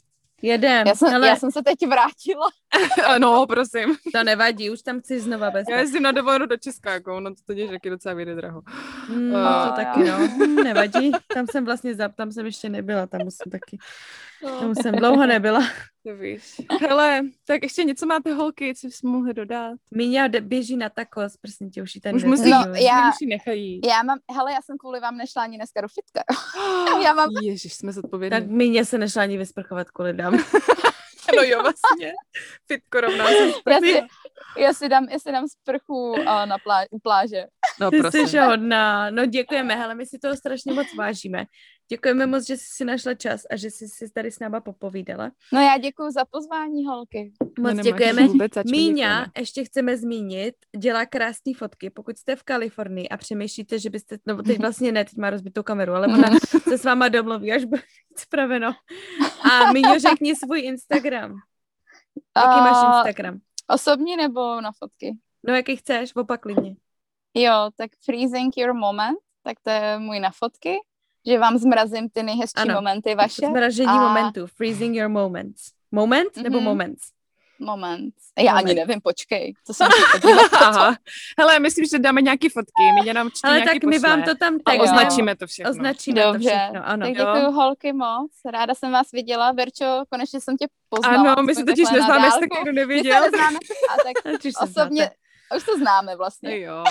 Jedem. 0.43 0.87
Já 0.87 0.95
jsem, 0.95 1.14
ale... 1.14 1.28
já 1.28 1.37
jsem 1.37 1.51
se 1.51 1.62
teď 1.62 1.87
vrátila. 1.87 2.49
no, 3.18 3.47
prosím. 3.47 3.97
To 4.12 4.24
nevadí, 4.24 4.70
už 4.70 4.82
tam 4.82 5.01
chci 5.01 5.20
znova 5.20 5.51
bez. 5.51 5.66
Já 5.70 5.80
jezdím 5.80 6.03
na 6.03 6.12
dovolenou 6.12 6.47
do 6.47 6.57
Česka, 6.57 6.93
jako, 6.93 7.20
no 7.20 7.30
to 7.30 7.41
totiž 7.47 7.70
taky 7.70 7.91
docela 7.91 8.14
vyjde 8.14 8.34
draho. 8.34 8.62
Mm, 9.09 9.32
uh, 9.32 9.68
to 9.68 9.72
taky, 9.76 10.05
no. 10.05 10.47
Nevadí. 10.64 11.12
Tam 11.34 11.47
jsem 11.47 11.64
vlastně, 11.64 11.95
zap, 11.95 12.14
tam 12.14 12.32
jsem 12.32 12.47
ještě 12.47 12.68
nebyla, 12.68 13.07
tam 13.07 13.20
musím 13.24 13.53
taky. 13.53 13.78
Tam 14.43 14.74
jsem 14.74 14.95
dlouho 14.95 15.26
nebyla. 15.26 15.61
To 16.07 16.16
víš. 16.16 16.61
Hele, 16.80 17.22
tak 17.47 17.62
ještě 17.62 17.84
něco 17.84 18.07
máte 18.07 18.32
holky, 18.32 18.74
co 18.74 18.87
jsme 18.87 19.11
mohli 19.11 19.34
dodat? 19.34 19.72
Míňa 19.91 20.28
běží 20.41 20.76
na 20.76 20.89
takos, 20.89 21.37
prosím 21.37 21.70
tě, 21.70 21.82
už 21.82 21.95
ji 21.95 22.01
tady 22.01 22.16
Už 22.16 22.24
musí, 22.24 22.51
no, 22.51 22.64
já, 22.74 23.09
už 23.09 23.16
nechají. 23.28 23.80
Já 23.89 24.03
mám, 24.03 24.18
hele, 24.30 24.53
já 24.53 24.62
jsem 24.62 24.78
kvůli 24.78 25.01
vám 25.01 25.16
nešla 25.16 25.43
ani 25.43 25.57
dneska 25.57 25.80
do 25.80 25.89
fitka. 25.89 26.22
já 27.05 27.14
mám... 27.14 27.28
Ježiš, 27.43 27.74
jsme 27.74 27.93
zodpovědní. 27.93 28.41
Tak 28.41 28.51
Míně 28.51 28.84
se 28.84 28.99
nešla 28.99 29.22
ani 29.22 29.39
vysprchovat 29.39 29.91
kvůli 29.91 30.12
dám. 30.12 30.39
no 31.37 31.43
jo, 31.43 31.62
vlastně. 31.62 32.12
Fitko 32.66 33.01
rovná 33.01 33.26
se 33.26 33.53
já 33.70 33.80
si, 33.80 34.03
já 34.59 34.72
si 34.72 34.89
dám, 34.89 35.09
já 35.11 35.18
si 35.18 35.32
dám 35.32 35.49
sprchu 35.49 36.12
uh, 36.12 36.47
na 36.47 36.59
plá, 36.59 36.84
pláže. 37.03 37.47
No, 37.81 37.91
Ty 37.91 38.03
jsi 38.03 38.39
hodná. 38.39 39.11
No 39.11 39.27
děkujeme, 39.27 39.74
hele, 39.77 39.95
my 39.95 40.07
si 40.07 40.18
toho 40.18 40.37
strašně 40.37 40.72
moc 40.72 40.87
vážíme. 40.99 41.45
Děkujeme 41.89 42.27
moc, 42.27 42.47
že 42.47 42.57
jsi 42.57 42.64
si 42.66 42.85
našla 42.85 43.14
čas 43.14 43.43
a 43.51 43.57
že 43.57 43.70
jsi 43.70 43.89
si 43.89 44.11
tady 44.14 44.31
s 44.31 44.39
náma 44.39 44.61
popovídala. 44.61 45.31
No 45.53 45.61
já 45.61 45.79
děkuji 45.79 46.11
za 46.11 46.24
pozvání, 46.24 46.85
holky. 46.87 47.33
Moc 47.59 47.74
no, 47.74 47.83
děkujeme. 47.83 48.27
Vůbec, 48.27 48.53
Míňa, 48.64 49.09
děkujeme. 49.09 49.27
ještě 49.39 49.64
chceme 49.64 49.97
zmínit, 49.97 50.55
dělá 50.79 51.07
krásné 51.07 51.53
fotky. 51.57 51.91
Pokud 51.91 52.18
jste 52.18 52.37
v 52.37 52.43
Kalifornii 52.43 53.09
a 53.09 53.16
přemýšlíte, 53.16 53.79
že 53.79 53.91
byste, 53.91 54.18
no 54.27 54.43
teď 54.43 54.59
vlastně 54.59 54.93
ne, 54.93 55.05
teď 55.05 55.16
má 55.16 55.31
rozbitou 55.31 55.62
kameru, 55.62 55.93
ale 55.93 56.07
ona 56.07 56.29
se 56.68 56.79
s 56.79 56.85
váma 56.85 57.09
domluví, 57.09 57.53
až 57.53 57.64
bude 57.64 57.83
spraveno. 58.16 58.72
A 59.53 59.72
Míňo, 59.72 59.99
řekni 59.99 60.37
svůj 60.37 60.61
Instagram. 60.61 61.35
Jaký 62.37 62.61
máš 62.61 62.97
Instagram? 62.97 63.39
Osobní 63.68 64.16
nebo 64.16 64.61
na 64.61 64.70
fotky? 64.79 65.16
No, 65.49 65.55
jaký 65.55 65.77
chceš, 65.77 66.16
opak 66.16 66.41
klidně. 66.41 66.77
Jo, 67.37 67.70
tak 67.76 67.91
Freezing 68.05 68.57
Your 68.57 68.74
Moment, 68.74 69.19
tak 69.43 69.56
to 69.62 69.70
je 69.70 69.98
můj 69.98 70.20
na 70.20 70.31
fotky 70.31 70.77
že 71.27 71.39
vám 71.39 71.59
zmrazím 71.59 72.09
ty 72.09 72.23
nejhezčí 72.23 72.62
ano. 72.62 72.74
momenty 72.74 73.15
vaše. 73.15 73.47
Zmražení 73.47 73.89
a... 73.89 74.09
momentů, 74.09 74.47
freezing 74.47 74.97
your 74.97 75.09
moments. 75.09 75.62
Moment 75.93 76.36
mm-hmm. 76.36 76.43
nebo 76.43 76.60
moments? 76.60 77.02
Moment. 77.59 78.15
Já 78.39 78.52
moment. 78.52 78.65
ani 78.65 78.74
nevím, 78.74 79.01
počkej. 79.01 79.55
Co 79.65 79.74
jsem 79.74 79.89
Aha. 80.52 80.97
Hele, 81.39 81.59
myslím, 81.59 81.86
že 81.86 81.98
dáme 81.98 82.23
nějaké 82.23 82.48
fotky. 82.48 82.82
My 83.05 83.12
nám 83.12 83.31
Ale 83.44 83.60
tak 83.60 83.85
my 83.85 83.98
vám 83.98 84.23
to 84.23 84.35
tam 84.35 84.59
tak 84.59 84.81
označíme 84.81 85.36
to 85.36 85.47
všechno. 85.47 85.70
Označíme 85.70 86.23
Dobře. 86.23 86.51
to 86.51 86.56
všechno, 86.56 86.89
ano. 86.89 87.06
Tak 87.06 87.16
děkuji 87.16 87.44
jo. 87.44 87.51
holky 87.51 87.93
moc. 87.93 88.31
Ráda 88.52 88.74
jsem 88.74 88.93
vás 88.93 89.12
viděla. 89.12 89.52
Verčo, 89.52 90.02
konečně 90.10 90.40
jsem 90.40 90.56
tě 90.56 90.66
poznala. 90.89 91.32
Ano, 91.32 91.43
my 91.43 91.55
se 91.55 91.65
totiž 91.65 91.90
neznáme, 91.90 92.27
jestli 92.27 92.48
někdo 92.55 92.73
neviděl. 92.73 93.20
My 93.20 93.24
se 93.24 93.31
neznáme. 93.31 93.59
A 93.90 93.97
tak 93.97 94.39
osobně, 94.62 95.10
už 95.56 95.64
to 95.64 95.78
známe 95.78 96.16
vlastně. 96.16 96.60
Jo. 96.60 96.85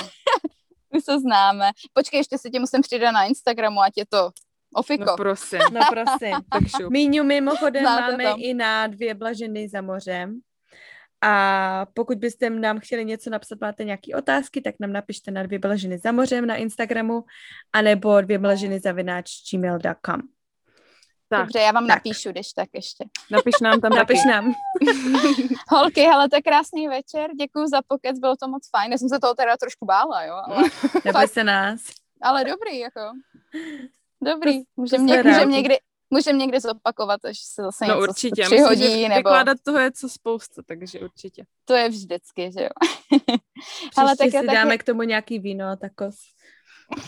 My 0.94 1.02
se 1.02 1.20
známe. 1.20 1.72
Počkej, 1.94 2.18
ještě 2.20 2.38
si 2.38 2.50
tě 2.50 2.60
musím 2.60 2.82
přidat 2.82 3.12
na 3.12 3.24
Instagramu, 3.24 3.82
ať 3.82 3.94
je 3.98 4.06
to 4.06 4.32
Ofiko. 4.76 5.06
No 5.06 5.16
prosím. 5.16 5.60
No 5.72 5.82
prosím. 5.90 6.38
tak 6.52 6.64
šup. 6.82 6.92
Míňu 6.92 7.24
mimochodem 7.24 7.84
Znáte 7.84 8.12
máme 8.12 8.24
tam. 8.24 8.40
i 8.40 8.54
na 8.54 8.88
dvě 8.88 9.14
blaženy 9.14 9.70
za 9.70 9.82
mořem. 9.82 10.40
A 11.22 11.86
pokud 11.94 12.18
byste 12.18 12.50
nám 12.50 12.80
chtěli 12.80 13.06
něco 13.06 13.30
napsat, 13.30 13.62
máte 13.62 13.84
nějaké 13.84 14.16
otázky, 14.16 14.62
tak 14.62 14.76
nám 14.80 14.92
napište 14.92 15.32
na 15.32 15.44
dvě 15.44 15.60
blaženy 15.60 15.98
za 15.98 16.12
mořem 16.12 16.46
na 16.46 16.56
Instagramu, 16.56 17.24
anebo 17.74 18.22
dvě 18.22 18.40
blaženy 18.40 18.80
zavináč 18.80 19.32
gmail.com. 19.52 20.22
Tak. 21.30 21.40
Dobře, 21.40 21.60
já 21.60 21.72
vám 21.72 21.88
tak. 21.88 21.96
napíšu, 21.96 22.32
když 22.32 22.54
tak 22.54 22.70
ještě. 22.74 23.06
Napiš 23.32 23.54
nám 23.62 23.82
tam 23.82 23.92
Napiš 23.92 24.20
taky. 24.20 24.30
nám. 24.30 24.54
Holky, 25.70 26.02
hele, 26.02 26.30
to 26.30 26.36
je 26.36 26.42
krásný 26.42 26.88
večer, 26.88 27.30
děkuji 27.40 27.68
za 27.68 27.82
pokec, 27.88 28.20
bylo 28.20 28.36
to 28.36 28.48
moc 28.48 28.70
fajn. 28.70 28.92
Já 28.92 28.98
jsem 28.98 29.10
se 29.10 29.20
toho 29.20 29.34
teda 29.34 29.58
trošku 29.58 29.86
bála, 29.86 30.24
jo. 30.24 30.42
Ale... 30.46 30.64
Neboj 31.06 31.28
se 31.28 31.44
nás. 31.44 31.82
Ale 32.22 32.44
dobrý, 32.44 32.80
jako. 32.80 33.02
Dobrý. 34.22 34.62
Můžeme 34.76 35.04
ně, 35.04 35.24
můžem 35.24 35.50
někdy, 35.50 35.78
můžem 36.10 36.38
někdy 36.38 36.60
zopakovat, 36.60 37.26
až 37.26 37.40
se 37.40 37.62
zase 37.62 37.86
no, 37.88 37.96
něco 37.96 38.10
určitě. 38.10 38.44
přihodí. 38.44 38.82
Myslím, 38.82 39.02
že 39.02 39.10
nebo... 39.10 39.30
Vykládat 39.30 39.58
toho 39.64 39.80
je 39.80 39.92
co 39.92 40.10
spousta, 40.10 40.62
takže 40.68 41.00
určitě. 41.00 41.46
To 41.66 41.74
je 41.74 41.90
vždycky, 41.90 42.52
že 42.52 42.64
jo. 42.64 42.70
Ale 43.98 44.16
tak 44.16 44.28
si 44.28 44.32
taky... 44.32 44.48
dáme 44.48 44.78
k 44.78 44.84
tomu 44.84 45.02
nějaký 45.02 45.40
víno 45.40 45.68
a 45.68 45.76
takos. 45.76 46.16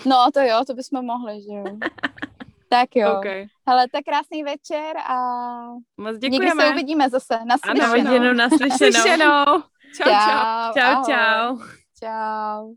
No, 0.06 0.30
to 0.34 0.40
jo, 0.40 0.64
to 0.68 0.74
bychom 0.74 1.06
mohli, 1.06 1.42
že 1.42 1.54
jo. 1.54 1.78
Tak 2.70 2.96
jo. 2.96 3.18
Okay. 3.18 3.46
Hele, 3.68 3.88
tak 3.92 4.04
krásný 4.04 4.44
večer 4.44 4.98
a 4.98 5.16
Moc 5.98 6.18
děkujeme. 6.18 6.46
někdy 6.46 6.62
se 6.62 6.70
uvidíme 6.72 7.10
zase. 7.10 7.40
Naslyšenou. 7.46 8.16
Ano, 8.16 8.34
naslyšenou. 8.34 8.92
naslyšenou. 8.92 9.46
Čau, 9.96 10.04
čau. 10.04 10.74
Čau, 10.74 11.04
čau. 11.06 11.58
Čau. 12.00 12.74